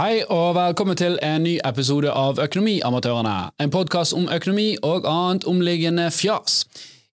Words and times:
Hei 0.00 0.22
og 0.32 0.54
velkommen 0.56 0.96
til 0.96 1.18
en 1.20 1.42
ny 1.44 1.58
episode 1.68 2.08
av 2.08 2.38
Økonomiamatørene. 2.40 3.34
En 3.60 3.72
podkast 3.74 4.14
om 4.16 4.30
økonomi 4.32 4.78
og 4.80 5.04
annet 5.04 5.44
omliggende 5.50 6.06
fjas. 6.08 6.62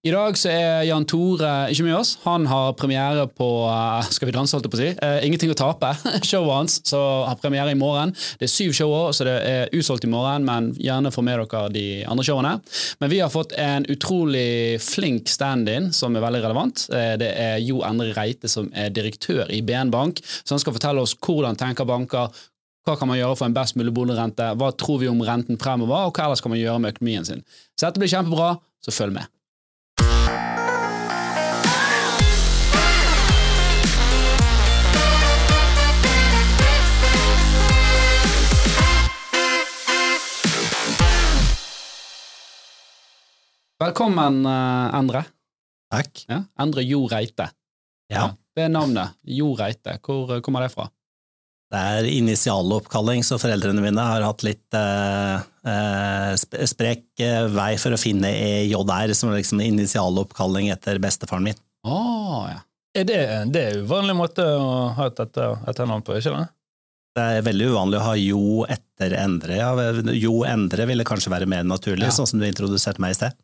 I 0.06 0.14
dag 0.14 0.38
så 0.40 0.48
er 0.48 0.86
Jan 0.88 1.04
Tore 1.04 1.50
ikke 1.68 1.84
med 1.84 1.98
oss. 1.98 2.14
Han 2.22 2.46
har 2.48 2.72
premiere 2.80 3.26
på 3.28 3.50
eh, 3.68 4.08
Skal 4.08 4.30
vi 4.30 4.34
danse, 4.38 4.56
holdt 4.56 4.70
jeg 4.70 4.72
på 4.72 4.78
å 4.78 4.80
si. 4.80 4.88
Uh, 5.02 5.18
Ingenting 5.26 5.52
å 5.52 5.58
tape. 5.58 5.92
Showet 6.30 6.54
hans 6.54 6.80
så 6.88 7.04
har 7.28 7.36
premiere 7.42 7.76
i 7.76 7.78
morgen. 7.78 8.16
Det 8.40 8.48
er 8.48 8.54
syv 8.54 8.72
shower, 8.80 9.12
så 9.12 9.28
det 9.28 9.36
er 9.36 9.76
utsolgt 9.76 10.08
i 10.08 10.12
morgen, 10.14 10.48
men 10.48 10.72
gjerne 10.80 11.12
få 11.12 11.28
med 11.28 11.42
dere 11.44 11.68
de 11.76 11.86
andre 12.08 12.24
showene. 12.24 12.56
Men 13.04 13.12
vi 13.12 13.20
har 13.20 13.34
fått 13.34 13.52
en 13.60 13.84
utrolig 13.92 14.78
flink 14.80 15.28
stand-in 15.28 15.92
som 15.92 16.16
er 16.16 16.24
veldig 16.24 16.46
relevant. 16.48 16.88
Uh, 16.88 17.18
det 17.20 17.34
er 17.36 17.58
Jo 17.68 17.84
Endre 17.84 18.16
Reite 18.16 18.48
som 18.48 18.72
er 18.72 18.96
direktør 18.96 19.52
i 19.52 19.60
BN 19.60 19.92
Bank, 19.92 20.24
så 20.24 20.56
han 20.56 20.64
skal 20.64 20.80
fortelle 20.80 21.04
oss 21.04 21.18
hvordan 21.20 21.60
tenker 21.60 21.84
banker, 21.84 22.32
hva 22.88 22.94
kan 22.96 23.10
man 23.10 23.18
gjøre 23.18 23.36
for 23.36 23.44
en 23.44 23.56
best 23.56 23.76
mulig 23.76 23.92
boligrente? 23.92 24.44
Hva 24.56 24.70
tror 24.80 25.02
vi 25.02 25.10
om 25.10 25.18
renten 25.20 25.58
fremover, 25.60 26.08
og 26.08 26.16
hva 26.16 26.24
ellers 26.24 26.40
kan 26.40 26.54
man 26.54 26.60
gjøre 26.60 26.80
med 26.80 26.94
økonomien 26.94 27.26
sin? 27.28 27.42
Så 27.76 27.84
dette 27.84 28.00
blir 28.00 28.08
kjempebra, 28.08 28.54
så 28.80 28.94
følg 28.94 29.18
med. 29.18 29.28
Velkommen, 43.78 44.40
eh, 44.48 44.96
Endre. 44.98 45.26
Takk. 45.92 46.24
Ja, 46.28 46.42
Endre 46.58 46.82
Jo 46.88 47.04
Reite. 47.06 47.52
Ja. 48.10 48.30
Det 48.56 48.64
er 48.64 48.72
navnet. 48.72 49.20
Jo 49.22 49.52
Reite. 49.54 50.00
Hvor 50.02 50.32
eh, 50.34 50.40
kommer 50.40 50.64
det 50.64 50.72
fra? 50.72 50.88
Det 51.68 51.76
er 51.76 52.06
initialoppkalling, 52.08 53.20
så 53.26 53.36
foreldrene 53.36 53.82
mine 53.84 54.00
har 54.00 54.24
hatt 54.24 54.44
litt 54.46 54.76
eh, 54.76 55.34
eh 55.68 56.30
sp- 56.40 56.62
sprek 56.70 57.02
eh, 57.20 57.44
vei 57.52 57.74
for 57.76 57.92
å 57.92 58.00
finne 58.00 58.30
EJR, 58.32 59.12
som 59.12 59.28
er 59.28 59.42
liksom 59.42 59.60
initialoppkalling 59.60 60.70
etter 60.72 61.00
bestefaren 61.02 61.44
min. 61.50 61.58
Å, 61.84 61.98
ja. 62.48 62.62
Er 62.96 63.04
det, 63.04 63.18
det 63.52 63.64
er 63.66 63.82
uvanlig 63.84 64.16
måte 64.16 64.46
å 64.48 64.88
ha 64.96 65.10
et 65.10 65.20
etter- 65.20 65.60
etternavn 65.68 66.06
på, 66.06 66.16
ikke 66.16 66.32
det? 66.38 66.46
Det 67.18 67.26
er 67.36 67.44
veldig 67.44 67.68
uvanlig 67.74 67.98
å 67.98 68.04
ha 68.06 68.14
Jo 68.16 68.42
etter 68.70 69.14
Endre. 69.18 69.58
Ja, 69.58 69.72
jo 70.14 70.38
Endre 70.48 70.86
ville 70.88 71.06
kanskje 71.06 71.32
være 71.34 71.48
mer 71.50 71.66
naturlig, 71.66 72.08
Ja. 72.08 72.14
sånn 72.14 72.30
som 72.30 72.40
du 72.40 72.46
introduserte 72.46 73.02
meg 73.02 73.12
i 73.12 73.18
sted. 73.18 73.36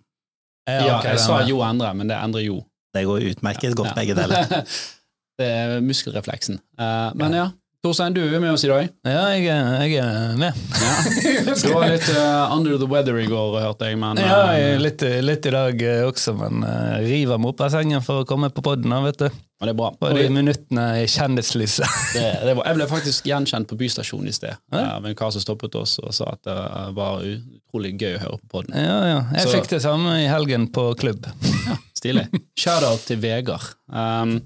Ja, 0.71 0.97
ok, 0.97 1.11
jeg 1.11 1.21
sa 1.21 1.43
Jo 1.45 1.61
Endre, 1.67 1.93
men 1.93 2.09
det 2.09 2.17
er 2.17 2.25
Endre 2.25 2.45
Jo. 2.45 2.63
Det 2.95 3.05
går 3.05 3.27
utmerket 3.35 3.75
godt, 3.77 3.93
Ja. 3.93 3.95
begge 3.99 4.15
deler. 4.17 4.65
det 5.39 5.51
er 5.51 5.81
muskelrefleksen. 5.85 6.61
Uh, 6.79 7.11
men 7.19 7.35
ja, 7.35 7.49
Torstein, 7.85 8.15
du 8.17 8.23
er 8.25 8.41
med 8.41 8.49
oss 8.55 8.63
i 8.65 8.69
dag. 8.71 8.87
Ja, 9.05 9.25
jeg, 9.37 9.45
jeg 9.45 9.99
er 10.01 10.39
med. 10.41 10.57
Ja. 10.73 10.93
Du 11.55 11.69
var 11.75 11.91
litt 11.93 12.07
uh, 12.17 12.49
under 12.55 12.79
the 12.81 12.87
weather 12.89 13.19
i 13.21 13.27
går, 13.29 13.59
hørte 13.61 13.91
jeg, 13.91 13.99
men 14.01 14.17
Ja, 14.23 14.39
eh, 14.57 14.79
litt, 14.81 15.03
litt 15.23 15.45
i 15.47 15.53
dag 15.53 15.83
eh, 15.85 16.01
også, 16.09 16.33
men 16.39 16.65
uh, 16.65 16.97
river 17.05 17.37
meg 17.39 17.53
opp 17.53 17.61
av 17.67 17.75
sengen 17.75 18.01
for 18.05 18.23
å 18.23 18.27
komme 18.29 18.49
på 18.57 18.65
podden, 18.65 18.95
vet 19.05 19.21
du. 19.21 19.27
Ja, 19.29 19.69
det 19.69 19.75
er 19.75 19.79
bra. 19.79 19.91
På 20.01 20.11
de 20.17 20.25
minuttene 20.33 20.87
i 21.03 21.05
kjendislyset. 21.13 21.85
det, 22.17 22.25
det 22.49 22.57
jeg 22.57 22.79
ble 22.81 22.89
faktisk 22.91 23.29
gjenkjent 23.29 23.69
på 23.71 23.79
bystasjonen 23.85 24.33
i 24.33 24.35
sted 24.35 24.57
Ja. 24.73 24.87
av 24.97 25.05
en 25.09 25.17
kar 25.21 25.37
som 25.37 25.45
stoppet 25.45 25.77
oss 25.79 25.99
og 26.01 26.11
sa 26.17 26.33
at 26.35 26.43
det 26.49 26.57
var 26.97 27.21
utrolig 27.29 27.95
gøy 28.01 28.17
å 28.17 28.23
høre 28.25 28.41
på 28.47 28.53
podden. 28.59 28.81
Ja, 28.81 28.99
ja. 29.13 29.21
Jeg 29.37 29.45
Så- 29.51 29.59
fikk 29.59 29.71
det 29.77 29.83
samme 29.85 30.17
i 30.25 30.29
helgen 30.33 30.71
på 30.73 30.89
klubb. 31.05 31.29
Ja, 31.69 31.77
Stilig. 32.01 32.27
Shout-out 32.61 33.05
til 33.13 33.21
Vegard. 33.23 33.75
Um, 33.93 34.39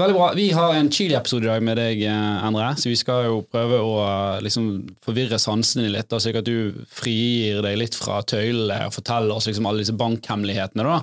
veldig 0.00 0.16
bra. 0.16 0.32
Vi 0.36 0.48
har 0.52 0.74
en 0.74 0.90
Chili-episode 0.90 1.46
i 1.46 1.50
dag 1.52 1.62
med 1.62 1.78
deg, 1.78 2.02
eh, 2.08 2.46
Endre, 2.46 2.72
så 2.80 2.90
vi 2.90 2.96
skal 2.98 3.28
jo 3.28 3.38
prøve 3.46 3.78
å 3.78 3.94
eh, 4.02 4.42
liksom, 4.46 4.68
forvirre 5.04 5.38
sansene 5.40 5.90
litt, 5.92 6.08
da, 6.10 6.20
slik 6.22 6.40
at 6.40 6.48
du 6.48 6.84
frigir 6.90 7.62
deg 7.64 7.78
litt 7.80 7.98
fra 7.98 8.20
tøylene 8.26 8.88
og 8.88 8.96
forteller 8.96 9.36
oss 9.36 9.48
liksom, 9.50 9.68
alle 9.70 9.84
disse 9.84 9.96
bankhemmelighetene. 9.98 10.86
da. 10.88 11.00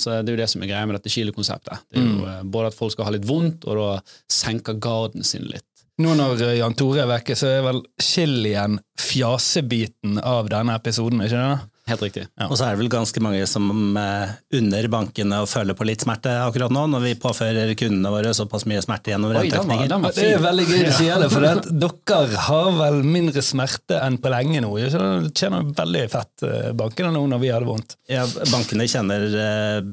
Så 0.00 0.16
det 0.24 0.32
er 0.32 0.36
jo 0.38 0.40
det 0.40 0.48
som 0.48 0.64
er 0.64 0.70
greia 0.70 0.88
med 0.88 0.96
dette 0.96 1.12
Chili-konseptet. 1.12 1.84
Det 1.92 2.00
er 2.00 2.08
jo 2.08 2.24
eh, 2.30 2.40
Både 2.56 2.72
at 2.72 2.78
folk 2.78 2.94
skal 2.94 3.10
ha 3.10 3.14
litt 3.16 3.28
vondt, 3.28 3.68
og 3.68 3.80
da 3.80 3.88
senker 4.32 4.80
garden 4.80 5.26
sin 5.26 5.44
litt. 5.50 5.68
Nå 6.02 6.16
når 6.18 6.40
Jan 6.56 6.74
Tore 6.74 7.04
er 7.04 7.10
vekke, 7.10 7.36
så 7.38 7.52
er 7.52 7.60
vel 7.68 7.84
chilien 8.02 8.80
fjasebiten 8.98 10.16
av 10.18 10.48
denne 10.50 10.74
episoden, 10.80 11.22
ikke 11.22 11.38
det? 11.38 11.73
Helt 11.84 12.00
riktig. 12.00 12.22
Ja. 12.40 12.46
Og 12.48 12.56
så 12.56 12.64
er 12.64 12.72
det 12.72 12.80
vel 12.80 12.88
ganske 12.92 13.20
mange 13.20 13.42
som 13.50 13.66
eh, 14.00 14.30
unner 14.56 14.86
bankene 14.88 15.42
å 15.44 15.48
føle 15.48 15.74
på 15.76 15.84
litt 15.84 16.00
smerte 16.00 16.32
akkurat 16.46 16.72
nå, 16.72 16.86
når 16.94 17.02
vi 17.04 17.10
påfører 17.20 17.74
kundene 17.76 18.12
våre 18.14 18.30
såpass 18.36 18.64
mye 18.70 18.80
smerte 18.84 19.12
gjennom 19.12 19.34
renteøkninger. 19.36 19.92
Det 20.16 20.24
er 20.30 20.40
veldig 20.46 20.64
gøy 20.70 20.84
du 20.86 20.92
sier 21.00 21.20
det, 21.20 21.28
for 21.34 21.44
det 21.44 21.50
at 21.58 21.68
dere 21.84 22.46
har 22.46 22.70
vel 22.78 23.02
mindre 23.04 23.44
smerte 23.44 24.00
enn 24.00 24.16
på 24.16 24.32
lenge 24.32 24.64
nå. 24.64 24.72
Det 24.80 25.34
tjener 25.36 25.68
veldig 25.76 26.06
fett, 26.14 26.46
eh, 26.48 26.70
bankene 26.78 27.12
nå, 27.18 27.26
når 27.34 27.44
vi 27.44 27.52
har 27.52 27.60
det 27.66 27.70
vondt. 27.74 27.98
Ja, 28.08 28.24
bankene 28.48 28.88
kjenner 28.88 29.28
eh, 29.44 29.92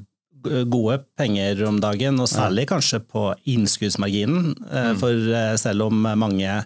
gode 0.71 1.01
penger 1.19 1.59
om 1.67 1.83
dagen, 1.83 2.23
og 2.23 2.31
særlig 2.31 2.69
kanskje 2.71 3.01
på 3.03 3.27
innskuddsmarginen. 3.51 4.53
Eh, 4.71 4.93
For 5.03 5.27
selv 5.59 5.89
om 5.91 6.07
mange 6.07 6.61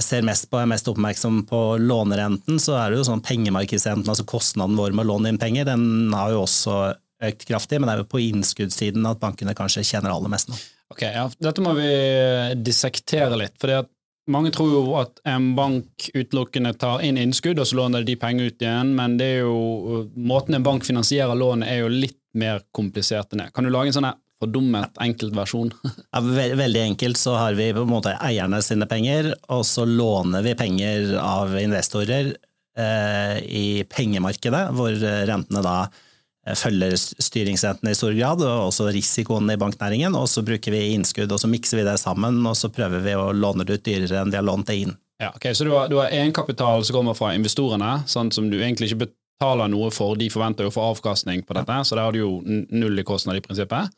ser 0.00 0.24
mest 0.26 0.48
på, 0.50 0.60
er 0.60 0.70
mest 0.70 0.88
oppmerksom 0.88 1.42
på 1.48 1.62
lånerenten, 1.82 2.60
så 2.62 2.78
er 2.80 2.92
det 2.92 3.00
jo 3.00 3.08
sånn 3.10 3.24
pengemarkedsrenten, 3.26 4.08
altså 4.08 4.24
kostnaden 4.28 4.78
vår 4.78 4.94
med 4.96 5.04
å 5.04 5.10
låne 5.12 5.32
inn 5.32 5.40
penger, 5.42 5.68
den 5.68 6.14
har 6.16 6.32
jo 6.32 6.44
også 6.46 6.76
økt 7.22 7.46
kraftig, 7.46 7.80
men 7.80 7.88
det 7.88 7.96
er 7.96 8.02
jo 8.02 8.10
på 8.10 8.22
innskuddssiden 8.22 9.06
at 9.10 9.20
bankene 9.22 9.54
kanskje 9.58 9.84
tjener 9.86 10.14
aller 10.14 10.32
mest 10.32 10.50
nå. 10.50 10.58
Ok, 10.92 11.04
ja, 11.06 11.26
Dette 11.40 11.64
må 11.64 11.72
vi 11.78 11.90
dissektere 12.60 13.38
litt. 13.38 13.54
fordi 13.60 13.78
at 13.80 13.90
mange 14.30 14.52
tror 14.54 14.70
jo 14.70 14.82
at 15.00 15.18
en 15.26 15.52
bank 15.58 16.08
utelukkende 16.14 16.74
tar 16.78 17.02
inn 17.02 17.18
innskudd, 17.18 17.58
og 17.58 17.66
så 17.66 17.78
låner 17.80 18.04
de 18.06 18.16
penger 18.18 18.52
ut 18.52 18.62
igjen, 18.62 18.92
men 18.98 19.16
det 19.18 19.30
er 19.36 19.40
jo, 19.46 20.04
måten 20.14 20.58
en 20.58 20.66
bank 20.66 20.86
finansierer 20.86 21.38
lånet 21.38 21.72
er 21.72 21.82
jo 21.82 21.90
litt 21.90 22.18
mer 22.38 22.62
komplisert 22.72 23.34
enn 23.34 23.44
det. 23.44 23.50
Kan 23.52 23.66
du 23.66 23.72
lage 23.72 23.90
en 23.90 23.98
sånn 23.98 24.12
her 24.44 24.52
dummet 24.52 25.02
enkelt 25.02 25.36
versjon? 25.36 25.72
Ja, 26.12 26.20
veldig 26.20 26.82
enkelt 26.82 27.20
så 27.20 27.36
har 27.38 27.56
vi 27.58 27.72
på 27.74 27.84
en 27.86 27.92
måte 27.92 28.14
eierne 28.20 28.60
sine 28.64 28.88
penger, 28.90 29.32
og 29.52 29.64
så 29.66 29.86
låner 29.88 30.44
vi 30.44 30.56
penger 30.58 31.14
av 31.22 31.54
investorer 31.60 32.34
eh, 32.78 33.36
i 33.42 33.66
pengemarkedet, 33.88 34.66
hvor 34.76 34.96
rentene 35.28 35.62
da 35.64 35.76
eh, 35.86 36.56
følger 36.58 36.96
styringsrentene 36.98 37.94
i 37.94 37.98
stor 37.98 38.12
grad, 38.18 38.44
og 38.44 38.68
også 38.68 38.90
risikoen 38.92 39.50
i 39.54 39.58
banknæringen, 39.60 40.16
og 40.18 40.28
så 40.30 40.44
bruker 40.46 40.74
vi 40.74 40.90
innskudd, 40.96 41.32
og 41.32 41.40
så 41.40 41.50
mikser 41.50 41.80
vi 41.80 41.88
det 41.88 41.96
sammen, 42.02 42.42
og 42.46 42.58
så 42.58 42.72
prøver 42.72 43.04
vi 43.06 43.16
å 43.16 43.30
låne 43.32 43.66
det 43.68 43.80
ut 43.80 43.88
dyrere 43.88 44.20
enn 44.22 44.34
vi 44.34 44.40
har 44.40 44.46
lånt 44.46 44.68
det 44.68 44.82
inn. 44.84 44.94
Ja, 45.22 45.30
ok, 45.36 45.54
Så 45.54 45.64
du 45.64 45.70
har, 45.70 45.88
du 45.88 45.96
har 46.00 46.10
egenkapital 46.10 46.84
som 46.84 46.96
kommer 46.96 47.14
fra 47.14 47.32
investorene, 47.36 48.00
sånn 48.10 48.32
som 48.34 48.48
du 48.50 48.58
egentlig 48.58 48.90
ikke 48.90 49.06
betaler 49.06 49.70
noe 49.70 49.90
for, 49.94 50.16
de 50.18 50.28
forventer 50.30 50.66
jo 50.66 50.72
å 50.72 50.74
få 50.74 50.86
avkastning 50.92 51.44
på 51.46 51.54
dette, 51.54 51.76
så 51.86 51.94
der 51.94 52.08
har 52.08 52.14
du 52.14 52.22
jo 52.22 52.32
null 52.44 52.98
i 52.98 53.04
kostnad 53.06 53.38
i 53.38 53.44
prinsippet. 53.44 53.94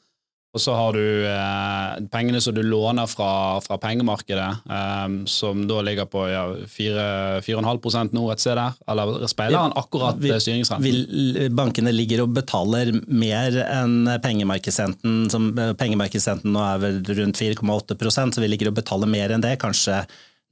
Og 0.54 0.62
så 0.62 0.70
har 0.78 0.94
du 0.94 1.03
eh, 1.26 1.94
pengene 2.12 2.38
som 2.42 2.54
du 2.54 2.60
låner 2.62 3.09
fra, 3.10 3.59
fra 3.65 3.75
pengemarkedet, 3.82 4.50
eh, 4.70 5.16
som 5.26 5.65
da 5.66 5.81
ligger 5.82 6.06
på 6.06 6.22
ja, 6.31 6.44
4,5 6.70 8.12
nå 8.15 8.28
et 8.31 8.44
sted 8.44 8.54
der, 8.60 8.76
eller 8.87 9.26
speiler 9.31 9.64
han 9.64 9.75
akkurat 9.75 10.20
Vi- 10.22 10.31
eh, 10.31 10.38
styringsrenten? 10.38 10.87
Vil, 10.87 11.50
bankene 11.59 11.91
ligger 11.91 12.22
og 12.22 12.37
betaler 12.38 12.93
mer 13.10 13.59
enn 13.66 14.06
pengemarkedsrenten, 14.22 15.25
som 15.34 15.50
pengemarkedsrenten 15.81 16.54
nå 16.54 16.62
er 16.62 16.78
vel 16.87 17.03
rundt 17.19 17.43
4,8% 17.43 18.38
så 18.38 18.44
vi 18.44 18.53
ligger 18.54 18.70
og 18.70 18.78
betaler 18.78 19.10
mer 19.10 19.34
enn 19.34 19.43
det, 19.43 19.56
kanskje 19.59 20.04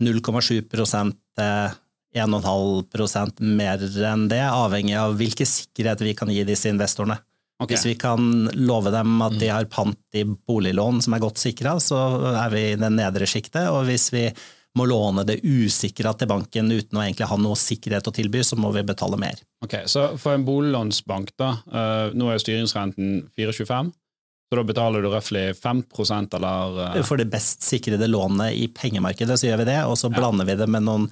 0,7 0.02 1.14
eh, 1.38 1.70
1,5% 2.18 3.40
mer 3.40 3.78
enn 4.10 4.26
det, 4.28 4.42
avhengig 4.50 4.98
av 4.98 5.14
hvilke 5.16 5.46
sikkerheter 5.46 6.10
vi 6.10 6.18
kan 6.18 6.28
gi 6.34 6.42
disse 6.44 6.68
investorene. 6.74 7.22
Ok. 7.62 7.70
Hvis 7.70 7.86
vi 7.86 7.94
kan 7.94 8.48
love 8.58 8.90
dem 8.90 9.20
at 9.22 9.36
de 9.38 9.52
har 9.52 9.68
pant 9.70 10.18
i 10.18 10.24
boliglån 10.26 10.98
som 11.04 11.14
er 11.14 11.22
godt 11.22 11.38
sikra, 11.38 11.76
så 11.82 12.00
er 12.34 12.50
vi 12.50 12.64
i 12.72 12.80
det 12.80 12.90
nedre 12.90 13.28
sjiktet. 13.28 13.68
Og 13.70 13.86
hvis 13.86 14.08
vi 14.14 14.26
må 14.78 14.86
låne 14.88 15.24
det 15.28 15.40
usikra 15.44 16.14
til 16.16 16.30
banken 16.30 16.70
uten 16.72 16.98
å 16.98 17.02
egentlig 17.04 17.28
ha 17.28 17.36
noe 17.40 17.58
sikkerhet 17.60 18.08
å 18.08 18.14
tilby, 18.16 18.40
så 18.44 18.56
må 18.58 18.72
vi 18.74 18.84
betale 18.88 19.18
mer. 19.20 19.40
Ok, 19.64 19.82
Så 19.86 20.06
for 20.18 20.34
en 20.34 20.46
boliglånsbank, 20.46 21.34
da, 21.36 21.50
eh, 21.70 22.14
nå 22.16 22.30
er 22.32 22.40
styringsrenten 22.40 23.28
4,25, 23.36 23.92
så 23.92 24.56
da 24.56 24.64
betaler 24.68 25.04
du 25.04 25.10
røftlig 25.12 25.44
5% 25.56 26.34
eller 26.36 26.80
eh, 26.96 27.02
For 27.04 27.20
det 27.20 27.30
best 27.32 27.62
sikrede 27.64 28.08
lånet 28.08 28.56
i 28.56 28.66
pengemarkedet, 28.68 29.38
så 29.38 29.50
gjør 29.50 29.62
vi 29.62 29.70
det, 29.70 29.78
og 29.84 29.98
så 30.00 30.10
blander 30.12 30.48
vi 30.48 30.56
det 30.56 30.68
med 30.68 30.88
noen 30.88 31.06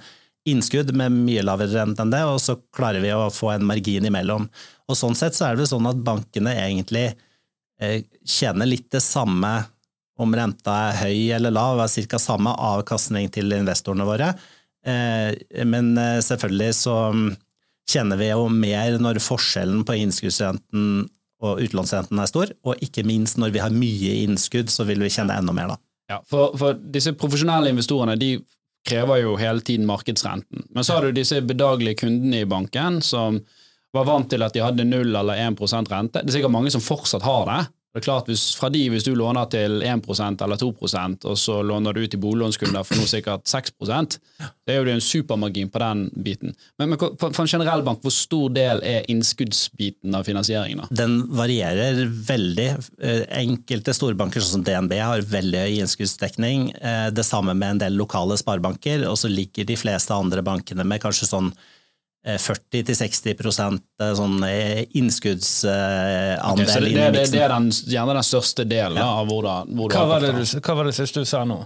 innskudd 0.49 0.93
med 0.97 1.13
mye 1.13 1.43
lavere 1.45 1.75
rente 1.75 2.01
enn 2.03 2.13
det, 2.13 2.21
og 2.25 2.39
så 2.41 2.57
klarer 2.73 3.03
vi 3.03 3.11
å 3.13 3.29
få 3.33 3.51
en 3.53 3.67
margin 3.67 4.07
imellom. 4.09 4.47
Og 4.89 4.97
sånn 4.97 5.17
sett 5.17 5.37
så 5.37 5.49
er 5.49 5.59
det 5.59 5.69
sånn 5.69 5.89
at 5.89 6.01
bankene 6.05 6.55
egentlig 6.63 7.11
eh, 7.81 8.01
tjener 8.25 8.69
litt 8.69 8.89
det 8.93 9.03
samme 9.05 9.53
om 10.21 10.33
renta 10.37 10.73
er 10.89 10.99
høy 11.05 11.31
eller 11.37 11.53
lav, 11.53 11.81
er 11.81 12.09
ca. 12.09 12.19
samme 12.21 12.53
avkastning 12.53 13.29
til 13.33 13.53
investorene 13.55 14.05
våre. 14.07 14.33
Eh, 14.85 15.63
men 15.65 15.93
eh, 15.97 16.19
selvfølgelig 16.25 16.75
så 16.77 16.97
mm, 17.13 17.29
kjenner 17.91 18.21
vi 18.21 18.31
jo 18.31 18.45
mer 18.53 18.97
når 19.01 19.21
forskjellen 19.23 19.85
på 19.85 19.97
innskuddsrenten 20.01 21.07
og 21.41 21.61
utlånsrenten 21.63 22.19
er 22.21 22.29
stor, 22.29 22.51
og 22.65 22.81
ikke 22.85 23.05
minst 23.07 23.39
når 23.41 23.53
vi 23.55 23.61
har 23.63 23.73
mye 23.73 24.17
innskudd, 24.27 24.69
så 24.69 24.85
vil 24.85 25.01
vi 25.01 25.09
kjenne 25.09 25.39
enda 25.41 25.55
mer 25.57 25.73
da. 25.73 25.77
Ja, 26.11 26.19
for, 26.27 26.53
for 26.59 26.77
disse 26.93 27.15
profesjonelle 27.17 27.71
investorene 27.71 28.17
de 28.19 28.35
krever 28.87 29.21
jo 29.21 29.35
hele 29.39 29.61
tiden 29.61 29.85
markedsrenten. 29.89 30.65
Men 30.69 30.83
så 30.83 30.97
har 30.97 31.05
du 31.05 31.15
disse 31.15 31.41
bedagelige 31.45 32.01
kundene 32.03 32.41
i 32.41 32.49
banken 32.49 33.01
som 33.05 33.39
var 33.93 34.07
vant 34.07 34.29
til 34.31 34.43
at 34.43 34.55
de 34.55 34.63
hadde 34.63 34.87
null 34.87 35.15
eller 35.15 35.37
1% 35.49 35.91
rente. 35.91 36.21
Det 36.21 36.31
er 36.31 36.37
sikkert 36.37 36.53
mange 36.53 36.71
som 36.73 36.83
fortsatt 36.83 37.25
har 37.27 37.45
det, 37.49 37.59
det 37.91 37.99
er 37.99 38.05
klart, 38.05 38.29
hvis, 38.31 38.53
Fra 38.55 38.69
de, 38.71 38.85
hvis 38.91 39.03
du 39.03 39.11
låner 39.19 39.49
til 39.51 39.81
1% 39.83 40.43
eller 40.45 40.59
2% 40.59 41.25
og 41.27 41.39
så 41.39 41.57
låner 41.65 41.97
du 41.97 42.05
til 42.07 42.21
boliglånskunder 42.23 42.85
for 42.87 42.99
noe 42.99 43.09
sikkert 43.09 43.49
6 43.51 43.73
det 43.81 44.73
er 44.73 44.77
jo 44.77 44.85
det 44.87 44.93
en 44.95 45.03
supermargin 45.03 45.69
på 45.73 45.81
den 45.81 46.05
biten. 46.23 46.53
Men, 46.79 46.93
men 46.93 46.99
for 47.19 47.41
en 47.43 47.49
generell 47.49 47.83
bank, 47.83 47.99
hvor 48.03 48.13
stor 48.13 48.53
del 48.55 48.79
er 48.87 49.07
innskuddsbiten 49.11 50.15
av 50.15 50.23
finansieringen? 50.27 50.83
da? 50.83 50.87
Den 51.01 51.17
varierer 51.35 52.05
veldig. 52.07 52.67
Eh, 53.01 53.25
enkelte 53.41 53.95
storbanker 53.97 54.43
sånn 54.43 54.61
som 54.61 54.65
DNB 54.67 54.95
har 55.01 55.25
veldig 55.27 55.65
høy 55.65 55.81
innskuddsdekning. 55.81 56.69
Eh, 56.77 57.09
det 57.11 57.27
samme 57.27 57.57
med 57.57 57.75
en 57.75 57.83
del 57.83 57.99
lokale 57.99 58.37
sparebanker. 58.39 59.03
Og 59.09 59.19
så 59.19 59.31
ligger 59.31 59.67
de 59.67 59.79
fleste 59.79 60.15
andre 60.15 60.45
bankene 60.45 60.87
med 60.87 61.03
kanskje 61.03 61.27
sånn 61.33 61.51
40-60 62.21 63.31
eh, 63.31 63.77
eh, 64.05 64.13
sånn 64.13 64.43
eh, 64.45 64.83
innskuddsandel. 64.97 66.37
Okay, 66.53 66.93
det, 66.93 67.05
det, 67.15 67.23
det, 67.33 67.41
er 67.41 67.49
den, 67.49 67.71
gjerne 67.71 68.17
den 68.19 68.27
største 68.27 68.65
delen 68.69 69.01
ja. 69.01 69.07
av 69.21 69.29
hvordan 69.29 69.71
hvor 69.77 69.95
hva, 69.95 70.03
var 70.13 70.25
det 70.27 70.35
du, 70.37 70.43
hva 70.59 70.75
var 70.77 70.89
det 70.89 70.93
siste 70.99 71.23
du 71.23 71.29
sa 71.29 71.41
nå? 71.49 71.63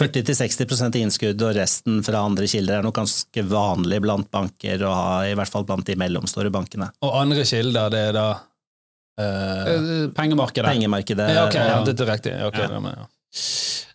40-60% 0.00 0.96
innskudd 1.02 1.42
og 1.44 1.52
resten 1.58 1.98
fra 2.06 2.22
andre 2.24 2.46
kilder 2.48 2.78
er 2.78 2.86
nok 2.86 2.96
ganske 2.96 3.44
vanlig 3.44 3.98
blant 4.00 4.30
banker, 4.32 4.80
og 4.88 5.28
i 5.28 5.34
hvert 5.36 5.52
fall 5.52 5.66
blant 5.68 5.84
de 5.84 5.98
mellomstore 6.00 6.48
bankene. 6.54 6.88
Og 7.04 7.18
andre 7.20 7.44
kilder, 7.44 7.92
det 7.92 8.00
er 8.08 8.16
da 8.16 8.26
uh, 9.20 10.08
Pengemarkedet. 10.16 10.64
Pengemarkedet. 10.70 11.28
Ja, 11.34 11.44
ok, 11.50 11.58
ja, 11.60 11.76
det 11.84 11.96
er 11.98 12.12
riktig. 12.14 12.32
Okay, 12.48 12.64
ja. 12.64 12.72
Det 12.72 12.80
med, 12.86 12.96
ja. 13.02 13.10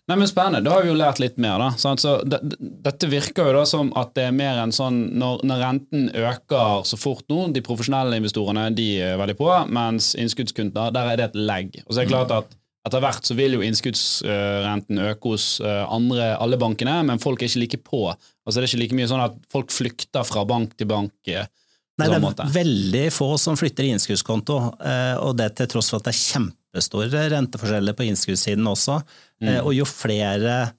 Nei, 0.06 0.16
men 0.20 0.28
Spennende. 0.30 0.62
Da 0.62 0.76
har 0.76 0.84
vi 0.84 0.92
jo 0.92 0.98
lært 0.98 1.18
litt 1.18 1.38
mer. 1.42 1.58
da. 1.58 1.94
Så 1.98 2.12
det, 2.22 2.38
dette 2.60 3.08
virker 3.10 3.48
jo 3.48 3.56
da 3.56 3.64
som 3.66 3.90
at 3.98 4.12
det 4.14 4.28
er 4.28 4.36
mer 4.36 4.60
enn 4.62 4.74
sånn 4.74 5.00
når, 5.18 5.42
når, 5.48 5.62
renten 5.64 6.06
øker 6.14 6.84
så 6.86 6.98
fort 7.00 7.26
nå, 7.32 7.48
de 7.54 7.62
profesjonelle 7.66 8.20
investorene 8.20 8.68
de 8.76 8.86
er 9.02 9.18
veldig 9.18 9.34
på, 9.38 9.50
mens 9.74 10.12
innskuddskunder, 10.18 10.94
der 10.94 11.10
er 11.10 11.18
det 11.18 11.26
et 11.30 11.40
legg. 11.50 11.80
Og 11.86 11.90
så 11.90 12.02
er 12.02 12.06
det 12.06 12.14
klart 12.14 12.34
at 12.36 12.54
etter 12.86 13.02
hvert 13.02 13.26
så 13.26 13.34
vil 13.34 13.56
jo 13.56 13.64
innskuddsrenten 13.66 15.00
øke 15.08 15.32
hos 15.32 15.46
eh, 15.58 15.82
andre, 15.90 16.36
alle 16.38 16.58
bankene, 16.60 17.00
men 17.08 17.18
folk 17.22 17.42
er 17.42 17.50
ikke 17.50 17.64
like 17.64 17.80
på. 17.82 18.02
Altså 18.46 18.60
Det 18.60 18.62
er 18.62 18.70
ikke 18.70 18.82
like 18.84 18.98
mye 19.00 19.08
sånn 19.10 19.24
at 19.24 19.40
folk 19.50 19.74
flykter 19.74 20.26
fra 20.28 20.44
bank 20.46 20.76
til 20.78 20.86
bank. 20.92 21.16
Eh, 21.26 21.48
Nei, 21.96 22.10
det 22.12 22.20
er 22.20 22.52
veldig 22.52 23.06
få 23.14 23.32
som 23.40 23.56
flytter 23.58 23.88
i 23.88 23.90
innskuddskonto, 23.96 24.60
eh, 24.86 25.14
og 25.18 25.34
det 25.40 25.54
til 25.58 25.70
tross 25.72 25.90
for 25.90 25.98
at 25.98 26.06
det 26.06 26.14
er 26.14 26.20
kjempe 26.20 26.65
kjempestore 26.76 27.28
renteforskjeller 27.32 27.96
på 27.96 28.06
innskuddssiden 28.06 28.66
også. 28.66 29.00
Mm. 29.40 29.48
Eh, 29.48 29.60
og 29.64 29.74
jo 29.74 29.86
flere 29.88 30.72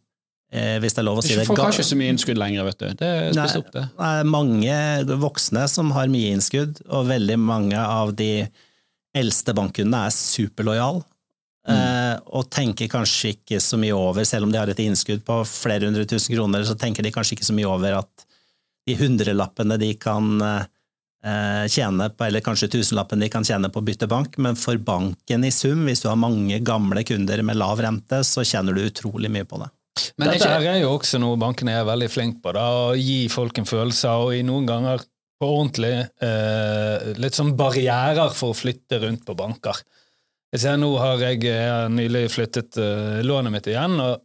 eh, 0.51 0.77
hvis 0.79 0.93
det 0.93 1.01
er 1.01 1.07
lov 1.07 1.19
å 1.19 1.25
si 1.25 1.35
det 1.35 1.47
Folk 1.47 1.61
har 1.61 1.73
ikke 1.73 1.87
så 1.87 1.97
mye 1.97 2.13
innskudd 2.13 2.37
lenger, 2.37 2.65
vet 2.67 2.79
du. 2.79 2.87
Det 2.99 3.09
er 3.09 3.57
opp, 3.57 3.71
det. 3.73 3.85
Nei, 3.97 4.23
mange 4.23 5.17
voksne 5.17 5.67
som 5.67 5.91
har 5.95 6.07
mye 6.07 6.33
innskudd, 6.35 6.81
og 6.87 7.09
veldig 7.09 7.37
mange 7.39 7.77
av 7.77 8.13
de 8.17 8.47
eldste 9.17 9.55
bankkundene 9.57 10.07
er 10.07 10.13
superlojale. 10.15 11.03
Mm. 11.67 11.75
Eh, 11.75 12.15
og 12.37 12.47
tenker 12.53 12.87
kanskje 12.87 13.33
ikke 13.35 13.59
så 13.59 13.79
mye 13.79 13.95
over, 13.95 14.23
selv 14.23 14.47
om 14.47 14.53
de 14.53 14.61
har 14.61 14.69
et 14.71 14.85
innskudd 14.85 15.25
på 15.27 15.41
flere 15.49 15.89
hundre 15.89 16.05
tusen 16.07 16.35
kroner, 16.35 16.63
så 16.63 16.77
tenker 16.79 17.03
de 17.03 17.11
kanskje 17.11 17.35
ikke 17.35 17.49
så 17.49 17.57
mye 17.57 17.67
over 17.67 17.99
at 17.99 18.27
de 18.87 18.95
hundrelappene 18.95 19.75
de 19.81 19.91
kan 19.99 20.37
Eh, 20.39 20.63
tjene 21.67 22.05
på, 22.13 22.23
eller 22.27 22.43
kanskje 22.45 22.69
tusenlappen 22.71 23.19
de 23.19 23.27
kan 23.33 23.43
tjene 23.43 23.71
på 23.73 23.81
å 23.81 23.85
bytte 23.87 24.07
bank, 24.07 24.37
men 24.39 24.55
for 24.55 24.77
banken 24.79 25.43
i 25.43 25.49
sum, 25.51 25.81
hvis 25.89 26.03
du 26.03 26.07
har 26.11 26.19
mange 26.21 26.59
gamle 26.63 27.01
kunder 27.03 27.41
med 27.43 27.57
lav 27.57 27.81
rente, 27.83 28.21
så 28.23 28.45
tjener 28.47 28.77
du 28.77 28.85
utrolig 28.85 29.31
mye 29.33 29.47
på 29.49 29.59
det. 29.59 29.67
Men 30.17 30.31
Dette 30.31 30.49
er, 30.49 30.65
er 30.71 30.79
jo 30.83 30.93
også 30.95 31.19
noe 31.21 31.37
bankene 31.41 31.75
er 31.77 31.87
veldig 31.87 32.09
flinke 32.13 32.41
på, 32.43 32.53
da, 32.55 32.65
å 32.89 32.95
gi 32.97 33.25
folk 33.33 33.59
en 33.59 33.69
følelse 33.69 34.13
av, 34.13 34.27
og 34.29 34.37
i 34.37 34.45
noen 34.45 34.69
ganger 34.69 35.03
på 35.37 35.49
ordentlig, 35.53 35.95
eh, 36.25 37.13
litt 37.21 37.37
sånn 37.37 37.53
barrierer 37.57 38.33
for 38.33 38.53
å 38.53 38.57
flytte 38.57 39.01
rundt 39.03 39.25
på 39.25 39.35
banker. 39.37 39.83
Jeg 40.53 40.63
ser 40.63 40.77
Nå 40.79 40.93
har 40.97 41.21
jeg, 41.21 41.43
jeg 41.45 41.69
har 41.69 41.91
nylig 41.93 42.27
flyttet 42.33 42.79
eh, 42.81 43.19
lånet 43.25 43.53
mitt 43.53 43.69
igjen, 43.69 43.99
og 44.01 44.23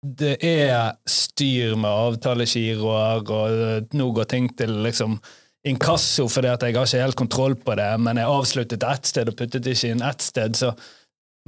det 0.00 0.36
er 0.46 0.94
styr 1.08 1.74
med 1.76 1.90
avtalegiroer, 1.90 3.24
og 3.24 3.60
eh, 3.66 3.82
nå 3.98 4.10
går 4.16 4.30
ting 4.30 4.50
til 4.56 4.78
liksom 4.86 5.18
inkasso 5.68 6.24
fordi 6.30 6.48
at 6.48 6.62
jeg 6.64 6.76
har 6.76 6.88
ikke 6.88 7.02
helt 7.04 7.18
kontroll 7.18 7.56
på 7.58 7.76
det, 7.76 7.90
men 8.00 8.20
jeg 8.20 8.32
avsluttet 8.32 8.86
ett 8.86 9.10
sted 9.10 9.28
og 9.28 9.36
puttet 9.36 9.66
ikke 9.68 9.92
inn 9.92 10.04
ett 10.06 10.24
sted. 10.24 10.56
så 10.56 10.72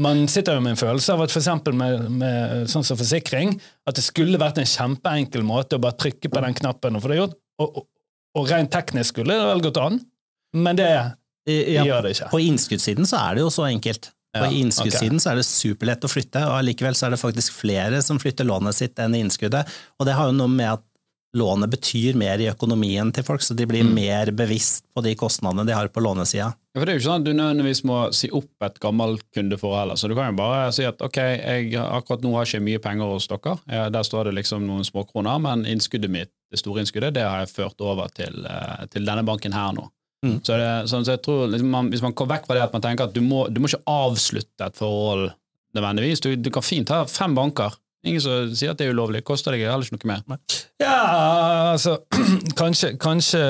man 0.00 0.24
sitter 0.28 0.56
jo 0.56 0.62
med 0.64 0.72
en 0.72 0.80
følelse 0.80 1.12
av 1.12 1.22
at 1.24 1.32
f.eks. 1.34 1.48
Med, 1.76 2.06
med 2.16 2.70
sånn 2.70 2.84
som 2.86 2.98
forsikring, 2.98 3.52
at 3.88 3.98
det 3.98 4.04
skulle 4.04 4.40
vært 4.40 4.60
en 4.60 4.68
kjempeenkel 4.68 5.44
måte 5.44 5.76
å 5.76 5.82
bare 5.82 5.98
trykke 6.00 6.30
på 6.32 6.44
den 6.44 6.56
knappen 6.56 6.96
og 6.96 7.04
få 7.04 7.12
det 7.12 7.18
gjort, 7.20 7.36
og, 7.60 7.82
og, 7.82 7.86
og 8.40 8.48
rent 8.48 8.72
teknisk 8.72 9.12
skulle 9.12 9.36
det 9.36 9.50
vel 9.50 9.64
gått 9.66 9.80
an, 9.82 10.00
men 10.56 10.80
det 10.80 10.88
ja, 10.88 11.84
gjør 11.84 12.06
det 12.06 12.16
ikke. 12.16 12.30
På 12.32 12.40
innskuddssiden 12.40 13.08
så 13.08 13.20
er 13.20 13.36
det 13.36 13.44
jo 13.44 13.52
så 13.52 13.66
enkelt. 13.68 14.10
På 14.32 14.46
ja, 14.46 14.52
innskuddssiden 14.62 15.18
okay. 15.18 15.24
så 15.24 15.32
er 15.32 15.40
det 15.40 15.44
superlett 15.48 16.06
å 16.06 16.10
flytte, 16.10 16.44
og 16.48 16.56
allikevel 16.56 16.96
så 16.96 17.08
er 17.08 17.14
det 17.14 17.20
faktisk 17.20 17.58
flere 17.60 18.00
som 18.04 18.20
flytter 18.22 18.48
lånet 18.48 18.78
sitt 18.78 19.00
enn 19.02 19.16
innskuddet. 19.18 19.68
Og 20.00 20.08
det 20.08 20.16
har 20.16 20.30
jo 20.30 20.38
noe 20.38 20.52
med 20.52 20.70
at 20.78 20.84
lånet 21.36 21.70
betyr 21.72 22.16
mer 22.18 22.40
i 22.42 22.48
økonomien 22.50 23.12
til 23.14 23.24
folk, 23.24 23.42
så 23.44 23.54
de 23.56 23.66
blir 23.68 23.86
mm. 23.86 23.92
mer 23.96 24.32
bevisst 24.36 24.84
på 24.92 25.04
de 25.04 25.14
kostnadene 25.18 25.64
de 25.68 25.76
har 25.76 25.88
på 25.92 26.02
lånesida. 26.04 26.50
Ja, 26.72 26.80
for 26.80 26.88
det 26.88 26.92
er 26.92 26.96
jo 26.96 27.02
ikke 27.02 27.08
sånn 27.08 27.22
at 27.22 27.26
Du 27.28 27.32
nødvendigvis 27.36 27.82
må 27.88 27.96
si 28.16 28.28
opp 28.32 28.66
et 28.66 28.78
gammelt 28.80 29.24
kundeforhold. 29.36 29.94
Så 30.00 30.08
du 30.08 30.14
kan 30.16 30.30
jo 30.30 30.38
bare 30.40 30.68
si 30.76 30.86
at 30.88 31.00
ok, 31.04 31.18
jeg 31.20 31.72
akkurat 31.80 32.24
nå 32.24 32.32
har 32.36 32.48
ikke 32.48 32.64
mye 32.64 32.82
penger 32.84 33.12
hos 33.12 33.28
dere. 33.32 33.56
Der 33.92 34.06
står 34.08 34.28
det 34.28 34.36
liksom 34.40 34.64
noen 34.68 34.86
småkroner, 34.88 35.40
men 35.44 35.66
innskuddet 35.68 36.12
mitt, 36.12 36.32
det 36.52 36.60
store 36.60 36.84
innskuddet 36.84 37.16
det 37.16 37.26
har 37.26 37.44
jeg 37.44 37.52
ført 37.52 37.84
over 37.84 38.12
til, 38.16 38.46
eh, 38.48 38.86
til 38.92 39.08
denne 39.08 39.24
banken 39.24 39.56
her 39.56 39.76
nå. 39.76 39.88
Mm. 40.22 40.38
Så, 40.46 40.56
det, 40.56 40.72
sånn, 40.88 41.04
så 41.04 41.16
jeg 41.16 41.22
tror 41.24 41.48
liksom 41.50 41.72
man, 41.74 41.88
Hvis 41.90 42.02
man 42.04 42.12
kommer 42.14 42.36
vekk 42.36 42.44
fra 42.46 42.54
det 42.54 42.60
at 42.62 42.74
man 42.76 42.82
tenker 42.84 43.08
at 43.08 43.14
du 43.16 43.24
må, 43.26 43.48
du 43.50 43.58
må 43.58 43.66
ikke 43.66 43.82
avslutte 43.90 44.68
et 44.68 44.78
forhold 44.78 45.32
nødvendigvis. 45.74 46.22
Du, 46.22 46.30
du 46.36 46.50
kan 46.54 46.64
fint 46.64 46.92
ha 46.94 47.02
fem 47.10 47.34
banker 47.34 47.74
Ingen 48.02 48.22
som 48.22 48.54
sier 48.58 48.72
at 48.72 48.78
det 48.80 48.86
er 48.88 48.94
ulovlig. 48.96 49.20
Koster 49.26 49.54
deg 49.54 49.62
heller 49.62 49.86
ikke 49.86 50.08
noe 50.08 50.22
mer. 50.26 50.38
Ja, 50.82 50.96
altså 51.70 51.92
kanskje, 52.60 52.88
kanskje, 53.00 53.42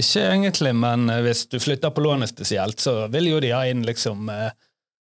ikke 0.00 0.22
egentlig, 0.30 0.72
men 0.80 1.00
hvis 1.26 1.40
du 1.52 1.58
flytter 1.60 1.90
på 1.92 2.04
lånet 2.06 2.32
spesielt, 2.32 2.78
så 2.80 2.92
vil 3.12 3.26
jo 3.34 3.38
de 3.44 3.50
ha 3.52 3.62
inn 3.68 3.82
liksom 3.86 4.28
eh, 4.32 4.50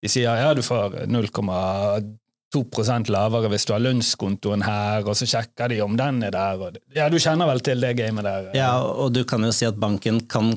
De 0.04 0.08
sier 0.12 0.38
ja, 0.38 0.54
du 0.54 0.62
får 0.62 1.08
0,2% 1.10 3.10
lavere 3.10 3.48
hvis 3.50 3.66
du 3.66 3.72
har 3.74 3.82
lønnskontoen 3.82 4.62
her, 4.66 5.02
og 5.08 5.14
så 5.18 5.26
sjekker 5.26 5.68
de 5.72 5.80
om 5.82 5.96
den 5.98 6.22
er 6.28 6.32
der. 6.34 6.54
Og, 6.60 6.68
ja, 6.94 7.08
du 7.10 7.18
kjenner 7.18 7.46
vel 7.50 7.60
til 7.64 7.80
det 7.82 7.96
gamet 7.98 8.24
der? 8.28 8.50
Ja, 8.54 8.78
og 8.84 9.12
du 9.16 9.24
kan 9.26 9.42
jo 9.42 9.52
si 9.56 9.66
at 9.66 9.80
banken 9.80 10.20
kan 10.30 10.54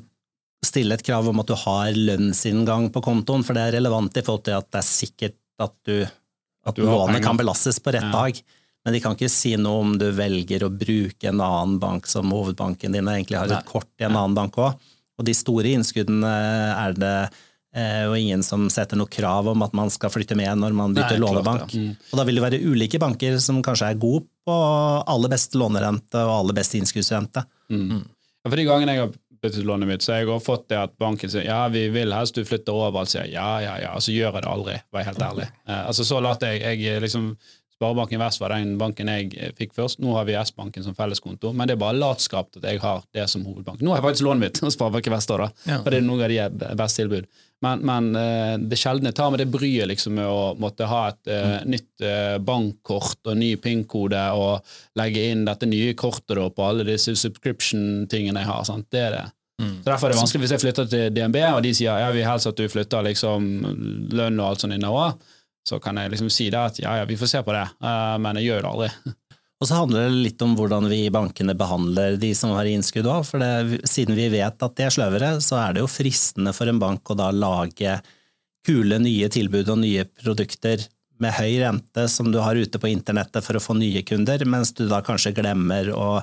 stille 0.65 0.97
et 0.97 1.05
krav 1.05 1.27
om 1.29 1.41
at 1.41 1.49
du 1.49 1.55
har 1.57 1.95
lønnsinngang 1.95 2.89
på 2.93 3.01
kontoen, 3.05 3.45
for 3.47 3.53
det 3.57 3.63
er 3.65 3.77
relevant 3.79 4.17
i 4.17 4.23
forhold 4.25 4.45
til 4.45 4.57
at 4.59 4.69
det 4.69 4.83
er 4.83 4.89
sikkert 4.89 5.37
at 5.63 5.73
du 5.87 5.95
at 6.67 6.79
lånet 6.81 7.23
kan 7.23 7.39
belastes 7.39 7.79
på 7.83 7.93
rett 7.95 8.07
ja. 8.07 8.13
dag. 8.13 8.39
Men 8.85 8.95
de 8.95 9.01
kan 9.03 9.17
ikke 9.17 9.31
si 9.31 9.51
noe 9.59 9.81
om 9.83 9.97
du 9.99 10.05
velger 10.15 10.63
å 10.63 10.71
bruke 10.71 11.27
en 11.27 11.41
annen 11.43 11.75
bank 11.81 12.07
som 12.07 12.29
hovedbanken 12.31 12.93
din, 12.95 13.09
egentlig 13.11 13.39
har 13.39 13.49
et 13.49 13.59
Nei. 13.59 13.67
kort 13.67 13.89
i 13.99 14.05
en 14.07 14.15
annen 14.15 14.37
bank 14.37 14.55
òg. 14.63 14.87
Og 15.17 15.27
de 15.27 15.33
store 15.35 15.73
innskuddene 15.75 16.29
er 16.71 16.95
det 16.95 17.15
eh, 17.75 18.05
og 18.07 18.15
ingen 18.15 18.45
som 18.45 18.67
setter 18.71 18.99
noe 18.99 19.11
krav 19.11 19.49
om 19.51 19.65
at 19.65 19.73
man 19.75 19.91
skal 19.91 20.13
flytte 20.13 20.37
med 20.39 20.61
når 20.61 20.75
man 20.77 20.95
bytter 20.95 21.17
Nei, 21.17 21.23
lånebank. 21.25 21.65
Klart, 21.65 21.75
ja. 21.75 21.87
mm. 21.89 22.11
Og 22.11 22.21
da 22.21 22.27
vil 22.29 22.39
det 22.39 22.45
være 22.45 22.61
ulike 22.63 23.01
banker 23.01 23.39
som 23.43 23.59
kanskje 23.65 23.91
er 23.91 23.99
gode 23.99 24.27
på 24.47 24.57
aller 25.15 25.33
best 25.33 25.57
lånerente 25.59 26.21
og 26.23 26.35
aller 26.37 26.59
best 26.61 26.77
innskuddsrente. 26.79 27.43
Mm. 27.73 27.83
mm. 27.89 28.05
Ja, 28.45 28.51
for 28.53 28.61
de 28.61 28.67
gangene 28.69 28.93
jeg 28.93 29.03
har 29.03 29.15
utbytteslånet 29.47 29.89
mitt, 29.89 30.03
så 30.05 30.19
jeg 30.19 30.29
har 30.29 30.43
fått 30.43 30.67
det 30.71 30.79
at 30.79 30.97
banken 30.99 31.31
sier 31.31 31.47
ja, 31.47 31.61
vi 31.71 31.87
vil 31.93 32.13
helst 32.15 32.37
du 32.37 32.45
flytter 32.45 32.75
over. 32.75 33.05
Så 33.05 33.17
sier 33.17 33.31
ja, 33.31 33.49
ja, 33.63 33.77
ja, 33.83 33.93
og 33.95 34.03
så 34.03 34.15
gjør 34.15 34.33
jeg 34.33 34.43
det 34.43 34.51
aldri, 34.51 34.81
var 34.91 35.03
jeg 35.03 35.11
helt 35.11 35.23
ærlig. 35.29 35.47
Eh, 35.67 35.79
altså 35.87 36.07
Så 36.07 36.19
lat 36.23 36.43
jeg, 36.43 36.83
jeg 36.83 37.01
liksom 37.03 37.31
Sparebanken 37.77 38.17
Vest 38.19 38.41
var 38.41 38.55
den 38.55 38.71
banken 38.79 39.09
jeg 39.11 39.33
eh, 39.37 39.51
fikk 39.57 39.75
først. 39.77 39.99
Nå 40.01 40.15
har 40.17 40.25
vi 40.25 40.33
S-banken 40.39 40.81
som 40.85 40.95
felleskonto, 40.97 41.51
men 41.53 41.69
det 41.69 41.75
er 41.75 41.83
bare 41.83 41.99
latskap 41.99 42.49
at 42.57 42.65
jeg 42.65 42.81
har 42.81 43.03
det 43.13 43.27
som 43.29 43.43
hovedbank. 43.45 43.83
Nå 43.85 43.93
har 43.93 44.01
jeg 44.01 44.07
faktisk 44.07 44.25
lånet 44.25 44.47
mitt 44.47 44.61
hos 44.65 44.73
Sparebanken 44.73 45.13
Vest, 45.13 45.29
da, 45.29 45.51
ja. 45.69 45.83
for 45.83 45.93
det 45.93 46.01
er 46.01 46.07
noe 46.07 46.25
av 46.25 46.33
de 46.33 46.71
best 46.79 46.97
tilbud. 46.97 47.29
Men, 47.61 47.85
men 47.85 48.09
eh, 48.17 48.55
det 48.61 48.81
sjeldne 48.81 49.13
tar 49.17 49.29
med 49.33 49.43
det 49.43 49.49
bryet 49.53 49.89
liksom, 49.93 50.17
med 50.17 50.29
å 50.29 50.41
måtte 50.61 50.89
ha 50.89 51.03
et 51.09 51.29
uh, 51.29 51.37
mm. 51.37 51.71
nytt 51.73 52.05
bankkort 52.45 53.29
og 53.29 53.37
ny 53.37 53.55
PIN-kode 53.61 54.25
og 54.37 54.75
legge 54.97 55.29
inn 55.31 55.45
dette 55.45 55.69
nye 55.69 55.93
kortet 55.97 56.37
da, 56.37 56.49
på 56.53 56.65
alle 56.65 56.85
disse 56.85 57.13
subscription-tingene 57.17 58.41
jeg 58.41 58.49
har. 58.49 58.65
Sant? 58.65 58.89
Det 58.93 59.05
er 59.05 59.15
det. 59.19 59.25
Mm. 59.61 59.79
Så 59.81 59.89
Derfor 59.89 60.07
er 60.07 60.13
det 60.13 60.21
vanskelig 60.21 60.43
hvis 60.45 60.53
jeg 60.53 60.63
flytter 60.65 60.91
til 60.91 61.09
DNB, 61.15 61.39
og 61.55 61.63
de 61.65 61.73
sier 61.73 62.03
ja, 62.03 62.11
vi 62.13 62.25
helst 62.27 62.49
at 62.49 62.59
du 62.59 62.67
flytter 62.69 63.07
liksom 63.07 63.47
lønn 64.13 64.37
og 64.37 64.51
alt 64.51 64.65
sånt 64.65 64.77
innover 64.77 65.17
så 65.67 65.79
kan 65.83 65.99
jeg 65.99 66.13
liksom 66.13 66.29
si 66.31 66.49
det 66.53 66.59
at 66.59 66.81
ja, 66.81 66.97
ja, 67.01 67.07
vi 67.07 67.17
får 67.19 67.31
se 67.31 67.43
på 67.43 67.55
det, 67.55 67.65
uh, 67.83 68.15
men 68.23 68.39
jeg 68.39 68.51
gjør 68.51 68.63
det 68.63 68.73
aldri. 68.73 69.15
Og 69.57 69.65
så 69.65 69.79
handler 69.79 70.05
det 70.05 70.21
litt 70.21 70.43
om 70.45 70.51
hvordan 70.53 70.85
vi 70.85 70.99
i 71.07 71.13
bankene 71.13 71.55
behandler 71.57 72.19
de 72.21 72.29
som 72.37 72.51
har 72.53 72.67
innskudd 72.69 73.07
òg. 73.09 73.23
For 73.25 73.41
det, 73.41 73.79
siden 73.89 74.13
vi 74.13 74.27
vet 74.29 74.61
at 74.61 74.75
de 74.77 74.85
er 74.85 74.93
sløvere, 74.93 75.31
så 75.41 75.57
er 75.63 75.73
det 75.73 75.81
jo 75.81 75.89
fristende 75.89 76.53
for 76.53 76.69
en 76.69 76.81
bank 76.81 77.09
å 77.09 77.17
da 77.17 77.31
lage 77.33 77.95
kule 78.67 78.99
nye 79.01 79.31
tilbud 79.33 79.71
og 79.73 79.81
nye 79.81 80.05
produkter 80.05 80.85
med 81.17 81.33
høy 81.39 81.55
rente 81.63 82.05
som 82.13 82.29
du 82.29 82.37
har 82.43 82.59
ute 82.59 82.77
på 82.77 82.91
internettet 82.91 83.41
for 83.41 83.57
å 83.57 83.63
få 83.63 83.73
nye 83.79 84.03
kunder, 84.05 84.45
mens 84.45 84.75
du 84.77 84.85
da 84.85 85.01
kanskje 85.01 85.33
glemmer 85.39 85.89
å 85.89 86.19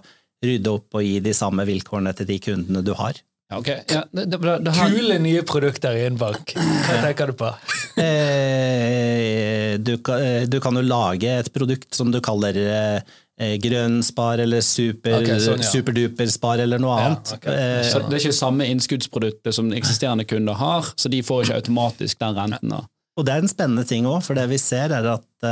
rydde 0.46 0.72
opp 0.78 0.98
og 0.98 1.04
gi 1.06 1.18
de 1.24 1.32
samme 1.36 1.64
vilkårene 1.68 2.12
til 2.16 2.28
de 2.28 2.38
kundene 2.42 2.82
du 2.84 2.92
har. 2.98 3.18
Okay. 3.54 3.82
Ja, 3.92 4.02
det, 4.10 4.24
det, 4.32 4.38
det, 4.40 4.54
det 4.64 4.72
har, 4.74 4.90
Kule 4.90 5.18
nye 5.22 5.42
produkter 5.46 5.96
i 5.98 6.06
en 6.08 6.16
bank. 6.18 6.54
Hva 6.56 7.00
tenker 7.04 7.32
du 7.32 7.38
på? 7.44 7.50
Eh, 7.94 9.78
du, 9.78 9.98
kan- 10.02 10.22
eh, 10.22 10.42
du 10.50 10.56
kan 10.60 10.74
jo 10.74 10.82
lage 10.82 11.30
et 11.30 11.50
produkt 11.54 11.94
som 11.94 12.10
du 12.10 12.18
kaller 12.24 12.56
eh, 12.58 13.52
grønn 13.62 14.00
spar 14.02 14.42
eller 14.42 14.64
super, 14.66 15.20
okay, 15.20 15.38
sånn, 15.42 15.62
ja. 15.62 15.68
superduper 15.70 16.26
spar 16.32 16.62
eller 16.64 16.82
noe 16.82 16.96
annet. 16.98 17.34
Ja, 17.36 17.38
okay. 17.38 17.84
så 17.86 18.02
det 18.02 18.16
er 18.18 18.24
ikke 18.24 18.36
samme 18.40 18.66
innskuddsproduktet 18.72 19.54
som 19.54 19.70
eksisterende 19.78 20.26
kunder 20.26 20.58
har, 20.58 20.90
så 20.98 21.10
de 21.12 21.22
får 21.26 21.46
ikke 21.46 21.60
automatisk 21.62 22.18
den 22.24 22.34
renten. 22.40 22.74
da. 22.74 22.82
Og 23.14 23.28
det 23.28 23.36
er 23.36 23.44
en 23.44 23.54
spennende 23.54 23.86
ting 23.86 24.10
òg, 24.10 24.20
for 24.26 24.38
det 24.38 24.48
vi 24.50 24.58
ser 24.58 24.94
er 24.98 25.12
at 25.14 25.48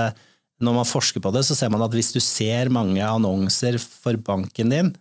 når 0.65 0.79
man 0.81 0.89
forsker 0.89 1.23
på 1.23 1.33
det, 1.35 1.45
så 1.47 1.57
ser 1.59 1.73
man 1.73 1.85
at 1.85 1.95
hvis 1.97 2.13
du 2.15 2.21
ser 2.23 2.73
mange 2.73 3.03
annonser 3.05 3.79
for 3.83 4.19
banken 4.23 4.73
din, 4.73 4.93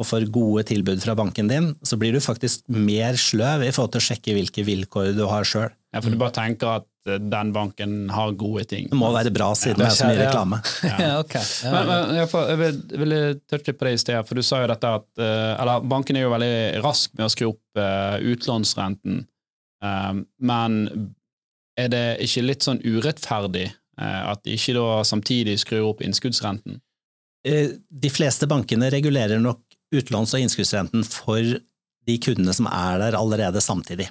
og 0.00 0.08
for 0.08 0.24
gode 0.34 0.64
tilbud 0.66 1.02
fra 1.04 1.14
banken 1.14 1.50
din, 1.50 1.72
så 1.86 1.98
blir 2.00 2.16
du 2.16 2.22
faktisk 2.24 2.64
mer 2.72 3.18
sløv 3.20 3.66
i 3.66 3.70
forhold 3.74 3.92
til 3.94 4.02
å 4.02 4.06
sjekke 4.08 4.34
hvilke 4.34 4.64
vilkår 4.66 5.12
du 5.14 5.26
har 5.28 5.46
sjøl. 5.46 5.68
Ja, 5.92 6.00
for 6.00 6.10
du 6.10 6.16
bare 6.18 6.34
tenker 6.34 6.78
at 6.80 6.86
eh, 7.06 7.20
den 7.20 7.50
banken 7.54 8.08
har 8.10 8.32
gode 8.40 8.64
ting. 8.70 8.88
Det 8.90 8.98
må 8.98 9.10
være 9.14 9.30
bra 9.34 9.50
siden 9.58 9.84
Ja, 9.84 9.90
det 9.90 9.92
er 9.92 9.98
så 9.98 10.08
mye 10.08 10.22
reklame. 10.22 10.62
Ja, 11.04 11.10
ok. 11.20 11.36
Ja. 11.36 11.74
Men, 11.74 11.90
men 11.90 12.16
jeg, 12.22 12.30
får, 12.32 12.48
jeg 12.48 12.62
vil, 12.62 12.80
vil 13.02 13.16
touche 13.52 13.76
på 13.76 13.86
det 13.86 13.92
i 13.98 14.00
sted, 14.00 14.24
for 14.26 14.40
du 14.40 14.46
sa 14.46 14.62
jo 14.64 14.70
dette 14.72 14.94
at 14.96 15.20
eh, 15.20 15.52
Eller 15.60 15.84
banken 15.92 16.18
er 16.18 16.24
jo 16.24 16.32
veldig 16.32 16.56
rask 16.86 17.12
med 17.18 17.28
å 17.28 17.34
skru 17.36 17.50
opp 17.52 17.84
eh, 17.84 18.16
utlånsrenten, 18.32 19.20
Eh, 19.82 20.12
men 20.38 20.82
er 21.78 21.92
det 21.92 22.04
ikke 22.26 22.44
litt 22.46 22.66
sånn 22.66 22.82
urettferdig 22.84 23.70
at 24.02 24.42
de 24.46 24.56
ikke 24.56 24.76
da 24.76 25.02
samtidig 25.06 25.58
skrur 25.62 25.92
opp 25.92 26.02
innskuddsrenten? 26.04 26.80
Eh, 27.46 27.76
De 27.90 28.10
fleste 28.10 28.48
bankene 28.50 28.90
regulerer 28.92 29.42
nok 29.42 29.62
utlåns- 29.94 30.34
og 30.34 30.42
innskuddsrenten 30.44 31.04
for 31.06 31.40
de 32.06 32.18
kundene 32.18 32.54
som 32.56 32.66
er 32.66 32.98
der 33.02 33.18
allerede 33.18 33.62
samtidig. 33.62 34.08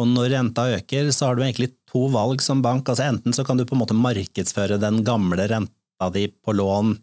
Og 0.00 0.08
når 0.10 0.32
renta 0.34 0.66
øker, 0.76 1.08
så 1.14 1.30
har 1.30 1.36
du 1.36 1.42
egentlig 1.44 1.72
to 1.88 2.06
valg 2.12 2.42
som 2.44 2.60
bank. 2.64 2.88
Altså 2.88 3.06
Enten 3.08 3.32
så 3.32 3.44
kan 3.46 3.56
du 3.56 3.64
på 3.64 3.76
en 3.76 3.82
måte 3.84 3.96
markedsføre 3.96 4.80
den 4.80 5.02
gamle 5.06 5.46
renta 5.48 6.10
di 6.12 6.26
på 6.28 6.52
lån 6.52 6.96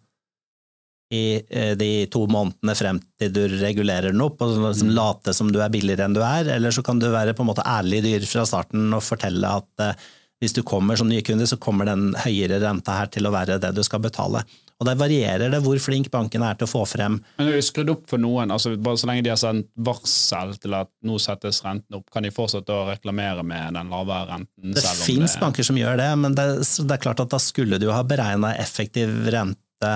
i 1.14 1.42
eh, 1.50 1.74
de 1.78 2.06
to 2.14 2.26
månedene 2.32 2.76
frem 2.78 3.00
til 3.22 3.34
du 3.34 3.42
regulerer 3.62 4.14
den 4.14 4.24
opp, 4.24 4.42
og 4.42 4.56
liksom 4.58 4.94
late 4.96 5.34
som 5.36 5.52
du 5.54 5.60
er 5.62 5.74
billigere 5.74 6.08
enn 6.08 6.16
du 6.18 6.22
er, 6.26 6.50
eller 6.56 6.74
så 6.74 6.84
kan 6.86 7.02
du 7.02 7.10
være 7.14 7.36
på 7.38 7.46
en 7.46 7.52
måte 7.52 7.66
ærlig 7.70 8.02
dyr 8.06 8.26
fra 8.30 8.46
starten 8.50 8.88
og 8.96 9.04
fortelle 9.06 9.52
at 9.60 9.86
eh, 9.86 10.08
hvis 10.44 10.56
du 10.56 10.64
kommer 10.68 11.00
som 11.00 11.08
ny 11.08 11.22
kunde, 11.26 11.48
så 11.48 11.58
kommer 11.62 11.88
den 11.88 12.12
høyere 12.26 12.60
renta 12.64 13.00
her 13.00 13.12
til 13.14 13.28
å 13.28 13.34
være 13.34 13.62
det 13.64 13.72
du 13.78 13.84
skal 13.86 14.04
betale. 14.04 14.44
Og 14.82 14.88
der 14.90 14.98
varierer 15.00 15.54
det 15.54 15.62
hvor 15.64 15.80
flink 15.80 16.10
banken 16.12 16.44
er 16.44 16.58
til 16.60 16.68
å 16.68 16.72
få 16.72 16.82
frem. 16.90 17.20
Men 17.38 17.48
er 17.48 17.56
det 17.56 17.66
skrudd 17.70 17.94
opp 17.94 18.04
for 18.12 18.20
noen, 18.20 18.52
altså 18.52 18.74
bare 18.76 19.00
så 19.00 19.08
lenge 19.08 19.24
de 19.24 19.32
har 19.32 19.40
sendt 19.40 19.70
varsel 19.88 20.56
til 20.60 20.76
at 20.76 20.92
nå 21.08 21.20
settes 21.24 21.62
renten 21.64 22.00
opp, 22.00 22.10
kan 22.12 22.26
de 22.26 22.34
fortsette 22.36 22.74
å 22.74 22.90
reklamere 22.90 23.46
med 23.48 23.78
den 23.78 23.94
lavere 23.94 24.34
renten? 24.34 24.74
Det 24.76 24.84
fins 24.84 25.38
det... 25.38 25.44
banker 25.46 25.70
som 25.70 25.80
gjør 25.80 26.02
det, 26.02 26.10
men 26.20 26.36
det, 26.36 26.48
det 26.60 26.98
er 26.98 27.06
klart 27.06 27.24
at 27.24 27.32
da 27.32 27.40
skulle 27.40 27.80
du 27.80 27.88
ha 27.94 28.02
beregna 28.08 28.56
effektiv 28.60 29.14
rente 29.32 29.94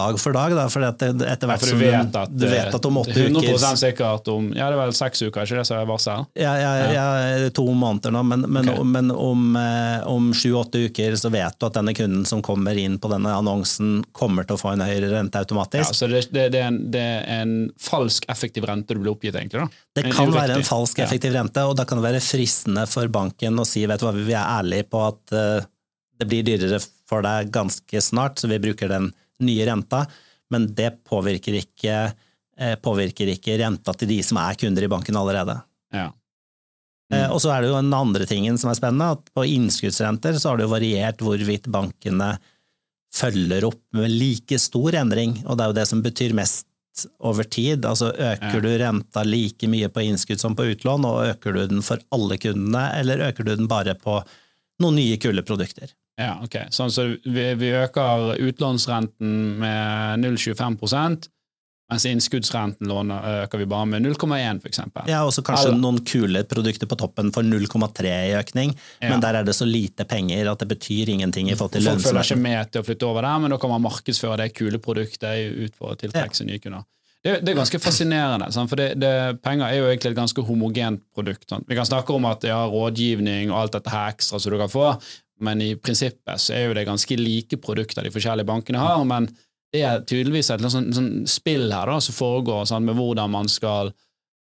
dag 0.00 0.18
for 0.20 0.34
dag, 0.36 0.56
da, 0.58 0.66
for 0.72 0.84
etter 0.88 1.12
Ja, 1.20 1.36
hvert 1.52 1.64
som 1.68 1.78
du 1.78 1.84
vet 1.84 2.18
at, 2.24 2.32
du 2.32 2.46
vet 2.50 2.74
at 2.80 2.88
om 2.88 2.98
åtte 3.04 3.14
100 3.14 3.44
uker 3.52 3.76
sikkert 3.84 4.30
om 4.32 4.50
Ja, 4.56 4.66
det 4.72 4.78
er 4.78 4.80
vel 4.80 4.94
seks 4.96 5.22
uker, 5.22 5.44
ikke 5.44 5.60
det 5.60 5.66
som 5.68 5.78
er 5.78 5.86
varsel? 5.88 6.26
ja, 6.40 6.54
ja, 6.58 6.72
ja, 6.96 7.50
to 7.54 7.64
måneder 7.76 8.14
nå, 8.14 8.22
men, 8.26 8.44
men, 8.48 8.70
okay. 8.72 8.86
men 8.96 9.12
om, 9.14 9.44
eh, 9.60 10.06
om 10.08 10.30
sju-åtte 10.36 10.82
uker 10.88 11.16
så 11.20 11.30
vet 11.32 11.58
du 11.60 11.68
at 11.68 11.76
denne 11.76 11.94
kunden 11.96 12.24
som 12.28 12.42
kommer 12.42 12.78
inn 12.80 12.98
på 13.00 13.10
denne 13.12 13.32
annonsen, 13.36 14.00
kommer 14.16 14.46
til 14.48 14.56
å 14.56 14.60
få 14.62 14.72
en 14.74 14.84
høyere 14.84 15.10
rente 15.12 15.40
automatisk. 15.40 15.90
Ja, 15.92 15.96
så 15.96 16.08
det, 16.10 16.24
det, 16.32 16.48
det, 16.54 16.62
er 16.64 16.70
en, 16.72 16.80
det 16.94 17.04
er 17.06 17.44
en 17.44 17.54
falsk 17.80 18.26
effektiv 18.32 18.66
rente 18.70 18.96
du 18.96 19.02
blir 19.02 19.12
oppgitt, 19.14 19.36
egentlig? 19.38 19.66
da? 19.66 19.84
Det 20.00 20.06
kan 20.08 20.28
en, 20.28 20.34
være 20.36 20.58
en 20.60 20.66
falsk 20.66 20.98
Ja. 21.00 21.06
effektiv 21.08 21.34
rente, 21.36 21.64
og 21.68 21.76
da 21.78 21.84
kan 21.88 22.00
det 22.00 22.06
være 22.06 22.22
fristende 22.24 22.86
for 22.90 23.10
banken 23.12 23.58
å 23.60 23.66
si 23.68 23.84
vet 23.90 24.00
du 24.02 24.06
hva, 24.08 24.14
vi 24.16 24.32
er 24.34 24.44
ærlige 24.60 24.88
på 24.90 25.02
at 25.08 25.34
eh, 25.36 25.68
det 26.20 26.28
blir 26.28 26.44
dyrere 26.46 26.80
for 27.08 27.24
deg 27.24 27.50
ganske 27.54 28.02
snart, 28.04 28.38
så 28.38 28.50
vi 28.50 28.58
bruker 28.62 28.90
den 28.92 29.10
nye 29.44 29.66
renta, 29.68 30.04
men 30.50 30.68
det 30.76 31.04
påvirker 31.08 31.60
ikke, 31.60 31.98
eh, 32.58 32.76
påvirker 32.82 33.32
ikke 33.34 33.58
renta 33.60 33.94
til 33.96 34.10
de 34.10 34.20
som 34.26 34.40
er 34.42 34.58
kunder 34.60 34.86
i 34.86 34.90
banken 34.90 35.18
allerede. 35.18 35.60
Ja. 35.94 36.10
Mm. 37.10 37.32
Og 37.34 37.40
så 37.42 37.50
er 37.50 37.62
det 37.62 37.72
jo 37.72 37.78
den 37.80 37.94
andre 37.94 38.26
tingen 38.26 38.58
som 38.60 38.70
er 38.70 38.78
spennende, 38.78 39.16
at 39.16 39.30
på 39.34 39.42
innskuddsrenter 39.42 40.38
så 40.38 40.52
har 40.52 40.60
det 40.60 40.68
jo 40.68 40.74
variert 40.76 41.22
hvorvidt 41.24 41.66
bankene 41.72 42.36
følger 43.14 43.66
opp 43.66 43.82
med 43.98 44.12
like 44.14 44.58
stor 44.62 44.94
endring, 45.00 45.40
og 45.44 45.58
det 45.58 45.64
er 45.64 45.72
jo 45.72 45.78
det 45.80 45.86
som 45.90 46.02
betyr 46.04 46.36
mest 46.38 46.68
over 47.18 47.46
tid. 47.46 47.86
Altså 47.86 48.12
øker 48.14 48.62
du 48.62 48.70
renta 48.78 49.24
like 49.26 49.70
mye 49.70 49.90
på 49.90 50.04
innskudd 50.06 50.42
som 50.42 50.54
på 50.58 50.68
utlån, 50.72 51.06
og 51.08 51.32
øker 51.32 51.56
du 51.56 51.64
den 51.74 51.82
for 51.86 52.02
alle 52.14 52.38
kundene, 52.38 52.84
eller 53.00 53.26
øker 53.30 53.46
du 53.46 53.54
den 53.56 53.70
bare 53.70 53.96
på 53.98 54.20
noen 54.80 54.96
nye, 54.96 55.18
kule 55.20 55.42
produkter? 55.46 55.90
Ja, 56.20 56.34
ok. 56.44 56.56
Sånn 56.74 56.92
så 56.92 57.06
vi, 57.24 57.44
vi 57.56 57.74
øker 57.80 58.36
utlånsrenten 58.44 59.36
med 59.62 60.26
0,25% 60.26 61.30
mens 61.90 62.06
innskuddsrenten 62.06 62.88
låner, 62.88 63.24
øker 63.44 63.58
vi 63.58 63.66
bare 63.66 63.86
med 63.90 64.04
0,1 64.06 64.60
for 64.62 64.70
eksempel. 64.70 65.08
Ja, 65.10 65.24
og 65.26 65.32
så 65.34 65.42
kanskje 65.42 65.72
Eller. 65.72 65.80
noen 65.82 65.98
kule 66.06 66.44
produkter 66.46 66.86
på 66.86 66.98
toppen 67.00 67.32
for 67.34 67.42
0,3 67.42 68.12
i 68.28 68.36
økning, 68.38 68.76
Ja. 69.00 69.10
men 69.10 69.20
der 69.24 69.40
er 69.40 69.44
det 69.44 69.56
så 69.58 69.66
lite 69.66 70.06
penger 70.06 70.52
at 70.52 70.58
det 70.62 70.68
betyr 70.68 71.08
ingenting 71.08 71.50
i 71.50 71.56
forhold 71.56 71.72
til 71.72 71.82
Folk 71.82 72.00
følger 72.04 72.22
ikke 72.22 72.38
med 72.38 72.70
til 72.70 72.82
å 72.82 72.86
flytte 72.86 73.06
over 73.10 73.22
der, 73.22 73.38
men 73.38 73.50
da 73.50 73.58
kan 73.58 73.70
man 73.70 73.82
markedsføre 73.82 74.36
det 74.36 74.54
kule 74.54 74.78
produktet 74.78 75.50
ut 75.50 75.74
for 75.74 75.94
å 75.94 75.98
tiltrekke 75.98 76.34
seg 76.36 76.46
nye 76.46 76.62
kunder. 76.62 76.86
Det, 77.20 77.44
det 77.44 77.52
er 77.52 77.58
ganske 77.58 77.78
fascinerende, 77.82 78.46
sant? 78.52 78.70
for 78.70 78.76
det, 78.80 78.94
det, 78.96 79.42
penger 79.42 79.66
er 79.66 79.76
jo 79.76 79.88
egentlig 79.90 80.12
et 80.14 80.20
ganske 80.22 80.40
homogent 80.46 81.02
produkt. 81.12 81.44
Sant? 81.50 81.66
Vi 81.68 81.76
kan 81.76 81.84
snakke 81.84 82.14
om 82.14 82.24
at 82.24 82.46
ja, 82.48 82.62
rådgivning 82.70 83.50
og 83.50 83.58
alt 83.64 83.72
dette 83.76 83.92
her 83.92 84.14
ekstra 84.14 84.40
som 84.40 84.54
du 84.54 84.56
kan 84.62 84.72
få, 84.72 84.94
men 85.44 85.62
i 85.64 85.70
prinsippet 85.80 86.42
så 86.42 86.54
er 86.56 86.68
jo 86.68 86.76
det 86.76 86.86
ganske 86.88 87.16
like 87.18 87.58
produkter 87.62 88.06
de 88.06 88.12
forskjellige 88.14 88.48
bankene 88.48 88.82
har, 88.82 89.02
men 89.08 89.28
det 89.74 89.82
er 89.86 90.02
tydeligvis 90.02 90.50
et 90.50 90.62
sånn, 90.66 90.90
sånn 90.94 91.10
spill 91.30 91.68
her 91.70 91.90
da, 91.90 91.98
som 92.02 92.16
foregår 92.16 92.66
sånn, 92.70 92.86
med 92.88 92.98
hvordan 92.98 93.30
man 93.32 93.50
skal 93.50 93.92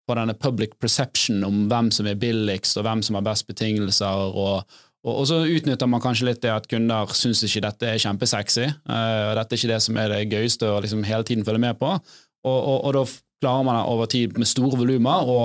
få 0.07 0.15
denne 0.15 0.37
public 0.39 0.77
perception 0.79 1.43
om 1.43 1.65
hvem 1.67 1.91
som 1.91 2.07
er 2.07 2.19
billigst 2.19 2.79
og 2.79 2.87
hvem 2.87 3.03
som 3.03 3.19
har 3.19 3.25
best 3.27 3.47
betingelser, 3.49 4.31
og, 4.31 4.77
og, 5.03 5.21
så 5.27 5.41
utnytter 5.43 5.89
man 5.91 6.03
kanskje 6.03 6.29
litt 6.29 6.41
det 6.45 6.53
at 6.53 6.69
kunder 6.71 7.11
syns 7.15 7.43
ikke 7.43 7.65
dette 7.67 7.91
er 7.91 8.01
kjempesexy, 8.01 8.67
eh, 8.69 9.23
og 9.27 9.35
dette 9.41 9.55
er 9.55 9.61
ikke 9.61 9.73
det 9.73 9.81
som 9.83 9.99
er 9.99 10.13
det 10.15 10.25
gøyeste 10.31 10.71
å 10.71 10.81
liksom 10.83 11.03
hele 11.07 11.27
tiden 11.27 11.47
følge 11.47 11.65
med 11.67 11.79
på, 11.81 11.91
og, 12.47 12.57
og, 12.57 12.77
og 12.87 12.95
da 12.95 13.07
klarer 13.43 13.67
man 13.67 13.83
over 13.85 14.09
tid 14.09 14.37
med 14.39 14.49
store 14.49 14.79
volumer 14.79 15.27
å 15.27 15.41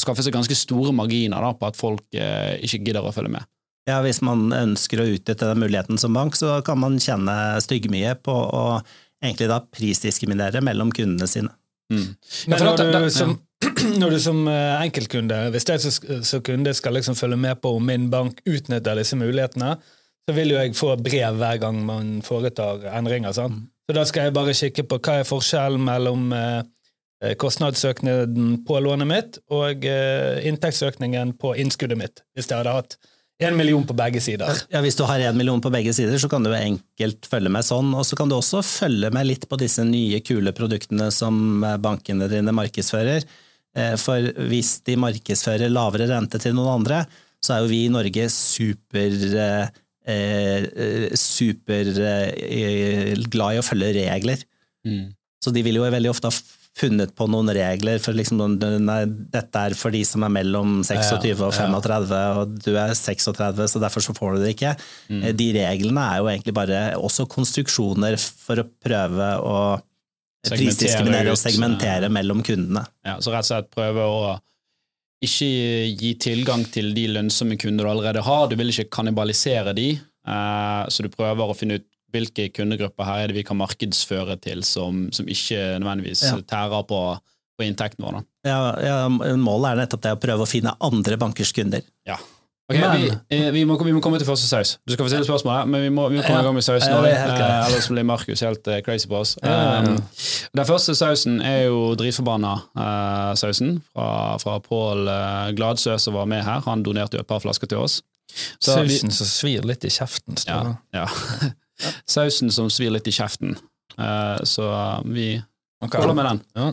skaffe 0.00 0.24
seg 0.24 0.34
ganske 0.34 0.56
store 0.56 0.92
marginer 0.96 1.42
da, 1.42 1.52
på 1.56 1.68
at 1.68 1.78
folk 1.78 2.04
eh, 2.16 2.60
ikke 2.64 2.84
gidder 2.84 3.08
å 3.08 3.14
følge 3.14 3.32
med. 3.34 3.48
Ja, 3.88 3.98
Hvis 4.04 4.20
man 4.22 4.52
ønsker 4.54 5.02
å 5.02 5.08
utnytte 5.10 5.48
den 5.48 5.62
muligheten 5.62 5.98
som 5.98 6.14
bank, 6.14 6.36
så 6.38 6.60
kan 6.66 6.78
man 6.78 7.00
kjenne 7.02 7.34
styggmye 7.64 8.14
på 8.22 8.34
å 8.34 8.66
egentlig 9.22 9.48
da 9.50 9.58
prisdiskriminere 9.74 10.62
mellom 10.62 10.92
kundene 10.94 11.26
sine. 11.30 11.50
Mm. 11.92 12.12
Men 12.48 12.62
når 12.64 12.78
du, 12.78 13.10
som, 13.12 13.34
når 14.00 14.14
du 14.14 14.20
som 14.22 14.44
eh, 14.50 14.84
enkeltkunde, 14.84 15.38
hvis 15.54 15.66
jeg 15.68 15.94
som 16.24 16.44
kunde 16.46 16.74
skal 16.78 16.96
liksom 16.96 17.18
følge 17.18 17.38
med 17.42 17.60
på 17.62 17.74
om 17.76 17.90
min 17.90 18.08
bank 18.12 18.40
utnytter 18.46 18.98
disse 18.98 19.18
mulighetene, 19.18 19.74
så 20.22 20.36
vil 20.36 20.54
jo 20.54 20.60
jeg 20.60 20.76
få 20.78 20.94
brev 21.02 21.38
hver 21.40 21.58
gang 21.62 21.80
man 21.86 22.20
foretar 22.22 22.86
endringer. 22.94 23.34
sant? 23.34 23.66
Så 23.88 23.96
da 23.96 24.04
skal 24.06 24.28
jeg 24.28 24.36
bare 24.36 24.54
kikke 24.54 24.86
på 24.86 25.00
hva 25.02 25.18
er 25.20 25.26
forskjellen 25.26 25.82
mellom 25.82 26.30
eh, 26.36 27.34
kostnadsøkningen 27.42 28.62
på 28.66 28.78
lånet 28.82 29.10
mitt 29.10 29.40
og 29.50 29.86
eh, 29.86 30.38
inntektsøkningen 30.46 31.34
på 31.42 31.56
innskuddet 31.58 31.98
mitt, 31.98 32.22
hvis 32.34 32.50
jeg 32.50 32.62
hadde 32.62 32.78
hatt 32.78 32.96
en 33.48 33.56
million 33.58 33.84
på 33.86 33.94
begge 33.96 34.20
sider. 34.22 34.62
Ja, 34.72 34.80
Hvis 34.84 34.96
du 34.98 35.04
har 35.08 35.20
én 35.20 35.36
million 35.38 35.60
på 35.62 35.70
begge 35.72 35.92
sider, 35.96 36.18
så 36.18 36.28
kan 36.30 36.44
du 36.44 36.52
enkelt 36.54 37.28
følge 37.28 37.52
med 37.52 37.66
sånn. 37.66 37.92
Og 37.96 38.06
så 38.08 38.18
kan 38.18 38.30
du 38.30 38.36
også 38.36 38.62
følge 38.66 39.10
med 39.14 39.28
litt 39.28 39.48
på 39.50 39.58
disse 39.60 39.84
nye, 39.86 40.20
kule 40.24 40.54
produktene 40.56 41.10
som 41.14 41.64
eh, 41.64 41.78
bankene 41.82 42.30
dine 42.32 42.54
markedsfører. 42.56 43.26
Eh, 43.76 43.94
For 44.00 44.32
hvis 44.50 44.78
de 44.86 44.98
markedsfører 45.00 45.72
lavere 45.72 46.10
rente 46.10 46.40
til 46.42 46.56
noen 46.58 46.80
andre, 46.80 47.04
så 47.42 47.56
er 47.56 47.64
jo 47.64 47.72
vi 47.72 47.84
i 47.86 47.92
Norge 47.92 48.28
super 48.30 49.16
eh, 49.46 49.66
eh, 50.06 50.68
eh, 52.46 53.26
glad 53.32 53.56
i 53.56 53.62
å 53.62 53.66
følge 53.66 53.94
regler. 53.98 54.44
Mm. 54.86 55.10
Så 55.42 55.50
de 55.54 55.62
vil 55.66 55.80
jo 55.80 55.86
veldig 55.90 56.12
ofte 56.12 56.30
ha 56.30 56.36
funnet 56.78 57.12
på 57.16 57.26
noen 57.28 57.50
regler 57.52 58.00
for 58.00 58.16
liksom, 58.16 58.40
nei, 58.58 59.00
dette 59.32 59.64
er 59.68 59.76
for 59.76 59.92
de 59.94 60.00
som 60.08 60.24
er 60.24 60.32
mellom 60.32 60.78
26 60.86 61.42
og 61.44 61.52
35, 61.52 62.20
og 62.40 62.54
du 62.64 62.70
er 62.80 62.94
36, 62.96 63.66
så 63.74 63.82
derfor 63.82 64.04
så 64.04 64.14
får 64.16 64.36
du 64.36 64.44
det 64.44 64.54
ikke. 64.54 64.74
Mm. 65.12 65.26
De 65.36 65.48
reglene 65.58 66.06
er 66.08 66.22
jo 66.22 66.30
egentlig 66.32 66.56
bare 66.56 66.84
også 66.96 67.28
konstruksjoner 67.32 68.16
for 68.20 68.62
å 68.62 68.68
prøve 68.84 69.32
å 69.44 69.58
prisdiskriminere 70.48 71.34
og 71.34 71.38
segmentere 71.38 72.08
ja. 72.08 72.14
mellom 72.14 72.40
kundene. 72.46 72.86
Ja, 73.06 73.18
så 73.22 73.34
rett 73.34 73.46
og 73.46 73.52
slett 73.52 73.70
prøve 73.74 74.08
å 74.08 74.22
ikke 75.22 75.50
gi 76.00 76.16
tilgang 76.18 76.64
til 76.72 76.90
de 76.96 77.04
lønnsomme 77.12 77.54
kunder 77.60 77.86
du 77.86 77.92
allerede 77.92 78.24
har. 78.26 78.48
Du 78.50 78.56
vil 78.58 78.72
ikke 78.72 78.90
kannibalisere 78.96 79.76
de, 79.76 79.92
Eh, 80.22 80.82
så 80.88 81.02
du 81.02 81.10
prøver 81.10 81.50
å 81.50 81.56
finne 81.56 81.80
ut 81.80 81.86
hvilke 82.12 82.48
kundegrupper 82.54 83.04
her 83.08 83.24
er 83.24 83.32
det 83.32 83.38
vi 83.40 83.44
kan 83.48 83.58
markedsføre 83.60 84.36
til 84.44 84.62
som, 84.68 85.06
som 85.12 85.26
ikke 85.28 85.78
nødvendigvis 85.82 86.22
Ja. 86.28 86.36
tærer 86.48 86.84
på, 86.88 87.00
på 87.58 87.64
inntekten 87.66 88.04
vår. 88.04 88.22
Ja, 88.46 88.60
ja, 88.82 89.00
målet 89.08 89.72
er 89.72 89.82
nettopp 89.84 90.02
det 90.04 90.12
å 90.16 90.20
prøve 90.22 90.44
å 90.46 90.50
finne 90.50 90.76
andre 90.80 91.16
bankers 91.20 91.52
kunder. 91.56 91.82
Ja. 92.08 92.16
Okay, 92.70 92.80
Men- 92.80 93.00
vi, 93.28 93.36
eh, 93.36 93.50
vi, 93.52 93.64
må, 93.68 93.74
vi 93.84 93.92
må 93.92 94.00
komme 94.00 94.16
til 94.22 94.26
første 94.26 94.46
saus. 94.46 94.76
Du 94.86 94.92
skal 94.94 95.04
få 95.04 95.10
stille 95.10 95.26
spørsmål, 95.26 95.66
men 95.68 95.82
vi 95.82 95.88
må, 95.92 96.06
vi 96.08 96.16
må 96.16 96.22
komme 96.24 96.38
Ja. 96.38 96.40
i 96.40 96.46
gang 96.46 96.54
med 96.56 96.64
sausen. 96.64 96.88
Ja, 96.88 97.02
eh, 97.04 97.66
ellers 97.66 97.88
blir 97.90 98.04
Markus 98.06 98.40
helt 98.40 98.68
eh, 98.70 98.80
crazy 98.86 99.08
på 99.10 99.18
oss. 99.18 99.34
Ja, 99.42 99.50
ja, 99.50 99.72
ja. 99.74 99.80
Um, 99.90 99.98
den 100.56 100.64
første 100.70 100.94
sausen 100.96 101.40
er 101.42 101.66
jo 101.66 101.94
dritforbanna-sausen 101.98 103.82
fra, 103.92 104.38
fra 104.42 104.58
Pål 104.64 105.08
uh, 105.08 105.50
Gladsø 105.58 105.98
som 106.00 106.14
var 106.16 106.26
med 106.30 106.44
her. 106.46 106.62
Han 106.66 106.82
donerte 106.86 107.18
jo 107.18 107.24
et 107.24 107.28
par 107.28 107.42
flasker 107.44 107.68
til 107.70 107.82
oss. 107.82 108.00
Så 108.62 108.78
Sausen 108.78 109.10
som 109.12 109.28
svir 109.28 109.66
litt 109.68 109.84
i 109.84 109.90
kjeften. 109.92 110.38
Ja, 110.48 110.76
ja. 110.96 111.06
ja. 111.82 111.92
Sausen 112.08 112.52
som 112.54 112.70
svir 112.72 112.92
litt 112.94 113.08
i 113.10 113.14
kjeften. 113.14 113.56
Uh, 113.98 114.38
så 114.48 114.66
vi 115.04 115.34
okay. 115.84 116.00
holder 116.00 116.16
med 116.18 116.28
den. 116.30 116.42
Ja. 116.56 116.72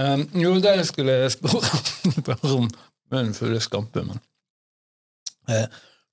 Um, 0.00 0.24
jo, 0.40 0.54
det 0.62 0.76
jeg 0.78 0.88
skulle 0.88 1.16
spørre 1.32 1.82
spørre 2.16 2.56
om 2.56 2.70
Munnen 3.12 3.34
full 3.36 3.52
av 3.52 3.60
skampe, 3.60 4.00
men 4.08 4.20
eh, 5.52 5.66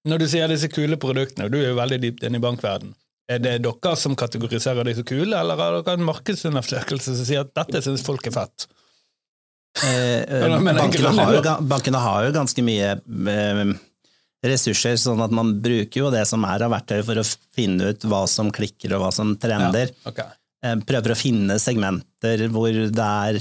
Når 0.09 0.19
du 0.19 0.25
sier 0.27 0.51
disse 0.51 0.67
kule 0.67 0.97
produktene, 0.99 1.45
og 1.47 1.53
du 1.53 1.61
er 1.61 1.69
jo 1.69 1.77
veldig 1.77 1.99
dypt 2.03 2.25
inne 2.27 2.41
i 2.41 2.43
bankverden, 2.43 2.91
er 3.29 3.39
det 3.39 3.53
dere 3.63 3.93
som 3.99 4.17
kategoriserer 4.19 4.83
de 4.83 4.97
så 4.97 5.05
kule, 5.07 5.31
eller 5.31 5.59
har 5.59 5.77
dere 5.77 5.95
en 5.95 6.07
markedsundersøkelse 6.07 7.15
som 7.15 7.27
sier 7.27 7.45
at 7.45 7.53
dette 7.55 7.83
syns 7.85 8.03
folk 8.03 8.27
er 8.27 8.35
fett? 8.35 8.67
Eh, 9.83 10.23
eh, 10.23 10.59
men 10.59 10.75
bankene, 10.75 11.13
har 11.13 11.35
jo, 11.37 11.43
bankene 11.69 12.01
har 12.03 12.25
jo 12.25 12.35
ganske 12.35 12.63
mye 12.65 12.95
eh, 12.97 13.61
ressurser, 14.45 14.95
sånn 14.99 15.21
at 15.23 15.33
man 15.35 15.57
bruker 15.63 16.05
jo 16.05 16.11
det 16.13 16.23
som 16.29 16.45
er 16.47 16.63
av 16.65 16.73
verktøy 16.73 17.01
for 17.03 17.19
å 17.19 17.25
finne 17.55 17.91
ut 17.91 18.05
hva 18.07 18.23
som 18.29 18.51
klikker 18.55 18.95
og 18.95 19.03
hva 19.03 19.11
som 19.15 19.33
trender. 19.41 19.91
Ja, 19.91 20.13
okay. 20.13 20.79
Prøver 20.87 21.13
å 21.13 21.19
finne 21.19 21.59
segmenter 21.61 22.45
hvor 22.51 22.71
det 22.71 23.05
er 23.05 23.39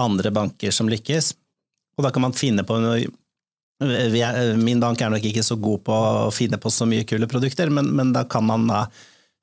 andre 0.00 0.32
banker 0.34 0.72
som 0.74 0.88
lykkes. 0.90 1.32
Og 1.98 2.06
da 2.06 2.10
kan 2.12 2.24
man 2.24 2.36
finne 2.36 2.64
på 2.66 2.78
noe 2.82 3.04
er, 3.84 4.54
Min 4.56 4.80
bank 4.80 5.00
er 5.02 5.10
nok 5.12 5.24
ikke 5.28 5.42
så 5.44 5.56
god 5.60 5.82
på 5.86 5.94
å 5.94 6.30
finne 6.34 6.60
på 6.62 6.70
så 6.72 6.86
mye 6.88 7.06
kule 7.08 7.28
produkter, 7.30 7.72
men, 7.74 7.90
men 7.96 8.12
da 8.14 8.24
kan 8.30 8.46
man 8.46 8.68
da 8.70 8.84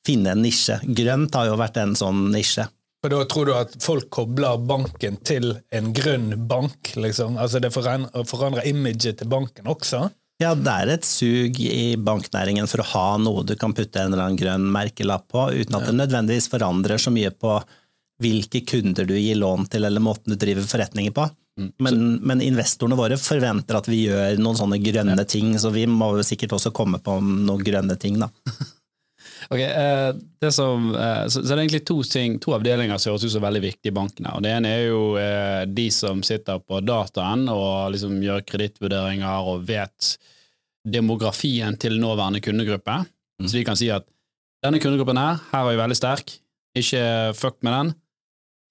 finne 0.08 0.34
en 0.34 0.42
nisje. 0.42 0.80
Grønt 0.88 1.36
har 1.38 1.50
jo 1.50 1.58
vært 1.60 1.82
en 1.82 1.98
sånn 1.98 2.30
nisje. 2.34 2.66
For 3.02 3.10
da 3.10 3.24
tror 3.26 3.50
du 3.50 3.54
at 3.58 3.76
folk 3.82 4.12
kobler 4.14 4.62
banken 4.70 5.18
til 5.26 5.56
en 5.74 5.90
grønn 5.94 6.36
bank, 6.50 6.94
liksom? 6.96 7.38
Altså 7.42 7.62
det 7.62 7.74
forandrer, 7.74 8.26
forandrer 8.30 8.68
imaget 8.70 9.22
til 9.22 9.30
banken 9.30 9.70
også? 9.74 10.06
Ja, 10.42 10.56
det 10.58 10.72
er 10.74 10.90
et 10.96 11.06
sug 11.06 11.60
i 11.62 11.94
banknæringen 12.02 12.70
for 12.70 12.82
å 12.82 12.88
ha 12.96 13.06
noe 13.22 13.44
du 13.46 13.54
kan 13.60 13.76
putte 13.78 14.02
en 14.02 14.14
eller 14.14 14.26
annen 14.26 14.40
grønn 14.40 14.66
merkelapp 14.74 15.28
på, 15.30 15.44
uten 15.54 15.78
at 15.78 15.86
det 15.86 15.94
nødvendigvis 16.00 16.50
forandrer 16.50 17.02
så 17.02 17.14
mye 17.14 17.30
på 17.36 17.60
hvilke 18.22 18.64
kunder 18.66 19.06
du 19.06 19.14
gir 19.18 19.38
lån 19.38 19.68
til, 19.70 19.86
eller 19.86 20.02
måten 20.04 20.34
du 20.34 20.40
driver 20.42 20.66
forretninger 20.66 21.14
på. 21.14 21.28
Men, 21.84 22.16
men 22.26 22.42
investorene 22.42 22.98
våre 22.98 23.18
forventer 23.22 23.78
at 23.78 23.90
vi 23.92 24.06
gjør 24.08 24.40
noen 24.42 24.58
sånne 24.58 24.80
grønne 24.82 25.26
ting, 25.30 25.54
så 25.60 25.70
vi 25.74 25.86
må 25.90 26.14
sikkert 26.26 26.56
også 26.58 26.72
komme 26.74 27.02
på 27.04 27.18
noen 27.22 27.66
grønne 27.66 27.98
ting, 28.02 28.18
da. 28.22 28.32
Ok, 29.50 29.60
eh, 29.60 30.14
det 30.42 30.52
som, 30.52 30.92
eh, 30.96 31.28
så, 31.28 31.42
det 31.42 31.54
er 31.54 31.62
egentlig 31.64 31.86
to 31.88 31.98
ting, 32.06 32.38
to 32.42 32.54
avdelinger 32.56 33.00
som 33.02 33.14
høres 33.14 33.26
ut 33.26 33.34
som 33.34 33.46
veldig 33.46 33.64
viktige 33.64 33.94
i 33.94 33.96
bankene. 33.96 34.36
og 34.36 34.44
Det 34.46 34.52
ene 34.54 34.74
er 34.76 34.84
jo 34.92 35.02
eh, 35.18 35.64
de 35.66 35.88
som 35.94 36.22
sitter 36.26 36.62
på 36.62 36.82
dataen 36.86 37.48
og 37.50 37.96
liksom 37.96 38.20
gjør 38.22 38.46
kredittvurderinger 38.46 39.50
og 39.50 39.66
vet 39.70 40.14
demografien 40.86 41.78
til 41.82 41.98
nåværende 42.02 42.42
kundegruppe. 42.44 43.02
Så 43.42 43.58
de 43.58 43.66
kan 43.66 43.78
si 43.80 43.90
at 43.94 44.06
denne 44.62 44.82
kundegruppen 44.82 45.18
her, 45.18 45.42
her 45.52 45.66
er 45.66 45.74
jeg 45.74 45.82
veldig 45.82 45.98
sterk, 45.98 46.38
ikke 46.78 47.04
fuck 47.38 47.58
med 47.66 47.74
den. 47.74 47.94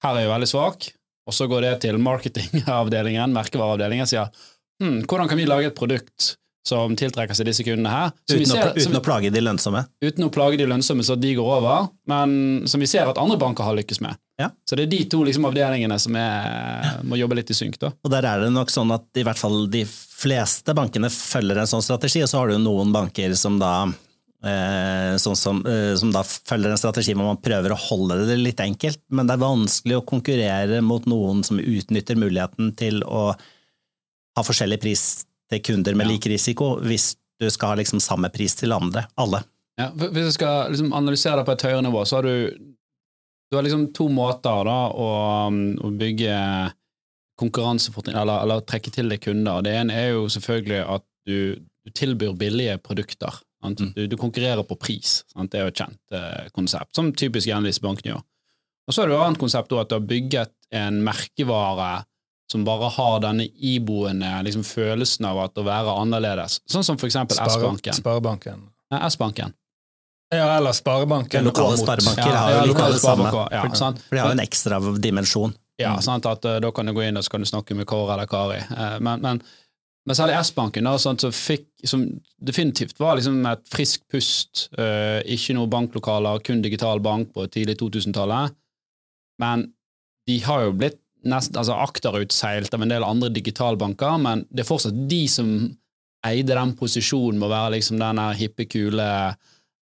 Her 0.05 0.17
er 0.17 0.25
jeg 0.25 0.35
veldig 0.35 0.50
svak. 0.50 0.91
Og 1.29 1.35
så 1.37 1.47
går 1.50 1.67
det 1.67 1.75
til 1.85 1.99
marketingavdelingen, 2.03 3.35
merkevareavdelingen, 3.39 4.06
og 4.06 4.11
sier 4.11 4.30
hm, 4.83 5.02
hvordan 5.04 5.30
kan 5.30 5.39
vi 5.39 5.49
lage 5.50 5.71
et 5.71 5.78
produkt 5.78 6.35
som 6.71 6.95
tiltrekker 6.99 7.37
seg 7.37 7.50
disse 7.50 7.67
kundene 7.67 7.93
her? 7.93 8.17
Uten, 8.30 8.47
ser- 8.49 8.71
å, 8.71 8.85
som 8.87 8.97
å 8.99 9.04
plage 9.04 9.33
de 9.35 9.43
lønnsomme. 9.43 9.85
uten 10.04 10.26
å 10.26 10.33
plage 10.35 10.61
de 10.61 10.69
lønnsomme 10.71 11.04
så 11.06 11.19
de 11.19 11.35
går 11.39 11.52
over, 11.59 11.89
men 12.11 12.35
som 12.71 12.83
vi 12.83 12.89
ser 12.91 13.11
at 13.11 13.19
andre 13.21 13.39
banker 13.41 13.67
har 13.67 13.76
lykkes 13.80 14.00
med. 14.06 14.19
Ja. 14.41 14.49
Så 14.65 14.78
det 14.78 14.87
er 14.87 14.93
de 14.95 15.02
to 15.13 15.25
liksom, 15.26 15.45
avdelingene 15.50 15.99
som 16.00 16.15
er, 16.17 17.02
må 17.04 17.19
jobbe 17.21 17.37
litt 17.41 17.50
i 17.52 17.56
synk. 17.59 17.76
da. 17.83 17.91
Og 18.06 18.15
der 18.15 18.25
er 18.30 18.47
det 18.47 18.54
nok 18.54 18.71
sånn 18.73 18.95
at 18.95 19.21
i 19.21 19.26
hvert 19.26 19.41
fall 19.41 19.67
de 19.73 19.83
fleste 19.85 20.73
bankene 20.76 21.11
følger 21.13 21.61
en 21.61 21.69
sånn 21.69 21.85
strategi, 21.85 22.23
og 22.25 22.30
så 22.30 22.41
har 22.41 22.54
du 22.54 22.63
noen 22.63 22.95
banker 22.95 23.35
som 23.37 23.59
da 23.61 23.75
eh, 24.45 25.15
sånn 25.21 25.37
som, 25.37 25.61
eh, 25.69 25.93
som 26.00 26.13
da 26.15 26.23
følger 26.25 26.73
en 26.73 26.80
strategi 26.80 27.15
hvor 27.17 27.28
man 27.28 27.41
prøver 27.43 27.75
å 27.75 27.80
holde 27.89 28.23
det 28.30 28.39
litt 28.41 28.61
enkelt, 28.65 29.02
men 29.13 29.28
det 29.28 29.37
er 29.37 29.45
vanskelig 29.45 29.99
å 30.00 30.06
konkurrere 30.09 30.80
mot 30.85 31.09
noen 31.11 31.45
som 31.47 31.61
utnytter 31.61 32.17
muligheten 32.21 32.73
til 32.80 33.02
å 33.04 33.30
ha 33.35 34.45
forskjellig 34.47 34.80
pris 34.80 35.04
til 35.50 35.63
kunder 35.67 35.97
med 35.99 36.10
lik 36.10 36.28
risiko, 36.30 36.76
hvis 36.84 37.15
du 37.41 37.49
skal 37.50 37.73
ha 37.73 37.80
liksom 37.80 38.02
samme 38.02 38.30
pris 38.32 38.54
til 38.58 38.75
andre, 38.76 39.06
alle. 39.21 39.43
Ja, 39.80 39.89
hvis 39.97 40.26
jeg 40.28 40.36
skal 40.36 40.75
liksom 40.75 40.93
analysere 40.97 41.41
det 41.41 41.47
på 41.49 41.56
et 41.56 41.65
høyere 41.65 41.84
nivå, 41.86 42.04
så 42.04 42.19
har 42.19 42.28
du, 42.28 42.52
du 43.50 43.56
har 43.56 43.65
liksom 43.65 43.89
to 43.97 44.10
måter 44.13 44.67
da, 44.69 44.78
å, 44.93 45.08
um, 45.49 45.63
å 45.80 45.93
bygge 46.00 46.36
konkurransefortrinn, 47.41 48.19
eller, 48.21 48.45
eller 48.45 48.65
trekke 48.69 48.93
til 48.93 49.08
deg 49.08 49.23
kunder. 49.25 49.63
Det 49.65 49.73
ene 49.78 49.97
er 49.97 50.10
jo 50.13 50.26
selvfølgelig 50.32 50.82
at 50.97 51.06
du, 51.28 51.39
du 51.56 51.95
tilbyr 51.97 52.36
billige 52.36 52.76
produkter. 52.84 53.41
Mm. 53.65 53.93
Du, 53.97 54.04
du 54.08 54.17
konkurrerer 54.21 54.65
på 54.69 54.76
pris. 54.80 55.21
Sant? 55.32 55.52
Det 55.52 55.60
er 55.60 55.67
jo 55.67 55.73
et 55.73 55.80
kjent 55.80 56.17
eh, 56.17 56.50
konsept, 56.56 56.93
som 56.97 57.10
typisk 57.13 57.49
bankene 57.84 58.15
gjør. 58.15 58.23
Og 58.89 58.95
så 58.95 59.02
er 59.02 59.08
det 59.08 59.15
jo 59.15 59.21
et 59.21 59.26
annet 59.28 59.41
konsept 59.41 59.73
at 59.76 59.91
du 59.91 59.97
har 59.97 60.06
bygget 60.08 60.54
en 60.76 61.02
merkevare 61.06 61.91
som 62.50 62.65
bare 62.67 62.89
har 62.91 63.21
denne 63.23 63.47
iboende 63.56 64.30
liksom, 64.43 64.65
følelsen 64.67 65.28
av 65.30 65.39
at 65.45 65.58
å 65.60 65.65
være 65.67 65.95
annerledes. 66.02 66.58
Sånn 66.71 66.86
som 66.86 66.99
for 66.99 67.10
eksempel 67.10 67.39
S-banken. 67.39 67.95
Sparebanken. 67.95 68.69
Ja, 68.91 69.04
S-banken. 69.06 69.54
Ja, 70.34 70.56
eller 70.56 70.73
Sparebanken. 70.73 71.45
Lokale 71.45 71.78
sparebanker 71.78 72.28
Ja, 72.28 72.36
har 72.36 72.52
ja, 72.52 72.58
jo 72.63 72.73
litt 72.73 72.82
av 72.82 72.93
det 72.93 72.99
samme. 73.02 73.30
ja, 73.50 73.63
for, 73.67 73.78
sant. 73.78 74.02
for 74.06 74.17
de 74.17 74.23
har 74.23 74.30
jo 74.30 74.39
en 74.39 74.45
ekstra 74.45 74.78
dimensjon. 75.02 75.54
Ja, 75.80 75.97
sant, 76.04 76.26
at 76.28 76.45
uh, 76.45 76.58
Da 76.63 76.71
kan 76.75 76.86
du 76.86 76.93
gå 76.95 77.02
inn 77.06 77.19
og 77.19 77.25
så 77.25 77.34
kan 77.34 77.43
du 77.43 77.49
snakke 77.49 77.75
med 77.75 77.89
Kåre 77.91 78.15
eller 78.15 78.30
Kari. 78.30 78.60
Uh, 78.71 78.99
men, 79.02 79.23
men, 79.25 79.41
men 80.06 80.19
særlig 80.19 80.36
S-banken, 80.43 80.86
sånn, 81.02 81.19
fikk, 81.34 81.67
som 81.89 82.04
definitivt 82.39 82.99
var 83.02 83.19
liksom 83.19 83.43
et 83.50 83.67
friskt 83.71 84.06
pust. 84.13 84.69
Uh, 84.78 85.19
ikke 85.26 85.56
noe 85.58 85.71
banklokaler, 85.73 86.43
kun 86.47 86.63
digital 86.63 87.02
bank 87.02 87.32
på 87.34 87.47
tidlig 87.50 87.78
2000-tallet. 87.82 88.54
Men 89.43 89.71
de 90.28 90.39
har 90.45 90.67
jo 90.67 90.76
blitt 90.78 91.00
nest, 91.28 91.56
altså 91.56 91.76
akterutseilt 91.80 92.75
av 92.75 92.85
en 92.85 92.93
del 92.93 93.06
andre 93.06 93.30
digitalbanker, 93.35 94.19
men 94.23 94.45
det 94.50 94.65
er 94.65 94.71
fortsatt 94.71 94.97
de 95.11 95.25
som 95.30 95.54
eide 96.26 96.56
den 96.56 96.75
posisjonen 96.76 97.41
med 97.41 97.49
å 97.49 97.54
være 97.54 97.75
liksom 97.78 98.00
den 98.00 98.21
hippe, 98.37 98.67
kule 98.69 99.09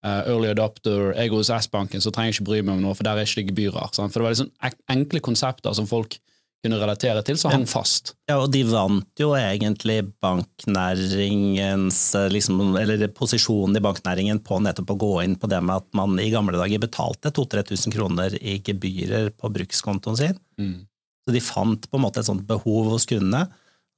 uh, 0.05 0.21
early 0.21 0.53
adopter. 0.53 1.13
Jeg 1.17 1.33
er 1.33 1.35
hos 1.35 1.51
S-banken, 1.55 2.03
så 2.03 2.13
trenger 2.15 2.33
jeg 2.33 2.39
ikke 2.39 2.51
bry 2.51 2.63
meg 2.63 2.79
om 2.79 2.87
noe, 2.87 2.97
for 2.99 3.07
der 3.07 3.19
er 3.19 3.29
ikke 3.29 3.43
det 3.43 3.53
gebyrer. 3.53 3.93
Sant? 3.97 4.15
For 4.15 4.21
det 4.21 4.29
var 4.29 4.37
liksom 4.37 4.83
enkle 4.95 5.25
konsepter 5.25 5.75
som 5.77 5.89
folk 5.91 6.19
kunne 6.65 6.79
relatere 6.81 7.23
til, 7.23 7.39
så 7.39 7.53
hang 7.53 7.67
fast. 7.71 8.17
Ja, 8.27 8.41
og 8.43 8.51
de 8.51 8.65
vant 8.67 9.21
jo 9.21 9.31
egentlig 9.39 10.01
banknæringens 10.23 12.01
eh, 12.19 12.27
liksom, 12.35 12.75
Eller 12.81 13.07
posisjonen 13.15 13.79
i 13.79 13.83
banknæringen 13.85 14.43
på 14.43 14.59
nettopp 14.65 14.91
å 14.95 14.99
gå 14.99 15.13
inn 15.23 15.37
på 15.39 15.51
det 15.51 15.61
med 15.63 15.85
at 15.85 15.89
man 15.97 16.19
i 16.19 16.31
gamle 16.35 16.59
dager 16.59 16.83
betalte 16.83 17.31
2000-3000 17.31 17.95
kroner 17.95 18.35
i 18.43 18.59
gebyrer 18.65 19.31
på 19.39 19.53
brukskontoen 19.55 20.19
sin. 20.19 20.41
Mm. 20.59 20.81
Så 21.29 21.35
de 21.35 21.45
fant 21.45 21.83
på 21.85 21.99
en 21.99 22.07
måte 22.07 22.23
et 22.23 22.29
sånt 22.29 22.47
behov 22.49 22.87
hos 22.95 23.05
kundene, 23.09 23.45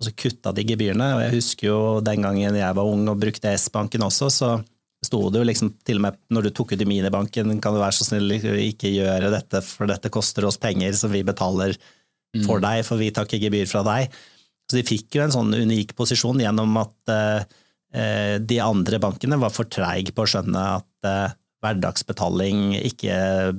og 0.00 0.06
så 0.08 0.10
kutta 0.18 0.50
de 0.56 0.64
gebyrene. 0.66 1.12
Og 1.14 1.20
jeg 1.22 1.34
husker 1.36 1.68
jo 1.68 1.78
den 2.02 2.26
gangen 2.26 2.58
jeg 2.58 2.74
var 2.74 2.90
ung 2.90 3.04
og 3.12 3.20
brukte 3.22 3.52
S-banken 3.54 4.02
også, 4.02 4.30
så 4.34 4.50
sto 5.06 5.20
det 5.30 5.38
jo 5.38 5.46
liksom 5.46 5.70
til 5.86 6.00
og 6.00 6.08
med 6.08 6.18
når 6.34 6.48
du 6.48 6.50
tok 6.56 6.74
ut 6.74 6.82
i 6.82 6.88
minibanken, 6.88 7.54
kan 7.62 7.76
du 7.76 7.78
være 7.78 7.94
så 7.96 8.08
snill 8.08 8.34
ikke 8.34 8.90
gjøre 8.90 9.30
dette, 9.30 9.62
for 9.62 9.86
dette 9.88 10.10
koster 10.12 10.48
oss 10.48 10.58
penger 10.60 10.98
som 10.98 11.14
vi 11.14 11.22
betaler 11.24 11.78
for 12.44 12.62
deg, 12.62 12.82
for 12.86 13.00
vi 13.00 13.12
tar 13.14 13.30
ikke 13.30 13.44
gebyr 13.46 13.70
fra 13.70 13.84
deg. 13.86 14.10
Så 14.70 14.78
de 14.78 14.86
fikk 14.86 15.16
jo 15.16 15.24
en 15.24 15.34
sånn 15.34 15.54
unik 15.54 15.94
posisjon 15.98 16.42
gjennom 16.42 16.76
at 16.82 17.14
eh, 17.14 18.36
de 18.42 18.60
andre 18.62 19.00
bankene 19.02 19.38
var 19.40 19.54
for 19.54 19.70
treige 19.70 20.14
på 20.14 20.26
å 20.26 20.30
skjønne 20.34 20.66
at 20.76 21.08
eh, 21.10 21.38
hverdagsbetaling 21.64 22.76
ikke 22.82 23.16
eh, 23.16 23.50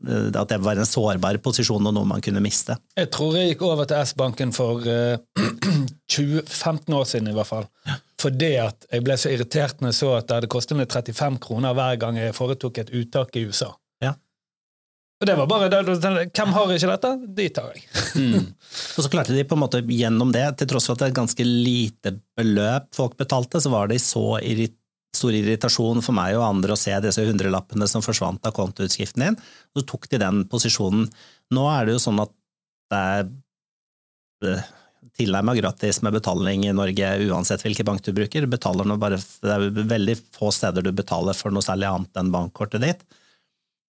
At 0.00 0.48
det 0.48 0.60
var 0.64 0.78
en 0.80 0.88
sårbar 0.88 1.36
posisjon 1.44 1.86
og 1.86 1.92
noe 1.92 2.08
man 2.08 2.22
kunne 2.24 2.40
miste. 2.40 2.76
Jeg 2.96 3.10
tror 3.12 3.36
jeg 3.36 3.52
gikk 3.52 3.66
over 3.68 3.88
til 3.88 4.00
S-banken 4.00 4.54
for 4.56 4.86
uh, 4.86 5.18
20, 6.08 6.46
15 6.46 6.96
år 6.96 7.04
siden 7.10 7.28
i 7.28 7.36
hvert 7.36 7.50
fall. 7.50 7.68
Fordi 8.20 8.54
at 8.60 8.88
jeg 8.90 9.04
ble 9.04 9.16
så 9.20 9.32
irritert 9.32 9.80
når 9.80 9.92
jeg 9.92 10.00
så 10.00 10.14
at 10.16 10.28
det 10.28 10.40
hadde 10.40 10.50
kostet 10.52 10.80
meg 10.80 10.90
35 10.92 11.38
kroner 11.44 11.76
hver 11.76 12.00
gang 12.00 12.18
jeg 12.20 12.36
foretok 12.36 12.82
et 12.82 12.92
uttak 12.96 13.36
i 13.36 13.44
USA. 13.48 13.70
Ja. 14.04 14.14
Og 15.20 15.28
det 15.28 15.36
var 15.36 15.48
bare 15.50 15.68
jeg, 15.68 16.30
Hvem 16.32 16.52
har 16.56 16.74
ikke 16.74 16.92
dette? 16.94 17.12
De 17.36 17.48
tar 17.52 17.72
jeg. 17.76 17.86
Mm. 18.16 18.50
Og 18.96 19.04
så 19.04 19.12
klarte 19.12 19.36
de 19.36 19.44
på 19.44 19.56
en 19.56 19.64
måte 19.66 19.82
gjennom 19.84 20.32
det, 20.32 20.46
til 20.60 20.72
tross 20.72 20.88
for 20.88 20.96
at 20.96 21.02
det 21.02 21.10
er 21.10 21.14
et 21.14 21.20
ganske 21.20 21.48
lite 21.48 22.14
beløp 22.40 22.88
folk 22.96 23.16
betalte, 23.20 23.60
så 23.60 23.72
var 23.72 23.92
de 23.92 24.00
så 24.00 24.38
irrit 24.40 24.76
stor 25.16 25.34
irritasjon 25.34 26.02
for 26.04 26.16
meg 26.16 26.36
og 26.38 26.46
andre 26.46 26.74
å 26.74 26.78
se 26.80 26.94
disse 27.02 27.24
hundrelappene 27.26 27.88
som 27.90 28.04
forsvant 28.04 28.44
av 28.46 28.54
kontoutskriften 28.56 29.26
din. 29.26 29.38
Så 29.74 29.84
tok 29.88 30.08
de 30.10 30.20
den 30.22 30.44
posisjonen. 30.50 31.08
Nå 31.54 31.64
er 31.72 31.86
det 31.86 31.96
jo 31.96 32.02
sånn 32.06 32.22
at 32.22 32.34
det 32.90 33.00
er 33.00 33.24
eh, 34.46 34.68
tilnærma 35.20 35.54
gratis 35.58 36.00
med 36.06 36.14
betaling 36.16 36.66
i 36.66 36.74
Norge 36.76 37.12
uansett 37.26 37.64
hvilken 37.64 37.88
bank 37.88 38.04
du 38.06 38.12
bruker. 38.16 38.46
Betaler 38.50 38.88
nå 38.88 38.96
bare, 39.00 39.18
det 39.18 39.54
er 39.56 39.70
veldig 39.94 40.16
få 40.36 40.52
steder 40.54 40.86
du 40.86 40.92
betaler 40.96 41.36
for 41.36 41.54
noe 41.54 41.64
særlig 41.64 41.90
annet 41.90 42.22
enn 42.22 42.32
bankkortet 42.34 42.84
ditt. 42.84 43.04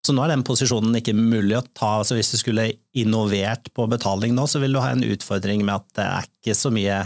Så 0.02 0.16
nå 0.18 0.24
er 0.26 0.34
den 0.34 0.46
posisjonen 0.46 0.98
ikke 0.98 1.14
mulig 1.14 1.60
å 1.60 1.66
ta. 1.78 2.00
så 2.04 2.18
Hvis 2.18 2.34
du 2.34 2.40
skulle 2.42 2.72
innovert 2.98 3.70
på 3.76 3.86
betaling 3.90 4.34
nå, 4.34 4.48
så 4.50 4.62
vil 4.64 4.74
du 4.74 4.82
ha 4.82 4.90
en 4.96 5.06
utfordring 5.06 5.62
med 5.62 5.76
at 5.78 5.92
det 6.00 6.08
er 6.08 6.30
ikke 6.32 6.58
så 6.58 6.74
mye 6.74 7.04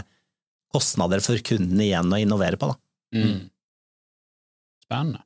kostnader 0.72 1.20
for 1.24 1.40
kundene 1.44 1.84
igjen 1.90 2.12
å 2.12 2.20
innovere 2.20 2.58
på. 2.60 2.72
Da. 2.72 2.78
Mm. 3.16 3.36
Spennende. 4.86 5.22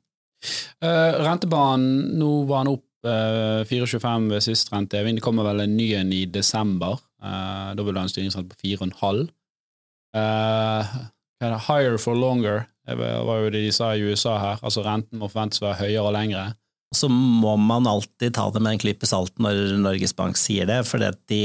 Uh, 0.81 1.21
rentebanen, 1.21 2.17
nå 2.17 2.31
var 2.49 2.65
den 2.65 2.73
opp 2.73 2.87
uh, 3.05 3.61
eh, 3.61 3.69
4,25 3.69 4.29
ved 4.33 4.45
sist 4.45 4.71
renteheving. 4.73 5.19
Det 5.19 5.25
kommer 5.25 5.45
vel 5.51 5.65
en 5.65 5.77
ny 5.77 5.91
en 5.97 6.13
i 6.13 6.25
desember. 6.25 6.97
Uh, 7.21 7.73
da 7.77 7.85
vil 7.85 7.93
du 7.93 8.01
ha 8.01 8.07
en 8.07 8.11
styringsrente 8.11 8.55
på 8.55 8.73
4,5. 8.73 9.27
Uh, 10.17 11.57
higher 11.67 11.97
for 12.01 12.17
longer, 12.17 12.65
det 12.85 12.97
var 12.97 13.43
jo 13.43 13.53
det 13.53 13.61
de 13.63 13.71
sa 13.73 13.93
i 13.93 14.01
USA 14.01 14.37
her. 14.41 14.65
Altså 14.65 14.83
renten 14.85 15.21
må 15.21 15.29
forventes 15.29 15.61
å 15.61 15.69
være 15.69 15.85
høyere 15.85 16.07
og 16.09 16.15
lengre. 16.17 16.47
Så 16.91 17.07
må 17.07 17.55
man 17.61 17.87
alltid 17.87 18.33
ta 18.35 18.49
det 18.51 18.59
med 18.59 18.75
en 18.75 18.81
klype 18.81 19.07
salt 19.07 19.37
når 19.39 19.77
Norges 19.79 20.13
Bank 20.17 20.35
sier 20.39 20.67
det, 20.67 20.81
for 20.89 20.99
de, 21.31 21.43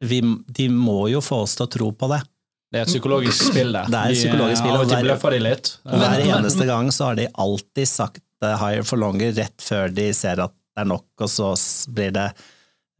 de 0.00 0.68
må 0.72 1.00
jo 1.12 1.20
få 1.20 1.42
oss 1.44 1.58
til 1.58 1.66
å 1.66 1.72
tro 1.74 1.90
på 1.92 2.08
det. 2.14 2.22
Det 2.68 2.80
er 2.80 2.84
et 2.84 2.90
psykologisk 2.92 3.48
spill, 3.48 3.72
det. 3.72 3.86
Det 3.88 3.98
er 3.98 4.12
et 4.12 4.18
psykologisk 4.20 4.60
spill, 4.60 4.76
og 4.76 4.90
hver, 4.90 5.32
de 5.32 5.40
litt. 5.40 5.70
hver 5.88 6.24
eneste 6.26 6.68
gang 6.68 6.90
så 6.92 7.10
har 7.10 7.16
de 7.16 7.28
alltid 7.32 7.88
sagt 7.88 8.24
higher 8.44 8.84
for 8.86 9.00
longer 9.00 9.32
rett 9.38 9.64
før 9.64 9.88
de 9.90 10.10
ser 10.14 10.42
at 10.44 10.52
det 10.52 10.84
er 10.84 10.90
nok, 10.92 11.08
og 11.24 11.30
så 11.32 11.48
blir 11.90 12.12
det 12.14 12.28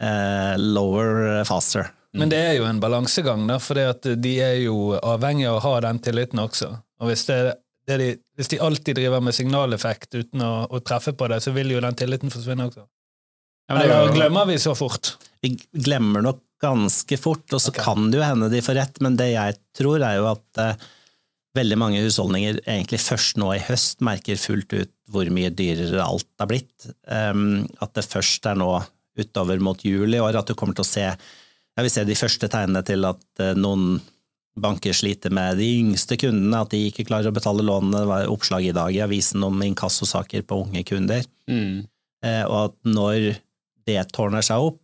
uh, 0.02 0.56
lower 0.58 1.44
faster. 1.46 1.92
Men 2.18 2.32
det 2.32 2.40
er 2.40 2.54
jo 2.56 2.66
en 2.66 2.80
balansegang, 2.80 3.44
da, 3.46 3.58
for 3.62 3.78
de 4.16 4.34
er 4.42 4.56
jo 4.64 4.96
avhengig 4.96 5.46
av 5.50 5.60
å 5.60 5.64
ha 5.66 5.74
den 5.84 6.00
tilliten 6.02 6.40
også. 6.42 6.72
Og 6.98 7.12
hvis, 7.12 7.26
det, 7.28 7.38
det 7.86 7.98
de, 8.00 8.08
hvis 8.38 8.50
de 8.50 8.60
alltid 8.64 8.98
driver 8.98 9.22
med 9.22 9.36
signaleffekt 9.36 10.16
uten 10.16 10.42
å, 10.42 10.52
å, 10.66 10.80
treffe 10.80 11.14
på 11.14 11.28
det, 11.30 11.42
så 11.44 11.52
vil 11.54 11.76
jo 11.76 11.84
den 11.84 11.98
tilliten 11.98 12.32
forsvinne 12.32 12.70
også. 12.70 12.86
Ja, 13.68 13.76
men 13.76 13.84
det 13.92 14.16
glemmer 14.16 14.48
vi 14.48 14.56
så 14.58 14.72
fort. 14.74 15.12
Vi 15.44 15.52
glemmer 15.76 16.24
nok 16.24 16.40
ganske 16.62 17.18
fort, 17.20 17.46
og 17.52 17.62
så 17.62 17.72
okay. 17.72 17.84
kan 17.84 18.10
det 18.10 18.20
jo 18.20 18.26
hende 18.26 18.50
de 18.52 18.62
får 18.64 18.78
rett, 18.80 19.02
men 19.04 19.18
det 19.18 19.32
jeg 19.32 19.58
tror, 19.78 20.02
er 20.02 20.18
jo 20.18 20.28
at 20.32 20.62
eh, 20.62 20.86
veldig 21.58 21.78
mange 21.80 22.02
husholdninger 22.04 22.60
egentlig 22.64 23.00
først 23.02 23.38
nå 23.40 23.50
i 23.54 23.64
høst 23.68 24.02
merker 24.04 24.40
fullt 24.40 24.74
ut 24.74 24.92
hvor 25.10 25.30
mye 25.32 25.50
dyrere 25.54 26.04
alt 26.04 26.28
er 26.42 26.50
blitt. 26.50 26.88
Um, 27.06 27.64
at 27.82 27.94
det 27.96 28.06
først 28.06 28.46
er 28.50 28.58
nå 28.60 28.70
utover 29.18 29.62
mot 29.62 29.80
jul 29.82 30.14
i 30.14 30.20
år 30.22 30.38
at 30.38 30.50
du 30.50 30.54
kommer 30.58 30.76
til 30.76 30.86
å 30.86 30.90
se 30.92 31.06
jeg 31.78 31.86
vil 31.86 31.92
se 31.94 32.02
de 32.06 32.18
første 32.18 32.48
tegnene 32.50 32.82
til 32.86 33.06
at 33.06 33.20
uh, 33.38 33.54
noen 33.54 34.00
banker 34.58 34.96
sliter 34.96 35.30
med 35.30 35.60
de 35.60 35.68
yngste 35.78 36.16
kundene, 36.18 36.58
at 36.58 36.72
de 36.72 36.80
ikke 36.88 37.04
klarer 37.06 37.30
å 37.30 37.36
betale 37.36 37.62
lånene. 37.62 38.00
Det 38.02 38.10
var 38.10 38.32
oppslag 38.32 38.66
i 38.66 38.74
dag 38.74 38.90
i 38.96 39.04
avisen 39.04 39.44
om 39.46 39.62
inkassosaker 39.62 40.42
på 40.42 40.58
unge 40.64 40.82
kunder. 40.88 41.22
Mm. 41.46 41.86
Uh, 42.26 42.44
og 42.48 42.58
at 42.64 42.76
når 42.90 43.28
det 43.86 44.00
tårner 44.10 44.42
seg 44.44 44.72
opp, 44.72 44.80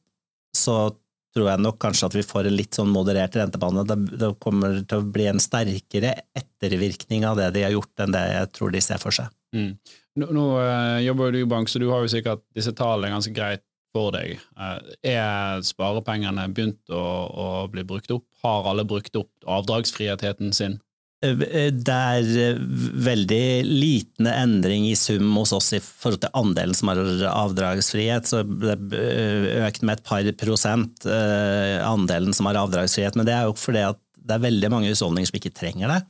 så 0.55 0.95
tror 1.35 1.51
jeg 1.51 1.63
nok 1.65 1.81
kanskje 1.83 2.09
at 2.09 2.17
vi 2.17 2.25
får 2.27 2.49
en 2.49 2.57
litt 2.57 2.77
sånn 2.77 2.93
moderert 2.95 3.37
rentebane. 3.39 3.85
Det, 3.89 4.31
kommer 4.43 4.81
til 4.87 5.03
å 5.03 5.13
bli 5.17 5.27
en 5.31 5.43
sterkere 5.43 6.15
ettervirkning 6.37 7.27
av 7.27 7.41
det 7.41 7.51
de 7.57 7.65
har 7.67 7.75
gjort, 7.75 7.93
enn 8.05 8.15
det 8.15 8.25
jeg 8.31 8.51
tror 8.55 8.75
de 8.75 8.83
ser 8.85 9.03
for 9.03 9.15
seg. 9.15 9.31
Mm. 9.55 9.73
Nå, 10.21 10.29
nå 10.35 10.45
øh, 10.63 10.99
jobber 11.09 11.35
du 11.35 11.41
i 11.41 11.49
bank, 11.51 11.71
så 11.71 11.83
du 11.83 11.89
har 11.91 12.05
jo 12.05 12.11
sikkert 12.11 12.45
disse 12.55 12.75
tallene 12.77 13.15
ganske 13.17 13.35
greit 13.35 13.65
for 13.95 14.15
deg. 14.15 14.39
Uh, 14.59 14.79
er 15.07 15.63
sparepengene 15.67 16.49
begynt 16.55 16.91
å, 16.91 17.03
å, 17.03 17.47
bli 17.71 17.85
brukt 17.87 18.11
opp? 18.15 18.27
Har 18.43 18.67
alle 18.71 18.87
brukt 18.87 19.15
opp 19.19 19.31
avdragsfriheten 19.47 20.55
sin? 20.57 20.81
Eh, 21.25 21.71
det 21.73 21.95
er 21.95 22.31
eh, 22.43 22.61
veldig 23.09 23.47
liten 23.67 24.29
endring 24.31 24.87
i 24.89 24.97
sum 24.99 25.33
hos 25.39 25.55
oss 25.57 25.73
i 25.77 25.81
forhold 25.83 26.23
til 26.25 26.35
andelen 26.37 26.77
som 26.77 26.93
har 26.93 27.01
avdragsfrihet. 27.31 28.29
Så 28.29 28.45
det 28.45 28.77
er 28.77 29.67
økt 29.69 29.85
med 29.85 29.99
et 29.99 30.07
par 30.07 30.31
prosent, 30.41 31.09
eh, 31.09 31.81
andelen 31.85 32.37
som 32.37 32.51
har 32.51 32.61
avdragsfrihet. 32.65 33.19
Men 33.19 33.29
det 33.29 33.37
er 33.37 33.49
jo 33.49 33.59
fordi 33.59 33.85
at 33.89 34.01
det 34.25 34.37
er 34.37 34.47
veldig 34.47 34.73
mange 34.73 34.93
husholdninger 34.93 35.31
som 35.31 35.41
ikke 35.41 35.57
trenger 35.57 35.93
det. 35.93 36.01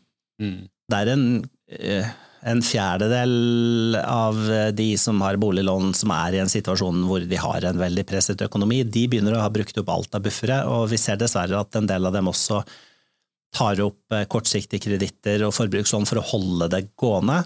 Mm. 0.43 0.61
Det 0.91 0.99
er 1.01 1.11
en, 1.11 1.25
en, 2.45 2.61
fjerdedel 2.63 3.97
av 3.99 4.39
de 4.77 4.87
som 5.01 5.23
har 5.25 5.39
boliglån 5.41 5.95
som 5.97 6.13
er 6.15 6.37
i 6.37 6.41
en 6.43 6.51
situasjon 6.51 7.01
hvor 7.09 7.25
de 7.27 7.39
har 7.41 7.67
en 7.67 7.81
veldig 7.81 8.05
presset 8.07 8.45
økonomi. 8.47 8.83
De 8.85 9.07
begynner 9.11 9.35
å 9.35 9.43
ha 9.43 9.51
brukt 9.51 9.79
opp 9.81 9.91
alt 9.95 10.19
av 10.19 10.27
buffere, 10.27 10.61
og 10.71 10.91
vi 10.93 11.01
ser 11.01 11.19
dessverre 11.19 11.59
at 11.59 11.81
en 11.81 11.89
del 11.91 12.07
av 12.07 12.15
dem 12.15 12.31
også 12.31 12.61
tar 13.55 13.81
opp 13.85 14.15
eh, 14.15 14.27
kortsiktige 14.31 14.83
kreditter 14.89 15.47
og 15.47 15.55
forbrukslån 15.57 16.09
for 16.11 16.21
å 16.21 16.27
holde 16.35 16.71
det 16.75 16.87
gående. 17.01 17.43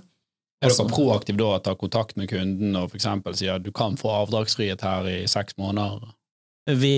Er 0.58 0.72
dere 0.72 0.90
proaktive 0.90 1.38
da 1.38 1.52
å 1.54 1.62
ta 1.62 1.76
kontakt 1.78 2.16
med 2.18 2.30
kunden 2.32 2.74
og 2.80 2.90
f.eks. 2.90 3.06
si 3.38 3.50
at 3.52 3.62
du 3.62 3.70
kan 3.74 3.94
få 4.00 4.10
avdragsfrihet 4.24 4.82
her 4.82 5.06
i 5.06 5.20
seks 5.30 5.54
måneder? 5.60 6.08
Vi 6.68 6.96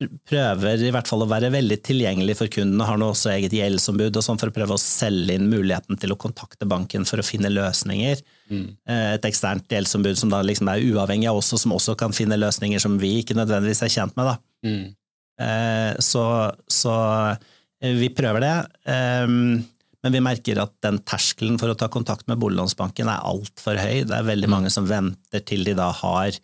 prøver 0.00 0.80
i 0.86 0.92
hvert 0.94 1.08
fall 1.10 1.24
å 1.24 1.28
være 1.28 1.50
veldig 1.52 1.76
tilgjengelig 1.84 2.38
for 2.38 2.52
kunden, 2.52 2.80
har 2.86 2.96
nå 3.00 3.10
også 3.12 3.34
eget 3.34 3.52
gjeldsombud 3.58 4.16
og 4.16 4.24
sånn 4.24 4.38
for 4.40 4.48
å 4.48 4.54
prøve 4.56 4.76
å 4.76 4.80
selge 4.80 5.36
inn 5.36 5.50
muligheten 5.50 5.98
til 6.00 6.14
å 6.14 6.18
kontakte 6.20 6.68
banken 6.68 7.04
for 7.08 7.20
å 7.20 7.26
finne 7.26 7.50
løsninger. 7.52 8.22
Mm. 8.48 8.64
Eh, 8.88 9.08
et 9.18 9.28
eksternt 9.28 9.68
gjeldsombud 9.68 10.16
som 10.20 10.32
da 10.32 10.40
liksom 10.46 10.70
er 10.72 10.86
uavhengig 10.88 11.28
av 11.28 11.42
oss, 11.42 11.52
og 11.52 11.60
som 11.60 11.76
også 11.76 11.98
kan 12.00 12.16
finne 12.16 12.40
løsninger 12.40 12.80
som 12.80 12.96
vi 13.02 13.18
ikke 13.20 13.36
nødvendigvis 13.36 13.84
er 13.84 13.92
kjent 13.98 14.16
med. 14.16 14.30
Da. 14.30 14.70
Mm. 14.70 14.86
Eh, 15.44 15.92
så, 16.04 16.24
så 16.70 16.96
vi 17.80 18.10
prøver 18.12 18.44
det, 18.44 18.56
ehm, 18.92 19.62
men 20.00 20.14
vi 20.14 20.22
merker 20.24 20.60
at 20.62 20.72
den 20.84 21.00
terskelen 21.04 21.58
for 21.60 21.72
å 21.72 21.76
ta 21.78 21.88
kontakt 21.92 22.28
med 22.28 22.40
boliglånsbanken 22.40 23.08
er 23.08 23.24
altfor 23.28 23.80
høy. 23.80 24.04
Det 24.08 24.16
er 24.16 24.28
veldig 24.28 24.48
mm. 24.48 24.54
mange 24.54 24.72
som 24.72 24.88
venter 24.88 25.44
til 25.48 25.64
de 25.64 25.74
da 25.76 25.90
har 25.96 26.36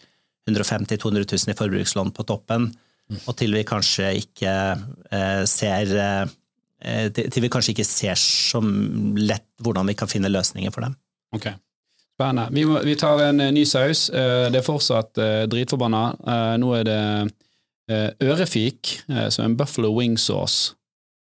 150 0.48 0.96
000-200 0.96 1.28
000 1.28 1.52
i 1.52 1.58
forbrukslån 1.58 2.12
på 2.16 2.26
toppen, 2.28 2.70
mm. 2.70 3.20
og 3.24 3.36
til 3.36 3.56
vi 3.56 3.64
kanskje 3.68 4.12
ikke 4.22 4.54
eh, 5.10 5.42
ser 5.50 5.94
eh, 6.00 6.26
til 7.12 7.42
vi 7.42 7.52
kanskje 7.52 7.72
ikke 7.72 7.88
ser 7.88 8.18
så 8.20 8.60
lett 8.60 9.48
hvordan 9.64 9.88
vi 9.88 9.96
kan 9.98 10.10
finne 10.10 10.32
løsninger 10.32 10.72
for 10.72 10.86
dem. 10.86 10.96
Ok, 11.36 11.48
Spennende. 12.16 12.48
Vi, 12.56 12.62
vi 12.64 12.94
tar 12.96 13.20
en 13.26 13.42
ny 13.52 13.66
saus. 13.68 14.06
Det 14.08 14.56
er 14.56 14.64
fortsatt 14.64 15.18
dritforbanna. 15.52 16.54
Nå 16.56 16.70
er 16.78 16.86
det 16.88 17.00
ørefik, 18.24 18.92
så 19.04 19.44
en 19.44 19.56
buffalo 19.58 19.90
wing 19.92 20.14
sauce 20.20 20.72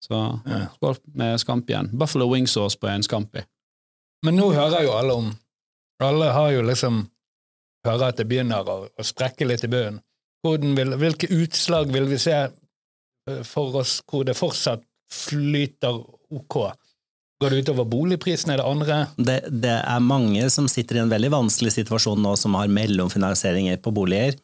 så 0.01 0.39
skål 0.75 0.99
med 1.13 1.39
scampi 1.41 1.73
igjen. 1.73 1.89
Buffalo 1.93 2.27
wing 2.33 2.47
sauce 2.47 2.79
på 2.79 2.89
en 2.89 3.03
scampi. 3.03 3.43
Men 4.25 4.37
nå 4.37 4.51
hører 4.53 4.85
jo 4.85 4.97
alle 4.97 5.17
om 5.17 5.31
Alle 6.01 6.31
har 6.33 6.49
jo 6.49 6.63
liksom 6.65 7.03
hører 7.85 8.07
at 8.09 8.17
det 8.17 8.25
begynner 8.29 8.65
å, 8.65 8.77
å 8.89 9.03
sprekke 9.05 9.45
litt 9.45 9.65
i 9.67 9.69
bunnen. 9.69 9.99
Hvilke 10.41 11.29
utslag 11.29 11.91
vil 11.93 12.07
vi 12.09 12.17
se 12.21 12.33
eh, 12.33 13.43
for 13.45 13.77
oss 13.83 13.99
hvor 14.09 14.25
det 14.25 14.33
fortsatt 14.37 14.81
flyter 15.13 15.99
ok? 16.33 16.57
Går 17.41 17.53
det 17.53 17.61
utover 17.65 17.85
boligprisene, 17.89 18.53
Er 18.53 18.61
det 18.61 18.65
andre? 18.65 18.97
Det, 19.17 19.37
det, 19.49 19.77
er 19.77 20.01
mange 20.01 20.49
som 20.49 20.67
sitter 20.69 20.97
i 20.97 21.03
en 21.03 21.13
veldig 21.13 21.31
vanskelig 21.33 21.73
situasjon 21.77 22.21
nå, 22.21 22.35
som 22.37 22.57
har 22.57 22.69
mellomfinansieringer 22.69 23.77
på 23.81 23.93
boliger, 23.93 24.37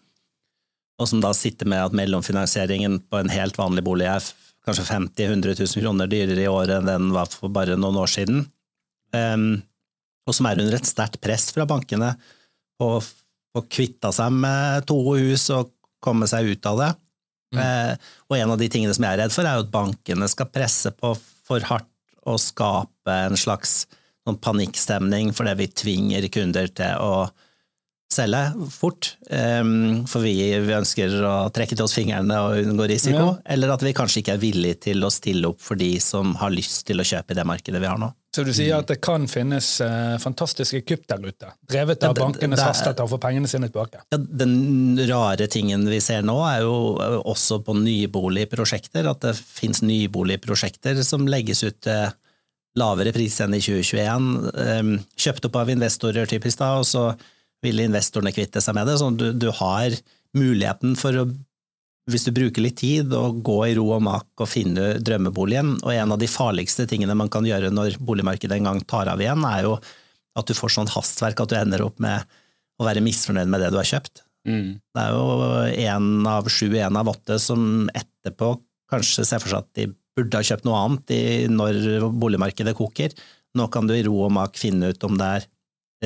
og 0.97 1.09
som 1.09 1.21
da 1.21 1.33
sitter 1.37 1.69
med 1.69 1.89
at 1.89 1.97
mellomfinansieringen 1.97 2.99
på 3.09 3.19
en 3.21 3.29
helt 3.29 3.57
vanlig 3.57 3.85
bolig 3.85 4.09
er 4.09 4.29
kanskje 4.67 4.85
50 4.89 5.31
000-100 5.31 5.55
000 5.63 5.83
kroner 5.85 6.11
dyrere 6.11 6.43
i 6.43 6.51
året 6.51 6.77
enn 6.77 6.89
den 6.89 7.09
var 7.15 7.31
for 7.31 7.51
bare 7.53 7.77
noen 7.79 7.97
år 8.01 8.11
siden. 8.11 8.43
Um, 9.15 9.63
og 10.27 10.35
som 10.35 10.49
er 10.49 10.59
under 10.59 10.75
et 10.75 10.89
sterkt 10.89 11.21
press 11.23 11.49
fra 11.55 11.65
bankene 11.69 12.13
på 12.77 12.89
å 12.99 13.63
kvitte 13.71 14.11
seg 14.13 14.33
med 14.35 14.85
to 14.89 14.99
hus 15.15 15.47
og 15.55 15.71
komme 16.03 16.27
seg 16.29 16.51
ut 16.51 16.69
av 16.69 16.81
det. 16.83 16.89
Mm. 17.55 17.61
Uh, 17.63 18.11
og 18.27 18.37
en 18.37 18.53
av 18.53 18.59
de 18.59 18.67
tingene 18.71 18.95
som 18.95 19.07
jeg 19.07 19.15
er 19.15 19.23
redd 19.23 19.33
for, 19.33 19.47
er 19.47 19.55
jo 19.55 19.65
at 19.65 19.73
bankene 19.73 20.27
skal 20.31 20.51
presse 20.51 20.91
på 20.93 21.15
for 21.47 21.63
hardt 21.69 21.93
og 22.27 22.41
skape 22.43 23.13
en 23.29 23.39
slags 23.39 23.85
sånn 24.27 24.39
panikkstemning 24.43 25.31
fordi 25.35 25.53
vi 25.61 25.69
tvinger 25.71 26.27
kunder 26.33 26.67
til 26.75 26.99
å 26.99 27.29
selge 28.17 28.69
fort, 28.73 29.13
um, 29.29 30.03
for 30.09 30.25
vi, 30.25 30.35
ønsker 30.57 31.17
å 31.23 31.35
trekke 31.53 31.77
til 31.77 31.85
oss 31.85 31.95
fingrene 31.97 32.37
og 32.43 32.61
unngå 32.63 32.87
risiko, 32.91 33.23
ja. 33.23 33.33
eller 33.55 33.73
at 33.75 33.85
vi 33.85 33.95
kanskje 33.97 34.23
ikke 34.23 34.35
er 34.35 34.41
villige 34.41 34.81
til 34.89 35.05
å 35.05 35.11
stille 35.13 35.51
opp 35.51 35.61
for 35.63 35.79
de 35.79 35.93
som 36.03 36.35
har 36.41 36.53
lyst 36.53 36.87
til 36.89 36.99
å 37.01 37.07
kjøpe 37.07 37.35
i 37.35 37.39
det 37.39 37.47
markedet 37.47 37.81
vi 37.83 37.89
har 37.89 38.01
nå. 38.01 38.11
Så 38.37 38.43
du 38.45 38.51
sier 38.53 38.75
at 38.77 38.89
det 38.91 38.99
kan 39.01 39.23
finnes 39.31 39.69
uh, 39.81 40.17
fantastiske 40.21 40.83
kupp 40.85 41.07
der 41.09 41.23
ute, 41.23 41.49
drevet 41.71 42.03
av 42.05 42.13
ja, 42.13 42.25
bankenes 42.25 42.61
hastighet 42.61 42.99
til 42.99 43.07
å 43.07 43.11
få 43.15 43.21
pengene 43.23 43.49
sine 43.49 43.71
tilbake? 43.71 44.03
Ja, 44.13 44.19
den 44.19 44.99
rare 45.09 45.47
tingen 45.49 45.87
vi 45.89 46.01
ser 46.03 46.27
nå, 46.27 46.37
er 46.45 46.67
jo 46.67 46.75
også 47.23 47.61
på 47.65 47.73
nyboligprosjekter, 47.79 49.09
at 49.09 49.25
det 49.25 49.33
finnes 49.39 49.81
nyboligprosjekter 49.85 51.01
som 51.07 51.25
legges 51.29 51.63
ut 51.65 51.81
til 51.87 52.13
lavere 52.77 53.13
pris 53.15 53.39
enn 53.41 53.55
i 53.57 53.63
2021. 53.63 54.29
Um, 54.53 54.93
kjøpt 55.17 55.49
opp 55.49 55.57
av 55.63 55.73
investorer 55.73 56.29
typisk 56.29 56.61
da, 56.61 56.75
og 56.77 56.85
så 56.87 57.09
ville 57.65 57.87
investorene 57.87 58.33
kvitte 58.35 58.61
seg 58.63 58.77
med 58.77 58.89
det. 58.89 58.97
Sånn 59.01 59.17
du, 59.19 59.29
du 59.33 59.49
har 59.59 59.95
muligheten 60.37 60.97
for 60.99 61.23
å 61.23 61.27
hvis 62.07 62.23
du 62.23 62.31
bruker 62.31 62.63
litt 62.63 62.77
tid 62.79 63.11
og 63.15 63.41
gå 63.43 63.57
i 63.67 63.73
ro 63.75 63.89
og 63.97 64.03
mak 64.05 64.39
og 64.39 64.47
finne 64.47 64.93
drømmeboligen, 65.03 65.73
og 65.83 65.91
en 65.91 66.13
av 66.15 66.21
de 66.21 66.29
farligste 66.31 66.85
tingene 66.87 67.17
man 67.19 67.27
kan 67.31 67.43
gjøre 67.43 67.71
når 67.73 67.97
boligmarkedet 67.99 68.61
en 68.61 68.69
gang 68.69 68.79
tar 68.87 69.11
av 69.11 69.19
igjen, 69.19 69.43
er 69.43 69.67
jo 69.67 69.73
at 70.37 70.47
du 70.47 70.55
får 70.55 70.71
sånn 70.77 70.91
hastverk 70.93 71.41
at 71.43 71.51
du 71.51 71.57
ender 71.59 71.83
opp 71.83 71.99
med 72.03 72.23
å 72.79 72.87
være 72.87 73.03
misfornøyd 73.03 73.51
med 73.51 73.63
det 73.63 73.73
du 73.73 73.79
har 73.81 73.89
kjøpt. 73.89 74.23
Mm. 74.47 74.77
Det 74.79 75.03
er 75.03 75.17
jo 75.17 75.27
én 75.83 76.31
av 76.31 76.47
sju, 76.47 76.69
én 76.79 76.99
av 76.99 77.11
åtte 77.11 77.39
som 77.43 77.89
etterpå 77.91 78.53
kanskje 78.87 79.27
ser 79.27 79.43
for 79.43 79.51
seg 79.51 79.65
at 79.65 79.71
de 79.75 79.89
burde 80.17 80.39
ha 80.39 80.47
kjøpt 80.47 80.65
noe 80.65 80.79
annet 80.85 81.13
i, 81.13 81.21
når 81.51 82.07
boligmarkedet 82.15 82.77
koker. 82.77 83.11
Nå 83.57 83.67
kan 83.73 83.89
du 83.89 83.97
i 83.97 84.03
ro 84.07 84.15
og 84.29 84.33
mak 84.37 84.55
finne 84.57 84.93
ut 84.93 85.03
om 85.03 85.19
det 85.19 85.27
er 85.41 85.49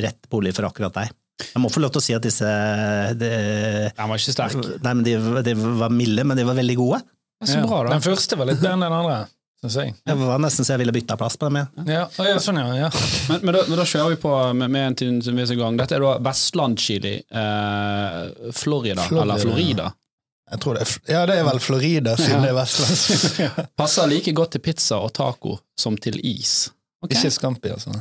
rett 0.08 0.30
bolig 0.32 0.56
for 0.58 0.66
akkurat 0.66 0.98
deg. 0.98 1.14
Jeg 1.52 1.64
må 1.64 1.72
få 1.74 1.84
lov 1.84 1.92
til 1.96 2.02
å 2.02 2.06
si 2.06 2.16
at 2.16 2.24
disse 2.26 2.48
de, 3.20 3.32
Den 3.98 4.12
var 4.12 4.22
ikke 4.22 4.36
sterk. 4.36 4.72
Nei, 4.86 4.94
men 4.94 5.04
de, 5.08 5.18
de 5.46 5.56
var 5.82 5.94
milde, 5.94 6.26
men 6.28 6.40
de 6.40 6.48
var 6.48 6.58
veldig 6.60 6.78
gode. 6.80 7.02
Så 7.42 7.62
bra, 7.66 7.84
da. 7.88 7.96
Den 7.96 8.04
første 8.06 8.38
var 8.38 8.50
litt 8.52 8.62
bedre 8.62 8.76
enn 8.78 8.86
den 8.86 8.98
andre, 9.02 9.22
Synes 9.62 9.76
jeg. 9.78 9.94
Det 10.10 10.14
var 10.18 10.40
nesten 10.42 10.66
så 10.66 10.74
jeg 10.74 10.82
ville 10.82 10.94
bytta 10.96 11.14
plass 11.22 11.36
på 11.38 11.46
dem. 11.46 11.60
Ja. 11.62 11.68
Ja, 12.18 12.26
ja, 12.32 12.38
sånn, 12.42 12.58
ja. 12.58 12.72
ja. 12.74 12.88
Men, 13.30 13.44
men, 13.46 13.54
da, 13.54 13.62
men 13.70 13.78
da 13.78 13.86
kjører 13.86 14.16
vi 14.16 14.18
på 14.24 14.32
med, 14.58 14.74
med 14.74 15.04
en 15.06 15.20
er 15.22 15.54
i 15.54 15.58
gang. 15.60 15.78
Dette 15.78 16.00
er 16.00 16.02
da 16.02 16.16
Vestland-chili. 16.26 17.12
Eh, 17.30 18.16
Florida, 18.58 19.06
Florida, 19.06 19.22
eller 19.22 19.44
Florida. 19.44 19.92
Jeg 20.52 20.64
tror 20.64 20.76
det 20.76 20.82
er, 20.84 20.96
ja, 21.14 21.22
det 21.30 21.36
er 21.38 21.46
vel 21.48 21.62
Florida, 21.64 22.16
siden 22.18 22.42
det 22.42 22.50
er 22.50 22.58
Vestland. 22.58 23.68
Passer 23.80 24.10
like 24.10 24.34
godt 24.36 24.58
til 24.58 24.66
pizza 24.66 24.98
og 25.00 25.14
taco 25.16 25.60
som 25.80 25.94
til 26.02 26.18
is. 26.26 26.72
Okay. 27.06 27.20
Ikke 27.20 27.32
Scampi, 27.38 27.70
altså. 27.78 27.94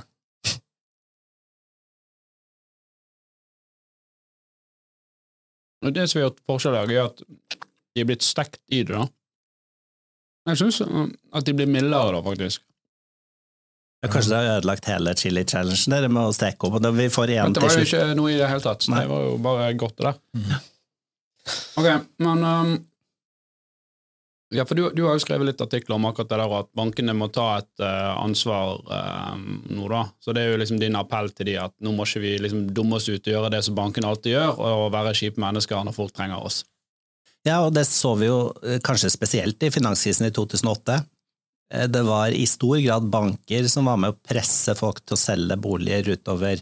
Og 5.80 5.94
Det 5.96 6.08
som 6.10 6.20
har 6.20 6.28
gjort 6.28 6.42
forskjell, 6.46 6.76
her, 6.76 6.90
er 6.92 7.04
at 7.08 7.22
de 7.94 8.02
er 8.02 8.08
blitt 8.08 8.24
stekt 8.26 8.60
i 8.68 8.82
det. 8.84 8.94
da. 8.96 9.06
Jeg 10.50 10.60
syns 10.60 10.80
at 10.82 11.46
de 11.46 11.54
blir 11.56 11.68
mildere, 11.70 12.12
da, 12.16 12.20
faktisk. 12.24 12.62
Ja, 14.00 14.08
Kanskje 14.08 14.30
det 14.32 14.36
har 14.40 14.58
ødelagt 14.58 14.86
hele 14.88 15.12
chili 15.16 15.42
challengen 15.44 15.92
dere 15.92 16.08
med 16.08 16.30
å 16.30 16.32
steke 16.32 16.68
opp. 16.68 16.78
og 16.78 16.84
da 16.84 16.90
Vi 16.96 17.08
får 17.12 17.34
igjen 17.34 17.54
til 17.56 17.62
slutt. 17.62 17.70
Det 17.70 17.76
var 17.76 17.80
jo 17.84 17.88
ikke 18.12 18.18
noe 18.20 18.30
i 18.32 18.38
det 18.38 18.48
hele 18.48 18.64
tatt. 18.64 18.82
så 18.84 18.94
Det 18.96 19.08
var 19.10 19.24
jo 19.26 19.34
bare 19.44 19.72
godt, 19.74 19.96
det 19.96 20.06
der. 20.08 20.60
Ok, 21.80 21.88
men 22.24 22.44
um, 22.44 22.72
Ja, 24.50 24.64
for 24.66 24.74
du, 24.74 24.88
du 24.90 25.04
har 25.06 25.14
jo 25.14 25.22
skrevet 25.22 25.46
litt 25.46 25.60
artikler 25.62 25.94
om 25.94 26.08
akkurat 26.08 26.32
det 26.32 26.38
der 26.40 26.52
at 26.58 26.68
bankene 26.74 27.14
må 27.14 27.28
ta 27.30 27.60
et 27.60 27.82
uh, 27.84 28.16
ansvar 28.18 28.80
uh, 28.82 29.36
nå, 29.38 29.84
da. 29.92 30.00
Så 30.18 30.34
det 30.34 30.42
er 30.42 30.50
jo 30.50 30.58
liksom 30.58 30.80
din 30.82 30.98
appell 30.98 31.30
til 31.30 31.52
de 31.52 31.54
at 31.62 31.74
nå 31.78 31.92
må 31.94 32.06
ikke 32.08 32.24
vi 32.24 32.32
liksom 32.42 32.64
dumme 32.74 32.98
oss 32.98 33.06
ut 33.06 33.20
og 33.20 33.30
gjøre 33.30 33.52
det 33.54 33.62
som 33.62 33.78
bankene 33.78 34.10
alltid 34.10 34.34
gjør, 34.34 34.58
og 34.58 34.90
være 34.96 35.14
kjipe 35.20 35.42
mennesker 35.42 35.86
når 35.86 35.94
folk 35.94 36.16
trenger 36.16 36.42
oss. 36.42 36.64
Ja, 37.46 37.62
og 37.64 37.72
det 37.78 37.86
så 37.88 38.12
vi 38.20 38.28
jo 38.28 38.50
eh, 38.66 38.82
kanskje 38.84 39.12
spesielt 39.12 39.62
i 39.64 39.70
finanskrisen 39.72 40.26
i 40.28 40.34
2008. 40.34 40.98
Eh, 41.72 41.86
Det 41.88 42.02
var 42.04 42.34
i 42.36 42.44
stor 42.46 42.76
grad 42.84 43.08
banker 43.12 43.68
som 43.70 43.88
var 43.88 43.96
med 44.02 44.12
å 44.12 44.18
presse 44.18 44.74
folk 44.76 45.00
til 45.04 45.16
å 45.16 45.20
selge 45.20 45.56
boliger 45.56 46.12
utover 46.18 46.60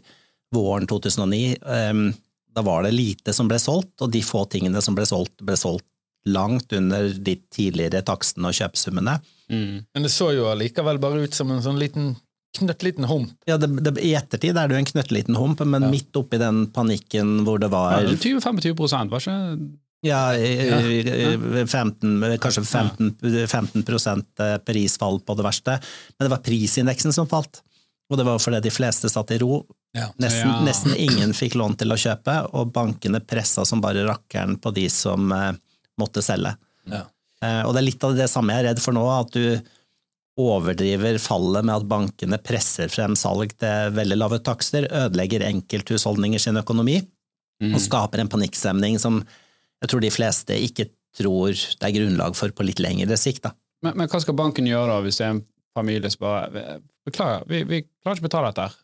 våren 0.55 0.87
2009. 0.87 1.57
Ehm, 1.65 2.09
Da 2.49 2.63
var 2.65 2.83
det 2.83 2.95
lite 2.95 3.33
som 3.33 3.47
ble 3.47 3.59
solgt, 3.59 4.01
og 4.01 4.11
de 4.11 4.21
få 4.25 4.45
tingene 4.49 4.81
som 4.81 4.95
ble 4.95 5.05
solgt, 5.05 5.37
ble 5.45 5.57
solgt 5.59 5.85
langt 6.27 6.73
under 6.73 7.09
de 7.13 7.35
tidligere 7.53 8.01
takstene 8.05 8.49
og 8.51 8.57
kjøpesummene. 8.57 9.19
Men 9.49 10.03
det 10.05 10.11
så 10.13 10.31
jo 10.35 10.49
allikevel 10.51 10.99
bare 11.01 11.23
ut 11.25 11.33
som 11.33 11.49
en 11.51 11.61
sånn 11.63 11.79
liten 11.79 12.15
knøttliten 12.57 13.05
hump. 13.09 13.31
Ja, 13.45 13.57
det, 13.61 13.69
det, 13.85 13.93
I 14.01 14.15
ettertid 14.17 14.57
er 14.57 14.67
det 14.67 14.75
jo 14.75 14.81
en 14.81 14.89
knøttliten 14.89 15.37
hump, 15.37 15.59
men 15.65 15.83
Ja. 15.85 15.89
midt 15.93 16.17
oppi 16.17 16.37
den 16.41 16.67
panikken 16.73 17.43
hvor 17.45 17.59
det 17.61 17.69
var 17.71 18.01
20-25 18.09 18.75
prosent, 18.75 19.11
var 19.11 19.19
ikke 19.21 19.69
Ja, 20.01 20.31
i- 20.33 21.03
i- 21.03 21.65
15, 21.67 22.21
kanskje 22.39 22.63
15, 22.65 23.15
15% 23.47 24.63
prisfall 24.65 25.19
på 25.19 25.35
det 25.35 25.43
verste. 25.43 25.79
Men 26.17 26.25
det 26.29 26.31
var 26.31 26.43
prisindeksen 26.45 27.13
som 27.13 27.27
falt. 27.27 27.61
Og 28.09 28.17
det 28.17 28.25
var 28.25 28.39
fordi 28.41 28.61
de 28.63 28.71
fleste 28.73 29.09
satt 29.11 29.31
i 29.31 29.37
ro. 29.37 29.65
Nesten, 30.21 30.63
nesten 30.65 30.95
ingen 30.95 31.33
fikk 31.33 31.55
lån 31.59 31.75
til 31.77 31.91
å 31.91 31.97
kjøpe, 31.99 32.53
og 32.53 32.71
bankene 32.73 33.19
pressa 33.25 33.65
som 33.65 33.81
bare 33.81 34.05
rakkeren 34.07 34.57
på 34.61 34.71
de 34.73 34.87
som 34.89 35.31
eh, 35.31 35.51
måtte 35.99 36.23
selge. 36.25 36.55
Ja. 36.89 37.03
Eh, 37.43 37.61
og 37.67 37.75
det 37.75 37.83
er 37.83 37.87
litt 37.89 38.03
av 38.07 38.15
det 38.17 38.29
samme 38.31 38.55
jeg 38.55 38.63
er 38.65 38.69
redd 38.71 38.81
for 38.83 38.95
nå, 38.95 39.03
at 39.13 39.35
du 39.35 39.59
overdriver 40.39 41.17
fallet 41.19 41.65
med 41.67 41.75
at 41.75 41.87
bankene 41.91 42.39
presser 42.39 42.91
frem 42.91 43.15
salg 43.19 43.51
til 43.59 43.93
veldig 43.95 44.17
lave 44.19 44.39
takster, 44.45 44.87
ødelegger 44.87 45.43
enkelthusholdninger 45.49 46.39
sin 46.39 46.59
økonomi 46.61 47.01
Mm. 47.59 47.73
og 47.75 47.81
skaper 47.83 48.21
en 48.21 48.29
panikkstemning 48.31 48.93
som 49.03 49.17
jeg 49.81 49.89
tror 49.91 49.99
de 49.99 50.09
fleste 50.15 50.55
ikke 50.55 50.85
tror 51.17 51.51
det 51.51 51.83
er 51.83 51.91
grunnlag 51.91 52.37
for 52.39 52.53
på 52.55 52.63
litt 52.63 52.79
lengre 52.79 53.17
sikt. 53.19 53.43
Da. 53.43 53.51
Men, 53.83 53.97
men 53.99 54.07
hva 54.07 54.21
skal 54.23 54.37
banken 54.39 54.63
gjøre 54.69 54.87
da 54.93 55.01
hvis 55.03 55.19
det 55.19 55.25
er 55.25 55.33
en 55.33 55.41
familie 55.75 56.11
som 56.13 56.23
bare 56.23 56.77
Beklager, 57.03 57.43
vi, 57.51 57.63
vi 57.67 57.81
klarer 57.83 58.15
ikke 58.15 58.23
å 58.23 58.29
betale 58.29 58.51
dette 58.53 58.65
her. 58.69 58.77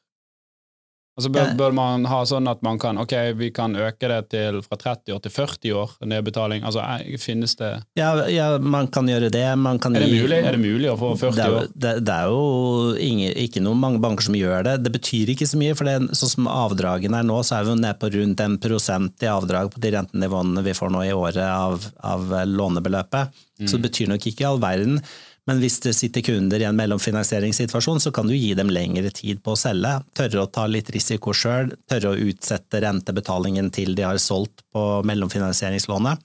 Altså 1.16 1.30
bør, 1.32 1.54
bør 1.56 1.72
man 1.72 2.04
ha 2.12 2.18
sånn 2.28 2.44
at 2.52 2.60
man 2.66 2.76
kan 2.78 2.98
ok, 3.00 3.14
vi 3.40 3.48
kan 3.56 3.72
øke 3.80 4.10
det 4.12 4.18
til 4.34 4.58
fra 4.66 4.76
30 4.82 5.14
år 5.16 5.22
til 5.24 5.32
40 5.32 5.72
år 5.80 5.94
nedbetaling? 6.12 6.66
Altså, 6.68 6.82
er- 6.84 7.16
finnes 7.24 7.54
det 7.56 7.70
Ja, 7.96 8.10
ja, 8.28 8.58
man 8.60 8.90
kan 8.92 9.08
gjøre 9.08 9.30
det. 9.32 9.46
Man 9.58 9.80
kan 9.80 9.96
Er 9.96 10.04
det 10.04 10.10
mulig, 10.12 10.42
er 10.44 10.52
det 10.58 10.60
mulig 10.60 10.90
å 10.92 10.98
få 11.00 11.14
40 11.18 11.36
det 11.38 11.46
er, 11.46 11.56
år? 11.56 11.70
det, 11.86 11.94
det 12.04 12.16
er 12.18 12.28
jo 12.28 12.96
ingen, 13.00 13.32
ikke 13.46 13.64
noen 13.64 13.80
mange 13.80 14.02
banker 14.04 14.28
som 14.28 14.36
gjør 14.36 14.64
det. 14.68 14.74
Det 14.84 14.92
betyr 14.98 15.32
ikke 15.32 15.48
så 15.48 15.58
mye, 15.62 15.78
for 15.80 15.88
det, 15.88 15.96
sånn 16.20 16.34
som 16.36 16.50
avdragene 16.52 17.22
er 17.24 17.30
nå, 17.32 17.40
så 17.48 17.62
er 17.62 17.64
vi 17.70 17.72
jo 17.72 17.78
nede 17.80 17.96
på 18.04 18.12
rundt 18.18 18.44
en 18.44 18.58
prosent 18.68 19.24
i 19.24 19.32
avdrag 19.32 19.72
på 19.72 19.80
de 19.80 19.94
rentenivåene 19.96 20.64
vi 20.68 20.76
får 20.76 20.92
nå 20.92 21.06
i 21.08 21.14
året 21.16 21.40
av, 21.48 21.80
av 22.04 22.28
lånebeløpet. 22.52 23.32
Så 23.64 23.78
det 23.80 23.86
betyr 23.88 24.12
nok 24.12 24.28
ikke 24.28 24.50
all 24.50 24.60
verden. 24.60 25.00
Men 25.46 25.60
hvis 25.62 25.78
det 25.84 25.94
sitter 25.94 26.24
kunder 26.26 26.62
i 26.62 26.66
en 26.66 26.78
mellomfinansieringssituasjon, 26.78 28.00
så 28.02 28.12
kan 28.14 28.26
du 28.26 28.34
gi 28.34 28.56
dem 28.58 28.72
lengre 28.74 29.12
tid 29.14 29.44
på 29.46 29.54
å 29.54 29.60
selge. 29.60 29.92
Tørre 30.18 30.42
å 30.42 30.50
ta 30.50 30.66
litt 30.66 30.90
risiko 30.94 31.36
sjøl, 31.38 31.70
tørre 31.90 32.16
å 32.16 32.22
utsette 32.32 32.82
rentebetalingen 32.82 33.70
til 33.74 33.94
de 33.98 34.08
har 34.08 34.18
solgt 34.22 34.66
på 34.74 34.86
mellomfinansieringslånet. 35.06 36.24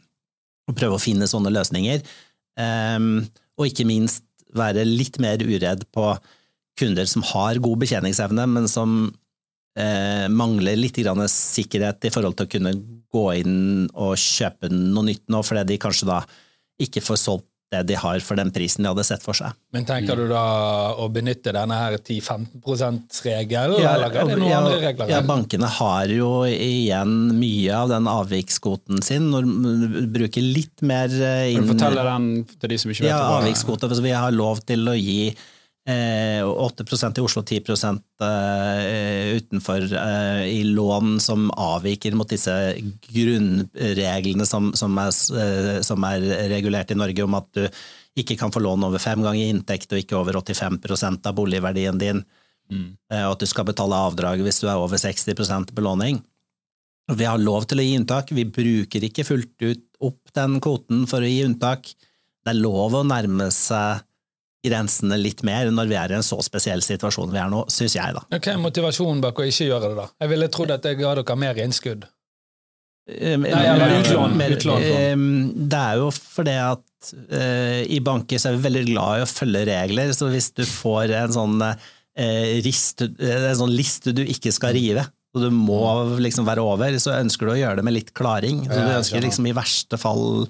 Og 0.70 0.76
prøve 0.78 0.96
å 0.96 1.02
finne 1.02 1.28
sånne 1.28 1.52
løsninger. 1.52 2.00
Ehm, 2.64 3.26
og 3.60 3.68
ikke 3.68 3.88
minst 3.88 4.24
være 4.56 4.86
litt 4.88 5.20
mer 5.20 5.42
uredd 5.44 5.84
på 5.92 6.14
kunder 6.80 7.08
som 7.10 7.24
har 7.34 7.60
god 7.60 7.84
betjeningsevne, 7.84 8.46
men 8.48 8.68
som 8.72 9.02
eh, 9.76 10.26
mangler 10.32 10.80
litt 10.80 10.96
sikkerhet 11.28 12.08
i 12.08 12.14
forhold 12.14 12.38
til 12.38 12.48
å 12.48 12.52
kunne 12.56 12.74
gå 13.12 13.26
inn 13.42 13.88
og 13.92 14.16
kjøpe 14.16 14.72
noe 14.72 15.10
nytt 15.10 15.28
nå, 15.28 15.42
fordi 15.44 15.74
de 15.74 15.82
kanskje 15.82 16.08
da 16.08 16.22
ikke 16.80 17.04
får 17.04 17.20
solgt 17.20 17.49
det 17.70 17.84
de 17.86 17.94
har 18.02 18.18
for 18.26 18.34
den 18.34 18.50
prisen 18.50 18.82
de 18.82 18.90
hadde 18.90 19.04
sett 19.06 19.22
for 19.22 19.36
seg. 19.38 19.54
Men 19.74 19.84
tenker 19.86 20.18
du 20.18 20.24
da 20.30 20.40
å 20.98 21.06
benytte 21.14 21.52
denne 21.54 21.76
her 21.78 21.94
10-15 22.00 22.58
%-regelen, 22.66 23.78
Ja, 23.78 23.92
eller 23.94 24.10
er 24.10 24.26
det 24.32 24.38
noen 24.40 24.50
ja, 24.50 24.58
andre 24.64 24.80
regler? 24.82 25.12
Ja, 25.12 25.20
bankene 25.26 25.70
har 25.78 26.10
jo 26.10 26.30
igjen 26.50 27.14
mye 27.38 27.76
av 27.78 27.92
den 27.94 28.10
avvikskvoten 28.10 29.02
sin. 29.06 29.30
Når 29.30 29.46
du 29.46 30.00
bruker 30.18 30.42
litt 30.42 30.82
mer 30.82 31.08
inn 31.14 31.60
Kan 31.62 31.68
du 31.68 31.72
fortelle 31.76 32.06
den 32.10 32.28
til 32.56 32.74
de 32.74 32.80
som 32.82 32.90
ikke 32.90 33.06
vet 33.06 33.12
Ja, 33.12 33.20
hva 33.22 33.28
det 33.28 33.30
er? 33.30 33.46
avvikskvote. 33.46 33.92
Vi 34.02 34.16
har 34.18 34.34
lov 34.34 34.64
til 34.66 34.88
å 34.90 34.96
gi 34.98 35.20
eh, 35.30 35.46
8% 35.88 37.18
i 37.18 37.22
Oslo, 37.24 37.42
10 37.42 37.62
eh, 38.20 39.36
utenfor 39.36 39.86
eh, 39.96 40.42
i 40.52 40.64
lån 40.64 41.20
som 41.20 41.50
avviker 41.50 42.12
mot 42.14 42.28
disse 42.28 42.52
grunnreglene 43.08 44.46
som, 44.46 44.72
som, 44.76 44.98
er, 45.00 45.14
eh, 45.40 45.80
som 45.80 46.04
er 46.04 46.26
regulert 46.52 46.90
i 46.90 46.98
Norge, 46.98 47.24
om 47.24 47.38
at 47.38 47.48
du 47.56 47.64
ikke 48.20 48.36
kan 48.36 48.52
få 48.52 48.60
lån 48.60 48.84
over 48.90 49.00
fem 49.00 49.22
ganger 49.24 49.54
inntekt 49.54 49.92
og 49.92 50.02
ikke 50.02 50.18
over 50.18 50.36
85% 50.42 51.26
av 51.30 51.38
boligverdien 51.38 51.98
din, 51.98 52.20
mm. 52.68 52.88
og 53.24 53.32
at 53.32 53.40
du 53.40 53.48
skal 53.48 53.64
betale 53.70 53.96
avdrag 53.96 54.42
hvis 54.44 54.60
du 54.60 54.66
er 54.68 54.82
over 54.82 55.00
60 55.00 55.70
belåning. 55.72 56.20
Vi 57.10 57.26
har 57.26 57.40
lov 57.40 57.64
til 57.70 57.80
å 57.80 57.86
gi 57.86 57.96
unntak, 57.96 58.34
vi 58.36 58.44
bruker 58.44 59.06
ikke 59.06 59.24
fullt 59.26 59.64
ut 59.64 59.86
opp 60.04 60.34
den 60.36 60.58
kvoten 60.62 61.06
for 61.08 61.22
å 61.22 61.30
gi 61.30 61.40
unntak. 61.46 61.88
Det 62.44 62.52
er 62.52 62.60
lov 62.60 62.98
å 62.98 63.06
nærme 63.06 63.48
seg 63.54 64.04
grensene 64.66 65.16
litt 65.20 65.42
mer 65.46 65.70
når 65.72 65.90
vi 65.90 65.98
er 65.98 66.12
i 66.12 66.18
en 66.18 66.26
så 66.26 66.40
spesiell 66.44 66.82
situasjon 66.84 67.32
vi 67.32 67.40
er 67.40 67.50
nå, 67.52 67.64
syns 67.72 67.96
jeg, 67.96 68.16
da. 68.16 68.24
Hva 68.36 68.54
er 68.54 68.62
motivasjonen 68.62 69.22
bak 69.24 69.40
å 69.40 69.46
ikke 69.48 69.70
gjøre 69.70 69.92
det, 69.92 69.98
da? 70.02 70.08
Jeg 70.20 70.32
ville 70.34 70.50
trodd 70.52 70.74
at 70.76 70.88
jeg 70.88 71.00
ga 71.00 71.14
dere 71.20 71.38
mer 71.40 71.62
innskudd. 71.64 72.08
Nei, 73.10 73.50
eller 73.50 73.96
utlån, 73.98 74.36
utlån. 74.54 74.84
Det 75.70 75.78
er 75.80 75.98
jo 75.98 76.10
fordi 76.14 76.56
at 76.62 77.12
uh, 77.32 77.80
i 77.82 77.98
banker 78.04 78.38
så 78.38 78.50
er 78.50 78.58
vi 78.58 78.66
veldig 78.68 78.84
glad 78.92 79.20
i 79.20 79.24
å 79.24 79.30
følge 79.30 79.64
regler, 79.70 80.12
så 80.14 80.28
hvis 80.30 80.52
du 80.54 80.62
får 80.68 81.14
en 81.22 81.34
sånn, 81.34 81.56
uh, 81.64 81.88
rist, 82.66 83.02
eh, 83.08 83.48
en 83.50 83.58
sånn 83.62 83.74
liste 83.74 84.14
du 84.14 84.22
ikke 84.22 84.52
skal 84.54 84.76
rive, 84.76 85.06
og 85.34 85.46
du 85.46 85.50
må 85.54 85.80
liksom 86.22 86.46
være 86.46 86.62
over, 86.66 86.98
så 87.02 87.16
ønsker 87.18 87.46
du 87.48 87.54
å 87.54 87.60
gjøre 87.60 87.80
det 87.80 87.86
med 87.86 87.96
litt 87.96 88.12
klaring. 88.18 88.64
Så 88.66 88.78
du 88.78 88.94
ønsker 88.96 89.22
liksom 89.22 89.46
i 89.46 89.54
verste 89.54 89.98
fall 90.00 90.44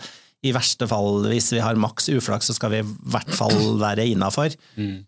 i 0.47 0.55
verste 0.57 0.89
fall, 0.89 1.25
hvis 1.29 1.51
vi 1.53 1.63
har 1.63 1.79
maks 1.81 2.09
uflaks, 2.13 2.49
så 2.49 2.57
skal 2.57 2.73
vi 2.73 2.83
i 2.83 2.91
hvert 3.13 3.33
fall 3.37 3.57
være 3.81 4.07
innafor. 4.09 4.55
Mm. 4.81 5.03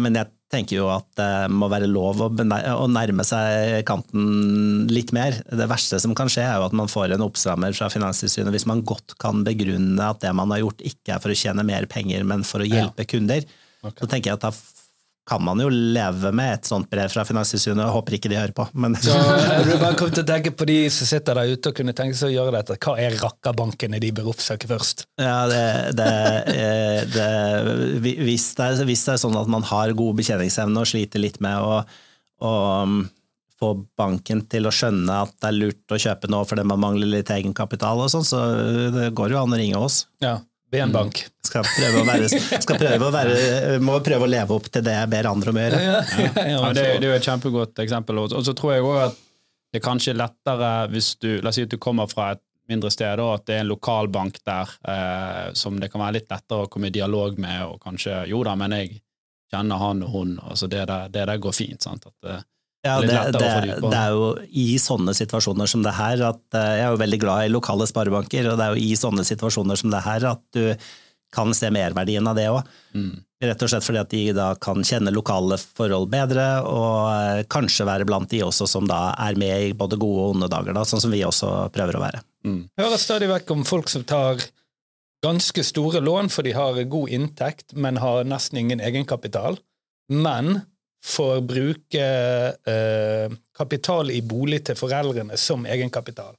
Men 0.00 0.16
jeg 0.16 0.30
tenker 0.50 0.78
jo 0.78 0.86
at 0.88 1.06
det 1.18 1.50
må 1.52 1.68
være 1.70 1.88
lov 1.90 2.22
å, 2.24 2.28
å 2.30 2.86
nærme 2.90 3.26
seg 3.26 3.82
kanten 3.88 4.86
litt 4.90 5.12
mer. 5.14 5.36
Det 5.46 5.68
verste 5.70 6.00
som 6.02 6.14
kan 6.18 6.30
skje, 6.32 6.46
er 6.46 6.58
jo 6.58 6.68
at 6.68 6.76
man 6.76 6.90
får 6.90 7.14
en 7.14 7.26
oppstrammer 7.26 7.74
fra 7.76 7.90
Finanstilsynet 7.92 8.54
hvis 8.54 8.66
man 8.70 8.82
godt 8.86 9.14
kan 9.20 9.44
begrunne 9.46 10.06
at 10.06 10.22
det 10.24 10.32
man 10.38 10.54
har 10.54 10.62
gjort, 10.64 10.82
ikke 10.86 11.16
er 11.16 11.22
for 11.22 11.34
å 11.34 11.38
tjene 11.42 11.66
mer 11.66 11.86
penger, 11.90 12.24
men 12.26 12.46
for 12.46 12.64
å 12.64 12.68
hjelpe 12.70 13.06
kunder. 13.10 13.46
Så 13.84 14.06
tenker 14.06 14.32
jeg 14.32 14.40
at 14.40 14.48
da 14.48 14.54
kan 15.30 15.42
man 15.46 15.60
jo 15.62 15.68
leve 15.70 16.32
med 16.34 16.56
et 16.56 16.66
sånt 16.66 16.88
brev 16.90 17.10
fra 17.12 17.22
Finanstilsynet, 17.26 17.84
jeg 17.84 17.94
håper 17.94 18.16
ikke 18.16 18.30
de 18.32 18.38
hører 18.40 18.54
på. 18.56 18.66
Men 18.82 18.96
Så 18.98 19.14
du 19.14 19.76
bare 19.78 19.94
kom 19.98 20.10
til 20.10 20.24
å 20.24 20.26
tenke 20.26 20.50
på 20.50 20.66
de 20.66 20.78
som 20.90 21.06
sitter 21.06 21.38
der 21.38 21.52
ute 21.54 21.70
og 21.70 21.76
kunne 21.78 21.94
tenke 21.94 22.18
seg 22.18 22.32
å 22.32 22.34
gjøre 22.34 22.56
dette. 22.56 22.78
Hva 22.82 22.96
er 22.98 23.14
rakkerbankene 23.20 24.00
de 24.02 24.10
bør 24.16 24.32
oppsøke 24.32 24.66
først? 24.70 25.06
Ja, 25.22 25.44
det, 25.50 25.62
det, 26.00 26.10
eh, 26.50 26.98
det, 27.14 27.28
hvis, 28.02 28.50
det 28.58 28.66
er, 28.66 28.84
hvis 28.90 29.06
det 29.06 29.14
er 29.14 29.22
sånn 29.22 29.38
at 29.38 29.54
man 29.54 29.66
har 29.70 29.94
god 29.94 30.18
betjeningsevne 30.18 30.82
og 30.82 30.90
sliter 30.90 31.22
litt 31.22 31.38
med 31.44 31.62
å, 31.62 31.80
å 32.42 32.54
um, 32.82 33.00
få 33.60 33.74
banken 34.00 34.42
til 34.50 34.66
å 34.66 34.74
skjønne 34.74 35.22
at 35.28 35.36
det 35.38 35.50
er 35.52 35.58
lurt 35.60 35.94
å 35.94 36.00
kjøpe 36.00 36.30
nå 36.32 36.42
fordi 36.48 36.66
man 36.66 36.82
mangler 36.82 37.10
litt 37.14 37.30
egenkapital 37.30 38.02
og 38.02 38.10
sånn, 38.10 38.26
så 38.26 38.42
det 38.96 39.10
går 39.14 39.36
jo 39.36 39.42
an 39.44 39.54
å 39.54 39.60
ringe 39.60 39.78
oss. 39.78 40.06
Ja, 40.24 40.40
BN-bank. 40.70 41.22
Skal 41.50 41.64
prøve 41.66 42.02
å 42.02 42.06
være, 42.06 42.28
skal 42.62 42.78
prøve 42.78 43.08
å 43.08 43.14
være, 43.14 43.78
må 43.82 43.96
prøve 44.06 44.26
å 44.26 44.30
leve 44.30 44.54
opp 44.54 44.68
til 44.70 44.84
det 44.86 44.94
jeg 44.94 45.10
ber 45.10 45.28
andre 45.30 45.50
om 45.50 45.58
å 45.58 45.64
gjøre. 45.64 45.80
Ja, 45.82 45.96
ja, 46.20 46.44
Ja, 46.52 46.60
det, 46.76 46.84
det 47.00 47.08
er 47.08 47.08
jo 47.10 47.16
et 47.16 47.26
kjempegodt 47.26 47.82
eksempel. 47.82 48.20
Og 48.22 48.36
og 48.38 48.46
så 48.46 48.54
tror 48.56 48.76
jeg 48.76 48.86
òg 48.86 49.00
at 49.08 49.18
det 49.70 49.80
er 49.80 49.84
kanskje 49.86 50.14
lettere 50.18 50.70
hvis 50.90 51.12
du 51.22 51.28
La 51.42 51.50
oss 51.52 51.58
si 51.58 51.66
at 51.66 51.70
du 51.74 51.78
kommer 51.82 52.08
fra 52.10 52.32
et 52.36 52.42
mindre 52.70 52.90
sted, 52.94 53.18
og 53.18 53.32
at 53.34 53.46
det 53.50 53.56
er 53.56 53.64
en 53.64 53.70
lokalbank 53.72 54.38
der 54.46 54.70
eh, 54.86 55.46
som 55.58 55.78
det 55.82 55.90
kan 55.90 56.04
være 56.04 56.20
litt 56.20 56.30
lettere 56.30 56.66
å 56.66 56.70
komme 56.70 56.90
i 56.90 56.94
dialog 56.94 57.38
med, 57.42 57.64
og 57.66 57.80
kanskje 57.82 58.20
Jo 58.30 58.44
da, 58.46 58.54
men 58.58 58.76
jeg 58.78 59.00
kjenner 59.50 59.82
han 59.82 60.04
og 60.06 60.12
hun, 60.14 60.36
altså 60.46 60.68
det 60.70 60.84
der, 60.86 61.08
det 61.10 61.24
der 61.26 61.42
går 61.42 61.56
fint. 61.56 61.82
sant? 61.82 62.06
At, 62.06 62.30
eh, 62.30 62.44
Ja, 62.80 62.96
det, 63.04 63.12
det, 63.36 63.48
det 63.82 63.98
er 63.98 64.14
jo 64.16 64.30
i 64.56 64.78
sånne 64.80 65.12
situasjoner 65.12 65.68
som 65.68 65.82
det 65.84 65.92
her 65.98 66.22
at 66.30 66.56
eh, 66.56 66.76
Jeg 66.78 66.84
er 66.86 66.94
jo 66.94 67.00
veldig 67.02 67.18
glad 67.20 67.44
i 67.44 67.52
lokale 67.52 67.84
sparebanker, 67.88 68.48
og 68.48 68.56
det 68.56 68.66
er 68.66 68.76
jo 68.76 68.84
i 68.88 68.94
sånne 68.96 69.24
situasjoner 69.28 69.76
som 69.76 69.92
det 69.92 70.00
her 70.06 70.24
at 70.30 70.40
du 70.56 70.64
kan 71.30 71.52
se 71.54 71.68
merverdien 71.70 72.26
av 72.26 72.38
det 72.38 72.48
òg. 72.50 72.70
mm. 72.96 73.18
Rett 73.40 73.62
og 73.64 73.70
slett 73.72 73.84
fordi 73.86 74.00
at 74.02 74.10
de 74.12 74.22
da 74.36 74.46
kan 74.60 74.82
kjenne 74.84 75.12
lokale 75.14 75.56
forhold 75.56 76.10
bedre, 76.12 76.46
og 76.68 76.96
eh, 77.08 77.44
kanskje 77.48 77.86
være 77.88 78.04
blant 78.08 78.28
de 78.32 78.42
også 78.44 78.66
som 78.68 78.88
da 78.88 79.14
er 79.16 79.38
med 79.40 79.70
i 79.70 79.76
både 79.76 79.96
gode 80.00 80.24
og 80.26 80.34
onde 80.34 80.48
dager, 80.52 80.76
da, 80.76 80.84
sånn 80.84 81.00
som 81.00 81.12
vi 81.12 81.22
også 81.24 81.70
prøver 81.72 81.96
å 81.96 82.02
være. 82.02 82.20
Mm. 82.44 82.62
Jeg 82.68 82.84
hører 82.84 83.00
stadig 83.00 83.30
vekk 83.30 83.54
om 83.56 83.64
folk 83.68 83.88
som 83.92 84.04
tar 84.04 84.44
ganske 85.24 85.64
store 85.64 86.02
lån 86.04 86.28
for 86.32 86.44
de 86.44 86.52
har 86.56 86.82
god 86.92 87.16
inntekt, 87.16 87.72
men 87.76 88.00
har 88.00 88.28
nesten 88.28 88.60
ingen 88.60 88.84
egenkapital, 88.84 89.56
men 90.12 90.62
får 91.04 91.40
bruke 91.48 92.04
eh, 92.68 93.32
kapital 93.56 94.10
i 94.12 94.20
bolig 94.22 94.62
til 94.68 94.76
foreldrene 94.76 95.36
som 95.40 95.64
egenkapital. 95.66 96.34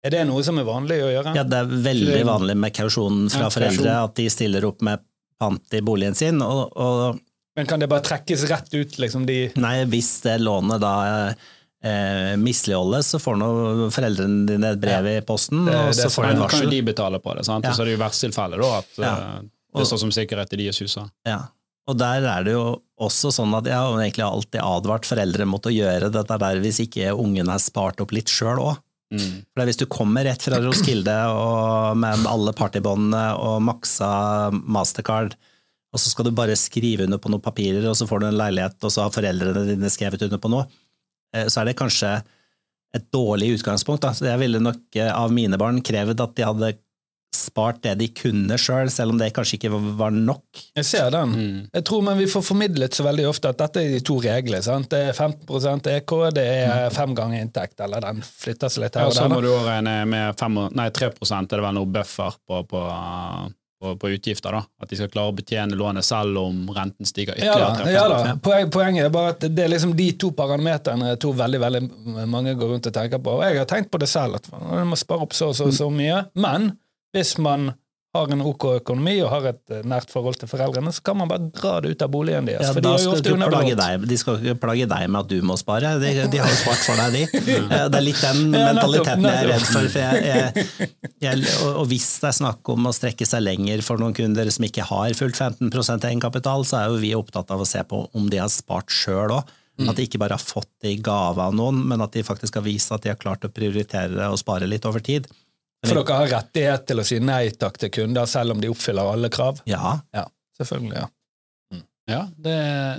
Er 0.00 0.14
det 0.14 0.22
noe 0.30 0.40
som 0.46 0.56
er 0.56 0.64
vanlig 0.64 0.96
å 1.04 1.10
gjøre? 1.12 1.34
Ja, 1.36 1.44
det 1.44 1.58
er 1.60 1.72
veldig 1.84 2.22
vanlig 2.24 2.56
med 2.56 2.72
kausjon 2.72 3.26
fra 3.28 3.48
Ja, 3.48 3.50
foreldre, 3.52 3.96
at 4.06 4.14
de 4.16 4.28
stiller 4.32 4.64
opp 4.64 4.80
med 4.86 5.02
pant 5.40 5.76
i 5.76 5.82
boligen 5.84 6.16
sin, 6.16 6.40
og, 6.40 6.72
og 6.76 7.18
Men 7.56 7.66
kan 7.68 7.80
det 7.82 7.88
bare 7.92 8.04
trekkes 8.06 8.46
rett 8.48 8.72
ut, 8.72 8.96
liksom 9.00 9.26
de 9.28 9.50
Nei, 9.60 9.84
hvis 9.92 10.08
det 10.24 10.38
lånet 10.40 10.80
da 10.80 10.94
eh, 11.84 12.34
misligholdes, 12.40 13.12
så 13.12 13.20
får 13.20 13.36
nå 13.40 13.50
foreldrene 13.92 14.46
dine 14.48 14.72
et 14.74 14.80
brev 14.80 15.06
i 15.12 15.20
posten, 15.28 15.66
Det- 15.68 15.76
og 15.76 15.92
det 15.92 16.00
så 16.00 16.08
får 16.16 16.28
de 16.30 16.32
en 16.32 16.42
varsel. 16.46 16.48
da 16.48 16.64
kan 16.64 16.64
jo 16.64 16.70
de 16.78 16.82
betale 16.92 17.20
på 17.20 17.36
det, 17.36 17.44
sant? 17.44 17.64
Ja. 17.64 17.70
og 17.70 17.76
så 17.76 17.82
er 17.84 17.90
det 17.92 17.98
jo 17.98 18.04
versttilfellet 18.06 18.60
da, 18.64 18.72
at 18.78 19.00
Ja. 19.04 19.14
og, 19.44 19.80
det 19.80 19.86
står 19.92 19.98
som 20.06 20.10
sikkerhet 20.16 20.52
i 20.56 20.56
deres 20.64 20.80
hus. 20.80 20.96
Ja. 21.26 21.42
Og 21.88 21.96
der 21.98 22.26
er 22.28 22.44
det 22.46 22.54
jo 22.54 22.64
også 23.00 23.32
sånn 23.32 23.54
at 23.56 23.66
jeg 23.68 23.78
har 23.78 23.96
egentlig 23.96 24.26
alltid 24.26 24.60
advart 24.62 25.08
foreldre 25.08 25.46
mot 25.48 25.64
å 25.66 25.72
gjøre 25.72 26.10
dette 26.12 26.38
der 26.42 26.60
hvis 26.62 26.82
ikke 26.84 27.14
ungen 27.16 27.48
har 27.50 27.62
spart 27.62 28.02
opp 28.04 28.12
litt 28.14 28.30
sjøl 28.30 28.60
òg. 28.60 28.80
Mm. 29.10 29.40
For 29.42 29.66
hvis 29.66 29.80
du 29.80 29.86
kommer 29.90 30.26
rett 30.28 30.42
fra 30.44 30.60
Roskilde 30.62 31.14
og 31.34 31.96
med 31.98 32.26
alle 32.30 32.52
partybåndene 32.54 33.24
og 33.42 33.62
maksa 33.66 34.10
mastercard, 34.52 35.34
og 35.90 35.98
så 35.98 36.12
skal 36.12 36.28
du 36.28 36.36
bare 36.36 36.54
skrive 36.58 37.08
under 37.08 37.18
på 37.18 37.32
noen 37.32 37.42
papirer, 37.42 37.82
og 37.90 37.96
så 37.98 38.06
får 38.06 38.22
du 38.22 38.28
en 38.28 38.38
leilighet, 38.38 38.76
og 38.86 38.92
så 38.94 39.06
har 39.06 39.14
foreldrene 39.14 39.64
dine 39.72 39.90
skrevet 39.90 40.22
under 40.28 40.38
på 40.38 40.52
noe, 40.52 40.68
eh, 41.34 41.48
så 41.50 41.62
er 41.62 41.70
det 41.70 41.80
kanskje 41.80 42.12
et 42.94 43.08
dårlig 43.14 43.56
utgangspunkt. 43.56 44.04
Da. 44.04 44.12
Så 44.14 44.28
jeg 44.28 44.38
ville 44.42 44.62
nok 44.62 44.98
eh, 44.98 45.10
av 45.10 45.34
mine 45.34 45.58
barn 45.58 45.82
krevd 45.82 46.22
at 46.22 46.36
de 46.38 46.46
hadde 46.46 46.70
spart 47.34 47.82
det 47.82 47.94
de 48.00 48.08
kunne 48.14 48.56
sjøl, 48.58 48.88
selv, 48.88 48.94
selv 48.94 49.14
om 49.14 49.18
det 49.20 49.32
kanskje 49.34 49.58
ikke 49.58 49.70
var- 49.98 50.10
nok. 50.10 50.42
Jeg 50.76 50.84
ser 50.84 51.10
den. 51.10 51.28
Mm. 51.34 51.68
Jeg 51.72 51.84
tror 51.84 52.02
men 52.02 52.18
Vi 52.18 52.26
får 52.26 52.42
formidlet 52.42 52.90
så 52.94 53.04
veldig 53.04 53.28
ofte 53.28 53.48
at 53.48 53.58
dette 53.58 53.76
er 53.76 53.88
de 53.94 54.00
to 54.00 54.18
reglene. 54.20 54.62
sant? 54.62 54.88
Det 54.90 55.08
er 55.08 55.12
15 55.12 55.86
EK, 55.86 56.30
det 56.34 56.46
er 56.46 56.90
fem 56.90 57.14
ganger 57.14 57.40
inntekt, 57.40 57.80
eller 57.80 58.00
den 58.00 58.20
flytter 58.22 58.68
seg 58.68 58.84
litt 58.84 58.94
her 58.94 59.02
Ja, 59.02 59.06
og 59.08 59.14
så 59.14 59.28
må 59.28 59.40
du 59.40 59.48
òg 59.48 59.64
regne 59.64 60.06
med 60.06 60.38
fem, 60.38 60.54
nei, 60.72 60.90
3 60.90 61.06
er 61.06 61.46
det 61.46 61.60
vel 61.60 61.74
noe 61.74 61.86
buffer 61.86 62.34
på, 62.48 62.66
på, 62.68 62.82
på, 63.80 63.96
på 63.96 64.08
utgifter. 64.10 64.50
da. 64.52 64.62
At 64.82 64.88
de 64.88 64.96
skal 64.96 65.08
klare 65.08 65.30
å 65.32 65.36
betjene 65.36 65.74
lånet 65.78 66.04
selv 66.04 66.36
om 66.38 66.66
renten 66.68 67.06
stiger 67.06 67.34
Ja 67.38 67.54
ytterligere. 67.54 67.84
da, 67.84 67.90
ja 67.90 68.08
da. 68.08 68.34
Poeng, 68.36 68.70
poenget 68.70 69.04
er 69.06 69.10
bare 69.10 69.30
at 69.30 69.40
det 69.40 69.58
er 69.64 69.68
liksom 69.68 69.94
de 69.96 70.12
to 70.12 70.32
parameterne 70.32 71.16
to 71.18 71.32
veldig 71.32 71.60
veldig 71.60 72.26
mange 72.28 72.54
går 72.58 72.74
rundt 72.74 72.86
og 72.86 72.92
tenker 72.92 73.18
på. 73.18 73.38
Og 73.38 73.42
jeg 73.42 73.56
har 73.58 73.66
tenkt 73.66 73.90
på 73.90 73.98
det 73.98 74.08
selv, 74.08 74.34
at 74.36 74.50
man 74.52 74.88
må 74.88 74.96
spare 74.96 75.20
opp 75.22 75.32
så 75.32 75.48
og 75.48 75.54
så, 75.54 75.70
så 75.72 75.90
mye. 75.90 76.26
Men 76.34 76.76
hvis 77.16 77.36
man 77.42 77.72
har 78.10 78.26
en 78.34 78.40
OK 78.42 78.64
økonomi 78.80 79.12
og 79.22 79.28
har 79.30 79.44
et 79.52 79.70
eh, 79.70 79.84
nært 79.86 80.10
forhold 80.10 80.34
til 80.40 80.48
foreldrene, 80.50 80.90
så 80.90 81.02
kan 81.06 81.14
man 81.20 81.28
bare 81.30 81.44
dra 81.54 81.76
det 81.84 81.92
ut 81.92 82.00
av 82.02 82.08
boligen 82.10 82.48
deres. 82.48 82.64
Ja, 82.66 82.72
for 82.74 82.82
de 82.82 82.88
da 82.88 82.94
er 82.98 83.04
jo 83.04 83.12
ofte 83.14 83.34
plage 83.38 83.76
deg. 83.78 84.06
De 84.10 84.16
skal 84.18 84.40
ikke 84.40 84.54
plage 84.64 84.88
deg 84.90 85.04
med 85.06 85.18
at 85.20 85.28
du 85.30 85.36
må 85.46 85.54
spare, 85.60 85.92
de, 86.02 86.10
de 86.32 86.40
har 86.42 86.50
jo 86.50 86.56
spart 86.58 86.82
for 86.88 86.98
deg, 86.98 87.14
de. 87.14 87.22
Eh, 87.70 87.84
Det 87.86 88.00
er 88.00 88.02
litt 88.02 88.22
den 88.24 88.40
mentaliteten 88.50 89.28
jeg 89.28 89.44
er 89.44 89.48
redd 89.52 89.66
for. 89.68 89.86
for 89.94 90.02
jeg, 90.02 90.24
jeg, 90.26 90.88
jeg, 91.22 91.44
og 91.68 91.78
og 91.84 91.86
hvis 91.92 92.08
det 92.24 92.28
er 92.32 92.36
snakk 92.40 92.72
om 92.74 92.90
å 92.90 92.92
strekke 92.96 93.28
seg 93.30 93.44
lenger 93.46 93.84
for 93.86 94.02
noen 94.02 94.16
kunder 94.16 94.50
som 94.50 94.66
ikke 94.66 94.88
har 94.90 95.14
fullt 95.16 95.38
15% 95.38 96.08
egenkapital, 96.10 96.66
så 96.66 96.80
er 96.80 96.90
jo 96.90 96.98
vi 97.04 97.12
opptatt 97.14 97.54
av 97.54 97.62
å 97.62 97.68
se 97.68 97.84
på 97.86 98.02
om 98.10 98.26
de 98.32 98.42
har 98.42 98.50
spart 98.50 98.90
sjøl 98.90 99.36
òg. 99.38 99.54
At 99.86 99.96
de 99.96 100.04
ikke 100.04 100.18
bare 100.20 100.36
har 100.36 100.42
fått 100.42 100.68
det 100.82 100.90
i 100.92 100.98
gave 101.00 101.40
av 101.40 101.54
noen, 101.56 101.78
men 101.88 102.02
at 102.04 102.12
de 102.12 102.20
faktisk 102.26 102.58
har 102.58 102.66
vist 102.66 102.90
at 102.92 103.06
de 103.06 103.14
har 103.14 103.16
klart 103.22 103.46
å 103.46 103.52
prioritere 103.54 104.12
det 104.12 104.26
og 104.28 104.36
spare 104.42 104.66
litt 104.68 104.84
over 104.84 105.00
tid. 105.00 105.30
For 105.86 105.96
dere 105.96 106.18
har 106.18 106.28
rettighet 106.34 106.84
til 106.90 107.00
å 107.00 107.06
si 107.08 107.18
nei 107.24 107.46
takk 107.56 107.78
til 107.80 107.92
kunder, 107.94 108.28
selv 108.28 108.52
om 108.54 108.60
de 108.60 108.68
oppfyller 108.72 109.14
alle 109.14 109.30
krav? 109.32 109.62
Ja, 109.70 110.00
Ja, 110.12 110.26
selvfølgelig. 110.60 110.96
ja. 111.04 111.08
Ja, 112.10 112.24
det, 112.42 112.54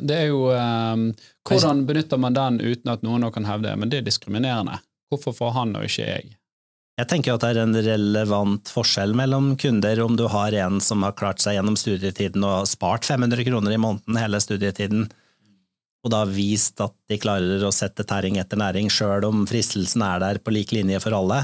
det 0.08 0.16
er 0.16 0.28
jo 0.30 0.46
um, 0.56 1.10
Hvordan 1.50 1.82
benytter 1.84 2.20
man 2.22 2.36
den 2.38 2.62
uten 2.64 2.94
at 2.94 3.02
noen 3.04 3.26
nå 3.26 3.32
kan 3.36 3.44
hevde 3.44 3.68
det? 3.68 3.74
Men 3.82 3.92
det 3.92 3.98
er 4.00 4.06
diskriminerende. 4.06 4.78
Hvorfor 5.12 5.36
får 5.36 5.52
han 5.58 5.74
og 5.76 5.84
ikke 5.84 6.06
jeg? 6.08 6.30
Jeg 7.02 7.10
tenker 7.12 7.34
at 7.36 7.44
det 7.44 7.50
er 7.52 7.60
en 7.66 7.76
relevant 7.76 8.72
forskjell 8.72 9.12
mellom 9.18 9.56
kunder 9.60 10.00
om 10.04 10.16
du 10.20 10.28
har 10.32 10.56
en 10.64 10.80
som 10.84 11.04
har 11.04 11.16
klart 11.18 11.42
seg 11.44 11.58
gjennom 11.58 11.76
studietiden 11.80 12.46
og 12.46 12.70
spart 12.70 13.08
500 13.10 13.44
kroner 13.48 13.76
i 13.76 13.80
måneden 13.82 14.20
hele 14.22 14.40
studietiden, 14.44 15.08
og 16.06 16.14
da 16.14 16.22
vist 16.30 16.80
at 16.84 16.94
de 17.12 17.18
klarer 17.22 17.64
å 17.68 17.74
sette 17.76 18.06
tæring 18.08 18.40
etter 18.42 18.60
næring 18.62 18.88
sjøl 18.94 19.26
om 19.28 19.44
fristelsen 19.50 20.04
er 20.06 20.22
der 20.24 20.40
på 20.44 20.54
lik 20.56 20.72
linje 20.76 21.02
for 21.04 21.18
alle, 21.18 21.44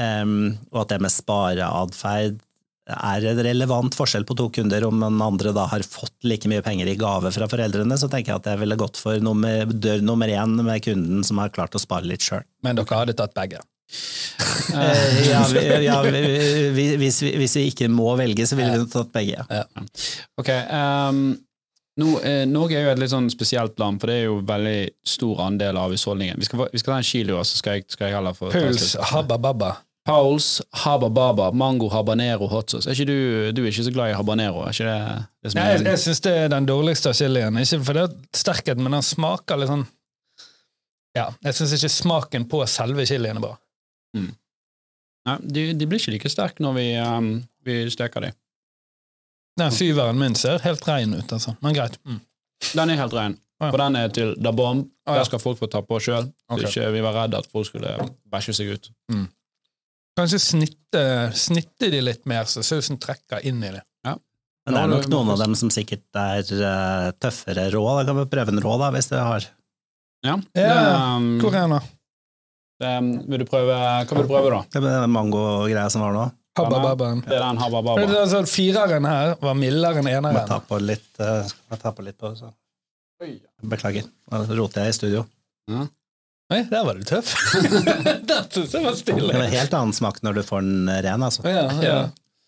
em, 0.00 0.54
og 0.72 0.84
at 0.84 0.94
det 0.94 1.00
med 1.04 1.12
spareatferd 1.12 2.40
er 2.84 3.24
en 3.30 3.38
relevant 3.46 3.94
forskjell 3.96 4.26
på 4.28 4.36
to 4.36 4.48
kunder. 4.52 4.84
Om 4.84 5.00
den 5.00 5.22
andre 5.24 5.54
da 5.56 5.66
har 5.70 5.84
fått 5.88 6.26
like 6.28 6.50
mye 6.52 6.64
penger 6.64 6.90
i 6.92 6.96
gave 7.00 7.32
fra 7.32 7.48
foreldrene, 7.48 7.96
så 7.98 8.10
tenker 8.12 8.34
jeg 8.34 8.42
at 8.42 8.50
jeg 8.52 8.60
ville 8.60 8.80
gått 8.80 9.00
for 9.00 9.22
nummer, 9.24 9.64
dør 9.64 10.04
nummer 10.04 10.28
én 10.28 10.58
med 10.60 10.84
kunden 10.84 11.24
som 11.24 11.40
har 11.40 11.54
klart 11.54 11.76
å 11.76 11.82
spare 11.82 12.08
litt 12.08 12.24
sjøl. 12.24 12.44
Men 12.64 12.76
dere 12.80 13.00
hadde 13.00 13.16
tatt 13.18 13.36
begge. 13.36 13.62
Eh, 14.74 15.28
ja, 15.28 15.40
vi, 15.52 15.60
ja 15.84 15.96
vi, 16.02 16.20
vi, 16.74 16.84
hvis, 16.98 17.20
vi, 17.22 17.30
hvis 17.38 17.52
vi 17.58 17.62
ikke 17.70 17.86
må 17.92 18.08
velge, 18.18 18.46
så 18.48 18.56
ville 18.58 18.80
vi 18.80 18.86
tatt 18.90 19.12
begge. 19.14 19.44
Ok, 20.40 20.48
um, 20.50 21.20
nå, 22.00 22.08
eh, 22.26 22.42
Norge 22.50 22.74
er 22.74 22.88
jo 22.88 22.94
et 22.94 23.02
litt 23.04 23.12
sånn 23.12 23.28
spesielt 23.30 23.78
land, 23.78 24.00
for 24.02 24.10
det 24.10 24.16
er 24.16 24.24
jo 24.24 24.40
veldig 24.48 24.78
stor 25.06 25.44
andel 25.46 25.78
av 25.78 25.94
husholdningen. 25.94 26.40
Vi 26.42 26.48
skal, 26.48 26.64
vi 26.72 26.82
skal 26.82 26.96
ta 26.96 26.98
en 26.98 27.06
kilo, 27.06 27.38
så 27.46 27.60
skal 27.60 27.78
jeg, 27.78 27.86
skal 27.94 28.08
jeg 28.08 28.16
heller 28.16 28.34
få 28.34 28.50
Puls, 28.54 28.96
habba 29.12 29.38
babba. 29.38 29.70
Pauls, 30.04 30.60
haba 30.84 31.08
baba, 31.08 31.48
mango 31.56 31.88
habanero 31.88 32.46
hot 32.52 32.74
sauce. 32.74 32.84
Er 32.90 32.92
ikke 32.92 33.06
du, 33.08 33.18
du 33.56 33.62
er 33.62 33.70
ikke 33.70 33.86
så 33.86 33.92
glad 33.94 34.12
i 34.12 34.16
habanero? 34.18 34.66
Er 34.66 34.74
ikke 34.76 34.88
det, 34.90 35.26
det 35.40 35.52
som 35.52 35.60
Nei, 35.60 35.68
jeg, 35.70 35.84
jeg 35.88 36.00
syns 36.02 36.20
det 36.26 36.34
er 36.42 36.50
den 36.52 36.68
dårligste 36.68 37.12
av 37.12 37.16
chilien. 37.16 37.60
Ikke 37.62 37.94
er 37.94 38.16
sterkheten, 38.36 38.84
men 38.84 38.98
den 38.98 39.06
smaker 39.06 39.60
litt 39.60 39.72
sånn 39.72 39.86
Ja, 41.16 41.30
jeg 41.46 41.56
syns 41.56 41.72
ikke 41.78 41.92
smaken 41.94 42.44
på 42.52 42.60
selve 42.68 43.06
chilien 43.08 43.40
er 43.40 43.46
bra. 43.46 43.54
Nei, 45.24 45.36
de, 45.40 45.62
de 45.72 45.88
blir 45.88 46.02
ikke 46.02 46.12
like 46.18 46.32
sterke 46.32 46.64
når 46.64 46.76
vi, 46.76 46.86
um, 47.00 47.30
vi 47.64 47.78
steker 47.92 48.26
dem. 48.26 48.36
Den 49.56 49.72
syveren 49.72 50.18
min 50.20 50.34
ser 50.36 50.60
helt 50.66 50.84
rein 50.88 51.14
ut, 51.14 51.32
altså. 51.32 51.54
Men 51.64 51.76
greit. 51.76 51.96
Mm. 52.04 52.18
Den 52.74 52.92
er 52.92 53.00
helt 53.00 53.14
rein. 53.16 53.38
Ja. 53.62 53.70
For 53.70 53.80
den 53.80 53.96
er 53.96 54.12
til 54.12 54.34
da 54.42 54.52
bomb. 54.52 54.90
Ah, 55.06 55.14
ja. 55.14 55.22
Der 55.22 55.30
skal 55.30 55.40
folk 55.40 55.60
få 55.60 55.68
ta 55.70 55.80
på 55.86 55.96
sjøl. 56.02 56.28
okay. 56.50 56.66
Så 56.66 56.82
ikke 56.82 56.92
vi 56.96 57.02
var 57.06 57.16
redde 57.22 57.40
at 57.40 57.48
folk 57.48 57.68
skulle 57.70 57.94
bæsje 58.28 58.56
seg 58.58 58.74
ut. 58.74 58.90
Kanskje 60.14 60.38
snitte, 60.38 61.02
snitte 61.34 61.90
de 61.90 62.00
litt 62.04 62.22
mer, 62.30 62.46
så 62.46 62.62
sausen 62.62 63.00
trekker 63.02 63.42
inn 63.46 63.62
i 63.66 63.72
det. 63.74 63.82
Men 64.64 64.76
det 64.78 64.80
er 64.80 64.88
nok 64.94 65.08
noen 65.12 65.30
av 65.34 65.40
dem 65.42 65.54
som 65.60 65.68
sikkert 65.72 66.16
er 66.16 66.48
uh, 66.56 67.08
tøffere 67.20 67.66
rå. 67.74 67.82
Da 67.98 68.06
kan 68.08 68.16
vi 68.16 68.24
prøve 68.32 68.54
en 68.54 68.62
rå, 68.64 68.78
da, 68.80 68.88
hvis 68.94 69.10
dere 69.10 69.26
har. 69.28 69.48
Ja. 70.24 70.38
Ja, 70.56 70.76
Um, 71.18 71.34
Hvor 71.42 71.52
er 71.52 71.66
den, 71.66 71.74
da? 71.74 71.82
Det, 72.80 72.92
vil 73.28 73.42
du 73.42 73.44
prøve, 73.48 73.74
hva 73.76 74.16
vil 74.16 74.24
du 74.24 74.30
prøve, 74.30 74.54
da? 74.54 74.62
Det 74.72 74.80
er 74.80 75.04
den 75.04 75.12
mango-greia 75.12 75.84
som 75.92 76.00
var 76.06 76.16
nå. 76.16 76.24
Habba-babbaen. 76.56 77.20
Det 77.26 77.36
er 77.36 77.44
den 77.44 77.60
det 77.60 78.18
Altså, 78.22 78.40
fireren 78.48 79.08
her 79.10 79.34
var 79.42 79.56
mildere 79.58 80.00
enn 80.00 80.06
Må 80.06 80.14
eneren. 80.14 80.48
ta 80.48 80.60
på 80.64 80.78
litt, 80.80 81.10
eh, 81.20 81.52
må 81.70 81.78
ta 81.82 81.92
på 81.92 82.06
litt 82.06 82.16
på, 82.18 82.30
så. 82.38 82.52
Beklager. 83.74 84.08
Nå 84.32 84.42
roter 84.56 84.86
jeg 84.86 84.94
i 84.94 84.96
studio. 84.96 85.26
Oi, 86.54 86.60
der 86.70 86.84
var 86.86 86.98
du 86.98 87.06
tøff. 87.08 87.32
Den 88.30 88.44
synes 88.52 88.74
jeg 88.74 88.84
var 88.84 88.94
Det 88.94 89.14
er 89.32 89.40
en 89.40 89.56
helt 89.56 89.72
annen 89.74 89.94
smak 89.96 90.20
når 90.22 90.38
du 90.38 90.44
får 90.46 90.62
den 90.62 90.92
ren, 91.02 91.24
altså. 91.26 91.42
Ja, 91.48 91.64
ja. 91.82 92.02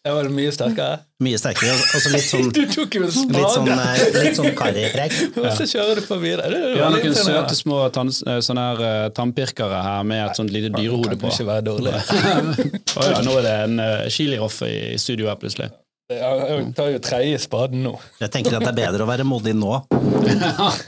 Jeg 0.06 0.14
var 0.14 0.28
mye 0.30 0.50
sterkere. 0.54 0.98
Mye 1.26 1.38
sterkere. 1.40 1.72
Og 1.74 2.02
så 2.04 2.10
litt 2.12 2.26
sånn, 2.28 2.50
Du 2.54 2.60
tok 2.70 2.94
jo 2.94 3.00
en 3.02 3.08
litt 3.08 3.16
sånn, 3.16 3.66
spade, 3.66 3.86
eh, 4.04 4.18
litt 4.28 4.38
sånn 4.38 4.52
karripreg. 4.54 5.16
og 5.42 5.48
så 5.58 5.66
kjører 5.66 5.98
du 5.98 6.06
forbi 6.06 6.36
der. 6.38 6.54
Er 6.54 6.76
Vi 6.76 6.84
har 6.84 6.94
noen 6.94 7.16
søte 7.18 7.58
små 7.58 7.80
tann, 7.96 8.12
eh, 8.14 8.38
sånne 8.46 8.68
her, 8.68 8.84
eh, 8.86 9.06
tannpirkere 9.16 9.80
her 9.82 10.06
med 10.06 10.22
et 10.28 10.38
sånt 10.38 10.54
lite 10.54 10.70
dyrehode 10.76 11.18
på. 11.18 11.26
Kan 11.26 11.34
ikke 11.34 11.48
være 11.50 11.66
dårlig. 11.72 11.96
Å 11.96 13.08
ja, 13.10 13.18
nå 13.26 13.34
er 13.40 13.48
det 13.48 13.56
en 13.64 13.82
uh, 13.82 14.06
chiliroff 14.12 14.60
i 14.68 14.76
i 14.94 15.00
studio 15.02 15.26
her 15.32 15.40
plutselig. 15.40 15.72
Jeg 16.08 16.66
tar 16.76 16.90
jo 16.92 16.98
tredje 17.02 17.38
spaden 17.42 17.80
nå. 17.82 17.92
Jeg 18.20 18.30
tenker 18.30 18.54
at 18.54 18.62
det 18.62 18.70
er 18.70 18.76
bedre 18.78 19.02
å 19.02 19.08
være 19.08 19.24
modig 19.26 19.56
nå, 19.58 19.72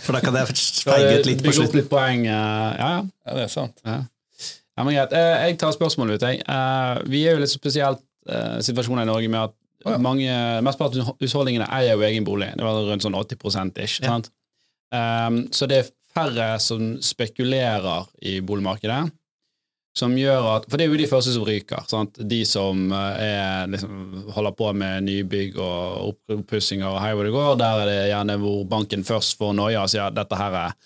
for 0.05 0.15
da 0.15 0.21
kan 0.23 0.37
jeg 0.39 0.53
feige 0.87 1.17
ut 1.19 1.27
litt 1.27 1.41
på 1.43 1.49
Bygge 1.49 1.51
opp 1.51 1.57
slutten. 1.59 1.79
litt 1.81 1.89
poeng. 1.91 2.23
eh, 2.31 2.77
ja, 2.79 2.91
ja. 2.93 3.01
Ja, 3.27 3.35
det 3.35 3.43
er 3.49 3.51
sant. 3.51 3.83
Ja, 3.83 3.97
ja 4.79 4.85
men 4.87 4.95
greit. 4.95 5.13
Eh, 5.19 5.47
Jeg 5.49 5.59
tar 5.59 5.75
spørsmålet 5.75 6.21
ut. 6.21 6.27
Jeg. 6.29 6.45
Eh, 6.47 7.03
Vi 7.11 7.25
er 7.27 7.35
jo 7.35 7.43
litt 7.43 7.51
spesielt 7.55 8.05
situasjonen 8.61 9.03
i 9.03 9.09
Norge 9.09 9.29
med 9.33 9.41
at 9.49 9.55
Å, 9.87 9.93
ja. 9.95 9.99
mange, 10.03 10.29
mesteparten 10.67 11.01
av 11.07 11.17
husholdningene 11.23 11.67
eier 11.73 11.95
jo 11.97 12.03
egen 12.05 12.25
bolig. 12.27 12.51
Det 12.59 12.65
var 12.67 12.79
rundt 12.85 13.03
sånn 13.03 13.15
80 13.17 13.79
ish. 13.83 14.01
Ja. 14.03 14.09
sant? 14.15 14.31
Um, 14.93 15.49
så 15.55 15.67
det 15.71 15.79
er 15.83 15.91
færre 16.15 16.49
som 16.61 16.97
spekulerer 17.03 18.07
i 18.23 18.39
boligmarkedet. 18.41 19.11
Som 19.99 20.15
gjør 20.15 20.45
at, 20.53 20.67
For 20.71 20.79
det 20.79 20.87
er 20.87 20.93
jo 20.93 20.99
de 21.01 21.09
første 21.11 21.33
som 21.35 21.47
ryker. 21.47 21.87
Sant? 21.91 22.21
De 22.31 22.41
som 22.47 22.93
eh, 22.95 23.23
er, 23.25 23.71
liksom, 23.73 24.29
holder 24.37 24.55
på 24.59 24.73
med 24.79 25.07
nybygg 25.09 25.59
og 25.59 26.13
oppussinger 26.37 26.91
og 26.93 27.01
hei 27.03 27.15
hvor 27.17 27.27
det 27.27 27.35
går. 27.35 27.57
Der 27.59 27.83
er 27.83 27.91
det 27.91 27.97
gjerne 28.13 28.39
hvor 28.43 28.61
banken 28.71 29.07
først 29.07 29.39
får 29.41 29.57
noia 29.59 29.83
og 29.83 29.91
sier 29.91 30.07
at 30.07 30.19
dette 30.19 30.39
her 30.39 30.61
er, 30.61 30.77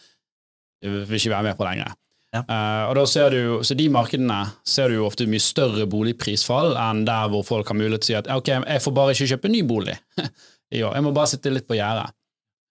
vil 0.86 1.18
ikke 1.18 1.34
være 1.34 1.50
med 1.50 1.60
på 1.60 1.68
lenger. 1.68 1.98
Ja. 2.32 2.40
Uh, 2.48 2.84
og 2.88 2.94
da 2.96 3.02
ser 3.10 3.34
du, 3.34 3.42
så 3.60 3.76
de 3.76 3.90
markedene 3.92 4.38
ser 4.64 4.88
du 4.88 4.96
jo 4.96 5.04
ofte 5.04 5.26
mye 5.28 5.42
større 5.42 5.84
boligprisfall 5.90 6.72
enn 6.80 7.02
der 7.04 7.28
hvor 7.28 7.44
folk 7.44 7.68
har 7.68 7.76
mulighet 7.76 8.06
til 8.06 8.14
å 8.14 8.14
si 8.14 8.18
at 8.22 8.30
ok, 8.32 8.48
jeg 8.64 8.80
får 8.80 8.94
bare 8.96 9.12
ikke 9.12 9.28
kjøpe 9.34 9.50
ny 9.52 9.60
bolig 9.68 9.98
i 10.72 10.80
år, 10.80 10.96
jeg 10.96 11.04
må 11.04 11.12
bare 11.12 11.28
sitte 11.34 11.52
litt 11.52 11.68
på 11.68 11.76
gjerdet. 11.76 12.08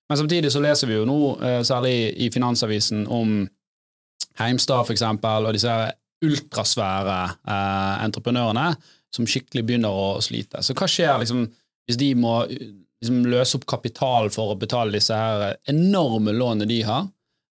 Men 0.10 0.18
samtidig 0.18 0.50
så 0.52 0.64
leser 0.66 0.90
vi 0.90 0.98
jo 0.98 1.06
nå, 1.08 1.20
eh, 1.46 1.62
særlig 1.64 1.94
i 2.26 2.32
Finansavisen, 2.34 3.06
om 3.08 3.46
Heimstad 4.42 4.88
for 4.88 4.96
eksempel, 4.96 5.46
og 5.46 5.54
disse 5.56 5.76
ultrasvære 6.26 7.20
eh, 7.48 7.96
entreprenørene 8.06 8.72
som 9.12 9.28
skikkelig 9.28 9.66
begynner 9.68 9.96
å 9.96 10.20
slite. 10.24 10.62
Så 10.64 10.76
hva 10.78 10.88
skjer 10.90 11.20
liksom 11.22 11.48
hvis 11.90 11.98
de 12.00 12.12
må 12.16 12.36
liksom, 12.48 13.24
løse 13.32 13.58
opp 13.58 13.66
kapital 13.70 14.30
for 14.34 14.54
å 14.54 14.60
betale 14.60 14.96
disse 14.96 15.18
her 15.18 15.58
enorme 15.72 16.36
lånene 16.36 16.70
de 16.70 16.82
har? 16.88 17.10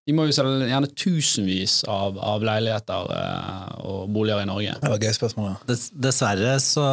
De 0.08 0.14
må 0.16 0.24
jo 0.26 0.34
selge 0.34 0.70
gjerne 0.70 0.90
tusenvis 0.96 1.82
av, 1.90 2.16
av 2.18 2.44
leiligheter 2.46 3.10
eh, 3.14 3.74
og 3.84 4.14
boliger 4.14 4.42
i 4.42 4.48
Norge. 4.48 4.78
Det 4.80 4.94
var 4.94 5.04
gøy 5.04 5.16
spørsmål. 5.18 5.52
Dess, 5.68 5.90
dessverre 5.92 6.56
så 6.64 6.86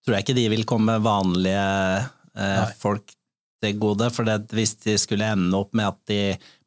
tror 0.00 0.16
jeg 0.16 0.24
ikke 0.24 0.38
de 0.38 0.46
vil 0.54 0.64
komme 0.68 0.96
vanlige 1.04 1.66
eh, 2.34 2.72
folk 2.80 3.12
gode, 3.80 4.08
for 4.14 4.28
det, 4.28 4.38
hvis 4.56 4.74
de 4.84 4.96
skulle 5.00 5.28
ende 5.28 5.56
opp 5.58 5.74
med 5.76 5.90
at 5.90 5.98
de 6.10 6.20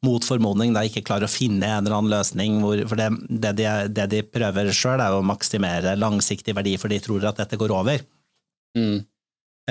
mot 0.06 0.24
formodning 0.24 0.74
da 0.74 0.84
ikke 0.86 1.04
klarer 1.06 1.26
å 1.26 1.32
finne 1.32 1.66
en 1.66 1.82
eller 1.82 1.96
annen 1.98 2.12
løsning, 2.12 2.60
hvor, 2.62 2.84
for 2.90 3.00
det, 3.00 3.08
det, 3.28 3.54
de, 3.60 3.66
det 3.94 4.06
de 4.12 4.22
prøver 4.26 4.70
sjøl 4.74 5.02
er 5.02 5.16
å 5.16 5.24
maksimere 5.26 5.96
langsiktig 5.98 6.54
verdi, 6.56 6.76
for 6.80 6.92
de 6.92 7.00
tror 7.02 7.26
at 7.30 7.42
dette 7.42 7.58
går 7.60 7.74
over. 7.74 8.04
Mm. 8.78 9.02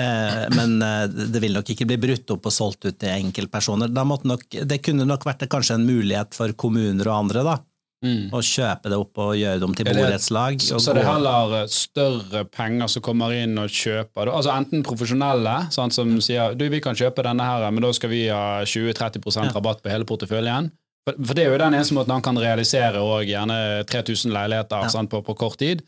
Eh, 0.00 0.44
men 0.56 0.76
eh, 0.82 1.04
det 1.08 1.42
vil 1.42 1.54
nok 1.54 1.68
ikke 1.70 1.86
bli 1.86 2.00
brutt 2.02 2.32
opp 2.34 2.48
og 2.50 2.54
solgt 2.54 2.88
ut 2.88 2.98
til 2.98 3.14
enkeltpersoner. 3.14 3.92
Nok, 3.94 4.58
det 4.66 4.80
kunne 4.82 5.06
nok 5.06 5.26
vært 5.26 5.46
kanskje 5.50 5.78
en 5.78 5.86
mulighet 5.86 6.34
for 6.34 6.54
kommuner 6.58 7.08
og 7.08 7.20
andre 7.24 7.44
da, 7.46 7.56
Mm. 8.04 8.26
Og 8.36 8.42
kjøpe 8.44 8.90
det 8.92 8.98
opp 9.00 9.18
og 9.24 9.30
gjøre 9.38 9.58
det 9.62 9.64
om 9.64 9.74
til 9.74 9.86
borettslag. 9.88 10.58
Så, 10.60 10.76
så 10.84 10.92
det 10.92 11.00
er 11.02 11.08
heller 11.08 11.54
eh, 11.62 11.66
større 11.72 12.42
penger 12.52 12.90
som 12.92 13.02
kommer 13.06 13.32
inn 13.32 13.56
og 13.62 13.72
kjøper 13.72 14.28
det. 14.28 14.34
Altså 14.36 14.52
Enten 14.52 14.84
profesjonelle 14.84 15.54
sånn, 15.72 15.90
som 15.94 16.10
sier 16.20 16.52
du, 16.58 16.66
vi 16.68 16.82
kan 16.84 16.94
kjøpe 16.98 17.24
denne 17.24 17.46
her, 17.48 17.64
men 17.72 17.80
da 17.86 17.92
skal 17.96 18.12
vi 18.12 18.26
ha 18.28 18.60
20-30% 18.68 19.54
rabatt 19.56 19.80
på 19.84 19.88
hele 19.92 20.04
porteføljen. 20.08 20.68
For, 21.08 21.16
for 21.20 21.36
det 21.36 21.44
er 21.46 21.50
jo 21.52 21.58
den 21.60 21.74
eneste 21.76 21.96
måten 21.96 22.14
han 22.16 22.22
kan 22.24 22.38
realisere 22.40 23.00
og 23.04 23.24
gjerne 23.28 23.58
3000 23.88 24.32
leiligheter 24.36 24.84
Ja. 24.86 24.92
sånn, 24.92 25.08
på, 25.12 25.20
på 25.24 25.34
kort 25.36 25.58
tid. 25.60 25.82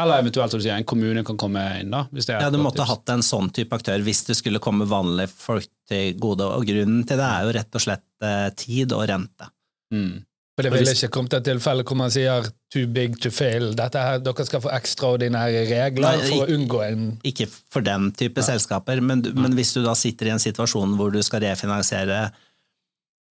Eller 0.00 0.22
eventuelt 0.22 0.48
som 0.54 0.60
du 0.60 0.64
sier, 0.64 0.78
en 0.80 0.86
kommune 0.88 1.20
kan 1.28 1.36
komme 1.36 1.60
inn. 1.82 1.90
da, 1.92 2.06
hvis 2.14 2.24
det 2.26 2.36
er 2.38 2.46
Ja, 2.46 2.50
du 2.54 2.56
måtte 2.62 2.80
tips. 2.80 2.88
hatt 2.94 3.10
en 3.12 3.22
sånn 3.26 3.50
type 3.52 3.76
aktør 3.76 4.00
hvis 4.06 4.22
det 4.30 4.36
skulle 4.38 4.58
komme 4.62 4.86
vanlige 4.88 5.28
folk 5.34 5.66
til 5.90 6.14
gode. 6.22 6.46
Og 6.56 6.64
grunnen 6.70 7.02
til 7.06 7.20
det 7.20 7.26
er 7.26 7.44
jo 7.44 7.52
rett 7.58 7.76
og 7.76 7.84
slett 7.84 8.06
eh, 8.24 8.48
tid 8.56 8.94
og 8.96 9.04
rente. 9.10 9.50
Mm. 9.92 10.22
For 10.60 10.68
det 10.68 10.74
ville 10.76 10.94
ikke 10.94 11.12
kommet 11.14 11.32
til 11.32 11.40
et 11.40 11.48
tilfelle 11.48 11.84
hvor 11.88 11.98
man 11.98 12.12
sier 12.12 12.46
'too 12.70 12.86
big 12.92 13.16
to 13.22 13.32
fail'. 13.32 13.72
Dette 13.78 13.98
her, 14.04 14.20
Dere 14.20 14.46
skal 14.46 14.62
få 14.62 14.70
ekstraordinære 14.76 15.64
regler 15.70 16.20
Nei, 16.20 16.28
for 16.28 16.44
å 16.44 16.54
unngå 16.56 16.82
en 16.84 17.08
Ikke 17.24 17.48
for 17.48 17.80
den 17.86 18.10
type 18.12 18.44
selskaper, 18.44 19.00
men, 19.00 19.24
men 19.34 19.56
hvis 19.56 19.72
du 19.74 19.82
da 19.84 19.96
sitter 19.98 20.28
i 20.28 20.34
en 20.36 20.42
situasjon 20.42 20.96
hvor 20.98 21.10
du 21.14 21.22
skal 21.24 21.42
refinansiere 21.46 22.20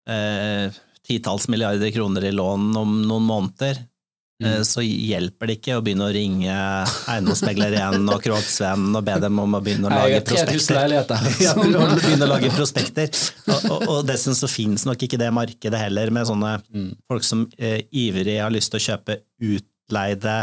eh, 0.09 0.81
titalls 1.07 1.49
milliarder 1.53 1.93
kroner 1.95 2.24
i 2.29 2.35
lån 2.35 2.72
om 2.76 2.99
noen 3.05 3.29
måneder, 3.29 3.85
Mm. 4.39 4.47
eh, 4.53 4.61
så 4.62 4.84
hjelper 4.84 5.51
det 5.51 5.55
ikke 5.59 5.76
å 5.78 5.82
begynne 5.82 6.07
å 6.07 6.12
ringe 6.14 6.53
eiendomsmegler 7.11 7.74
igjen 7.74 8.05
og 8.12 8.20
Kroksvenn 8.22 8.93
og 8.95 9.03
be 9.09 9.16
dem 9.24 9.41
om 9.43 9.57
å 9.59 9.61
begynne 9.64 9.89
å 9.89 9.91
lage 9.91 10.12
jeg 10.12 10.20
har 10.20 10.28
3000 10.28 10.53
prospekter. 10.53 11.26
Ja, 11.47 11.55
begynne 11.59 12.28
å 12.28 12.30
lage 12.30 12.53
prospekter. 12.55 13.11
Og, 13.49 13.66
og, 13.74 13.82
og 13.97 14.01
dessuten 14.07 14.39
så 14.39 14.51
finnes 14.51 14.86
nok 14.86 15.03
ikke 15.09 15.18
det 15.18 15.32
markedet 15.34 15.80
heller, 15.89 16.14
med 16.14 16.28
sånne 16.30 16.55
Mm. 16.68 16.93
folk 17.11 17.24
som 17.26 17.47
eh, 17.59 17.80
ivrig 17.91 18.39
har 18.43 18.53
lyst 18.55 18.70
til 18.70 18.78
å 18.78 18.86
kjøpe 18.93 19.18
utleide 19.43 20.36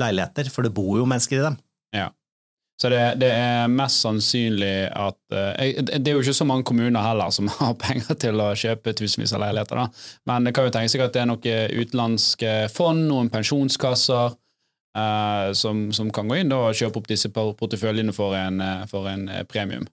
leiligheter, 0.00 0.50
for 0.52 0.66
det 0.66 0.74
bor 0.76 0.98
jo 1.00 1.06
mennesker 1.08 1.38
i 1.40 1.44
dem. 1.46 1.56
Så 2.76 2.90
det, 2.92 3.00
det 3.22 3.30
er 3.32 3.70
mest 3.72 4.02
sannsynlig 4.04 4.90
at 4.92 5.16
uh, 5.32 5.52
Det 5.80 6.10
er 6.10 6.12
jo 6.12 6.20
ikke 6.20 6.36
så 6.36 6.44
mange 6.44 6.66
kommuner 6.68 7.00
heller 7.00 7.32
som 7.32 7.48
har 7.58 7.76
penger 7.80 8.18
til 8.20 8.42
å 8.42 8.50
kjøpe 8.58 8.92
tusenvis 8.98 9.32
av 9.32 9.40
leiligheter, 9.46 9.80
da. 9.80 10.08
Men 10.28 10.44
det 10.44 10.52
kan 10.56 10.68
jo 10.68 10.74
tenke 10.74 10.92
seg 10.92 11.06
at 11.06 11.14
det 11.16 11.22
er 11.22 11.30
noen 11.30 11.78
utenlandske 11.80 12.56
fond, 12.74 13.06
noen 13.08 13.32
pensjonskasser, 13.32 14.36
uh, 14.98 15.52
som, 15.56 15.86
som 15.96 16.12
kan 16.12 16.28
gå 16.28 16.42
inn 16.42 16.52
da, 16.52 16.66
og 16.68 16.76
kjøpe 16.76 17.00
opp 17.00 17.08
disse 17.08 17.32
porteføljene 17.32 18.12
for 18.16 18.36
en, 18.36 18.60
eh, 18.60 18.84
for 18.90 19.08
en 19.08 19.24
premium. 19.48 19.88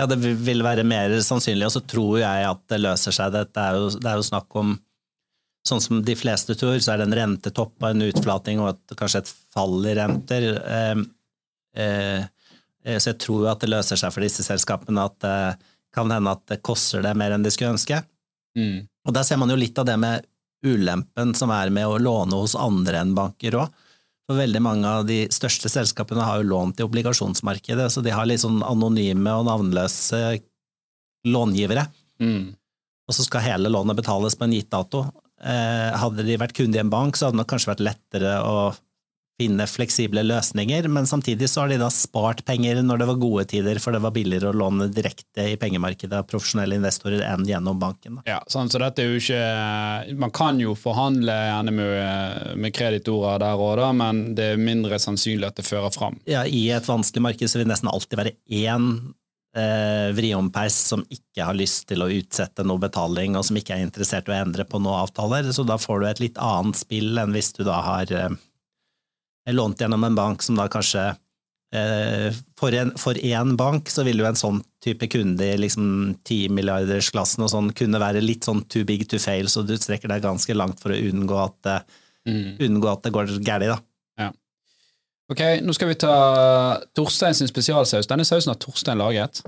Ja, 0.00 0.06
det 0.08 0.18
vil- 0.22 0.64
være 0.64 0.84
mer 0.88 1.12
sannsynlig, 1.20 1.68
og 1.68 1.76
så 1.76 1.84
tror 1.84 2.16
jeg 2.22 2.48
at 2.48 2.64
det 2.72 2.80
løser 2.80 3.12
seg. 3.12 3.36
Det 3.36 3.60
er 3.60 3.76
jo, 3.76 3.90
det 3.92 4.08
er 4.08 4.16
jo 4.16 4.30
snakk 4.32 4.56
om 4.56 4.78
Sånn 5.62 5.78
som 5.78 6.00
de 6.02 6.14
fleste 6.18 6.56
tror, 6.58 6.80
så 6.82 6.90
er 6.90 6.98
det 6.98 7.04
en 7.06 7.14
rentetopp 7.14 7.76
og 7.78 7.84
en 7.86 8.02
utflating 8.08 8.58
og 8.58 8.72
et, 8.72 8.94
kanskje 8.98 9.20
et 9.22 9.28
fall 9.54 9.76
i 9.86 9.92
renter. 9.94 10.46
Eh, 10.58 11.02
så 11.72 13.12
jeg 13.12 13.18
tror 13.22 13.44
jo 13.44 13.50
at 13.52 13.62
det 13.62 13.70
løser 13.70 13.96
seg 13.96 14.12
for 14.12 14.24
disse 14.24 14.44
selskapene 14.44 15.04
at 15.06 15.14
det 15.24 15.36
kan 15.94 16.10
hende 16.10 16.32
at 16.32 16.42
det 16.50 16.62
koster 16.64 17.04
det 17.04 17.12
mer 17.16 17.34
enn 17.34 17.44
de 17.44 17.52
skulle 17.52 17.74
ønske. 17.74 18.00
Mm. 18.58 18.84
Og 19.08 19.14
der 19.16 19.26
ser 19.26 19.40
man 19.40 19.52
jo 19.52 19.58
litt 19.60 19.78
av 19.80 19.88
det 19.88 19.96
med 20.00 20.26
ulempen 20.62 21.34
som 21.36 21.52
er 21.54 21.72
med 21.74 21.88
å 21.88 22.00
låne 22.00 22.38
hos 22.38 22.54
andre 22.58 23.02
enn 23.02 23.16
banker 23.16 23.58
òg. 23.58 23.82
For 24.28 24.38
veldig 24.38 24.62
mange 24.62 24.88
av 24.88 25.06
de 25.08 25.24
største 25.34 25.68
selskapene 25.72 26.24
har 26.24 26.40
jo 26.40 26.50
lånt 26.52 26.78
i 26.80 26.86
obligasjonsmarkedet, 26.86 27.88
så 27.90 28.04
de 28.04 28.14
har 28.14 28.28
litt 28.30 28.44
sånn 28.44 28.62
anonyme 28.64 29.34
og 29.34 29.48
navnløse 29.48 30.20
långivere. 31.28 31.88
Mm. 32.22 32.54
Og 33.08 33.16
så 33.16 33.26
skal 33.26 33.44
hele 33.44 33.72
lånet 33.72 33.98
betales 33.98 34.38
på 34.38 34.46
en 34.46 34.54
gitt 34.54 34.70
dato. 34.72 35.04
Eh, 35.42 35.90
hadde 35.98 36.24
de 36.24 36.38
vært 36.38 36.54
kunde 36.54 36.78
i 36.78 36.82
en 36.82 36.92
bank, 36.92 37.18
så 37.18 37.28
hadde 37.28 37.42
det 37.42 37.48
kanskje 37.50 37.72
vært 37.72 37.84
lettere 37.84 38.36
å 38.46 38.70
finne 39.40 39.66
fleksible 39.66 40.22
løsninger, 40.26 40.86
men 40.92 41.06
samtidig 41.08 41.48
så 41.50 41.62
har 41.62 41.72
de 41.72 41.78
da 41.80 41.88
spart 41.92 42.44
penger 42.46 42.82
når 42.84 43.02
det 43.02 43.08
var 43.08 43.20
gode 43.22 43.44
tider, 43.52 43.80
for 43.82 43.94
det 43.94 44.02
var 44.04 44.14
billigere 44.14 44.52
å 44.52 44.56
låne 44.56 44.88
direkte 44.92 45.46
i 45.52 45.56
pengemarkedet 45.60 46.20
av 46.20 46.28
profesjonelle 46.30 46.76
investorer 46.78 47.24
enn 47.26 47.46
gjennom 47.48 47.80
banken. 47.80 48.20
Da. 48.20 48.26
Ja, 48.28 48.40
sånn, 48.52 48.70
så 48.72 48.82
dette 48.82 49.02
er 49.02 49.12
jo 49.12 49.22
ikke 49.22 49.40
Man 50.20 50.32
kan 50.34 50.60
jo 50.60 50.74
forhandle 50.78 51.34
gjerne 51.34 51.74
med, 51.74 52.52
med 52.60 52.76
kreditorer 52.76 53.40
der 53.42 53.62
òg, 53.62 53.82
men 53.98 54.22
det 54.38 54.52
er 54.52 54.62
mindre 54.62 55.00
sannsynlig 55.02 55.48
at 55.48 55.58
det 55.58 55.66
fører 55.66 55.92
fram. 55.94 56.20
Ja, 56.28 56.44
I 56.46 56.68
et 56.76 56.88
vanskelig 56.88 57.24
marked 57.24 57.50
så 57.50 57.58
vil 57.58 57.66
det 57.66 57.74
nesten 57.74 57.90
alltid 57.92 58.20
være 58.20 58.36
én 58.52 58.88
eh, 59.56 60.12
vriompeis 60.16 60.76
som 60.92 61.04
ikke 61.08 61.48
har 61.48 61.56
lyst 61.58 61.88
til 61.90 62.04
å 62.04 62.10
utsette 62.12 62.64
noe 62.66 62.82
betaling, 62.82 63.36
og 63.36 63.46
som 63.48 63.58
ikke 63.58 63.76
er 63.76 63.86
interessert 63.86 64.28
i 64.28 64.34
å 64.34 64.40
endre 64.42 64.66
på 64.68 64.80
noen 64.82 65.02
avtaler, 65.02 65.50
så 65.52 65.64
da 65.66 65.78
får 65.80 66.00
du 66.00 66.08
et 66.08 66.24
litt 66.26 66.40
annet 66.42 66.78
spill 66.78 67.18
enn 67.20 67.34
hvis 67.36 67.52
du 67.58 67.64
da 67.68 67.80
har 67.86 68.12
eh, 68.16 68.40
lånt 69.50 69.80
gjennom 69.80 70.04
en 70.04 70.14
bank 70.14 70.42
som 70.42 70.54
da 70.56 70.68
kanskje 70.70 71.16
eh, 71.74 72.30
for, 72.58 72.70
en, 72.78 72.92
for 73.00 73.14
én 73.18 73.56
bank 73.58 73.88
så 73.90 74.04
vil 74.06 74.18
jo 74.22 74.26
en 74.28 74.38
sånn 74.38 74.60
type 74.84 75.08
kunde 75.10 75.42
i 75.54 75.56
liksom 75.58 76.16
10 76.22 76.48
milliardersklassen 76.54 77.42
og 77.42 77.50
sånn 77.50 77.72
kunne 77.74 77.98
være 78.02 78.22
litt 78.22 78.44
sånn 78.46 78.62
too 78.68 78.84
big 78.84 79.08
to 79.10 79.18
fail, 79.18 79.48
så 79.50 79.64
du 79.66 79.74
strekker 79.78 80.08
deg 80.08 80.22
ganske 80.22 80.54
langt 80.54 80.78
for 80.80 80.90
å 80.94 81.00
unngå 81.10 81.38
at, 81.44 81.56
det- 81.62 81.82
Mm. 82.24 82.56
unngå 82.62 82.86
at 82.92 83.02
det 83.02 83.10
går 83.12 83.26
galt, 83.42 83.66
da. 83.66 83.78
Ok, 85.32 85.40
nå 85.64 85.72
skal 85.74 85.88
vi 85.88 85.94
ta 85.94 86.78
Torstein 86.94 87.34
sin 87.34 87.48
spesialsaus. 87.48 88.06
Denne 88.06 88.24
sausen 88.26 88.50
har 88.52 88.58
Torstein 88.60 88.98
laget. 89.00 89.40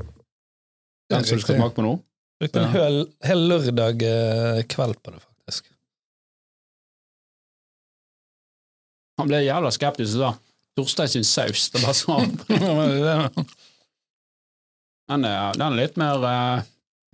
Den 1.11 1.25
som 1.25 1.37
du 1.37 1.43
skal 1.43 1.59
smake 1.59 1.75
på 1.77 1.83
nå. 1.85 1.93
Brukte 2.41 2.63
en 2.63 2.71
hel, 2.73 2.97
hel 3.23 3.43
lørdag 3.51 4.03
eh, 4.03 4.63
kveld 4.71 4.97
på 5.05 5.13
det, 5.13 5.21
Han 9.21 9.31
ble 9.31 9.45
jævla 9.45 9.71
skeptisk 9.75 10.19
og 10.19 10.23
sa 10.23 10.33
Torstein 10.75 11.11
sin 11.11 11.27
saus. 11.27 11.69
Det 11.71 11.83
var 11.85 11.95
sånn. 11.95 12.33
Den 15.05 15.25
er, 15.29 15.53
den 15.53 15.67
er 15.67 15.75
litt 15.77 15.99
mer 16.01 16.23
uh, 16.25 16.63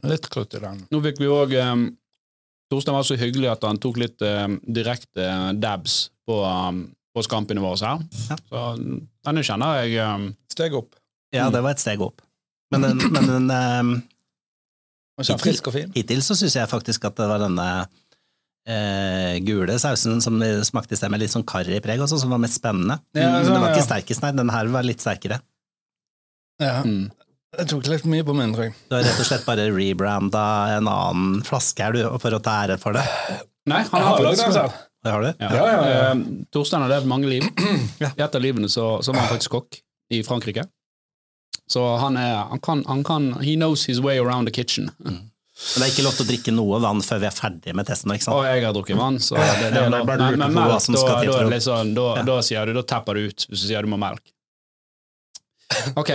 Litt 0.07 0.29
krutt 0.31 0.55
i 0.55 0.61
den. 0.63 0.85
Nå 0.95 1.01
fikk 1.03 1.17
vi 1.19 1.27
òg 1.27 1.57
um, 1.59 1.89
Torstein 2.71 2.95
var 2.95 3.03
så 3.03 3.17
hyggelig 3.19 3.49
at 3.51 3.67
han 3.67 3.81
tok 3.83 3.99
litt 3.99 4.23
uh, 4.23 4.47
direkte 4.63 5.27
dabs 5.59 5.97
på, 6.23 6.37
um, 6.47 6.85
på 7.11 7.25
skampene 7.27 7.65
våre 7.65 7.83
her. 7.83 8.05
Ja. 8.29 8.39
Så 8.47 8.63
denne 9.27 9.43
kjenner 9.43 9.81
jeg 9.83 9.99
um, 10.07 10.29
Steg 10.55 10.77
opp. 10.79 10.95
Ja, 11.35 11.49
det 11.51 11.65
var 11.67 11.75
et 11.75 11.83
steg 11.83 12.03
opp. 12.07 12.23
Men 12.71 12.87
den, 12.87 13.03
men 13.11 13.27
den 13.27 13.51
um, 13.51 13.93
frisk 15.43 15.73
og 15.73 15.75
fin. 15.75 15.91
hittil 15.95 16.23
så 16.23 16.39
syns 16.39 16.57
jeg 16.61 16.71
faktisk 16.71 17.11
at 17.11 17.19
det 17.19 17.27
var 17.31 17.43
denne 17.43 17.67
eh, 18.69 19.39
gule 19.47 19.79
sausen 19.81 20.21
som 20.25 20.41
smakte 20.67 20.97
i 20.97 21.01
sted 21.01 21.13
med 21.13 21.23
litt 21.23 21.33
sånn 21.33 21.47
karripreg 21.49 22.03
også, 22.03 22.21
som 22.23 22.35
var 22.35 22.43
mest 22.43 22.61
spennende. 22.61 22.99
Ja, 23.17 23.31
men 23.33 23.47
sånn, 23.47 23.57
den 23.57 23.65
var 23.65 23.73
ja. 23.73 23.79
ikke 23.79 23.89
sterkest, 23.89 24.25
nei. 24.25 24.35
Den 24.37 24.53
her 24.53 24.71
var 24.73 24.87
litt 24.87 25.05
sterkere. 25.05 25.41
Ja. 26.61 26.83
mm. 26.85 27.09
Det 27.59 27.65
tok 27.67 27.89
litt 27.91 28.05
mye 28.07 28.23
på 28.23 28.35
min, 28.37 28.53
tror 28.55 28.69
jeg. 28.69 28.77
Du 28.87 28.95
har 28.95 29.03
rett 29.03 29.19
og 29.19 29.27
slett 29.27 29.47
bare 29.49 29.65
rebranda 29.75 30.43
en 30.77 30.87
annen 30.87 31.41
flaske 31.47 31.83
her, 31.83 31.97
du, 31.97 32.05
for 32.23 32.37
å 32.37 32.39
ta 32.45 32.61
ære 32.63 32.77
for 32.79 32.95
det. 32.95 33.03
Nei, 33.71 33.81
han 33.91 34.05
har 34.07 34.23
lagd 34.23 34.39
den 34.39 34.55
selv. 34.55 34.77
Det 35.01 35.15
har 35.15 35.25
du? 35.25 35.31
ja. 35.41 35.49
Ja, 35.57 35.65
ja, 35.67 35.81
ja. 35.89 36.11
Um, 36.13 36.45
Torstein 36.53 36.85
har 36.85 36.93
levd 36.93 37.09
mange 37.11 37.31
liv. 37.31 37.47
I 38.05 38.11
et 38.11 38.37
av 38.37 38.43
livene 38.43 38.69
så, 38.71 39.01
så 39.03 39.15
var 39.15 39.25
han 39.25 39.33
faktisk 39.33 39.57
kokk 39.57 39.81
i 40.13 40.23
Frankrike. 40.27 40.67
Så 41.71 41.83
han 42.03 42.19
er 42.21 42.35
han 42.51 42.61
kan, 42.63 42.85
han 42.87 43.03
kan 43.07 43.33
He 43.41 43.55
knows 43.57 43.87
his 43.87 44.01
way 44.01 44.19
around 44.19 44.47
the 44.47 44.55
kitchen. 44.55 44.91
Men 45.61 45.83
det 45.83 45.87
er 45.87 45.93
ikke 45.93 46.05
lov 46.07 46.15
til 46.17 46.25
å 46.25 46.29
drikke 46.31 46.53
noe 46.57 46.79
vann 46.83 47.03
før 47.05 47.21
vi 47.21 47.29
er 47.29 47.35
ferdig 47.37 47.75
med 47.77 47.87
testen. 47.87 48.13
ikke 48.15 48.27
sant? 48.27 48.37
Og 48.39 48.47
jeg 48.49 48.65
har 48.65 48.75
drukket 48.75 48.99
vann, 48.99 49.19
så 49.23 49.37
det, 49.37 49.47
det, 49.61 49.71
Ja, 49.77 49.85
er 49.85 49.93
men 49.93 50.55
melk, 50.57 50.57
da, 50.57 50.67
da, 50.73 50.79
sånn, 51.61 51.95
da, 51.95 52.07
Ja. 52.17 52.25
da 52.27 52.37
sier 52.47 52.67
du, 52.67 52.75
da 52.81 52.85
tapper 52.95 53.19
du 53.21 53.29
ut 53.29 53.47
hvis 53.47 53.65
du 53.65 53.67
sier 53.69 53.85
du 53.85 53.93
må 53.93 54.01
melk. 54.01 54.25
Ok, 56.01 56.11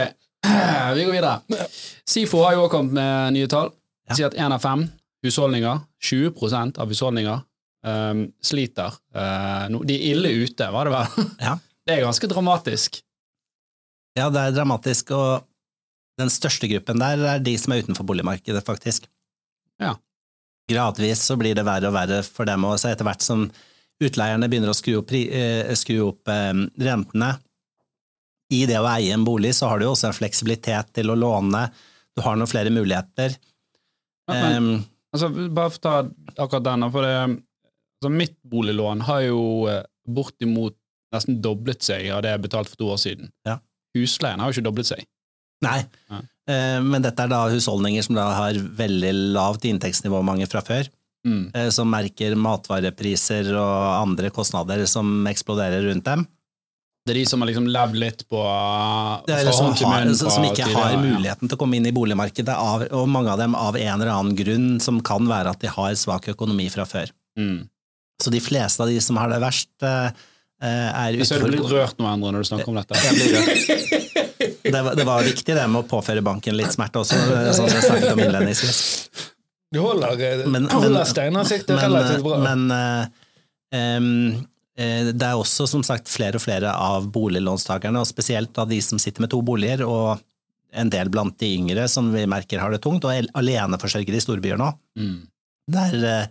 vi 0.97 1.05
går 1.07 1.13
videre. 1.13 1.67
SIFO 2.09 2.43
har 2.43 2.57
jo 2.57 2.65
også 2.65 2.73
kommet 2.77 2.97
med 2.97 3.37
nye 3.37 3.49
tall. 3.51 3.71
De 4.09 4.17
sier 4.17 4.27
at 4.29 4.37
én 4.37 4.53
av 4.53 4.61
fem 4.61 4.87
husholdninger, 5.25 5.81
20 6.05 6.81
av 6.81 6.91
husholdninger, 6.91 7.41
um, 7.87 8.27
sliter. 8.45 8.97
Uh, 9.15 9.65
no, 9.73 9.81
de 9.87 9.95
er 9.97 10.13
ille 10.13 10.33
ute, 10.45 10.69
var 10.73 10.89
det 10.89 10.97
vel? 10.97 11.25
Ja. 11.47 11.57
Det 11.85 11.93
er 11.99 12.07
ganske 12.07 12.27
dramatisk. 12.29 13.03
Ja, 14.17 14.31
det 14.33 14.41
er 14.41 14.53
dramatisk, 14.55 15.11
og 15.13 15.45
den 16.17 16.31
største 16.33 16.69
gruppen 16.71 17.01
der 17.01 17.21
er 17.35 17.43
de 17.43 17.53
som 17.61 17.75
er 17.75 17.83
utenfor 17.85 18.07
boligmarkedet, 18.09 18.63
faktisk. 18.65 19.05
Ja. 19.81 19.95
Gradvis 20.71 21.21
så 21.27 21.35
blir 21.37 21.55
det 21.57 21.65
verre 21.67 21.89
og 21.91 21.95
verre 21.97 22.21
for 22.25 22.47
dem 22.49 22.65
òg. 22.65 22.77
etter 22.89 23.05
hvert 23.05 23.21
som 23.21 23.47
utleierne 24.01 24.47
begynner 24.49 24.71
å 24.73 24.77
skru 24.77 24.97
opp, 24.99 25.11
eh, 25.13 25.73
skru 25.77 25.99
opp 26.09 26.27
eh, 26.31 26.53
rentene. 26.81 27.35
I 28.53 28.65
det 28.69 28.77
å 28.79 28.87
eie 28.89 29.13
en 29.13 29.25
bolig 29.25 29.55
så 29.57 29.69
har 29.69 29.79
du 29.79 29.85
jo 29.87 29.93
også 29.95 30.09
en 30.11 30.17
fleksibilitet 30.17 30.91
til 30.93 31.09
å 31.09 31.17
låne, 31.17 31.67
du 32.15 32.21
har 32.21 32.37
noen 32.37 32.49
flere 32.49 32.69
muligheter. 32.73 33.35
Ja, 34.29 34.33
men, 34.33 34.55
Em, 34.55 34.83
altså, 35.13 35.29
bare 35.53 35.81
ta 35.81 35.95
akkurat 36.37 36.63
den, 36.63 36.85
for 36.93 37.01
det, 37.05 37.15
altså, 37.99 38.11
mitt 38.13 38.37
boliglån 38.43 39.01
har 39.09 39.21
jo 39.25 39.41
eh, 39.71 39.83
bortimot 40.07 40.77
nesten 41.15 41.41
doblet 41.41 41.81
seg 41.85 42.09
av 42.13 42.21
det 42.25 42.33
jeg 42.35 42.43
betalte 42.45 42.73
for 42.73 42.81
to 42.81 42.91
år 42.93 43.01
siden. 43.01 43.31
Ja. 43.47 43.59
Husleien 43.95 44.41
har 44.41 44.51
jo 44.51 44.57
ikke 44.57 44.69
doblet 44.69 44.89
seg. 44.93 45.05
Nei, 45.65 45.81
Ja. 46.09 46.21
Eh, 46.49 46.77
men 46.83 47.01
dette 47.05 47.25
er 47.25 47.31
da 47.31 47.45
husholdninger 47.49 48.05
som 48.05 48.17
da 48.17 48.27
har 48.37 48.59
veldig 48.59 49.13
lavt 49.35 49.65
inntektsnivå, 49.69 50.21
mange 50.25 50.47
fra 50.51 50.63
før. 50.65 50.89
Mm. 51.25 51.51
eh, 51.57 51.69
som 51.73 51.89
merker 51.89 52.35
matvarepriser 52.37 53.47
og 53.57 53.85
andre 53.97 54.29
kostnader 54.29 54.83
som 54.85 55.25
eksploderer 55.25 55.87
rundt 55.89 56.05
dem. 56.05 56.25
Det 57.05 57.13
er 57.13 57.19
de 57.19 57.25
som 57.29 57.41
har 57.41 57.49
liksom 57.49 57.67
levd 57.69 57.97
litt 58.01 58.21
på 58.29 58.41
Det 59.27 59.33
er 59.35 59.49
som, 59.53 59.71
har, 59.77 60.05
munn 60.05 60.17
som 60.17 60.45
ikke 60.45 60.69
har 60.73 60.95
muligheten 60.97 61.49
til 61.49 61.57
å 61.57 61.59
komme 61.61 61.77
inn 61.77 61.85
i 61.85 61.93
boligmarkedet, 61.93 62.53
av, 62.53 62.87
og 62.97 63.09
mange 63.09 63.33
av 63.33 63.41
dem 63.41 63.57
av 63.57 63.77
en 63.77 63.91
eller 63.93 64.09
annen 64.13 64.37
grunn, 64.37 64.67
som 64.81 65.01
kan 65.05 65.29
være 65.29 65.53
at 65.53 65.61
de 65.61 65.69
har 65.69 65.97
svak 66.01 66.31
økonomi 66.33 66.65
fra 66.73 66.85
før. 66.89 67.13
Mm. 67.37 67.67
Så 68.21 68.33
de 68.33 68.41
fleste 68.41 68.81
av 68.81 68.89
de 68.89 68.97
som 69.03 69.17
har 69.21 69.29
det 69.33 69.41
verst, 69.43 69.69
er 69.81 70.13
eh, 70.61 70.89
er 70.89 71.19
Jeg 71.19 71.29
ser 71.29 71.45
du 71.45 71.51
blir 71.51 71.65
rørt 71.69 71.97
nå, 72.01 72.09
Endre, 72.09 72.33
når 72.33 72.45
du 72.45 72.49
snakker 72.53 72.73
om 72.73 72.81
dette. 72.81 73.01
Jeg 73.05 73.17
blir 73.17 73.37
rørt. 73.37 74.21
Det 74.75 74.81
var, 74.85 74.95
det 74.99 75.05
var 75.07 75.23
viktig 75.25 75.55
det 75.55 75.65
med 75.71 75.81
å 75.83 75.87
påføre 75.89 76.23
banken 76.25 76.57
litt 76.59 76.73
smerte 76.75 77.01
også, 77.01 77.17
eh, 77.17 77.49
sånn 77.55 77.69
som 77.71 77.79
jeg 77.79 77.87
snakket 77.87 78.11
om 78.13 78.21
innledningsvis. 78.25 78.79
Du 79.73 79.79
holder, 79.83 80.19
eh, 80.23 80.43
Men- 80.51 80.67
holder 80.71 81.07
steinansiktet 81.09 81.79
relativt 81.81 82.23
bra. 82.23 82.37
men 82.43 82.71
uh, 82.71 83.07
um, 83.75 84.47
eh, 84.77 85.11
det 85.11 85.25
er 85.25 85.35
også 85.39 85.67
som 85.67 85.83
sagt 85.83 86.07
flere 86.11 86.37
og 86.39 86.43
flere 86.45 86.71
av 86.75 87.07
boliglånstakerne, 87.11 87.99
og 88.03 88.07
spesielt 88.07 88.57
av 88.61 88.69
de 88.69 88.79
som 88.83 88.99
sitter 89.01 89.25
med 89.25 89.31
to 89.33 89.41
boliger, 89.41 89.83
og 89.87 90.19
en 90.75 90.89
del 90.91 91.09
blant 91.09 91.37
de 91.39 91.53
yngre 91.57 91.87
som 91.89 92.11
vi 92.13 92.25
merker 92.27 92.59
har 92.59 92.71
det 92.75 92.81
tungt, 92.83 93.05
og 93.07 93.11
al- 93.15 93.31
aleneforsørgere 93.39 94.19
i 94.19 94.23
storbyer 94.23 94.59
nå. 94.59 94.69
Mm. 94.99 95.21
Der 95.71 95.93
eh, 96.05 96.27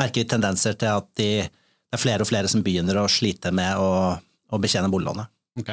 merker 0.00 0.22
vi 0.24 0.28
tendenser 0.28 0.74
til 0.78 0.90
at 0.92 1.06
de, 1.16 1.28
det 1.46 1.94
er 1.98 2.02
flere 2.02 2.26
og 2.26 2.28
flere 2.30 2.50
som 2.50 2.62
begynner 2.66 2.98
å 3.00 3.08
slite 3.10 3.52
med 3.54 3.78
å, 3.78 4.18
å 4.52 4.58
betjene 4.60 4.90
boliglånet. 4.90 5.30
Ok. 5.62 5.70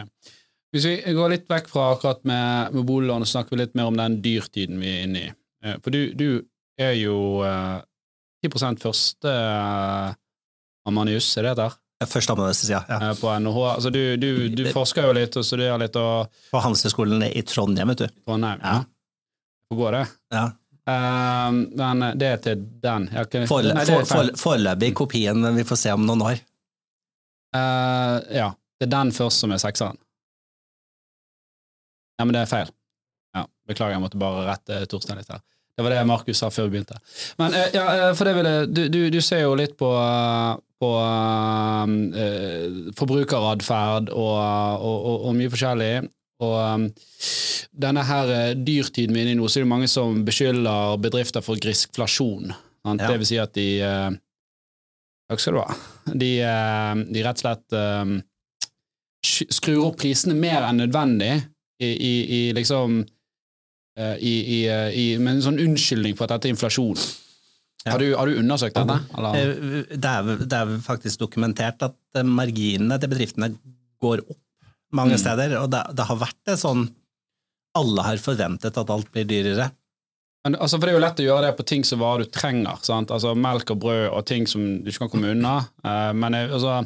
Hvis 0.72 0.86
vi 0.88 1.14
går 1.18 1.30
litt 1.34 1.48
vekk 1.52 1.68
fra 1.68 1.90
akkurat 1.96 2.22
med, 2.24 2.72
med 2.74 2.86
boliglån, 2.88 3.26
og 3.26 3.28
snakker 3.28 3.56
vi 3.58 3.64
litt 3.66 3.74
mer 3.76 3.90
om 3.92 3.98
den 4.00 4.22
dyrtiden 4.24 4.80
vi 4.80 4.88
er 4.94 5.02
inne 5.08 5.24
i. 5.26 5.32
Eh, 5.66 5.78
For 5.84 5.92
du, 5.92 6.14
du 6.16 6.28
er 6.80 6.94
jo 6.96 7.16
eh, 7.44 7.82
10 8.48 8.80
første 8.80 9.28
eh, 9.34 10.14
Amanius, 10.88 11.28
er 11.38 11.50
det 11.50 11.58
der? 11.60 11.76
Første 12.02 12.14
Førsteamanuensis, 12.16 12.70
ja. 12.72 12.80
ja. 12.90 12.98
Eh, 13.12 13.18
på 13.20 13.30
NHH. 13.44 13.60
Altså, 13.76 13.92
du, 13.94 14.00
du, 14.18 14.30
du 14.58 14.64
forsker 14.74 15.06
jo 15.06 15.12
litt 15.20 15.36
og 15.38 15.46
studerer 15.46 15.78
litt 15.84 16.00
og 16.02 16.32
På 16.50 16.64
Handelshøyskolen 16.64 17.28
i 17.28 17.44
Trondheim, 17.46 17.92
vet 17.94 18.06
du. 18.08 18.16
Trondheim. 18.26 18.64
Ja. 18.64 18.80
Hvor 19.70 19.82
går 19.84 19.98
det. 20.00 20.06
Ja. 20.34 20.46
Eh, 20.90 21.50
men 21.84 22.06
det 22.18 22.32
er 22.32 22.40
til 22.48 22.64
den. 22.88 23.06
Kan- 23.30 23.46
Forel- 23.52 23.76
Nei, 23.76 23.84
det 23.86 23.94
er 24.00 24.06
for- 24.08 24.16
for- 24.16 24.40
Foreløpig 24.48 24.94
kopien, 24.98 25.44
vi 25.60 25.68
får 25.68 25.78
se 25.84 25.92
om 25.94 26.08
noen 26.08 26.24
år. 26.32 26.40
Eh, 27.60 28.18
ja. 28.40 28.50
Det 28.80 28.88
er 28.88 28.94
den 28.96 29.12
først 29.14 29.44
som 29.44 29.52
er 29.54 29.62
sekseren. 29.62 30.00
Ja, 32.22 32.28
men 32.28 32.38
det 32.38 32.46
er 32.46 32.52
feil. 32.52 32.70
Ja, 33.34 33.48
Beklager, 33.68 33.96
jeg 33.98 34.04
måtte 34.04 34.22
bare 34.22 34.46
rette 34.52 34.84
Torstein 34.92 35.18
litt 35.18 35.32
her. 35.34 35.42
Det 35.76 35.86
var 35.86 35.96
det 35.96 36.06
Markus 36.06 36.38
sa 36.38 36.52
før 36.54 36.68
vi 36.68 36.76
begynte. 36.76 37.00
Men 37.40 37.56
eh, 37.58 37.72
ja, 37.74 37.86
eh, 37.96 38.10
for 38.14 38.28
det 38.28 38.36
ville, 38.38 38.56
du, 38.70 38.84
du, 38.92 39.00
du 39.10 39.22
ser 39.24 39.46
jo 39.46 39.56
litt 39.58 39.74
på, 39.80 39.90
eh, 39.98 40.56
på 40.84 40.90
uh, 40.94 41.86
forbrukeratferd 43.00 44.12
og, 44.12 44.34
og, 44.36 44.98
og, 44.98 45.30
og 45.30 45.38
mye 45.40 45.54
forskjellig. 45.54 45.94
Og 46.42 46.58
um, 46.58 46.88
denne 47.86 48.04
her 48.06 48.34
eh, 48.34 48.56
dyrtiden 48.58 49.16
vi 49.16 49.22
er 49.22 49.30
inne 49.30 49.38
i 49.38 49.40
nå, 49.40 49.48
så 49.50 49.62
er 49.62 49.66
det 49.66 49.72
mange 49.72 49.90
som 49.92 50.24
beskylder 50.28 50.98
bedrifter 51.02 51.46
for 51.46 51.62
griskflasjon. 51.62 52.52
Ja. 52.52 52.98
Det 53.06 53.16
vil 53.22 53.30
si 53.30 53.40
at 53.42 53.54
de 53.58 53.70
uh, 53.86 54.10
Takk 55.32 55.40
skal 55.40 55.56
du 55.56 55.62
ha. 55.62 55.76
De, 56.12 56.32
uh, 56.44 57.04
de 57.08 57.24
rett 57.24 57.40
og 57.40 57.46
slett 57.46 57.78
um, 57.78 58.18
skrur 59.24 59.86
opp 59.92 60.00
prisene 60.02 60.36
mer 60.36 60.66
enn 60.68 60.82
nødvendig 60.82 61.36
i, 61.82 61.90
i, 61.92 62.14
i 62.38 62.40
liksom 62.58 63.02
eh, 63.98 64.16
i, 64.22 64.34
i, 64.56 64.60
eh, 64.70 64.88
i, 64.94 65.06
med 65.18 65.38
en 65.40 65.44
sånn 65.48 65.60
unnskyldning 65.64 66.16
for 66.18 66.28
at 66.28 66.36
dette 66.38 66.50
er 66.52 66.56
inflasjon. 66.56 66.96
Ja. 67.82 67.96
Har, 67.96 68.00
du, 68.04 68.12
har 68.14 68.30
du 68.30 68.38
undersøkt 68.38 68.78
dette? 68.78 69.00
Eller? 69.18 69.38
Eh, 69.42 69.98
Det 69.98 70.12
er, 70.14 70.32
det 70.46 70.58
er 70.62 70.74
faktisk 70.86 71.24
dokumentert 71.24 71.82
at 71.88 72.22
marginene 72.28 73.00
til 73.02 73.10
bedriftene 73.12 73.52
går 74.02 74.24
opp 74.28 74.38
mange 74.94 75.16
Mm. 75.16 75.22
steder, 75.24 75.54
og 75.64 75.70
det, 75.72 75.80
det 75.96 76.06
har 76.10 76.18
vært 76.20 76.40
det 76.50 76.58
sånn 76.60 76.82
Alle 77.80 78.04
har 78.04 78.18
forventet 78.20 78.76
at 78.78 78.90
alt 78.92 79.08
blir 79.16 79.24
dyrere. 79.30 79.70
Men, 80.44 80.58
altså, 80.60 80.76
for 80.76 80.86
Det 80.90 80.92
er 80.92 80.98
jo 80.98 81.04
lett 81.06 81.20
å 81.24 81.26
gjøre 81.30 81.46
det 81.46 81.52
på 81.62 81.66
ting 81.70 81.84
som 81.88 82.02
varer 82.04 82.26
du 82.26 82.32
trenger. 82.36 82.82
Sant? 82.84 83.12
Altså 83.16 83.32
Melk 83.38 83.72
og 83.72 83.80
brød 83.80 84.10
og 84.12 84.26
ting 84.28 84.48
som 84.52 84.66
du 84.84 84.90
ikke 84.92 85.06
kan 85.06 85.12
komme 85.14 85.32
unna. 85.32 85.54
Men 86.18 86.36
altså, 86.36 86.82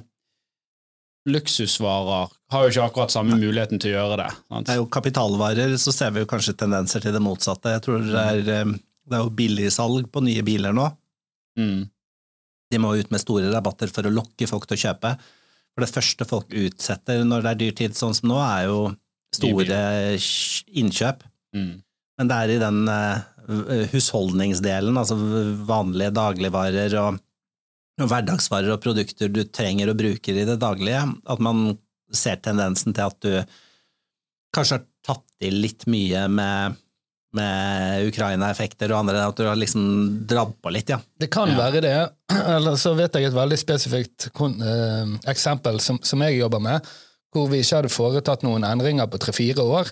luksusvarer 1.29 2.29
har 2.53 2.65
jo 2.65 2.71
ikke 2.71 2.85
akkurat 2.85 3.13
samme 3.13 3.37
muligheten 3.39 3.81
til 3.81 3.93
å 3.93 3.97
gjøre 3.97 4.19
det. 4.21 4.29
Sant? 4.49 4.67
Det 4.67 4.75
er 4.75 4.81
jo 4.81 4.89
kapitalvarer, 4.93 5.73
så 5.81 5.93
ser 5.95 6.13
vi 6.13 6.23
jo 6.23 6.29
kanskje 6.29 6.55
tendenser 6.59 7.03
til 7.03 7.15
det 7.15 7.23
motsatte. 7.23 7.73
Jeg 7.73 7.83
tror 7.85 8.05
det 8.05 8.25
er, 8.33 8.43
eh, 8.53 8.75
det 9.09 9.17
er 9.17 9.23
jo 9.23 9.33
billigsalg 9.39 10.11
på 10.13 10.23
nye 10.25 10.45
biler 10.45 10.75
nå. 10.75 10.89
Mm. 11.59 11.87
De 12.71 12.81
må 12.81 12.95
ut 12.97 13.11
med 13.13 13.21
store 13.21 13.49
rabatter 13.53 13.91
for 13.93 14.05
å 14.05 14.13
lokke 14.13 14.47
folk 14.49 14.67
til 14.69 14.77
å 14.77 14.83
kjøpe. 14.87 15.15
For 15.75 15.83
det 15.83 15.91
første 15.91 16.27
folk 16.29 16.53
utsetter 16.55 17.25
når 17.27 17.43
det 17.43 17.51
er 17.51 17.61
dyrtid 17.63 17.97
sånn 17.97 18.15
som 18.15 18.29
nå, 18.31 18.39
er 18.39 18.69
jo 18.69 18.79
store 19.35 19.81
innkjøp. 20.71 21.25
Mm. 21.55 21.73
Men 22.15 22.29
det 22.31 22.35
er 22.35 22.53
i 22.53 22.61
den 22.61 22.85
eh, 22.91 23.87
husholdningsdelen, 23.91 24.97
altså 24.97 25.17
vanlige 25.67 26.13
dagligvarer 26.15 26.95
og, 27.01 27.19
og 27.19 27.24
hverdagsvarer 28.01 28.73
og 28.75 28.81
produkter 28.83 29.29
du 29.31 29.43
trenger 29.47 29.91
og 29.93 29.97
bruker 29.99 30.35
i 30.41 30.45
det 30.47 30.57
daglige, 30.59 31.03
at 31.31 31.39
man 31.43 31.77
ser 32.15 32.41
tendensen 32.43 32.93
til 32.95 33.07
at 33.07 33.19
du 33.23 33.31
kanskje 34.55 34.77
har 34.79 34.83
tatt 35.05 35.45
i 35.45 35.49
litt 35.51 35.85
mye 35.91 36.25
med, 36.31 36.75
med 37.35 38.07
Ukraina-effekter 38.09 38.91
og 38.93 39.01
andre, 39.03 39.23
at 39.27 39.39
du 39.39 39.45
har 39.47 39.57
liksom 39.59 39.85
dratt 40.27 40.53
på 40.63 40.71
litt, 40.75 40.91
ja. 40.91 40.99
Det 41.19 41.29
kan 41.33 41.49
Ja. 41.51 41.57
være 41.57 41.81
det. 41.83 41.95
Eller 42.35 42.75
så 42.79 42.93
vet 42.95 43.13
jeg 43.15 43.29
et 43.29 43.35
veldig 43.35 43.57
spesifikt 43.59 44.29
eh, 44.31 45.15
eksempel 45.31 45.79
som, 45.83 45.99
som 46.03 46.23
jeg 46.27 46.39
jobber 46.39 46.59
med, 46.63 46.87
hvor 47.35 47.49
vi 47.51 47.59
ikke 47.63 47.81
hadde 47.81 47.91
foretatt 47.91 48.43
noen 48.47 48.63
endringer 48.63 49.07
på 49.11 49.19
tre-fire 49.19 49.63
år. 49.63 49.91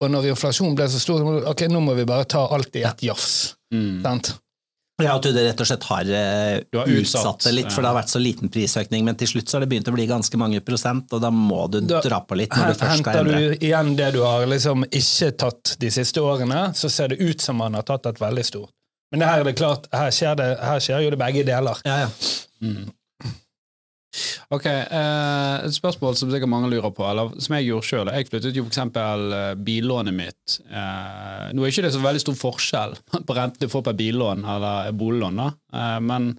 Og 0.00 0.08
når 0.08 0.30
inflasjonen 0.32 0.76
ble 0.78 0.86
så 0.88 1.00
stor, 1.02 1.20
ok, 1.50 1.66
nå 1.68 1.80
må 1.84 1.92
vi 1.98 2.06
bare 2.08 2.24
ta 2.24 2.46
alt 2.56 2.72
i 2.80 2.84
ett 2.88 3.02
jafs. 3.04 3.54
Mm. 3.74 4.00
Sant? 4.02 4.30
Ja, 5.04 5.16
at 5.16 5.26
du 5.26 5.32
det 5.34 5.44
rett 5.48 5.62
og 5.62 5.68
slett 5.68 5.86
har, 5.88 6.10
eh, 6.18 6.60
Du 6.70 6.78
har 6.78 6.90
utsatt, 6.90 7.24
utsatt, 7.24 7.46
det 7.46 7.54
litt, 7.56 7.70
for 7.70 7.80
ja. 7.80 7.86
det 7.86 7.92
har 7.92 7.98
vært 8.00 8.12
så 8.12 8.22
liten 8.22 8.52
prisøkning, 8.52 9.04
men 9.06 9.18
til 9.20 9.32
slutt 9.32 9.50
så 9.50 9.58
har 9.58 9.64
det 9.64 9.70
begynt 9.72 9.90
å 9.90 9.94
bli 9.96 10.06
ganske 10.10 10.40
mange 10.40 10.60
prosent, 10.64 11.12
og 11.12 11.22
da 11.24 11.30
må 11.34 11.64
du 11.72 11.80
Da 11.80 12.02
dra 12.04 12.20
på 12.24 12.38
litt 12.38 12.54
når 12.54 12.74
du 12.74 12.80
først 12.82 13.04
skal 13.04 13.22
endre. 13.22 13.40
Henter 13.40 13.56
du 13.60 13.66
igjen 13.66 13.94
det 13.96 14.10
du 14.16 14.20
har 14.24 14.46
liksom 14.50 14.84
ikke 14.88 15.32
tatt 15.44 15.74
de 15.80 15.90
siste 15.94 16.22
årene, 16.22 16.70
så 16.76 16.90
ser 16.92 17.14
det 17.14 17.20
ut 17.20 17.40
som 17.40 17.58
man 17.60 17.78
har 17.78 17.86
tatt 17.88 18.06
et 18.10 18.20
veldig 18.20 18.46
stort. 18.46 18.74
Men 19.10 19.26
her 19.26 19.42
er 19.42 19.48
det 19.48 19.56
klart, 19.58 19.88
her 19.92 20.12
skjer, 20.14 20.36
det, 20.38 20.48
her 20.62 20.82
skjer 20.82 21.04
jo 21.04 21.10
det 21.10 21.18
begge 21.18 21.42
deler. 21.48 21.80
Ja, 21.88 22.04
ja. 22.04 22.10
Mm. 22.62 22.90
Ok, 24.50 24.64
eh, 24.66 25.64
et 25.66 25.74
spørsmål 25.74 26.16
som 26.18 26.30
sikkert 26.32 26.50
mange 26.50 26.70
lurer 26.72 26.90
på, 26.94 27.04
eller 27.06 27.30
som 27.42 27.54
jeg 27.54 27.68
gjorde 27.68 27.86
sjøl. 27.86 28.10
Jeg 28.10 28.26
flyttet 28.26 28.56
jo 28.58 28.64
eksempel 28.66 29.34
eh, 29.36 29.52
billånet 29.66 30.16
mitt. 30.16 30.56
Eh, 30.66 31.50
nå 31.54 31.62
er 31.62 31.70
ikke 31.70 31.84
det 31.86 31.92
så 31.94 32.02
veldig 32.02 32.22
stor 32.24 32.38
forskjell 32.40 32.96
på 33.28 33.36
renten 33.38 33.62
du 33.62 33.70
får 33.70 33.84
på 33.86 33.96
billån 34.00 34.42
eller 34.56 34.90
boliglån, 34.98 35.42
da. 35.42 35.48
Eh, 35.78 35.98
men 36.02 36.32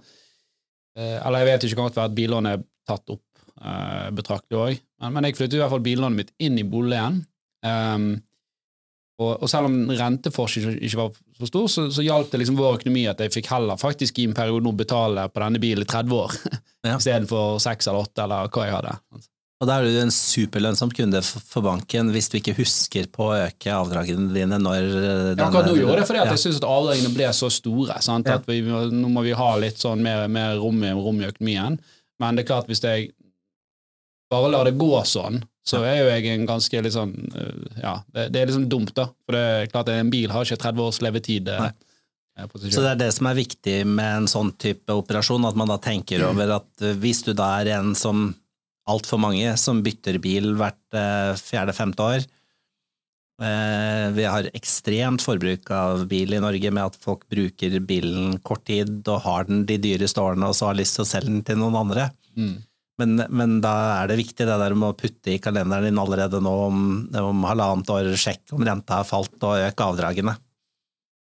eh, 0.97 1.17
Eller 1.21 1.43
jeg 1.43 1.51
vet 1.51 1.67
ikke, 1.67 1.79
kan 1.79 1.87
godt 1.89 2.01
være 2.01 2.11
at 2.11 2.17
billånet 2.19 2.57
er 2.57 2.67
tatt 2.91 3.15
opp 3.15 3.45
eh, 3.63 4.09
betraktelig 4.19 4.59
òg. 4.65 4.83
Men, 4.99 5.15
men 5.15 5.29
jeg 5.29 5.39
flyttet 5.39 5.59
i 5.59 5.63
hvert 5.63 5.75
fall 5.77 5.87
billånet 5.87 6.19
mitt 6.23 6.35
inn 6.43 6.59
i 6.59 6.67
boligen. 6.67 7.23
Um, 7.61 8.15
og, 9.21 9.31
og 9.45 9.49
selv 9.51 9.69
om 9.69 9.75
renteforskjellen 9.93 10.79
ikke 10.81 10.99
var 11.03 11.11
så 11.41 11.49
stor, 11.49 11.67
så, 11.73 11.83
så 11.93 12.03
hjalp 12.05 12.31
det 12.33 12.41
liksom 12.41 12.57
vår 12.59 12.79
økonomi 12.81 13.03
at 13.11 13.21
jeg 13.21 13.33
fikk 13.37 13.49
heller 13.53 13.77
faktisk 13.81 14.19
i 14.21 14.27
en 14.29 14.35
periode 14.37 14.65
nå 14.65 14.73
betale 14.77 15.27
på 15.31 15.43
denne 15.43 15.61
bilen 15.63 15.85
i 15.85 15.89
30 15.89 16.15
år, 16.17 16.37
Ja. 16.87 16.95
istedenfor 16.97 17.59
6 17.61 17.91
eller 17.91 18.07
8 18.07 18.23
eller 18.25 18.47
hva 18.49 18.63
jeg 18.65 18.73
hadde. 18.79 18.95
Og 19.61 19.67
da 19.69 19.75
er 19.77 19.85
du 19.85 19.97
en 20.01 20.09
superlønnsom 20.09 20.89
kunde 20.97 21.19
for 21.21 21.61
banken 21.61 22.07
hvis 22.09 22.31
du 22.33 22.39
ikke 22.39 22.55
husker 22.57 23.05
på 23.13 23.27
å 23.27 23.35
øke 23.43 23.69
avdragene 23.77 24.31
dine 24.33 24.57
når 24.57 24.87
eh, 24.89 25.27
Ja, 25.37 25.45
akkurat 25.45 25.67
nå 25.69 25.75
gjorde 25.77 25.99
det 25.99 26.07
fordi 26.09 26.23
at 26.23 26.31
jeg 26.33 26.41
syns 26.47 26.57
at 26.63 26.65
avdragene 26.65 27.11
ble 27.13 27.27
så 27.37 27.51
store. 27.53 27.99
Sant? 28.01 28.25
At 28.33 28.49
vi, 28.49 28.63
nå 28.65 29.11
må 29.13 29.21
vi 29.27 29.35
ha 29.37 29.51
litt 29.61 29.77
sånn 29.83 30.01
mer, 30.01 30.25
mer 30.33 30.57
rom, 30.63 30.81
rom 31.05 31.21
i 31.21 31.27
økonomien. 31.29 31.77
Men 32.17 32.39
det 32.39 32.47
er 32.47 32.49
klart, 32.55 32.71
hvis 32.73 32.81
jeg 32.81 33.11
bare 34.33 34.49
lar 34.55 34.65
det 34.65 34.73
gå 34.81 34.89
sånn, 35.05 35.43
så 35.67 35.83
er 35.85 35.99
jo 35.99 36.09
jeg 36.09 36.25
en 36.33 36.47
ganske 36.49 36.81
litt 36.81 36.95
sånn 36.95 37.11
øh, 37.37 37.79
Ja, 37.83 37.95
det, 38.15 38.29
det 38.33 38.41
er 38.41 38.49
liksom 38.49 38.67
dumt, 38.71 38.95
da. 38.97 39.07
For 39.27 39.37
det 39.37 39.41
er 39.45 39.71
klart 39.71 39.89
at 39.91 39.99
en 40.01 40.09
bil 40.13 40.31
har 40.33 40.45
ikke 40.47 40.57
30 40.63 40.81
års 40.87 41.01
levetid. 41.05 41.47
eh, 41.53 41.67
Nei. 41.67 41.71
Så 42.41 42.81
det 42.81 42.89
er 42.95 42.99
det 43.03 43.09
som 43.13 43.27
er 43.29 43.35
viktig 43.37 43.75
med 43.85 44.21
en 44.23 44.27
sånn 44.31 44.49
type 44.57 44.89
operasjon, 44.97 45.43
at 45.45 45.57
man 45.59 45.69
da 45.69 45.75
tenker 45.83 46.23
over 46.25 46.55
at 46.55 46.81
eh, 46.81 46.95
hvis 46.97 47.21
du 47.27 47.33
da 47.37 47.51
er 47.61 47.69
en 47.77 47.91
som 47.95 48.31
altfor 48.89 49.19
mange 49.21 49.51
som 49.61 49.83
bytter 49.85 50.17
bil 50.23 50.55
hvert 50.57 50.97
eh, 50.97 51.35
fjerde-femte 51.37 52.01
år 52.01 52.23
eh, 53.45 54.07
Vi 54.15 54.25
har 54.25 54.49
ekstremt 54.57 55.21
forbruk 55.21 55.69
av 55.75 56.07
bil 56.09 56.33
i 56.33 56.41
Norge 56.41 56.71
med 56.73 56.83
at 56.89 56.97
folk 57.03 57.27
bruker 57.31 57.77
bilen 57.85 58.39
kort 58.47 58.65
tid 58.69 59.05
og 59.05 59.21
har 59.27 59.45
den 59.49 59.65
de 59.69 59.77
dyreste 59.81 60.21
årene 60.23 60.49
og 60.49 60.57
så 60.57 60.71
har 60.71 60.79
lyst 60.81 60.97
til 60.97 61.05
å 61.05 61.11
selge 61.11 61.29
den 61.35 61.45
til 61.47 61.61
noen 61.61 61.77
andre. 61.83 62.09
Mm. 62.33 62.57
Men, 63.01 63.25
men 63.33 63.57
da 63.63 63.73
er 63.97 64.11
det 64.11 64.19
viktig 64.21 64.45
det 64.45 64.59
der 64.61 64.77
med 64.77 64.93
å 64.93 64.97
putte 64.97 65.33
i 65.33 65.41
kalenderen 65.41 65.89
din 65.89 65.99
allerede 66.01 66.41
nå 66.43 66.53
om, 66.67 66.79
om 67.17 67.43
halvannet 67.49 67.91
år, 67.93 68.13
sjekk 68.19 68.53
om 68.55 68.63
renta 68.67 69.01
har 69.01 69.09
falt 69.09 69.35
og 69.41 69.65
øk 69.65 69.85
avdragene. 69.87 70.37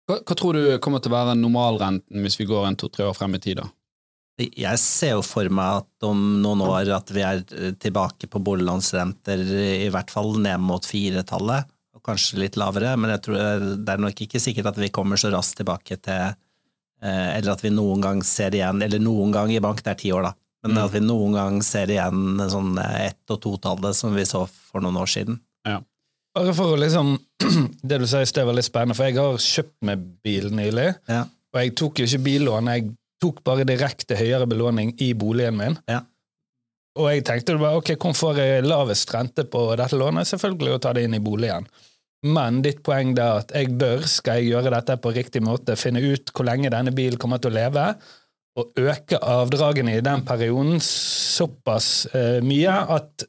Hva, 0.10 0.20
hva 0.26 0.36
tror 0.38 0.58
du 0.58 0.64
kommer 0.84 1.02
til 1.02 1.14
å 1.14 1.18
være 1.20 1.38
normalrenten 1.38 2.24
hvis 2.26 2.40
vi 2.40 2.50
går 2.50 2.68
en 2.68 2.80
to-tre 2.80 3.06
år 3.06 3.18
frem 3.18 3.38
i 3.38 3.44
tid? 3.44 3.62
da? 3.62 3.70
Jeg 4.40 4.80
ser 4.80 5.18
jo 5.18 5.24
for 5.26 5.50
meg 5.52 5.82
at 5.82 6.08
om 6.08 6.20
noen 6.44 6.64
år 6.64 6.90
at 6.96 7.12
vi 7.12 7.24
er 7.26 7.42
eh, 7.56 7.74
tilbake 7.80 8.30
på 8.32 8.42
boliglånsrenter 8.44 9.44
i 9.86 9.90
hvert 9.92 10.12
fall 10.14 10.38
ned 10.40 10.64
mot 10.64 10.86
firetallet, 10.86 11.68
og 11.96 12.04
kanskje 12.06 12.40
litt 12.40 12.60
lavere, 12.60 12.96
men 12.98 13.12
jeg 13.16 13.24
tror 13.26 13.66
det 13.84 13.94
er 13.94 14.04
nok 14.06 14.22
ikke 14.24 14.40
sikkert 14.42 14.72
at 14.72 14.80
vi 14.80 14.92
kommer 14.96 15.20
så 15.20 15.32
raskt 15.34 15.60
tilbake 15.60 16.00
til 16.00 16.30
eh, 16.30 17.30
Eller 17.36 17.52
at 17.52 17.64
vi 17.66 17.74
noen 17.74 18.04
gang 18.04 18.24
ser 18.24 18.56
igjen, 18.56 18.82
eller 18.86 19.04
noen 19.04 19.36
gang 19.36 19.52
i 19.52 19.60
bank, 19.64 19.84
det 19.84 19.94
er 19.94 20.00
ti 20.00 20.14
år, 20.16 20.30
da, 20.30 20.34
men 20.64 20.74
Mm. 20.76 20.84
at 20.84 20.92
vi 20.92 21.00
noen 21.00 21.34
gang 21.34 21.62
ser 21.64 21.88
igjen 21.88 22.38
sånn 22.52 22.78
ett- 22.80 23.32
og 23.32 23.40
totallet 23.42 23.96
som 23.96 24.14
vi 24.16 24.26
så 24.28 24.46
for 24.48 24.82
noen 24.82 24.98
år 25.00 25.08
siden. 25.08 25.40
Bare 26.36 26.54
for 26.54 26.76
å 26.76 26.80
liksom 26.80 27.18
Det 27.82 27.98
du 28.00 28.06
sier 28.06 28.22
i 28.22 28.30
sted 28.30 28.46
var 28.46 28.54
litt 28.54 28.68
spennende, 28.68 28.96
for 28.96 29.08
jeg 29.10 29.16
har 29.18 29.40
kjøpt 29.42 29.76
meg 29.88 30.04
bil 30.24 30.50
nylig. 30.54 30.92
Ja. 31.10 31.24
Og 31.56 31.58
jeg 31.64 31.74
tok 31.80 32.00
jo 32.00 32.06
ikke 32.06 32.24
billån, 32.28 32.68
jeg 32.70 32.92
tok 33.20 33.40
bare 33.44 33.66
direkte 33.66 34.16
høyere 34.20 34.46
belåning 34.48 34.94
i 35.02 35.14
boligen 35.18 35.58
min. 35.58 35.78
Ja. 35.90 36.04
Og 37.00 37.08
jeg 37.10 37.24
tenkte 37.26 37.58
bare, 37.58 37.80
ok, 37.80 37.96
hvor 37.98 38.14
får 38.14 38.38
jeg 38.44 38.64
lavest 38.68 39.10
rente 39.16 39.44
på 39.50 39.64
dette 39.80 39.98
lånet? 39.98 40.28
Selvfølgelig 40.30 40.76
å 40.76 40.82
ta 40.84 40.94
det 40.94 41.04
inn 41.08 41.16
i 41.18 41.24
boligen. 41.24 41.66
Men 42.28 42.62
ditt 42.62 42.84
poeng 42.84 43.14
er 43.18 43.40
at 43.40 43.52
jeg 43.56 43.72
bør, 43.80 44.06
skal 44.12 44.42
jeg 44.42 44.52
gjøre 44.52 44.74
dette 44.76 44.98
på 45.02 45.14
riktig 45.16 45.42
måte, 45.42 45.78
finne 45.80 46.04
ut 46.04 46.30
hvor 46.36 46.46
lenge 46.46 46.70
denne 46.70 46.92
bilen 46.94 47.18
kommer 47.18 47.40
til 47.42 47.52
å 47.54 47.58
leve, 47.58 47.86
og 48.58 48.82
øke 48.82 49.20
avdragene 49.22 49.98
i 49.98 50.04
den 50.04 50.24
perioden 50.28 50.80
såpass 50.84 52.08
uh, 52.14 52.40
mye 52.44 52.74
at 52.98 53.26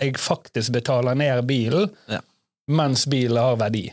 jeg 0.00 0.16
faktisk 0.20 0.74
betaler 0.74 1.14
ned 1.18 1.44
bilen 1.48 1.90
Ja. 2.10 2.20
mens 2.68 3.06
bilen 3.06 3.38
har 3.38 3.56
verdi. 3.60 3.86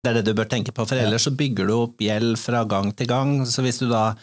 Det 0.00 0.10
er 0.10 0.20
det 0.20 0.30
du 0.30 0.36
bør 0.38 0.48
tenke 0.48 0.72
på, 0.72 0.86
for 0.88 0.96
ellers 0.96 1.26
så 1.28 1.32
bygger 1.36 1.66
du 1.68 1.74
opp 1.76 2.00
gjeld 2.00 2.38
fra 2.40 2.62
gang 2.64 2.92
til 2.96 3.08
gang. 3.10 3.42
Så 3.44 3.60
hvis 3.60 3.82
du 3.82 3.88
da 3.90 4.14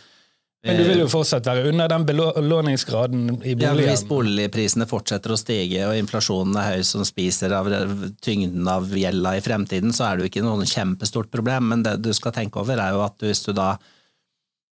Men 0.66 0.80
du 0.80 0.82
eh, 0.82 0.88
vil 0.90 1.04
jo 1.04 1.10
fortsatt 1.12 1.46
være 1.46 1.68
under 1.70 1.92
den 1.92 2.06
belåningsgraden 2.08 3.28
i 3.44 3.54
Ja, 3.54 3.70
boligen. 3.76 3.92
Hvis 3.92 4.06
boligprisene 4.10 4.88
fortsetter 4.90 5.36
å 5.36 5.38
stige 5.38 5.86
og 5.86 6.00
inflasjonen 6.00 6.58
er 6.58 6.72
høy 6.72 6.88
som 6.88 7.06
spiser 7.06 7.54
av 7.54 7.70
tyngden 8.26 8.66
av 8.68 8.90
gjelda 8.90 9.36
i 9.38 9.44
fremtiden, 9.46 9.94
så 9.94 10.08
er 10.08 10.18
det 10.18 10.26
jo 10.26 10.32
ikke 10.32 10.48
noe 10.48 10.66
kjempestort 10.66 11.30
problem, 11.30 11.70
men 11.76 11.86
det 11.86 12.00
du 12.02 12.10
skal 12.18 12.34
tenke 12.34 12.58
over 12.64 12.82
er 12.82 12.98
jo 12.98 13.06
at 13.06 13.22
hvis 13.22 13.46
du 13.46 13.54
da 13.54 13.76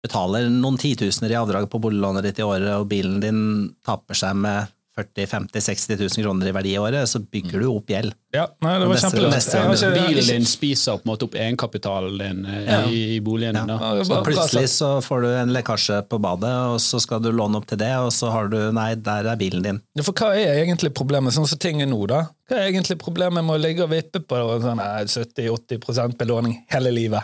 betaler 0.04 0.50
noen 0.50 0.78
titusener 0.82 1.32
i 1.36 1.40
avdrag 1.40 1.70
på 1.72 1.80
boliglånet 1.82 2.24
ditt 2.30 2.40
i 2.42 2.46
året, 2.48 2.74
og 2.80 2.88
bilen 2.92 3.20
din 3.24 3.42
taper 3.86 4.18
seg 4.18 4.36
med 4.36 4.70
40 4.92 5.24
50 5.26 5.62
60 5.64 5.96
000 6.02 6.24
kroner 6.26 6.50
i 6.50 6.52
verdi 6.52 6.74
i 6.76 6.80
året, 6.82 7.08
så 7.08 7.22
bygger 7.24 7.62
du 7.64 7.68
opp 7.72 7.88
gjeld. 7.94 8.12
Ja, 8.36 8.44
nei, 8.60 8.74
det 8.82 8.90
var 8.90 8.98
kjempelurt. 9.00 9.38
ikke- 9.40 9.92
Bilen 9.96 10.28
din 10.28 10.46
spiser 10.46 10.98
på 11.00 11.06
en 11.08 11.12
måte 11.14 11.24
opp 11.30 11.38
egenkapitalen 11.40 12.18
din 12.20 12.42
eh, 12.46 12.66
Ja. 12.68 12.80
i, 12.90 13.16
i 13.16 13.20
boligen 13.24 13.56
din. 13.56 13.70
Ja. 13.72 13.78
da. 13.78 13.96
Ja, 13.96 14.04
Så 14.04 14.20
plutselig 14.26 14.68
så 14.70 14.90
får 15.02 15.22
du 15.22 15.28
en 15.32 15.54
lekkasje 15.56 16.02
på 16.10 16.20
badet, 16.20 16.52
og 16.74 16.80
så 16.84 17.00
skal 17.00 17.22
du 17.24 17.32
låne 17.32 17.56
opp 17.62 17.68
til 17.72 17.78
det, 17.78 17.94
og 18.04 18.12
så 18.12 18.32
har 18.32 18.50
du 18.52 18.58
Nei, 18.72 18.96
der 18.96 19.32
er 19.32 19.38
bilen 19.40 19.64
din. 19.64 19.82
Ja, 19.96 20.04
For 20.04 20.12
hva 20.12 20.36
er 20.36 20.60
egentlig 20.66 20.92
problemet, 20.94 21.32
sånn 21.34 21.48
som 21.48 21.58
ting 21.58 21.82
er 21.82 21.88
nå, 21.88 22.06
da? 22.08 22.26
Hva 22.50 22.58
er 22.60 22.72
egentlig 22.74 23.00
problemet 23.00 23.46
med 23.46 23.56
å 23.56 23.62
ligge 23.64 23.84
og 23.88 23.92
vippe 23.96 24.20
på 24.20 24.36
sånn 24.62 24.76
nei, 24.76 25.06
70-80 25.08 26.18
belåning 26.18 26.66
hele 26.70 26.92
livet? 26.92 27.24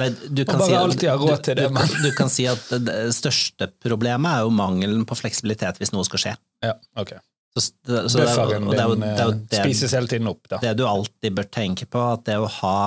Nei, 0.00 0.08
Du 0.32 0.44
kan, 0.48 0.62
si 0.64 0.72
at, 0.72 1.44
det, 1.44 1.66
du, 1.68 1.98
du 2.02 2.08
kan 2.16 2.30
si 2.32 2.46
at 2.48 2.70
det 2.80 2.96
største 3.14 3.68
problemet 3.84 4.38
er 4.38 4.46
jo 4.46 4.54
mangelen 4.54 5.04
på 5.08 5.18
fleksibilitet 5.18 5.78
hvis 5.78 5.92
noe 5.92 6.06
skal 6.08 6.22
skje. 6.24 6.32
Ja, 6.64 6.72
ok. 6.98 7.12
Så, 7.52 7.66
så 8.08 8.16
det, 8.16 8.24
er 8.24 8.28
Bufferen 8.32 8.68
det, 8.70 8.78
er 8.80 8.88
jo- 8.88 8.96
det, 8.96 9.08
er 9.10 9.26
jo 9.26 9.32
eh, 9.34 9.40
det, 9.52 9.58
spises 9.60 9.92
hele 9.92 10.08
tiden 10.08 10.30
opp, 10.30 10.40
da. 10.48 10.60
det 10.62 10.72
du 10.80 10.86
alltid 10.88 11.36
bør 11.36 11.48
tenke 11.52 11.84
på, 11.84 12.00
at 12.14 12.24
det 12.24 12.38
å 12.40 12.48
ha 12.60 12.78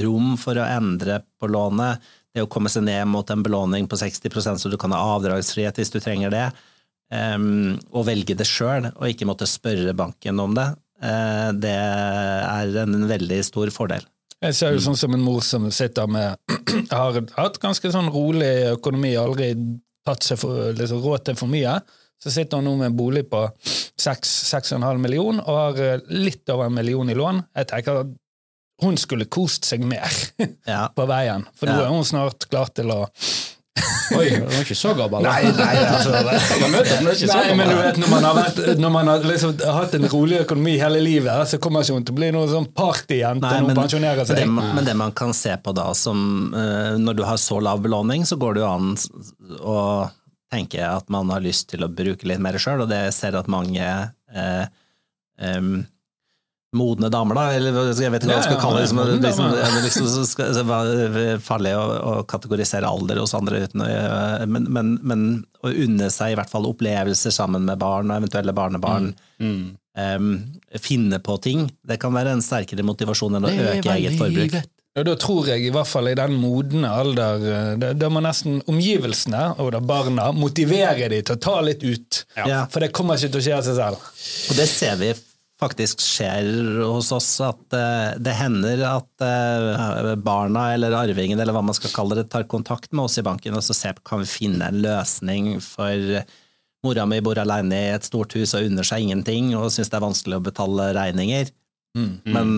rom 0.00 0.32
for 0.40 0.56
å 0.60 0.64
endre 0.64 1.20
på 1.40 1.50
lånet, 1.52 2.00
det 2.34 2.44
å 2.44 2.48
komme 2.50 2.72
seg 2.72 2.86
ned 2.88 3.04
mot 3.12 3.28
en 3.32 3.44
belåning 3.44 3.88
på 3.88 3.98
60% 4.00 4.60
så 4.62 4.72
du 4.72 4.78
kan 4.80 4.92
ha 4.96 5.00
avdragsfrihet 5.16 5.80
hvis 5.80 5.92
du 5.92 5.98
trenger 6.00 6.32
det, 6.32 6.46
um, 7.12 7.76
og 7.92 8.06
velge 8.08 8.36
det 8.36 8.48
sjøl, 8.48 8.90
og 8.94 9.08
ikke 9.08 9.28
måtte 9.28 9.48
spørre 9.48 9.94
banken 9.96 10.40
om 10.40 10.56
det, 10.56 10.68
uh, 11.04 11.50
det 11.56 11.72
er 11.76 12.76
en 12.84 13.08
veldig 13.12 13.40
stor 13.48 13.72
fordel. 13.74 14.04
Jeg 14.44 14.54
ser 14.54 14.74
jo 14.76 14.82
sånn 14.84 14.96
som 14.98 15.14
en 15.16 15.22
mor 15.24 15.40
som 15.42 15.64
sitter 15.74 16.06
med 16.06 16.36
har 16.94 17.16
hatt 17.36 17.58
ganske 17.62 17.90
sånn 17.90 18.10
rolig 18.14 18.52
økonomi, 18.76 19.16
aldri 19.18 19.52
tatt 20.06 20.22
seg 20.22 20.38
for, 20.40 20.68
liksom, 20.78 21.00
råd 21.02 21.24
til 21.26 21.38
for 21.40 21.50
mye. 21.50 21.74
Så 22.22 22.30
sitter 22.34 22.58
hun 22.58 22.66
nå 22.66 22.76
med 22.80 22.92
en 22.92 22.96
bolig 22.98 23.24
på 23.30 23.44
6-6,5 23.98 25.02
million 25.02 25.38
og 25.42 25.58
har 25.58 25.82
eh, 25.84 26.00
litt 26.14 26.48
over 26.50 26.66
en 26.70 26.74
million 26.78 27.10
i 27.10 27.16
lån. 27.18 27.42
Jeg 27.58 27.68
tenker 27.70 28.00
at 28.04 28.14
hun 28.82 28.98
skulle 28.98 29.26
kost 29.26 29.66
seg 29.66 29.82
mer 29.86 30.06
Ja, 30.70 30.84
på 30.94 31.06
veien, 31.10 31.46
for 31.58 31.66
nå 31.70 31.74
Ja. 31.80 31.86
er 31.88 31.94
hun 31.94 32.06
snart 32.06 32.46
klar 32.50 32.70
til 32.74 32.90
å 32.94 33.00
Oi, 34.18 34.26
det 34.32 34.44
var 34.44 34.64
ikke 34.64 34.76
så 34.78 34.92
gammel. 34.96 35.26
Nei, 35.26 35.50
nei, 35.56 35.74
altså 35.84 36.12
Nei, 36.18 37.56
men 37.58 37.70
du 37.70 37.74
vet, 37.76 37.98
når 38.00 38.12
man 38.12 38.26
har, 38.28 38.36
vært, 38.38 38.60
når 38.80 38.92
man 38.94 39.10
har 39.12 39.26
liksom 39.28 39.56
hatt 39.76 39.96
en 39.98 40.08
rolig 40.12 40.40
økonomi 40.44 40.76
hele 40.80 41.02
livet, 41.04 41.42
så 41.50 41.60
kommer 41.62 41.84
ikke 41.84 42.00
til 42.08 42.16
å 42.16 42.18
bli 42.20 42.30
noen 42.34 42.50
sånn 42.52 42.68
partyjente 42.76 43.44
når 43.44 43.66
man 43.66 43.72
men, 43.72 43.80
pensjonerer 43.82 44.22
men, 44.22 44.30
det, 44.30 44.46
seg. 44.46 44.72
men 44.78 44.88
det 44.88 44.96
man 45.02 45.14
kan 45.16 45.34
se 45.36 45.54
på 45.62 45.74
da 45.76 45.90
som 45.98 46.54
eh, 46.56 46.94
Når 47.00 47.18
du 47.18 47.24
har 47.28 47.40
så 47.40 47.60
lav 47.62 47.82
belåning, 47.84 48.24
så 48.28 48.38
går 48.40 48.56
det 48.56 48.64
jo 48.64 48.70
an 48.70 48.94
å 49.60 49.78
tenke 50.52 50.80
at 50.84 51.08
man 51.12 51.28
har 51.32 51.44
lyst 51.44 51.68
til 51.72 51.84
å 51.84 51.92
bruke 51.92 52.28
litt 52.28 52.42
mer 52.42 52.56
sjøl, 52.60 52.84
og 52.84 52.90
det 52.90 53.02
ser 53.16 53.36
at 53.36 53.50
mange 53.52 53.84
eh, 53.84 54.64
em, 55.44 55.82
modne 56.76 57.08
damer, 57.08 57.34
da, 57.38 57.44
eller 57.56 57.78
jeg 57.96 58.10
vet 58.12 58.22
ikke 58.26 58.28
hva 58.28 58.38
jeg 58.42 58.44
skal 58.44 58.58
kalle 58.60 58.80
det, 58.82 58.88
liksom, 58.88 58.98
liksom, 59.24 59.52
ja, 59.56 59.68
men 59.72 59.84
liksom, 59.86 60.08
skal, 60.28 61.38
farlig 61.40 61.72
å, 61.78 61.84
å 61.96 62.14
kategorisere 62.28 62.84
alder 62.90 63.22
hos 63.22 63.32
andre 63.38 63.62
uten 63.64 63.84
å 63.86 63.88
gjøre- 63.88 64.48
men, 64.52 64.66
men, 64.76 64.90
men 65.02 65.22
å 65.64 65.72
unne 65.72 66.10
seg 66.12 66.34
i 66.34 66.38
hvert 66.38 66.52
fall 66.52 66.68
opplevelser 66.68 67.32
sammen 67.32 67.64
med 67.64 67.80
barn 67.80 68.10
og 68.12 68.20
eventuelle 68.22 68.52
barnebarn, 68.56 69.14
Mm. 69.38 69.76
em, 69.96 70.30
finne 70.82 71.20
på 71.22 71.36
ting, 71.40 71.70
det 71.86 72.00
kan 72.02 72.12
være 72.12 72.32
en 72.34 72.42
sterkere 72.42 72.82
motivasjon 72.82 73.36
enn 73.38 73.46
å 73.46 73.52
øke 73.54 73.92
eget 73.94 74.18
forbruk. 74.18 74.56
Og 74.98 75.04
da 75.06 75.14
tror 75.14 75.46
jeg 75.46 75.62
i 75.62 75.70
hvert 75.70 75.86
fall 75.86 76.08
i 76.10 76.14
den 76.18 76.32
modne 76.40 76.88
alder 76.90 77.44
eh, 77.46 77.76
Da, 77.78 77.92
da 77.94 78.08
må 78.10 78.18
nesten 78.24 78.56
omgivelsene 78.66 79.54
og 79.62 79.68
da 79.76 79.78
barna 79.78 80.32
motivere 80.34 81.06
dem 81.12 81.22
til 81.22 81.36
å 81.36 81.40
ta 81.44 81.60
litt 81.62 81.84
ut. 81.86 82.24
Ja. 82.34 82.64
For 82.72 82.82
det 82.82 82.88
kommer 82.96 83.14
ikke 83.14 83.30
til 83.30 83.38
å 83.38 83.44
skje 83.46 83.56
av 83.60 83.62
seg 83.68 83.76
selv. 83.78 84.02
Og 84.50 84.58
det 84.58 84.66
ser 84.72 84.96
vi 84.98 85.12
faktisk 85.58 86.02
skjer 86.04 86.48
hos 86.86 87.10
oss, 87.14 87.30
at 87.42 87.74
eh, 87.74 88.18
det 88.22 88.34
hender 88.38 88.82
at 88.86 89.24
eh, 89.24 90.12
barna 90.22 90.68
eller 90.76 90.94
arvingen 90.94 91.40
eller 91.40 91.56
hva 91.56 91.64
man 91.66 91.76
skal 91.76 91.94
kalle 91.94 92.18
det, 92.20 92.28
tar 92.32 92.46
kontakt 92.50 92.92
med 92.92 93.08
oss 93.08 93.18
i 93.18 93.26
banken 93.26 93.58
og 93.58 93.64
så 93.66 93.74
ser, 93.76 93.98
kan 94.06 94.22
vi 94.22 94.30
finne 94.30 94.70
en 94.70 94.82
løsning 94.84 95.56
for 95.64 96.22
mora 96.86 97.08
mi 97.10 97.18
bor 97.26 97.40
alene 97.42 97.74
i 97.74 97.94
et 97.96 98.06
stort 98.06 98.36
hus 98.38 98.54
og 98.54 98.68
unner 98.68 98.86
seg 98.86 99.08
ingenting 99.08 99.50
og 99.58 99.72
syns 99.74 99.90
det 99.90 99.98
er 99.98 100.06
vanskelig 100.06 100.38
å 100.38 100.46
betale 100.46 100.92
regninger. 100.96 101.50
Men 102.28 102.50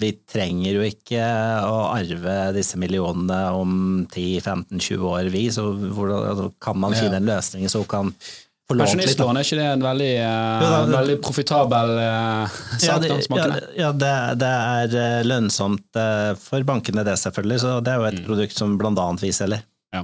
vi 0.00 0.12
trenger 0.30 0.78
jo 0.78 0.84
ikke 0.86 1.20
å 1.66 1.78
arve 1.90 2.36
disse 2.56 2.78
millionene 2.80 3.40
om 3.52 3.72
10-15-20 4.06 5.02
år, 5.10 5.30
vi. 5.34 5.42
Så 5.52 5.66
hvordan 5.74 6.28
altså, 6.30 6.46
kan 6.62 6.78
man 6.80 6.96
finne 6.96 7.18
en 7.20 7.28
løsning 7.28 7.68
så 7.68 7.82
hun 7.82 7.90
kan 7.90 8.12
Pensjonistlån, 8.68 9.36
er 9.40 9.46
ikke 9.46 9.56
det 9.58 9.66
en 9.72 9.84
veldig, 9.86 10.08
uh, 10.20 10.62
ja, 10.62 10.70
det- 10.84 10.92
veldig 10.92 11.16
profitabel 11.24 11.92
uh, 11.96 12.02
Ja, 12.04 12.98
sak? 12.98 13.00
det, 13.02 13.08
ja, 13.08 13.46
det? 13.48 13.62
ja 13.78 13.92
det, 13.92 14.10
det 14.42 14.50
er 14.54 14.96
eh, 15.02 15.22
lønnsomt 15.24 15.96
uh, 15.96 16.34
for 16.36 16.66
bankene, 16.68 17.04
det 17.06 17.16
selvfølgelig. 17.22 17.60
Så 17.64 17.78
det 17.80 17.94
er 17.94 18.02
jo 18.02 18.10
et 18.10 18.20
produkt 18.26 18.58
som 18.58 18.76
blant 18.80 19.00
annet 19.00 19.24
vi 19.24 19.32
selger. 19.32 19.64
Ja. 19.96 20.02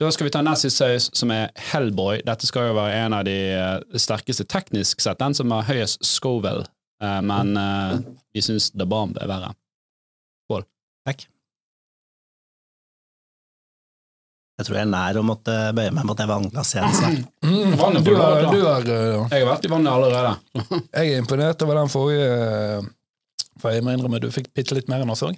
Da 0.00 0.10
skal 0.14 0.28
vi 0.28 0.34
ta 0.34 0.42
nest 0.46 0.62
siste 0.62 0.84
saus, 0.84 1.10
som 1.14 1.30
er 1.34 1.50
Hellboy. 1.72 2.20
Dette 2.26 2.46
skal 2.46 2.70
jo 2.70 2.78
være 2.78 3.02
en 3.06 3.18
av 3.18 3.26
de 3.26 3.34
eh, 3.54 3.98
sterkeste 3.98 4.46
teknisk 4.46 5.02
sett, 5.02 5.18
den 5.18 5.34
som 5.34 5.50
har 5.54 5.66
høyest 5.70 6.04
Scoville, 6.06 6.66
Eh, 7.02 7.22
men 7.22 7.56
eh, 7.56 7.98
vi 8.32 8.42
syns 8.42 8.70
The 8.70 8.86
Bomb 8.86 9.18
er 9.20 9.28
verre. 9.28 9.52
Takk. 11.04 11.26
Jeg 14.54 14.66
tror 14.68 14.76
jeg 14.78 14.86
er 14.86 14.90
nær 14.90 15.16
å 15.18 15.22
måtte 15.26 15.54
bøye 15.74 15.90
meg 15.94 16.04
mot 16.06 16.18
det 16.18 16.26
vannglasset 16.30 16.76
igjen 16.78 16.92
snart. 16.94 17.22
Mm, 17.42 17.72
Vannet 17.80 18.04
du 18.06 18.12
er, 18.14 18.44
du 18.46 18.60
har, 18.62 18.84
ja. 18.86 19.22
Jeg 19.32 19.42
har 19.42 19.48
vært 19.48 19.64
i 19.66 19.70
vannet 19.72 19.90
allerede. 19.90 20.34
jeg 21.00 21.14
er 21.14 21.22
imponert 21.22 21.64
over 21.66 21.80
den 21.80 21.90
forrige 21.90 22.28
eh, 22.28 22.84
For 23.62 23.74
jeg 23.74 23.82
må 23.82 23.96
innrømme 23.96 24.20
du 24.22 24.28
fikk 24.34 24.52
bitte 24.54 24.76
litt 24.78 24.86
mer 24.92 25.02
enn 25.02 25.10
oss 25.10 25.24
òg. 25.26 25.34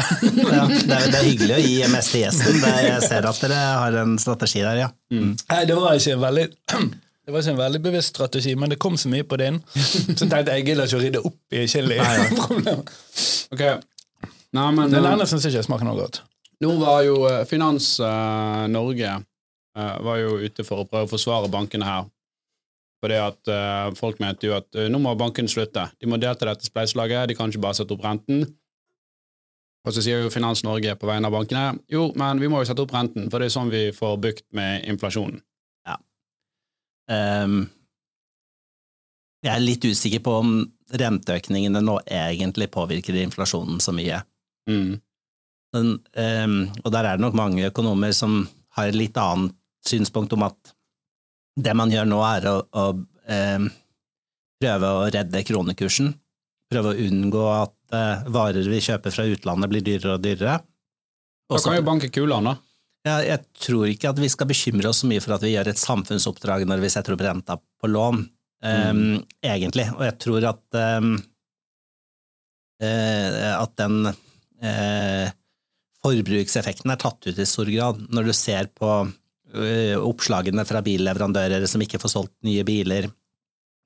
Ja, 0.00 0.64
det, 0.66 0.96
er, 0.96 1.06
det 1.12 1.18
er 1.20 1.28
hyggelig 1.28 1.54
å 1.54 1.60
gi 1.62 1.76
mest 1.92 2.14
til 2.14 2.24
gjesten. 2.24 2.58
Det, 2.62 2.72
jeg 2.88 3.04
ser 3.06 3.28
at 3.30 3.38
dere 3.44 3.60
har 3.84 4.00
en 4.02 4.16
strategi 4.22 4.64
der, 4.64 4.82
ja. 4.86 4.90
Nei, 5.12 5.60
det 5.68 5.76
var 5.78 5.94
ikke 5.98 6.16
en 6.16 6.24
veldig 6.24 6.46
det 7.30 7.34
var 7.34 7.44
ikke 7.44 7.54
en 7.54 7.60
veldig 7.60 7.82
bevisst 7.84 8.16
strategi, 8.16 8.56
men 8.58 8.72
det 8.74 8.80
kom 8.82 8.98
så 8.98 9.12
mye 9.12 9.26
på 9.30 9.38
din. 9.38 9.60
Så 9.76 10.16
Så 10.16 10.26
tenkte 10.26 10.56
jeg 10.56 10.64
jeg 10.64 10.68
gidder 10.72 10.90
ikke 10.90 10.98
å 10.98 11.04
rydde 11.04 11.22
opp 11.30 11.54
i 11.54 11.66
chili-problemet. 11.70 12.90
Ok. 13.54 13.62
Nei, 14.54 14.66
men 14.74 14.90
Den 14.90 15.02
eh, 15.06 15.12
ene 15.14 15.24
syns 15.26 15.46
ikke 15.46 15.58
jeg 15.58 15.66
smaker 15.66 15.86
noe 15.86 15.98
godt. 15.98 16.20
Nå 16.60 16.76
var 16.80 17.02
jo 17.06 17.24
eh, 17.28 17.42
Finans 17.48 17.94
eh, 18.04 18.64
Norge 18.68 19.10
eh, 19.10 19.98
var 20.04 20.20
jo 20.20 20.38
ute 20.42 20.64
for 20.66 20.82
å 20.82 20.88
prøve 20.88 21.08
å 21.08 21.12
forsvare 21.14 21.50
bankene 21.52 21.88
her. 21.88 22.08
Fordi 23.00 23.16
at 23.16 23.48
folk 23.96 24.18
mente 24.20 24.44
jo 24.44 24.52
at 24.52 24.76
nå 24.92 24.98
må 25.00 25.14
bankene 25.16 25.48
slutte. 25.48 25.86
De 25.96 26.04
må 26.04 26.18
delta 26.20 26.44
i 26.44 26.50
dette 26.50 26.66
spleiselaget, 26.68 27.30
de 27.30 27.36
kan 27.38 27.48
ikke 27.48 27.62
bare 27.64 27.78
sette 27.78 27.94
opp 27.96 28.02
renten. 28.04 28.42
Og 29.88 29.94
så 29.96 30.02
sier 30.04 30.20
jo 30.20 30.32
Finans 30.34 30.60
Norge 30.66 30.92
på 31.00 31.08
vegne 31.08 31.30
av 31.30 31.32
bankene 31.32 31.78
jo, 31.88 32.10
men 32.20 32.42
vi 32.42 32.50
må 32.52 32.60
jo 32.60 32.68
sette 32.68 32.84
opp 32.84 32.92
renten, 32.92 33.30
for 33.32 33.40
det 33.40 33.48
er 33.48 33.54
sånn 33.54 33.72
vi 33.72 33.86
får 33.96 34.18
bukt 34.20 34.44
med 34.52 34.84
inflasjonen. 34.92 35.40
Ehm, 37.10 37.64
jeg 39.40 39.52
er 39.54 39.64
litt 39.64 39.86
usikker 39.86 40.22
på 40.24 40.34
om 40.42 40.56
renteøkningene 41.00 41.82
nå 41.82 41.96
egentlig 42.06 42.70
påvirker 42.72 43.16
inflasjonen 43.22 43.80
så 43.82 43.94
mye. 43.96 44.22
Mm. 44.70 44.98
Men, 45.76 45.98
um, 46.44 46.56
og 46.82 46.92
der 46.92 47.06
er 47.06 47.18
det 47.18 47.24
nok 47.24 47.36
mange 47.38 47.68
økonomer 47.68 48.14
som 48.16 48.42
har 48.76 48.90
et 48.90 48.98
litt 48.98 49.18
annet 49.20 49.54
synspunkt 49.86 50.34
om 50.34 50.44
at 50.46 50.72
det 51.60 51.74
man 51.76 51.92
gjør 51.92 52.08
nå, 52.08 52.18
er 52.24 52.48
å, 52.50 52.56
å 52.62 52.86
um, 52.94 53.68
prøve 54.60 54.90
å 54.96 55.04
redde 55.12 55.44
kronekursen. 55.46 56.10
Prøve 56.70 56.92
å 56.92 57.06
unngå 57.06 57.44
at 57.52 57.76
uh, 57.94 58.26
varer 58.32 58.66
vi 58.70 58.82
kjøper 58.82 59.14
fra 59.14 59.26
utlandet, 59.28 59.70
blir 59.72 59.84
dyrere 59.86 60.16
og 60.16 60.24
dyrere. 60.24 60.58
Da 61.50 61.58
kan 61.58 61.78
jo 61.78 61.86
banke 61.86 62.10
kulene, 62.14 62.52
da. 62.52 62.58
ja, 63.08 63.16
jeg 63.26 63.42
tror 63.58 63.88
ikke 63.90 64.12
at 64.12 64.20
vi 64.22 64.30
skal 64.30 64.48
bekymre 64.50 64.90
oss 64.92 65.02
så 65.02 65.10
mye 65.10 65.22
for 65.22 65.34
at 65.34 65.42
vi 65.42 65.56
gjør 65.56 65.72
et 65.72 65.82
samfunnsoppdrag 65.82 66.66
når 66.70 66.84
vi 66.84 66.92
setter 66.94 67.16
opp 67.16 67.24
renta 67.26 67.58
på 67.58 67.90
lån, 67.90 68.22
um, 68.70 69.02
egentlig. 69.42 69.88
Og 69.96 70.06
jeg 70.06 70.16
tror 70.22 70.46
at 70.52 70.80
um, 71.02 71.16
uh, 72.84 73.50
at 73.56 73.74
den 73.80 74.12
eh, 74.62 75.32
forbrukseffekten 76.04 76.92
er 76.92 77.00
tatt 77.00 77.26
ut 77.26 77.38
i 77.38 77.48
stor 77.48 77.70
grad. 77.70 78.02
Når 78.12 78.30
du 78.30 78.34
ser 78.36 78.70
på 78.76 78.90
eh, 79.00 79.96
oppslagene 79.96 80.64
fra 80.68 80.82
billeverandører 80.84 81.66
som 81.70 81.82
ikke 81.84 82.00
får 82.02 82.14
solgt 82.14 82.36
nye 82.46 82.64
biler, 82.66 83.10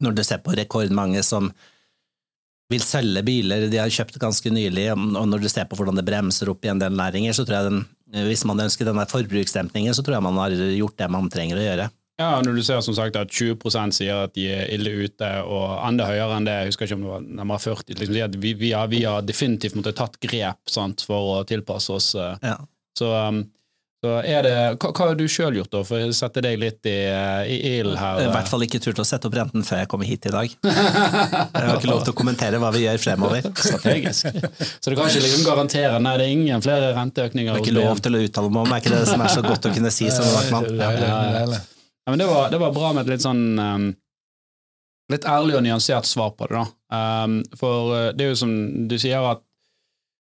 når 0.02 0.18
du 0.18 0.24
ser 0.26 0.42
på 0.44 0.54
rekordmange 0.56 1.22
som 1.26 1.50
vil 2.72 2.82
selge 2.82 3.22
biler 3.26 3.66
de 3.70 3.78
har 3.78 3.92
kjøpt 3.92 4.16
ganske 4.22 4.50
nylig, 4.50 4.88
og 4.94 5.26
når 5.28 5.44
du 5.44 5.50
ser 5.52 5.68
på 5.68 5.76
hvordan 5.78 5.98
det 6.00 6.06
bremser 6.06 6.50
opp 6.50 6.64
i 6.64 6.72
en 6.72 6.80
del 6.80 6.96
næringer, 6.96 7.36
så 7.36 7.44
tror 7.44 7.58
jeg 7.58 7.68
den, 7.70 7.82
hvis 8.30 8.44
man 8.48 8.62
ønsker 8.64 8.88
denne 8.88 9.04
forbruksdempningen, 9.10 9.94
så 9.94 10.02
tror 10.02 10.18
jeg 10.18 10.26
man 10.26 10.40
har 10.40 10.54
gjort 10.54 10.96
det 11.00 11.10
man 11.12 11.30
trenger 11.32 11.60
å 11.60 11.66
gjøre. 11.66 11.90
Ja, 12.20 12.36
når 12.46 12.54
du 12.60 12.62
ser 12.62 12.78
som 12.86 12.94
sagt 12.94 13.16
at 13.18 13.32
20% 13.34 13.96
sier 13.96 14.20
at 14.28 14.34
de 14.36 14.44
er 14.54 14.68
ille 14.76 14.92
ute, 15.02 15.30
og 15.50 15.72
enda 15.88 16.06
høyere 16.06 16.36
enn 16.38 16.46
det, 16.46 16.52
jeg 16.60 16.70
husker 16.70 16.86
ikke 16.86 16.98
om 17.00 17.02
det 17.08 17.10
var 17.10 17.24
nærmere 17.40 17.64
40, 17.64 17.96
liksom, 17.98 18.20
at 18.28 18.36
vi, 18.44 18.52
vi, 18.60 18.70
har, 18.76 18.86
vi 18.92 19.00
har 19.02 19.24
definitivt 19.26 19.74
måttet 19.74 19.98
tatt 19.98 20.20
grep 20.22 20.62
sant, 20.70 21.02
for 21.08 21.40
å 21.40 21.42
tilpasse 21.48 21.90
oss. 21.96 22.12
eh. 22.14 22.36
Ja. 22.46 22.54
Så, 22.94 23.08
um, 23.10 23.40
så 24.04 24.12
er 24.20 24.44
det, 24.46 24.54
hva, 24.78 24.92
hva 24.94 25.08
har 25.08 25.18
du 25.18 25.24
sjøl 25.26 25.56
gjort, 25.58 25.72
da, 25.72 25.80
for 25.88 26.06
å 26.06 26.14
sette 26.14 26.42
deg 26.44 26.58
litt 26.62 26.86
i, 26.86 26.94
eh, 27.08 27.50
i 27.50 27.58
ild 27.80 27.96
her? 27.98 28.20
I 28.22 28.30
hvert 28.30 28.50
fall 28.52 28.62
ikke 28.68 28.78
turt 28.84 29.00
å 29.02 29.08
sette 29.08 29.26
opp 29.26 29.34
renten 29.40 29.64
før 29.66 29.82
jeg 29.82 29.90
kommer 29.90 30.06
hit 30.06 30.30
i 30.30 30.34
dag. 30.36 30.54
Jeg 30.54 31.66
har 31.66 31.74
ikke 31.80 31.90
lov 31.90 32.04
til 32.06 32.14
å 32.14 32.16
kommentere 32.22 32.62
hva 32.62 32.70
vi 32.76 32.84
gjør 32.84 33.00
fremover. 33.08 33.48
strategisk. 33.58 34.28
Så 34.78 34.92
du 34.92 34.94
kan 35.00 35.08
ikke 35.10 35.24
liksom 35.24 35.46
garantere 35.50 35.98
nei, 36.04 36.14
det 36.20 36.30
er 36.30 36.38
ingen 36.38 36.62
flere 36.62 36.94
renteøkninger 36.94 37.50
Jeg 37.50 37.58
har 37.58 37.66
ikke 37.66 37.78
lov 37.80 38.04
til 38.06 38.20
å 38.20 38.24
uttale 38.28 38.54
meg 38.54 38.68
om, 38.68 38.74
er 38.78 38.84
ikke 38.84 38.94
det 39.00 39.06
som 39.10 39.24
er 39.26 39.34
så 39.34 39.46
godt 39.50 39.66
å 39.72 39.74
kunne 39.80 39.96
si 39.98 40.12
som 40.14 40.30
vaktmann? 40.36 41.64
Ja, 42.04 42.12
men 42.12 42.20
det 42.20 42.28
var, 42.28 42.50
det 42.52 42.60
var 42.60 42.74
bra 42.76 42.92
med 42.92 43.06
et 43.06 43.14
litt 43.14 43.24
sånn 43.24 43.44
um, 43.58 43.92
Litt 45.12 45.26
ærlig 45.28 45.58
og 45.58 45.64
nyansert 45.66 46.06
svar 46.08 46.30
på 46.32 46.46
det, 46.48 46.62
da. 46.62 47.24
Um, 47.24 47.40
for 47.60 47.90
uh, 47.92 48.06
det 48.16 48.24
er 48.24 48.30
jo 48.30 48.38
som 48.40 48.54
du 48.88 48.94
sier, 48.96 49.20
at 49.20 49.42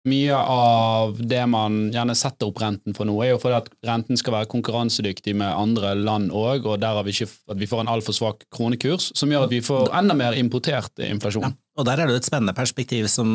mye 0.06 0.36
av 0.38 1.16
det 1.18 1.40
man 1.50 1.88
gjerne 1.92 2.14
setter 2.16 2.48
opp 2.48 2.60
renten 2.62 2.94
for 2.96 3.08
nå, 3.08 3.16
er 3.24 3.32
jo 3.32 3.40
fordi 3.42 3.56
at 3.58 3.70
renten 3.88 4.18
skal 4.20 4.36
være 4.36 4.50
konkurransedyktig 4.52 5.34
med 5.38 5.50
andre 5.50 5.94
land 5.98 6.30
òg, 6.30 6.66
og 6.66 6.78
derav 6.82 7.10
ikke 7.10 7.26
at 7.26 7.58
vi 7.58 7.68
får 7.68 7.82
en 7.84 7.92
altfor 7.92 8.16
svak 8.16 8.46
kronekurs, 8.54 9.10
som 9.18 9.34
gjør 9.34 9.48
at 9.48 9.54
vi 9.56 9.62
får 9.64 9.90
enda 9.98 10.16
mer 10.18 10.38
importert 10.38 11.02
inflasjon. 11.04 11.56
Og 11.78 11.88
der 11.88 11.98
er 11.98 12.08
det 12.08 12.16
jo 12.16 12.22
et 12.22 12.30
spennende 12.30 12.56
perspektiv 12.56 13.10
som 13.12 13.28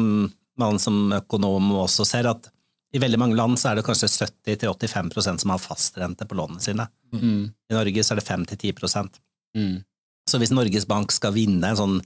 man 0.60 0.80
som 0.82 1.12
økonom 1.20 1.72
også 1.84 2.06
ser, 2.08 2.30
at 2.32 2.50
i 2.94 3.02
veldig 3.02 3.20
mange 3.20 3.38
land 3.38 3.58
så 3.58 3.72
er 3.72 3.80
det 3.80 3.86
kanskje 3.88 4.10
70-85% 4.12 5.42
som 5.42 5.54
har 5.54 5.62
fastrente 5.62 6.28
på 6.30 6.38
lånene 6.38 6.62
sine. 6.62 6.86
Mm. 7.14 7.50
I 7.50 7.78
Norge 7.78 8.04
så 8.06 8.14
er 8.14 8.22
det 8.22 8.28
5-10 8.30 9.20
Mm. 9.54 9.84
Så 10.26 10.40
hvis 10.42 10.50
Norges 10.50 10.88
Bank 10.90 11.12
skal 11.14 11.36
vinne 11.36 11.68
en 11.70 11.78
sånn 11.78 12.00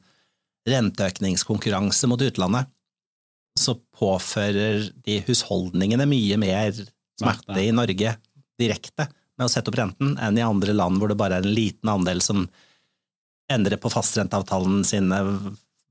renteøkningskonkurranse 0.68 2.10
mot 2.12 2.20
utlandet, 2.20 2.68
så 3.56 3.78
påfører 3.96 4.90
de 5.06 5.22
husholdningene 5.30 6.04
mye 6.10 6.36
mer 6.42 6.76
smerte 7.18 7.62
i 7.62 7.72
Norge 7.72 8.18
direkte 8.60 9.08
med 9.38 9.48
å 9.48 9.52
sette 9.54 9.72
opp 9.72 9.80
renten 9.80 10.18
enn 10.20 10.38
i 10.38 10.46
andre 10.46 10.76
land 10.76 11.00
hvor 11.00 11.12
det 11.12 11.18
bare 11.20 11.40
er 11.40 11.48
en 11.48 11.56
liten 11.56 11.92
andel 11.94 12.20
som 12.26 12.44
endrer 13.52 13.80
på 13.80 13.92
fastrenteavtalen 13.94 14.84
sine 14.88 15.22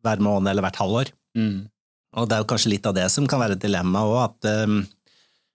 hver 0.04 0.22
måned 0.22 0.50
eller 0.52 0.66
hvert 0.66 0.80
halvår. 0.82 1.12
Mm. 1.38 1.66
Og 2.16 2.28
det 2.28 2.36
er 2.36 2.44
jo 2.44 2.50
kanskje 2.50 2.72
litt 2.72 2.88
av 2.88 2.96
det 2.96 3.06
som 3.12 3.28
kan 3.28 3.42
være 3.42 3.58
et 3.58 3.64
dilemma 3.64 4.04
òg, 4.08 4.18
at 4.24 4.50
um, 4.66 4.82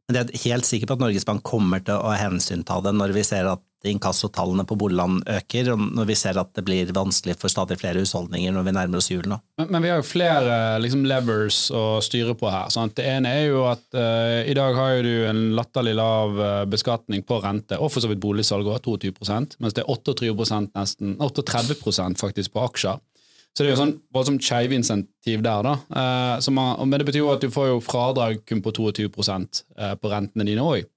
Men 0.10 0.18
jeg 0.18 0.28
er 0.28 0.46
helt 0.52 0.68
sikker 0.68 0.90
på 0.90 0.98
at 0.98 1.04
Norges 1.04 1.26
Bank 1.28 1.44
kommer 1.48 1.80
til 1.86 1.96
å 1.96 2.12
hensynta 2.18 2.82
det 2.84 2.92
når 2.98 3.14
vi 3.16 3.22
ser 3.24 3.48
at 3.48 3.62
inkassotallene 3.88 4.66
på 4.68 4.76
boligland 4.76 5.24
øker, 5.30 5.72
og 5.74 5.86
når 5.96 6.10
vi 6.12 6.16
ser 6.20 6.38
at 6.38 6.52
det 6.58 6.64
blir 6.68 6.92
vanskelig 6.94 7.38
for 7.42 7.50
stadig 7.50 7.80
flere 7.82 8.02
husholdninger 8.04 8.54
når 8.54 8.68
vi 8.68 8.74
nærmer 8.78 9.02
oss 9.02 9.10
jul 9.10 9.26
nå. 9.30 9.40
Men, 9.58 9.72
men 9.74 9.86
vi 9.86 9.92
har 9.92 10.02
jo 10.02 10.06
flere 10.06 10.58
liksom, 10.84 11.06
levers 11.10 11.64
å 11.74 11.86
styre 12.04 12.36
på 12.38 12.52
her. 12.52 12.70
Sant? 12.74 12.94
Det 13.00 13.08
ene 13.10 13.32
er 13.40 13.48
jo 13.50 13.64
at 13.70 13.86
uh, 13.98 14.42
i 14.46 14.56
dag 14.58 14.78
har 14.78 15.02
du 15.06 15.14
en 15.32 15.42
latterlig 15.58 15.96
lav 15.98 16.38
uh, 16.38 16.50
beskatning 16.70 17.26
på 17.26 17.42
rente, 17.42 17.80
og 17.80 17.94
for 17.94 18.04
så 18.04 18.12
vidt 18.12 18.22
boligsalg 18.22 18.70
òg, 18.70 18.84
22 18.86 19.16
mens 19.64 19.78
det 19.78 19.86
er 19.86 19.90
38% 19.90 20.76
nesten, 20.78 21.16
38% 21.22 22.22
faktisk 22.22 22.54
på 22.54 22.68
aksjer. 22.68 23.02
Så 23.52 23.64
det 23.64 23.70
er 23.70 23.74
jo 23.74 23.82
sånn 23.82 23.98
voldsomt 24.16 24.46
skeivinsentiv 24.46 25.42
der, 25.44 25.66
da. 25.68 25.74
Uh, 25.92 26.52
man, 26.56 26.78
men 26.88 27.02
det 27.02 27.10
betyr 27.10 27.26
jo 27.26 27.34
at 27.34 27.44
du 27.44 27.52
får 27.52 27.68
jo 27.74 27.84
fradrag 27.84 28.40
kun 28.48 28.64
på 28.64 28.72
22 28.78 29.10
uh, 29.12 29.94
på 30.00 30.12
rentene 30.12 30.48
dine 30.48 30.64
òg. 30.64 30.88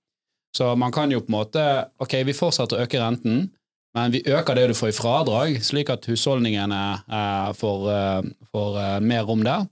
Så 0.55 0.71
man 0.79 0.93
kan 0.95 1.11
jo 1.11 1.21
på 1.21 1.33
en 1.33 1.39
måte 1.39 1.63
Ok, 1.99 2.15
vi 2.27 2.37
fortsetter 2.37 2.79
å 2.79 2.87
øke 2.87 3.01
renten, 3.03 3.49
men 3.95 4.11
vi 4.15 4.23
øker 4.27 4.59
det 4.59 4.69
du 4.71 4.75
får 4.75 4.91
i 4.91 4.97
fradrag, 4.97 5.61
slik 5.63 5.91
at 5.95 6.07
husholdningene 6.11 6.81
eh, 7.07 7.51
får, 7.55 7.85
eh, 7.93 8.31
får 8.51 8.79
eh, 8.83 8.97
mer 9.07 9.23
rom 9.29 9.45
der. 9.47 9.69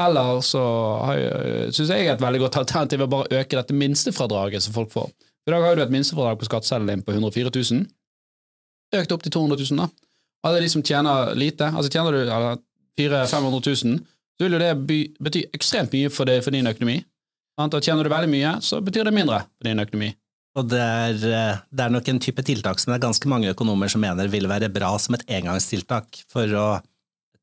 Eller 0.00 0.40
så 0.44 0.62
syns 1.72 1.92
jeg 1.92 2.08
et 2.08 2.20
veldig 2.20 2.40
godt 2.42 2.58
alternativ 2.60 3.04
er 3.04 3.12
bare 3.12 3.28
å 3.28 3.38
øke 3.40 3.56
dette 3.56 3.76
minstefradraget 3.76 4.64
som 4.64 4.74
folk 4.76 4.90
får. 4.92 5.08
I 5.48 5.52
dag 5.52 5.64
har 5.64 5.76
du 5.76 5.84
et 5.84 5.92
minstefradrag 5.92 6.40
på 6.40 6.48
skatteseddelen 6.48 6.90
din 6.90 7.04
på 7.04 7.14
104 7.16 7.52
000. 7.52 7.86
Økt 9.00 9.14
opp 9.16 9.24
til 9.24 9.32
200 9.36 9.60
000, 9.62 9.80
da. 9.80 9.88
Alle 10.46 10.62
de 10.62 10.70
som 10.70 10.84
tjener 10.84 11.34
lite, 11.34 11.68
altså 11.72 11.90
tjener 11.90 12.14
du 12.14 12.20
400 12.96 13.26
500 13.32 13.62
000, 13.66 13.98
så 14.36 14.44
vil 14.44 14.54
jo 14.56 14.60
det 14.62 15.00
bety 15.18 15.42
ekstremt 15.56 15.94
mye 15.96 16.12
for, 16.12 16.28
det, 16.28 16.38
for 16.44 16.54
din 16.54 16.68
økonomi. 16.70 17.00
Og 17.56 17.76
tjener 17.80 18.04
du 18.04 18.12
veldig 18.12 18.30
mye, 18.30 18.54
så 18.64 18.82
betyr 18.84 19.08
det 19.08 19.16
mindre 19.16 19.42
for 19.56 19.68
din 19.68 19.80
økonomi. 19.82 20.12
Og 20.56 20.68
det 20.70 20.80
er, 20.80 21.16
eh, 21.28 21.58
det 21.68 21.84
er, 21.84 21.92
nok 21.92 22.08
en 22.08 22.20
type 22.22 22.44
tiltak 22.44 22.80
som 22.80 22.92
det 22.92 22.98
er 22.98 23.06
ganske 23.08 23.28
mange 23.28 23.50
økonomer 23.52 23.90
som 23.92 24.00
mener 24.00 24.30
vil 24.32 24.48
være 24.48 24.70
bra 24.72 24.94
som 25.00 25.16
et 25.16 25.24
engangstiltak 25.38 26.22
for 26.32 26.52
å 26.56 26.66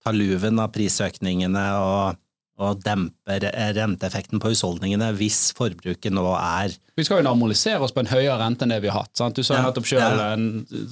ta 0.03 0.13
luven 0.13 0.61
av 0.61 0.71
prisøkningene 0.73 1.65
og, 1.77 2.17
og 2.61 2.83
dempe 2.85 3.39
renteeffekten 3.41 4.41
på 4.41 4.51
husholdningene 4.51 5.09
hvis 5.17 5.47
forbruket 5.57 6.13
nå 6.13 6.25
er 6.37 6.75
Vi 6.97 7.05
skal 7.07 7.21
jo 7.21 7.25
normalisere 7.25 7.81
oss 7.81 7.95
på 7.95 8.03
en 8.03 8.11
høyere 8.11 8.37
rente 8.41 8.67
enn 8.67 8.75
det 8.75 8.83
vi 8.83 8.91
har 8.91 9.03
hatt. 9.03 9.15
Sant? 9.17 9.35
Du 9.37 9.45
sa 9.45 9.57
ja, 9.57 9.65
nettopp 9.65 9.89
sjøl 9.89 10.03
ja. 10.03 10.29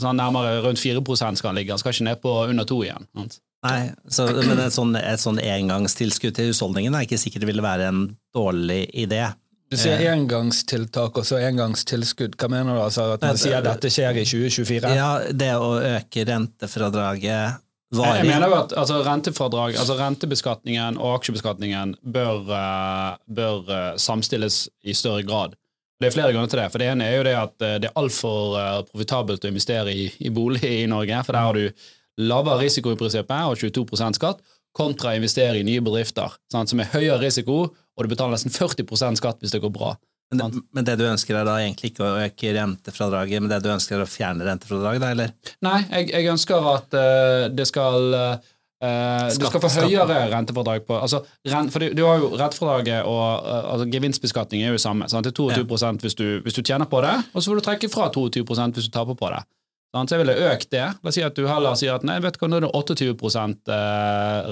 sånn 0.02 0.18
nærmere 0.18 0.58
rundt 0.66 0.82
4 0.82 1.04
skal 1.38 1.52
han 1.52 1.60
ligge, 1.60 1.76
han 1.76 1.82
skal 1.82 1.94
ikke 1.94 2.10
ned 2.10 2.22
på 2.24 2.34
under 2.48 2.68
2 2.68 2.82
igjen. 2.88 3.08
Sant? 3.14 3.38
Nei, 3.62 3.92
så, 4.10 4.26
men 4.34 4.58
et 4.58 4.74
sånn, 4.74 4.96
et 4.98 5.22
sånn 5.22 5.38
engangstilskudd 5.38 6.34
til 6.34 6.50
husholdningene 6.50 6.98
er 6.98 7.06
ikke 7.06 7.22
sikkert 7.22 7.46
det 7.46 7.52
ville 7.52 7.66
være 7.66 7.92
en 7.92 8.04
dårlig 8.34 8.88
idé. 9.04 9.28
Du 9.72 9.78
sier 9.80 10.02
eh. 10.02 10.10
engangstiltak 10.12 11.22
og 11.22 11.28
så 11.28 11.38
engangstilskudd. 11.46 12.34
Hva 12.42 12.50
mener 12.52 12.76
du? 12.76 12.82
Altså 12.84 13.06
at 13.14 13.22
man 13.24 13.38
sier 13.40 13.62
at 13.62 13.68
dette 13.70 13.92
skjer 13.94 14.18
i 14.20 14.26
2024? 14.28 14.96
Ja, 14.98 15.12
Det 15.30 15.52
å 15.56 15.76
øke 15.78 16.26
rentefradraget 16.28 17.62
varig. 17.98 18.22
Jeg 18.22 18.30
mener 18.30 18.52
jo 18.52 18.58
at 18.60 18.76
altså, 18.78 19.00
rentefradrag, 19.06 19.78
altså 19.80 19.98
rentebeskatningen 20.00 21.00
og 21.00 21.18
aksjebeskatningen 21.20 21.96
bør, 22.02 22.46
uh, 22.48 23.18
bør 23.28 23.58
uh, 23.68 23.80
samstilles 24.02 24.64
i 24.84 24.96
større 24.98 25.26
grad. 25.28 25.58
Det 26.02 26.10
er 26.10 26.16
flere 26.16 26.34
grunner 26.34 26.50
til 26.50 26.62
det. 26.64 26.70
For 26.74 26.82
Det 26.82 26.88
ene 26.92 27.10
er 27.10 27.18
jo 27.18 27.26
det 27.28 27.36
at 27.38 27.56
uh, 27.60 27.76
det 27.84 27.92
er 27.92 28.00
altfor 28.00 28.56
profitabelt 28.92 29.46
å 29.46 29.52
investere 29.52 29.94
i, 29.94 30.08
i, 30.20 30.32
bolig 30.34 30.64
i 30.66 30.88
Norge. 30.90 31.24
For 31.28 31.38
der 31.38 31.48
har 31.50 31.60
du 31.60 31.86
lavere 32.22 32.64
risiko 32.64 32.94
i 32.94 33.00
prinsippet 33.00 33.52
og 33.52 33.60
22 33.60 34.16
skatt, 34.18 34.42
kontra 34.76 35.12
å 35.12 35.20
investere 35.20 35.60
i 35.60 35.68
nye 35.68 35.84
bedrifter 35.84 36.32
sant, 36.52 36.72
som 36.72 36.80
er 36.80 36.94
høyere 36.94 37.20
risiko 37.26 37.66
og 38.02 38.06
du 38.08 38.12
betaler 38.12 38.38
nesten 38.38 38.54
40% 38.54 39.20
skatt 39.20 39.42
hvis 39.44 39.54
det 39.54 39.62
går 39.64 39.74
bra. 39.76 39.94
Men 40.32 40.40
det, 40.40 40.62
men 40.72 40.88
det, 40.88 40.96
du 40.96 41.04
ønsker 41.10 41.36
er 41.36 41.44
da 41.48 41.58
egentlig 41.60 41.92
ikke 41.92 42.06
å 42.08 42.14
øke 42.24 42.54
rentefradraget, 42.56 43.44
men 43.44 43.52
det 43.52 43.60
du 43.66 43.68
ønsker 43.74 43.98
er 43.98 44.06
å 44.06 44.08
fjerne 44.08 44.46
rentefradraget, 44.48 45.04
da, 45.04 45.10
eller? 45.12 45.34
Nei, 45.68 45.82
jeg, 45.90 46.08
jeg 46.14 46.30
ønsker 46.32 46.68
at 46.72 46.96
uh, 46.96 47.48
det 47.52 47.66
skal 47.68 48.16
uh, 48.16 49.28
du 49.28 49.44
skal 49.46 49.62
få 49.62 49.70
høyere 49.76 50.22
rentefradrag 50.32 50.86
på 50.88 50.96
altså, 50.98 51.20
rent, 51.52 51.74
for 51.74 51.84
du, 51.84 51.92
du, 51.94 52.02
har 52.08 52.24
jo 52.24 52.32
Rentefradraget 52.40 53.04
og 53.06 53.44
uh, 53.44 53.74
altså, 53.74 53.90
gevinstbeskatning 53.92 54.64
er 54.64 54.72
jo 54.72 54.80
samme. 54.82 55.10
Sant? 55.12 55.28
Det 55.28 55.36
er 55.36 55.60
22 55.60 55.68
ja. 55.68 55.92
hvis, 56.06 56.16
du, 56.16 56.26
hvis 56.48 56.56
du 56.56 56.64
tjener 56.64 56.88
på 56.90 57.04
det, 57.04 57.18
og 57.34 57.44
så 57.44 57.52
får 57.52 57.60
du 57.60 57.66
trekke 57.68 57.92
fra 57.92 58.08
22% 58.16 58.80
hvis 58.80 58.88
du 58.88 58.96
taper 58.96 59.20
på 59.20 59.34
det. 59.36 59.44
Sant? 59.92 60.08
Så 60.08 60.16
jeg 60.16 60.24
ville 60.24 60.38
økt 60.48 60.72
det. 60.72 60.88
La 60.96 61.12
oss 61.12 61.20
si 61.20 61.28
at 61.28 61.36
du 61.36 61.44
heller 61.52 61.76
sier 61.76 62.00
at 62.00 62.08
nei, 62.08 62.22
vet 62.24 62.40
du 62.40 62.42
hva, 62.46 62.54
nå 62.54 62.62
er 62.62 62.70
det 62.70 62.72
28 62.72 63.84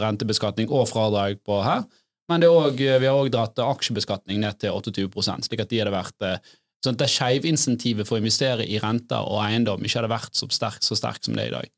rentebeskatning 0.03 0.67
og 0.67 0.89
fradrag 0.91 1.39
på 1.47 1.63
her. 1.63 1.87
Men 2.29 2.45
også, 2.45 2.75
vi 2.77 3.07
har 3.09 3.17
òg 3.17 3.31
dratt 3.33 3.59
aksjebeskatning 3.63 4.41
ned 4.43 4.59
til 4.61 4.75
28 4.75 5.39
slik 5.47 5.63
at 5.63 5.71
de 5.71 5.81
hadde 5.81 5.93
vært 5.93 6.25
eh, 6.27 6.37
sånn 6.83 6.95
at 6.95 7.01
det 7.01 7.09
skeivinsentivet 7.11 8.07
for 8.07 8.17
å 8.17 8.21
investere 8.21 8.67
i 8.67 8.79
renter 8.81 9.25
og 9.25 9.41
eiendom 9.43 9.83
ikke 9.83 9.99
hadde 9.99 10.13
vært 10.13 10.37
så 10.37 10.47
sterkt 10.53 10.85
så 10.85 10.97
sterk 10.97 11.23
som 11.25 11.35
det 11.35 11.47
er 11.47 11.51
i 11.51 11.57
dag. 11.57 11.71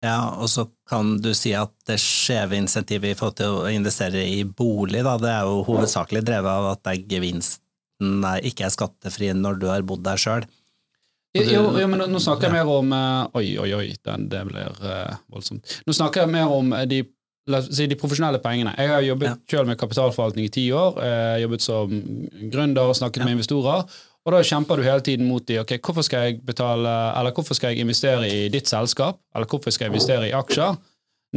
Ja, 0.00 0.20
og 0.40 0.48
så 0.48 0.64
kan 0.88 1.18
du 1.20 1.34
si 1.36 1.52
at 1.52 1.74
det 1.88 1.98
skjeve 2.00 2.56
insentivet 2.56 3.12
i 3.12 3.18
forhold 3.18 3.36
til 3.36 3.58
å 3.58 3.66
investere 3.68 4.22
i 4.24 4.46
bolig, 4.46 5.02
da, 5.04 5.18
det 5.20 5.28
er 5.34 5.50
jo 5.50 5.58
hovedsakelig 5.66 6.22
drevet 6.24 6.48
av 6.54 6.70
at 6.70 6.88
gevinsten 7.10 8.24
ikke 8.48 8.64
er 8.64 8.72
skattefri 8.72 9.28
når 9.36 9.60
du 9.60 9.68
har 9.68 9.84
bodd 9.84 10.06
der 10.06 10.20
sjøl. 10.20 10.46
Jo, 11.36 11.66
jo, 11.76 11.84
men 11.86 12.00
nå 12.10 12.18
snakker 12.18 12.48
jeg 12.48 12.56
mer 12.56 12.70
om 12.72 12.88
eh, 12.96 13.36
Oi, 13.38 13.44
oi, 13.62 13.68
oi, 13.76 13.84
det 14.02 14.40
blir 14.48 14.80
voldsomt. 15.30 15.76
Nå 15.86 15.94
snakker 15.94 16.24
jeg 16.24 16.32
mer 16.32 16.50
om 16.50 16.72
de 16.90 17.04
si 17.66 17.88
de 17.90 17.98
profesjonelle 17.98 18.40
pengene. 18.42 18.74
Jeg 18.78 18.92
har 18.92 19.02
jobbet 19.06 19.28
ja. 19.30 19.34
selv 19.50 19.70
med 19.70 19.80
kapitalforvaltning 19.80 20.46
i 20.46 20.52
ti 20.54 20.68
år. 20.76 21.00
Jeg 21.04 21.18
har 21.34 21.42
jobbet 21.44 21.64
som 21.64 21.98
gründer 22.52 22.92
og 22.92 22.96
snakket 22.98 23.22
ja. 23.22 23.28
med 23.28 23.38
investorer. 23.38 23.84
Og 24.26 24.34
da 24.34 24.40
kjemper 24.44 24.76
du 24.76 24.84
hele 24.84 25.04
tiden 25.04 25.28
mot 25.28 25.44
de, 25.48 25.60
ok, 25.62 25.78
hvorfor 25.80 26.04
skal 26.04 26.26
jeg 26.26 26.40
betale, 26.44 26.90
eller 27.16 27.32
hvorfor 27.32 27.56
skal 27.56 27.72
jeg 27.72 27.86
investere 27.86 28.28
i 28.28 28.48
ditt 28.52 28.68
selskap, 28.68 29.16
eller 29.34 29.48
hvorfor 29.48 29.72
skal 29.72 29.88
jeg 29.88 29.94
investere 29.94 30.28
i 30.28 30.34
aksjer, 30.36 30.76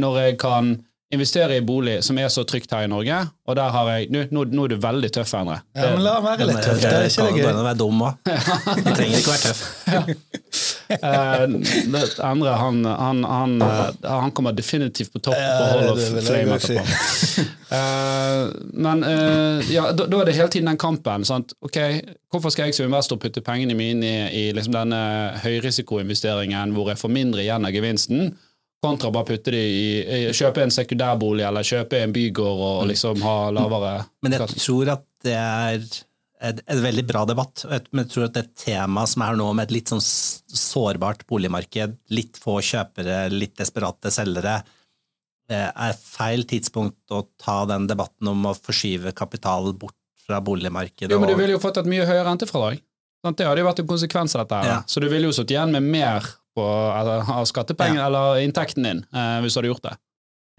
når 0.04 0.18
jeg 0.20 0.36
kan 0.42 0.74
investere 1.14 1.56
i 1.56 1.64
bolig 1.64 1.98
som 2.04 2.18
er 2.18 2.28
så 2.32 2.44
trygt 2.48 2.72
her 2.74 2.84
i 2.84 2.90
Norge, 2.90 3.16
og 3.48 3.56
der 3.56 3.72
har 3.72 3.90
jeg 3.94 4.10
Nå, 4.12 4.24
nå, 4.34 4.44
nå 4.50 4.66
er 4.66 4.74
du 4.74 4.76
veldig 4.82 5.10
tøff, 5.16 5.34
Endre. 5.38 5.60
Ja, 5.76 5.90
men 5.94 6.04
la 6.04 6.18
være 6.24 6.48
litt 6.50 6.60
tøff. 6.64 6.82
Det 6.82 6.92
er 6.92 7.08
ikke 7.08 7.26
det 7.28 7.40
gøy. 7.40 7.48
Være 7.62 7.74
dum. 7.80 8.04
Du 8.04 8.90
trenger 8.90 9.18
ikke 9.20 9.34
være 9.34 9.42
tøff. 9.48 10.63
Uh, 10.90 12.28
andre, 12.30 12.50
han, 12.50 12.84
han, 12.84 13.24
han, 13.24 13.62
uh, 13.62 13.90
han, 14.02 14.32
kommer 14.32 14.52
definitivt 14.52 15.12
på 15.12 15.18
topp 15.18 15.34
på 15.34 15.64
Hall 15.70 15.90
of 15.92 16.00
Flame 16.26 16.54
etterpå. 16.58 16.84
uh, 17.72 18.52
men 18.72 19.04
ja, 19.70 19.90
da, 19.92 20.06
da, 20.06 20.20
er 20.20 20.30
det 20.30 20.36
hele 20.38 20.48
tiden 20.52 20.72
den 20.72 20.80
kampen. 20.80 21.24
Sant? 21.24 21.56
Ok, 21.64 21.78
Hvorfor 22.34 22.50
skal 22.50 22.66
jeg 22.66 22.74
som 22.74 22.88
investor 22.88 23.20
putte 23.22 23.44
pengene 23.46 23.76
mine 23.78 24.08
i, 24.08 24.24
i 24.40 24.48
liksom 24.56 24.74
denne 24.74 25.02
høyrisikoinvesteringen 25.44 26.74
hvor 26.74 26.90
jeg 26.90 26.98
får 26.98 27.14
mindre 27.14 27.44
igjen 27.44 27.68
av 27.68 27.74
gevinsten? 27.74 28.34
kontra 28.84 29.10
bare 29.10 29.24
putte 29.24 29.54
de 29.54 29.60
i, 29.64 30.32
kjøpe 30.36 30.60
en 30.64 30.72
sekundærbolig 30.74 31.46
eller 31.48 31.64
kjøpe 31.64 32.02
en 32.04 32.12
bygård 32.12 32.58
og 32.58 32.82
mm. 32.82 32.88
liksom 32.90 33.22
ha 33.24 33.36
lavere 33.56 33.94
Men 34.24 34.36
jeg 34.36 34.58
tror 34.58 34.90
at 34.98 35.06
det 35.24 35.38
er 35.38 35.86
et, 36.44 36.60
et 36.70 36.80
veldig 36.82 37.04
bra 37.08 37.24
debatt. 37.28 37.64
Men 37.68 38.04
jeg 38.04 38.12
tror 38.12 38.28
at 38.28 38.36
det 38.36 38.46
temaet 38.60 39.12
som 39.14 39.24
er 39.26 39.38
nå, 39.40 39.48
med 39.56 39.68
et 39.68 39.74
litt 39.78 39.92
sånn 39.92 40.02
sårbart 40.04 41.24
boligmarked, 41.30 41.98
litt 42.14 42.40
få 42.40 42.58
kjøpere, 42.64 43.26
litt 43.32 43.56
desperate 43.60 44.12
selgere, 44.14 44.58
eh, 45.50 45.68
er 45.68 45.98
feil 45.98 46.46
tidspunkt 46.50 47.14
å 47.14 47.24
ta 47.40 47.62
den 47.70 47.88
debatten 47.90 48.32
om 48.32 48.50
å 48.50 48.56
forskyve 48.58 49.14
kapital 49.16 49.72
bort 49.72 49.98
fra 50.24 50.40
boligmarkedet. 50.44 51.12
Jo, 51.12 51.20
men 51.20 51.32
du 51.32 51.36
ville 51.38 51.56
jo 51.56 51.62
fått 51.62 51.82
et 51.82 51.90
mye 51.90 52.06
høyere 52.08 52.28
rentefradrag. 52.30 52.80
Det 53.24 53.46
hadde 53.48 53.62
jo 53.62 53.68
vært 53.70 53.80
en 53.80 53.88
konsekvens 53.88 54.34
av 54.36 54.44
dette. 54.44 54.64
Ja. 54.68 54.80
Så 54.88 55.00
du 55.00 55.08
ville 55.08 55.28
jo 55.30 55.32
sittet 55.32 55.56
igjen 55.56 55.72
med 55.72 55.84
mer 55.84 56.26
på, 56.54 56.64
eller, 56.64 57.24
av 57.32 57.46
skattepenger 57.48 58.02
ja. 58.02 58.08
eller 58.08 58.40
inntekten 58.44 58.84
din, 58.84 59.04
eh, 59.16 59.36
hvis 59.44 59.56
du 59.56 59.62
hadde 59.62 59.72
gjort 59.72 59.86
det. 59.86 59.94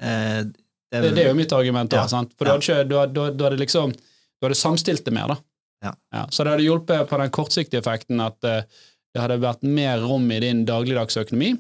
Eh, 0.02 0.40
det, 0.46 1.02
det, 1.02 1.12
det, 1.18 1.26
er 1.26 1.30
jo 1.30 1.38
mitt 1.38 1.54
argument. 1.54 1.92
da, 1.92 2.06
ja. 2.10 2.24
For 2.38 2.48
du 2.48 2.54
hadde, 2.56 2.86
du, 2.90 2.96
hadde, 2.98 3.26
du 3.38 3.44
hadde, 3.46 3.60
liksom 3.62 3.94
du 3.94 4.48
hadde 4.48 4.58
samstilt 4.58 5.06
det 5.06 5.14
mer. 5.16 5.34
da. 5.34 5.38
Ja. 5.86 6.26
Så 6.30 6.44
det 6.44 6.56
hadde 6.56 6.66
hjulpet 6.68 7.10
på 7.10 7.22
den 7.22 7.34
kortsiktige 7.36 7.84
effekten 7.84 8.24
at 8.24 8.38
uh, 8.48 8.64
det 9.16 9.24
hadde 9.24 9.40
vært 9.44 9.64
mer 9.64 10.04
rom 10.04 10.28
i 10.34 10.42
din 10.44 10.66
dagligdagsøkonomi. 10.68 11.54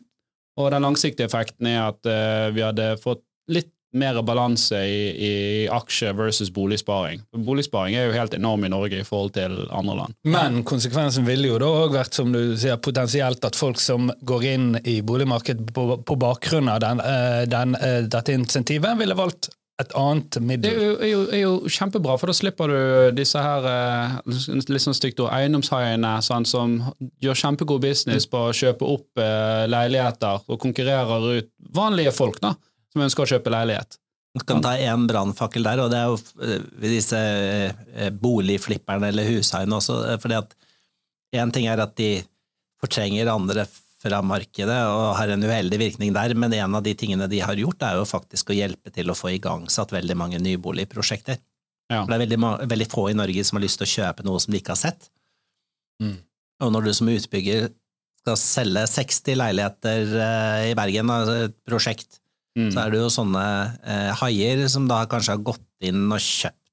Og 0.59 0.71
den 0.71 0.87
langsiktige 0.87 1.27
effekten 1.29 1.69
er 1.71 1.81
at 1.89 2.01
uh, 2.07 2.51
vi 2.55 2.63
hadde 2.65 2.95
fått 3.03 3.23
litt 3.51 3.71
mer 3.95 4.21
balanse 4.27 4.75
i, 4.75 5.03
i 5.25 5.33
aksje 5.71 6.11
versus 6.13 6.51
boligsparing. 6.51 7.21
Boligsparing 7.31 7.95
er 7.95 8.09
jo 8.09 8.15
helt 8.17 8.33
enorm 8.35 8.65
i 8.67 8.71
Norge 8.71 8.99
i 8.99 9.07
forhold 9.07 9.35
til 9.37 9.55
andre 9.71 9.95
land. 10.01 10.17
Men 10.27 10.63
konsekvensen 10.67 11.27
ville 11.27 11.47
jo 11.47 11.59
da 11.61 11.69
òg 11.85 11.95
vært 11.95 12.17
som 12.19 12.33
du 12.35 12.57
sier, 12.59 12.75
potensielt 12.83 13.45
at 13.47 13.55
folk 13.55 13.79
som 13.81 14.11
går 14.27 14.47
inn 14.51 14.67
i 14.83 14.99
boligmarkedet 15.05 15.71
på, 15.75 15.87
på 16.03 16.17
bakgrunn 16.19 16.71
av 16.71 16.81
den, 16.83 17.03
eh, 17.03 17.43
den, 17.47 17.77
eh, 17.79 18.01
dette 18.11 18.35
insentivet, 18.35 18.99
ville 18.99 19.15
valgt 19.15 19.49
et 19.81 19.95
annet 19.99 20.37
middel. 20.39 20.71
Det 20.71 20.75
er 20.75 20.85
jo, 20.85 20.93
er, 20.95 21.09
jo, 21.09 21.23
er 21.35 21.41
jo, 21.41 21.55
kjempebra, 21.67 22.13
for 22.19 22.31
da 22.31 22.35
slipper 22.37 22.71
du 22.71 23.17
disse 23.17 23.41
her 23.43 23.65
eh, 23.67 24.13
litt 24.71 24.83
sånn 24.83 24.95
stygt 24.95 25.19
ord, 25.19 25.33
eiendomshaiene 25.35 26.13
sånn, 26.23 26.47
som 26.47 26.77
gjør 27.23 27.41
kjempegod 27.41 27.83
business 27.83 28.29
på 28.31 28.47
å 28.47 28.55
kjøpe 28.55 28.87
opp 28.87 29.19
eh, 29.19 29.65
leiligheter 29.67 30.47
og 30.47 30.61
konkurrerer 30.63 31.27
ut 31.41 31.51
vanlige 31.75 32.15
folk. 32.15 32.39
da 32.43 32.55
som 32.95 33.03
ønsker 33.03 33.25
å 33.25 33.31
kjøpe 33.35 33.51
leilighet. 33.51 33.97
Du 34.35 34.43
kan 34.47 34.61
ta 34.63 34.73
én 34.79 35.05
brannfakkel 35.07 35.63
der, 35.67 35.81
og 35.83 35.91
det 35.91 35.99
er 35.99 36.11
jo 36.11 36.17
eh, 36.43 36.67
disse 36.83 37.19
eh, 37.19 38.11
boligflipperne 38.11 39.11
eller 39.11 39.27
hushaiene 39.27 39.81
også. 39.81 39.99
fordi 40.23 40.39
at 40.43 40.55
Én 41.35 41.49
ting 41.51 41.65
er 41.67 41.81
at 41.83 41.91
de 41.99 42.21
fortrenger 42.79 43.27
andre 43.27 43.65
fra 44.05 44.21
markedet 44.25 44.77
og 44.91 45.15
har 45.17 45.33
en 45.33 45.45
uheldig 45.45 45.79
virkning 45.81 46.13
der, 46.15 46.35
men 46.37 46.53
en 46.53 46.77
av 46.77 46.85
de 46.85 46.93
tingene 46.97 47.27
de 47.31 47.41
har 47.41 47.57
gjort, 47.57 47.81
er 47.83 47.97
jo 47.99 48.05
faktisk 48.09 48.53
å 48.53 48.57
hjelpe 48.57 48.93
til 48.93 49.09
å 49.09 49.17
få 49.17 49.33
igangsatt 49.33 49.93
veldig 49.95 50.17
mange 50.19 50.41
nyboligprosjekter. 50.43 51.41
Ja. 51.89 52.03
For 52.03 52.11
Det 52.11 52.17
er 52.17 52.23
veldig, 52.25 52.39
veldig 52.69 52.89
få 52.91 53.09
i 53.11 53.17
Norge 53.17 53.45
som 53.45 53.57
har 53.59 53.65
lyst 53.65 53.81
til 53.81 53.87
å 53.89 53.93
kjøpe 53.95 54.25
noe 54.27 54.41
som 54.41 54.53
de 54.53 54.61
ikke 54.61 54.75
har 54.75 54.81
sett. 54.81 55.09
Mm. 56.03 56.19
Og 56.65 56.71
når 56.73 56.87
du 56.87 56.93
som 56.97 57.09
utbygger 57.11 57.67
skal 58.25 58.37
selge 58.41 58.85
60 58.89 59.37
leiligheter 59.37 60.13
eh, 60.27 60.69
i 60.71 60.77
Bergen, 60.77 61.11
altså 61.13 61.49
et 61.49 61.57
prosjekt, 61.67 62.21
Mm. 62.55 62.69
så 62.71 62.85
er 62.85 62.93
det 62.93 62.99
jo 63.01 63.07
sånne 63.11 63.41
eh, 63.83 64.11
haier 64.21 64.61
som 64.71 64.85
da 64.87 65.01
kanskje 65.11 65.33
har 65.33 65.41
gått 65.43 65.65
inn 65.83 66.05
og 66.07 66.21
kjøpt 66.23 66.64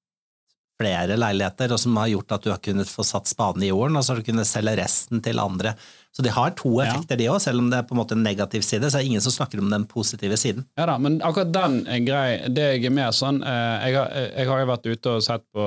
flere 0.82 1.16
leiligheter, 1.22 1.72
og 1.72 1.80
som 1.80 1.96
har 2.02 2.10
gjort 2.12 2.36
at 2.38 2.44
du 2.44 2.52
har 2.52 2.60
kunnet 2.62 2.90
få 2.90 3.06
satt 3.06 3.30
spaden 3.30 3.62
i 3.64 3.70
jorden, 3.72 3.96
og 3.96 4.02
så 4.04 4.12
har 4.16 4.22
du 4.22 4.28
kunnet 4.32 4.50
selge 4.50 4.76
resten 4.82 5.22
til 5.24 5.38
andre. 5.42 5.76
Så 6.12 6.20
de 6.20 6.28
har 6.28 6.50
to 6.58 6.68
Ja. 6.76 6.90
effekter, 6.90 7.16
de 7.16 7.24
òg, 7.32 7.38
selv 7.40 7.62
om 7.62 7.70
det 7.72 7.78
er 7.78 7.84
på 7.88 7.94
en 7.94 8.00
måte 8.02 8.12
en 8.12 8.22
negativ 8.22 8.60
side, 8.60 8.84
så 8.92 8.98
er 8.98 9.00
det 9.00 9.08
ingen 9.08 9.22
som 9.24 9.32
snakker 9.32 9.62
om 9.62 9.70
den 9.72 9.86
positive 9.88 10.36
siden. 10.36 10.66
Ja 10.76 10.84
da, 10.90 10.98
men 11.00 11.20
akkurat 11.24 11.52
den 11.54 11.78
er 11.88 12.02
grei. 12.04 12.48
Det 12.52 12.66
jeg 12.74 12.84
er 12.90 12.92
mer 12.92 13.14
sånn 13.16 13.38
eh, 13.40 13.86
jeg, 13.86 13.96
har, 13.96 14.10
jeg 14.36 14.50
har 14.50 14.60
jo 14.60 14.66
vært 14.68 14.88
ute 14.90 15.14
og 15.14 15.22
sett 15.24 15.46
på 15.56 15.64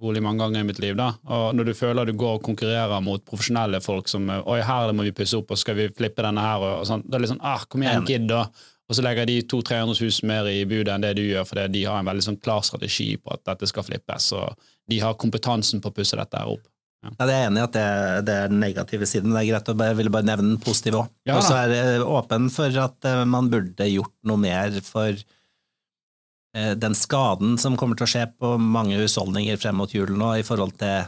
bolig 0.00 0.22
mange 0.24 0.40
ganger 0.40 0.62
i 0.64 0.68
mitt 0.70 0.80
liv, 0.80 0.96
da. 0.96 1.10
Og 1.28 1.52
når 1.58 1.68
du 1.68 1.74
føler 1.76 2.08
du 2.08 2.14
går 2.16 2.38
og 2.38 2.46
konkurrerer 2.48 3.04
mot 3.04 3.20
profesjonelle 3.28 3.82
folk 3.84 4.08
som 4.08 4.30
eh, 4.32 4.40
Oi, 4.48 4.62
her 4.64 4.94
må 4.96 5.04
vi 5.04 5.12
pusse 5.12 5.36
opp, 5.36 5.52
og 5.52 5.60
skal 5.60 5.76
vi 5.76 5.90
flippe 5.92 6.24
denne 6.24 6.40
her, 6.40 6.64
og, 6.64 6.86
sånn. 6.88 7.04
Det 7.04 7.18
er 7.18 7.26
litt 7.26 7.34
sånn 7.34 7.44
ah, 7.44 7.66
kom 7.68 7.84
igjen, 7.84 8.08
gidd, 8.08 8.26
da. 8.32 8.46
Og 8.86 8.94
så 8.94 9.02
legger 9.02 9.26
de 9.26 9.40
200 9.42 9.96
000-300 9.96 10.22
000 10.22 10.30
mer 10.30 10.48
i 10.50 10.62
budet 10.68 10.92
enn 10.94 11.02
det 11.02 11.16
du 11.18 11.24
gjør, 11.24 11.46
fordi 11.48 11.66
de 11.74 11.84
har 11.88 11.98
en 11.98 12.06
veldig 12.06 12.24
sånn 12.28 12.38
klar 12.38 12.62
strategi 12.66 13.16
på 13.18 13.34
at 13.34 13.42
dette 13.48 13.66
skal 13.70 13.86
flippes, 13.86 14.30
og 14.38 14.68
de 14.90 15.00
har 15.02 15.18
kompetansen 15.18 15.82
på 15.82 15.90
å 15.90 15.96
pusse 15.96 16.18
dette 16.18 16.38
her 16.38 16.54
opp. 16.54 16.66
Ja, 17.06 17.26
det 17.28 17.34
er 17.34 17.48
enig 17.48 17.60
i 17.60 17.64
at 17.66 17.74
det, 17.76 17.86
det 18.26 18.34
er 18.34 18.50
den 18.50 18.62
negative 18.62 19.06
siden. 19.06 19.34
Det 19.34 19.42
er 19.42 19.50
greit 19.50 19.70
å 19.70 19.76
bare, 19.78 19.94
ville 19.98 20.12
bare 20.12 20.26
nevne 20.26 20.54
den 20.54 20.62
positive 20.62 21.02
òg. 21.02 21.10
Ja. 21.28 21.36
Og 21.38 21.44
så 21.46 21.58
er 21.58 21.74
jeg 21.74 22.06
åpen 22.06 22.48
for 22.50 22.78
at 22.82 23.06
eh, 23.06 23.24
man 23.28 23.50
burde 23.52 23.90
gjort 23.90 24.14
noe 24.26 24.40
mer 24.42 24.78
for 24.86 25.12
eh, 25.12 26.72
den 26.78 26.96
skaden 26.98 27.60
som 27.62 27.76
kommer 27.78 27.98
til 27.98 28.08
å 28.08 28.10
skje 28.10 28.24
på 28.34 28.56
mange 28.58 28.98
husholdninger 28.98 29.60
frem 29.60 29.78
mot 29.82 29.92
jul 29.94 30.14
nå, 30.18 30.32
i 30.40 30.46
forhold 30.46 30.74
til 30.80 31.06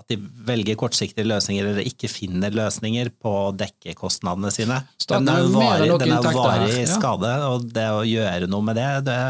at 0.00 0.10
de 0.10 0.16
velger 0.18 0.76
kortsiktige 0.78 1.26
løsninger 1.26 1.68
eller 1.70 1.86
ikke 1.86 2.10
finner 2.10 2.54
løsninger 2.54 3.12
på 3.22 3.32
å 3.44 3.52
dekke 3.54 3.94
kostnadene 3.98 4.50
sine. 4.54 4.80
Staten 4.98 5.28
Den 5.28 5.34
er 5.34 5.44
jo 5.44 5.52
varig, 5.54 5.90
den 6.02 6.14
er 6.16 6.38
varig 6.38 6.72
ja. 6.80 6.88
skade, 6.90 7.34
og 7.46 7.68
det 7.74 7.86
å 7.94 8.02
gjøre 8.08 8.48
noe 8.50 8.66
med 8.66 8.80
det, 8.80 8.88
det 9.06 9.20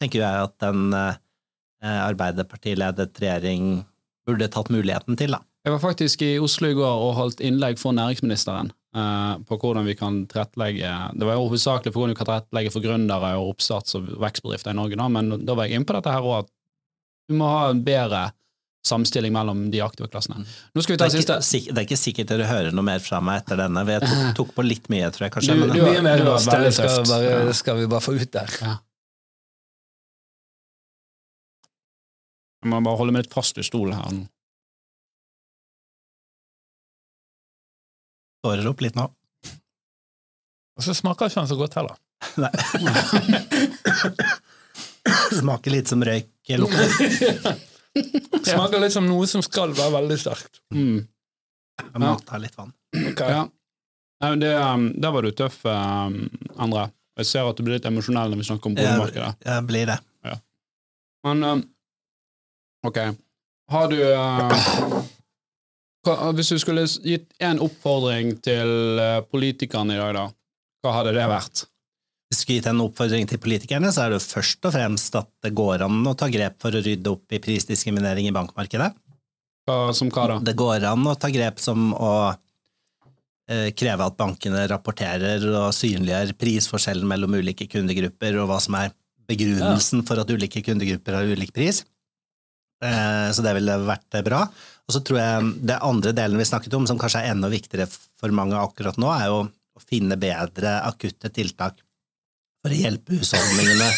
tenker 0.00 0.22
jeg 0.24 0.46
at 0.48 0.68
en 0.70 0.86
eh, 0.96 1.20
Arbeiderpartiledet 1.84 3.20
regjering 3.20 3.82
burde 4.24 4.48
tatt 4.48 4.70
muligheten 4.72 5.18
til, 5.20 5.36
da. 5.36 5.42
Jeg 5.64 5.72
var 5.74 5.82
faktisk 5.82 6.22
i 6.24 6.32
Oslo 6.40 6.70
i 6.72 6.76
går 6.76 7.02
og 7.06 7.14
holdt 7.18 7.42
innlegg 7.44 7.76
for 7.80 7.96
næringsministeren 7.96 8.70
eh, 8.96 9.34
på 9.48 9.58
hvordan 9.60 9.84
vi 9.88 9.94
kan 9.96 10.22
tilrettelegge 10.28 10.90
Det 11.16 11.28
var 11.28 11.38
jo 11.38 11.46
hovedsakelig 11.46 11.92
for 11.92 12.02
hvordan 12.02 12.12
vi 12.12 12.18
kan 12.18 12.28
tilrettelegge 12.30 12.72
for 12.72 12.84
gründere 12.84 13.34
og 13.40 13.54
oppstarts- 13.54 13.96
og 14.00 14.08
vekstbedrifter 14.24 14.72
i 14.72 14.78
Norge, 14.80 14.96
da, 15.00 15.10
men 15.12 15.44
da 15.44 15.56
var 15.56 15.68
jeg 15.68 15.76
inne 15.76 15.88
på 15.88 15.96
dette 15.96 16.12
her 16.16 16.24
òg, 16.24 16.44
at 16.44 16.52
vi 17.28 17.36
må 17.40 17.48
ha 17.52 17.68
en 17.68 17.84
bedre 17.84 18.26
samstilling 18.84 19.32
mellom 19.32 19.70
de 19.72 19.80
aktive 19.84 20.08
klassene. 20.12 20.42
Nå 20.74 20.82
skal 20.84 20.94
vi 20.94 20.98
Det 21.00 21.06
er, 21.06 21.14
siste. 21.16 21.38
ikke, 21.58 21.72
det 21.74 21.78
er 21.80 21.86
ikke 21.88 21.96
sikkert 22.00 22.28
dere 22.34 22.48
hører 22.50 22.74
noe 22.76 22.84
mer 22.84 23.00
fra 23.00 23.20
meg 23.24 23.42
etter 23.42 23.56
denne. 23.62 23.84
Vi 23.88 23.96
tok, 24.04 24.24
tok 24.40 24.50
på 24.58 24.64
litt 24.66 24.88
mye, 24.92 25.08
tror 25.14 25.26
jeg 25.28 25.32
kanskje. 25.38 25.56
Du- 25.56 25.72
du 25.72 25.82
Mye 25.84 26.02
mer 26.04 26.18
du 26.20 26.28
har 26.30 26.38
det 26.64 26.72
skal, 26.76 27.04
bare, 27.08 27.54
skal 27.56 27.80
vi 27.80 27.86
bare 27.88 28.04
få 28.04 28.12
ut 28.20 28.30
der. 28.34 28.50
Jeg 32.64 32.70
må 32.72 32.80
bare 32.84 32.96
holde 32.96 33.12
meg 33.12 33.24
litt 33.26 33.34
fast 33.34 33.58
i 33.60 33.64
stolen 33.66 33.96
her 33.98 34.12
nå. 34.20 34.24
Tårer 38.44 38.66
opp 38.68 38.80
litt 38.84 38.96
nå. 38.96 39.06
Og 40.74 40.82
så 40.84 40.92
smaker 40.96 41.30
ikke 41.30 41.40
han 41.40 41.48
så 41.48 41.56
godt 41.56 41.76
heller. 41.78 41.96
Nei. 42.42 42.50
Smaker 45.34 45.70
litt 45.74 45.88
som 45.90 46.02
røyk. 46.04 46.28
lukter. 46.60 46.88
Smaker 48.44 48.82
litt 48.82 48.94
som 48.94 49.06
noe 49.08 49.26
som 49.30 49.42
skal 49.44 49.74
være 49.76 49.92
veldig 50.00 50.18
sterkt. 50.20 50.62
Mm. 50.74 51.04
Jeg 51.82 52.02
må 52.02 52.14
ta 52.26 52.40
litt 52.42 52.56
vann. 52.58 52.74
Ja. 52.94 53.44
Nei, 54.22 54.28
men 54.30 54.42
det, 54.42 54.52
um, 54.56 54.88
der 55.02 55.14
var 55.14 55.26
du 55.26 55.34
tøff, 55.34 55.60
um, 55.66 56.24
Endre. 56.54 56.88
Jeg 57.18 57.28
ser 57.30 57.46
at 57.46 57.58
du 57.58 57.66
blir 57.66 57.76
litt 57.76 57.86
emosjonell 57.86 58.32
når 58.32 58.40
vi 58.40 58.46
snakker 58.48 58.70
om 58.70 58.76
boligmarkedet. 58.78 59.30
Jeg, 59.42 59.50
jeg 59.50 59.66
blir 59.68 59.90
det. 59.90 59.98
Men 61.24 61.44
um, 61.44 61.60
ok, 62.84 62.98
har 63.72 63.86
du 63.88 63.96
uh, 63.96 64.64
hva, 66.04 66.16
Hvis 66.36 66.52
du 66.52 66.58
skulle 66.60 66.84
gitt 66.84 67.30
en 67.40 67.62
oppfordring 67.64 68.34
til 68.44 69.00
uh, 69.00 69.22
politikerne 69.32 69.96
i 69.96 70.00
dag, 70.02 70.18
da, 70.18 70.26
hva 70.84 70.98
hadde 70.98 71.14
det 71.16 71.24
vært? 71.30 71.64
Hvis 72.34 72.40
jeg 72.40 72.46
skulle 72.48 72.58
gitt 72.58 72.66
en 72.72 72.82
oppfordring 72.82 73.28
til 73.30 73.38
politikerne, 73.38 73.90
så 73.94 74.08
er 74.08 74.10
det 74.10 74.24
først 74.26 74.66
og 74.66 74.72
fremst 74.74 75.14
at 75.14 75.28
det 75.46 75.52
går 75.54 75.84
an 75.86 76.00
å 76.10 76.16
ta 76.18 76.26
grep 76.26 76.56
for 76.58 76.74
å 76.74 76.80
rydde 76.82 77.12
opp 77.12 77.30
i 77.30 77.38
prisdiskriminering 77.38 78.26
i 78.26 78.32
bankmarkedet. 78.34 78.88
Som 79.94 80.10
hva 80.10 80.24
da? 80.32 80.38
Det 80.42 80.56
går 80.58 80.82
an 80.90 81.06
å 81.06 81.14
ta 81.14 81.30
grep 81.30 81.62
som 81.62 81.92
å 81.94 82.10
eh, 83.46 83.70
kreve 83.78 84.10
at 84.10 84.18
bankene 84.18 84.64
rapporterer 84.66 85.46
og 85.52 85.70
synliggjør 85.78 86.34
prisforskjellen 86.42 87.06
mellom 87.06 87.38
ulike 87.38 87.68
kundegrupper, 87.70 88.40
og 88.42 88.50
hva 88.50 88.58
som 88.66 88.80
er 88.82 88.90
begrunnelsen 89.30 90.02
for 90.02 90.18
at 90.18 90.34
ulike 90.34 90.64
kundegrupper 90.66 91.20
har 91.20 91.30
ulik 91.30 91.54
pris. 91.54 91.84
Eh, 92.82 93.30
Så 93.30 93.46
det 93.46 93.54
ville 93.60 93.78
vært 93.86 94.18
bra. 94.26 94.42
Og 94.90 94.98
så 94.98 95.06
tror 95.06 95.22
jeg 95.22 95.54
det 95.70 95.78
andre 95.78 96.18
delen 96.18 96.42
vi 96.42 96.50
snakket 96.50 96.74
om, 96.74 96.90
som 96.90 96.98
kanskje 96.98 97.22
er 97.22 97.38
enda 97.38 97.46
viktigere 97.46 97.86
for 97.86 98.34
mange 98.34 98.58
akkurat 98.58 98.98
nå, 98.98 99.14
er 99.14 99.30
jo 99.30 99.44
å 99.46 99.86
finne 99.86 100.18
bedre 100.18 100.80
akutte 100.82 101.30
tiltak 101.30 101.78
for 102.64 102.72
å 102.72 102.78
hjelpe 102.80 103.18
husholdningene 103.18 103.90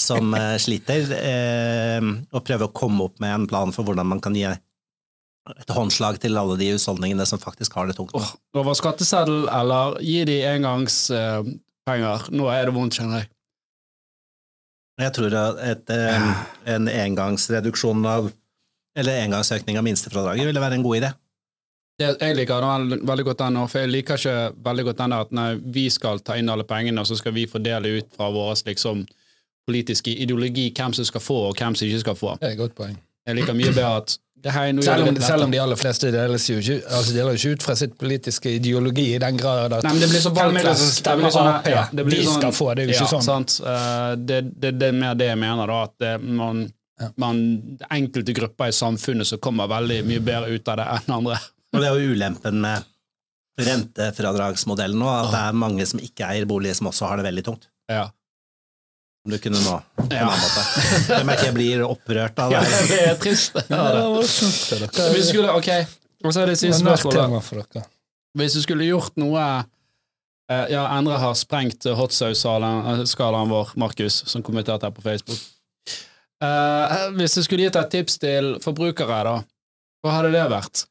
som 0.00 0.34
eh, 0.34 0.56
sliter, 0.58 1.12
eh, 1.14 2.02
og 2.34 2.42
prøve 2.46 2.66
å 2.66 2.74
komme 2.74 3.06
opp 3.06 3.20
med 3.22 3.36
en 3.36 3.46
plan 3.50 3.70
for 3.74 3.86
hvordan 3.86 4.08
man 4.10 4.22
kan 4.24 4.34
gi 4.34 4.48
et 4.50 5.72
håndslag 5.72 6.18
til 6.22 6.38
alle 6.40 6.56
de 6.58 6.72
husholdningene 6.74 7.26
som 7.28 7.40
faktisk 7.42 7.76
har 7.78 7.86
det 7.86 7.96
tungt. 7.98 8.14
Oh, 8.18 8.32
over 8.58 8.74
skatteseddel, 8.78 9.44
eller 9.54 10.00
gi 10.02 10.24
de 10.28 10.40
engangspenger? 10.50 12.26
Nå 12.34 12.50
er 12.50 12.66
det 12.66 12.74
vondt, 12.74 12.98
kjenner 12.98 13.22
jeg. 13.22 13.30
Jeg 15.00 15.16
tror 15.16 15.36
at 15.38 15.62
et, 15.64 15.94
eh, 15.94 16.30
en 16.74 16.90
engangsreduksjon 16.90 18.04
av 18.10 18.32
eller 18.98 19.22
engangsøkning 19.22 19.78
av 19.78 19.86
minstefradraget 19.86 20.48
ville 20.48 20.60
være 20.60 20.76
en 20.80 20.84
god 20.84 20.98
idé. 20.98 21.10
Jeg 22.00 22.36
liker 22.36 22.64
den 22.64 23.06
veldig 23.06 23.24
godt 23.28 23.42
den, 23.44 23.58
for 23.68 23.82
jeg 23.82 23.90
liker 23.92 24.16
ikke 24.20 24.36
veldig 24.64 24.84
godt 24.88 25.02
den 25.02 25.10
der 25.14 25.26
at 25.26 25.32
nei, 25.36 25.48
vi 25.74 25.86
skal 25.92 26.20
ta 26.24 26.36
inn 26.40 26.48
alle 26.48 26.64
pengene, 26.64 27.00
og 27.02 27.06
så 27.10 27.18
skal 27.20 27.34
vi 27.36 27.46
fordele 27.50 27.98
ut 28.00 28.08
fra 28.16 28.30
vår 28.32 28.56
liksom, 28.70 29.04
politiske 29.68 30.14
ideologi 30.24 30.70
hvem 30.76 30.94
som 30.96 31.04
skal 31.04 31.20
få, 31.20 31.38
og 31.50 31.60
hvem 31.60 31.76
som 31.76 31.86
ikke 31.88 32.00
skal 32.06 32.16
få. 32.18 32.34
Det 32.40 32.48
er 32.48 32.56
et 32.56 32.62
godt 32.62 32.74
poeng. 32.78 32.96
Jeg 33.28 33.36
liker 33.36 33.54
mye 33.58 33.72
bedre 33.76 33.94
at 34.00 34.18
Selv 34.40 35.04
om, 35.04 35.16
selv 35.20 35.42
om 35.44 35.50
de 35.52 35.58
aller 35.60 35.76
fleste 35.76 36.08
deler 36.08 36.40
jo 36.40 36.54
ikke, 36.62 36.78
altså 36.88 37.12
deler 37.12 37.36
ikke 37.36 37.50
ut 37.58 37.62
fra 37.66 37.74
sitt 37.76 37.98
politiske 38.00 38.54
ideologi 38.56 39.10
i 39.12 39.18
den 39.20 39.36
grad 39.36 39.74
at 39.76 39.84
Nei, 39.84 39.92
men 39.92 40.00
det 40.00 40.08
blir 40.08 40.22
så 40.24 40.30
valgflesk. 40.32 41.02
Det 41.04 41.16
blir 41.20 41.34
sånn- 41.34 41.48
Ap? 41.50 41.66
ja, 41.68 41.82
det 41.92 42.04
blir 42.06 42.16
De 42.16 42.24
sånn- 42.24 42.38
skal 42.40 42.52
få, 42.56 42.70
det 42.74 42.82
er 42.82 42.86
jo 42.88 42.94
ikke 42.94 43.10
ja, 43.12 43.20
sånn. 43.26 43.44
Eh, 43.60 44.16
Det, 44.16 44.38
det, 44.60 44.70
det 44.80 44.88
er 44.88 44.92
mer 44.96 45.14
det 45.20 45.26
jeg 45.28 45.36
mener, 45.42 45.66
da. 45.66 45.82
At 45.82 45.92
det, 46.00 46.22
man, 46.22 46.72
Ja. 47.00 47.08
man, 47.16 47.78
enkelte 47.90 48.32
grupper 48.32 48.68
i 48.68 48.72
samfunnet 48.72 49.26
som 49.26 49.38
kommer 49.38 49.68
veldig 49.68 50.04
mye 50.08 50.20
bedre 50.24 50.54
ut 50.56 50.68
av 50.68 50.76
det 50.80 50.86
enn 50.96 51.14
andre. 51.18 51.36
Og 51.70 51.82
det 51.82 51.88
er 51.88 51.98
jo 52.00 52.14
ulempen 52.14 52.62
med 52.62 52.86
rentefradragsmodellen 53.60 54.98
nå, 55.00 55.10
at 55.10 55.34
det 55.34 55.42
er 55.42 55.60
mange 55.66 55.86
som 55.88 56.00
ikke 56.02 56.26
eier 56.30 56.48
bolig, 56.48 56.72
som 56.78 56.88
også 56.90 57.10
har 57.10 57.20
det 57.20 57.28
veldig 57.28 57.44
tungt. 57.46 57.68
Ja. 57.90 58.08
Om 59.26 59.34
du 59.34 59.38
kunne 59.42 59.60
nå 59.60 59.74
på 59.98 60.06
en 60.06 60.14
annen 60.16 60.40
måte. 60.40 60.62
Jeg 61.12 61.26
merker 61.28 61.50
jeg 61.50 61.56
blir 61.58 61.82
opprørt 61.84 62.38
av 62.40 62.54
det. 62.54 62.62
Ja, 62.64 62.84
det 62.88 63.00
er 63.04 63.18
trist. 63.20 63.58
Ja, 63.68 63.82
det. 63.92 64.04
Hvis 64.16 65.26
du 65.26 65.32
skulle, 65.34 65.52
ok, 65.52 65.68
og 66.24 66.32
så 66.32 66.42
er 66.42 66.52
det 66.52 66.56
siste 66.60 66.80
spørsmål. 66.80 67.16
da. 67.18 67.26
tema 67.26 67.42
for 67.44 67.60
dere. 67.60 67.84
Hvis 68.40 68.56
du 68.56 68.62
skulle 68.64 68.86
gjort 68.86 69.16
noe 69.18 69.44
eh, 69.44 70.66
Ja, 70.70 70.84
Endre 70.96 71.18
har 71.20 71.34
sprengt 71.38 71.84
hot 71.98 72.14
sauce-skalaen 72.16 73.50
vår, 73.52 73.74
Markus, 73.80 74.22
som 74.30 74.44
kommenterte 74.46 74.88
her 74.88 74.94
på 74.94 75.04
Facebook. 75.04 75.40
Uh, 76.40 77.10
hvis 77.18 77.36
du 77.36 77.42
skulle 77.44 77.66
gitt 77.66 77.76
et 77.76 77.90
tips 77.92 78.16
til 78.22 78.54
forbrukere, 78.64 79.18
da, 79.26 79.34
hva 80.00 80.14
hadde 80.16 80.32
det 80.32 80.46
vært? 80.48 80.86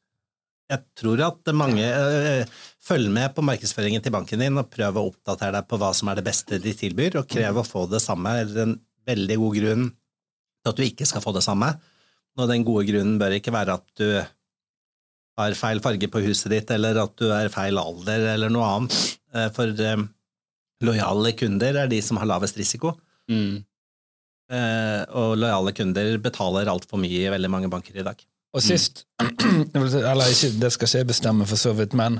Jeg 0.70 0.84
tror 1.00 1.22
at 1.26 1.50
mange 1.56 1.82
øh, 1.82 2.44
følger 2.82 3.12
med 3.14 3.34
på 3.34 3.42
markedsføringen 3.42 4.02
til 4.04 4.14
banken 4.14 4.42
din 4.42 4.60
og 4.60 4.70
prøver 4.70 5.00
å 5.00 5.10
oppdatere 5.10 5.58
deg 5.58 5.68
på 5.70 5.78
hva 5.80 5.90
som 5.96 6.10
er 6.10 6.20
det 6.20 6.26
beste 6.28 6.60
de 6.62 6.74
tilbyr, 6.78 7.18
og 7.20 7.30
krever 7.30 7.62
å 7.62 7.66
få 7.66 7.86
det 7.90 8.02
samme 8.04 8.36
er 8.42 8.52
en 8.64 8.76
veldig 9.10 9.38
god 9.42 9.56
grunn 9.58 9.88
til 9.90 10.72
at 10.72 10.78
du 10.78 10.84
ikke 10.86 11.08
skal 11.08 11.24
få 11.24 11.34
det 11.34 11.42
samme. 11.46 11.72
Og 12.38 12.46
den 12.50 12.64
gode 12.66 12.86
grunnen 12.88 13.18
bør 13.20 13.34
ikke 13.36 13.54
være 13.54 13.80
at 13.80 13.88
du 13.98 14.06
har 15.40 15.56
feil 15.58 15.80
farge 15.82 16.08
på 16.12 16.22
huset 16.24 16.52
ditt, 16.52 16.70
eller 16.74 17.00
at 17.02 17.16
du 17.18 17.30
er 17.34 17.52
feil 17.52 17.80
alder, 17.80 18.28
eller 18.34 18.52
noe 18.52 18.68
annet. 18.68 18.98
Eh, 19.34 19.48
For 19.56 19.72
eh, 19.74 20.06
lojale 20.86 21.34
kunder 21.38 21.82
er 21.82 21.90
de 21.90 22.00
som 22.04 22.20
har 22.20 22.28
lavest 22.30 22.58
risiko. 22.60 22.94
Mm. 23.30 23.62
Eh, 24.50 25.02
og 25.14 25.38
lojale 25.38 25.74
kunder 25.76 26.16
betaler 26.22 26.70
altfor 26.70 27.00
mye 27.00 27.24
i 27.24 27.32
veldig 27.32 27.52
mange 27.52 27.70
banker 27.72 28.00
i 28.00 28.06
dag. 28.06 28.20
Og 28.56 28.64
sist, 28.64 29.04
eller 29.22 30.30
ikke 30.32 30.52
det 30.58 30.72
skal 30.74 30.88
ikke 30.88 31.02
jeg 31.02 31.08
bestemme 31.12 31.46
for 31.46 31.60
så 31.60 31.74
vidt, 31.76 31.94
men 31.98 32.18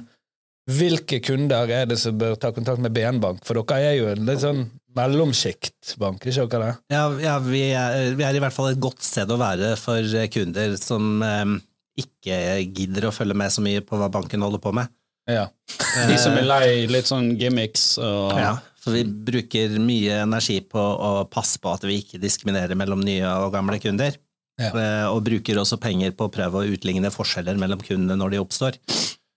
hvilke 0.70 1.18
kunder 1.24 1.70
er 1.74 1.88
det 1.90 1.96
som 1.98 2.18
bør 2.18 2.36
ta 2.38 2.52
kontakt 2.54 2.82
med 2.82 2.94
BN 2.94 3.18
Bank? 3.22 3.42
For 3.46 3.58
dere 3.58 3.88
er 3.88 3.96
jo 3.98 4.06
en 4.12 4.28
litt 4.28 4.44
sånn 4.44 4.62
mellomsjiktbank, 4.96 6.22
ikke 6.26 6.46
dere 6.52 6.68
det? 6.68 6.76
Ja, 6.94 7.02
ja 7.22 7.34
vi, 7.42 7.64
er, 7.74 8.14
vi 8.18 8.26
er 8.26 8.36
i 8.36 8.42
hvert 8.42 8.54
fall 8.54 8.70
et 8.70 8.82
godt 8.82 9.02
sted 9.06 9.30
å 9.30 9.40
være 9.40 9.74
for 9.80 10.06
kunder 10.34 10.76
som 10.78 11.24
eh, 11.26 11.58
ikke 12.04 12.38
gidder 12.76 13.08
å 13.08 13.14
følge 13.14 13.38
med 13.38 13.54
så 13.54 13.64
mye 13.64 13.82
på 13.86 13.98
hva 13.98 14.10
banken 14.12 14.46
holder 14.46 14.62
på 14.62 14.74
med. 14.76 14.90
Ja. 15.30 15.48
De 16.10 16.16
som 16.20 16.38
er 16.38 16.46
lei 16.46 16.66
litt 16.90 17.10
sånn 17.10 17.34
gimmicks 17.38 17.92
og 18.02 18.38
Ja, 18.38 18.54
for 18.80 18.96
vi 18.96 19.04
bruker 19.04 19.74
mye 19.82 20.22
energi 20.24 20.60
på 20.64 20.80
å 20.80 21.10
passe 21.30 21.60
på 21.60 21.74
at 21.74 21.84
vi 21.86 22.00
ikke 22.00 22.22
diskriminerer 22.22 22.78
mellom 22.78 23.02
nye 23.04 23.28
og 23.44 23.52
gamle 23.54 23.78
kunder. 23.82 24.14
Ja. 24.61 24.70
Eh, 24.76 25.06
Og 25.08 25.22
bruker 25.24 25.58
også 25.62 25.80
penger 25.80 26.12
på 26.12 26.28
å 26.28 26.32
prøve 26.32 26.61
å 26.61 26.68
utligne 26.68 27.11
forskjeller 27.14 27.56
mellom 27.61 27.80
kundene 27.80 28.18
når 28.20 28.36
de 28.36 28.42
oppstår. 28.42 28.76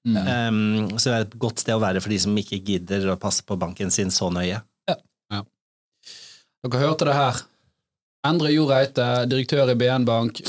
Mm. 0.03 0.17
Um, 0.19 0.99
så 0.99 1.07
det 1.07 1.15
er 1.15 1.25
et 1.29 1.37
godt 1.39 1.61
sted 1.63 1.77
å 1.77 1.79
være 1.79 2.01
for 2.03 2.11
de 2.11 2.19
som 2.19 2.35
ikke 2.35 2.59
gidder 2.59 3.07
å 3.13 3.19
passe 3.19 3.45
på 3.47 3.55
banken 3.55 3.91
sin 3.93 4.11
så 4.11 4.27
nøye. 4.33 4.59
Dere 6.63 6.79
hørte 6.79 7.07
det 7.09 7.15
her. 7.15 7.39
Endre 8.23 8.53
Joreite, 8.53 9.05
direktør 9.27 9.73
i 9.73 9.75
BN 9.75 10.05
Bank. 10.07 10.39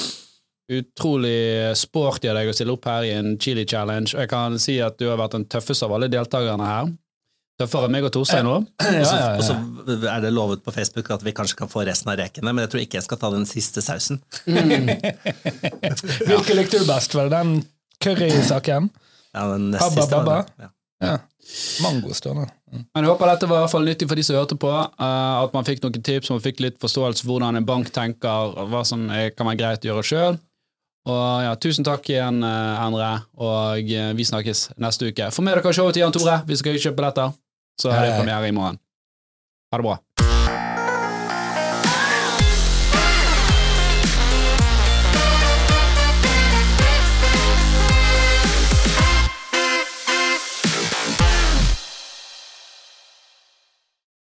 Utrolig 0.71 1.75
sporty 1.77 2.31
av 2.31 2.39
deg 2.39 2.51
å 2.51 2.55
stille 2.55 2.75
opp 2.77 2.87
her 2.87 3.07
i 3.09 3.11
en 3.17 3.35
Chili 3.43 3.65
Challenge. 3.67 4.13
Og 4.15 4.23
jeg 4.23 4.31
kan 4.31 4.59
si 4.63 4.77
at 4.83 4.95
du 5.01 5.09
har 5.11 5.19
vært 5.19 5.35
den 5.35 5.49
tøffeste 5.51 5.89
av 5.89 5.97
alle 5.97 6.09
deltakerne 6.13 6.69
her. 6.71 6.93
Tøffere 7.61 7.87
enn 7.87 7.95
meg 7.95 8.07
og 8.09 8.11
Torstein 8.17 8.49
òg. 8.51 8.65
Og 8.83 9.05
så- 9.07 9.19
ja, 9.19 9.27
ja. 9.31 9.37
Og 9.39 9.45
så 9.47 10.09
er 10.11 10.25
det 10.25 10.33
lovet 10.35 10.65
på 10.65 10.73
Facebook 10.75 11.11
at 11.15 11.23
vi 11.23 11.33
kanskje 11.37 11.57
kan 11.61 11.71
få 11.71 11.85
resten 11.87 12.11
av 12.11 12.19
rekene, 12.19 12.51
men 12.51 12.65
jeg 12.65 12.73
tror 12.73 12.83
ikke 12.83 12.99
jeg 12.99 13.07
skal 13.07 13.21
ta 13.21 13.31
den 13.35 13.47
siste 13.47 13.83
sausen. 13.85 14.19
Hvilke 16.29 16.57
likte 16.59 16.81
du 16.83 16.89
best? 16.89 17.15
Var 17.15 17.29
det 17.29 17.37
den 17.39 17.53
currysaken? 18.03 18.89
Ja, 19.35 19.47
den 19.53 19.71
nest 19.75 19.83
Habba 19.85 20.03
siste. 20.03 20.17
babba. 20.17 20.41
Ja. 20.61 20.71
Ja. 21.05 21.15
Mango 21.85 22.15
står 22.17 22.39
det. 22.41 22.49
Men 22.73 23.05
jeg 23.05 23.11
håper 23.13 23.29
dette 23.35 23.49
var 23.51 23.59
i 23.61 23.65
hvert 23.67 23.73
fall 23.75 23.85
nyttig 23.87 24.09
for 24.09 24.19
de 24.19 24.25
som 24.25 24.39
hørte 24.39 24.57
på. 24.59 24.71
Uh, 24.73 25.45
at 25.45 25.53
man 25.55 25.67
fikk 25.67 25.83
noen 25.85 26.03
tips, 26.07 26.31
man 26.33 26.43
fikk 26.43 26.63
litt 26.65 26.79
forståelse 26.83 27.23
for 27.27 27.35
hvordan 27.35 27.59
en 27.61 27.67
bank 27.69 27.91
tenker, 27.95 28.55
hva 28.73 28.83
som 28.89 29.05
er, 29.13 29.31
kan 29.37 29.47
være 29.51 29.61
greit 29.61 29.85
å 29.87 29.91
gjøre 29.93 30.07
sjøl. 30.09 30.39
Og 31.05 31.43
ja, 31.45 31.53
Tusen 31.61 31.85
takk 31.85 32.07
igjen, 32.09 32.39
eh, 32.49 32.79
Endre, 32.81 33.11
og 33.37 33.91
eh, 33.93 34.15
vi 34.17 34.25
snakkes 34.25 34.71
neste 34.81 35.11
uke. 35.13 35.27
Få 35.37 35.43
med 35.45 35.53
dere 35.59 35.73
showet 35.77 35.93
til 35.93 36.01
Jan 36.01 36.15
Tore 36.17 36.39
hvis 36.49 36.63
dere 36.65 36.79
vil 36.79 36.81
kjøpe 36.87 36.97
billetter. 37.03 37.35
Så 37.81 37.91
er 37.91 38.05
det 38.05 38.15
premiere 38.19 38.49
i 38.49 38.55
morgen. 38.55 38.79
Ha 39.73 39.79
det 39.81 39.87
bra. 39.87 39.97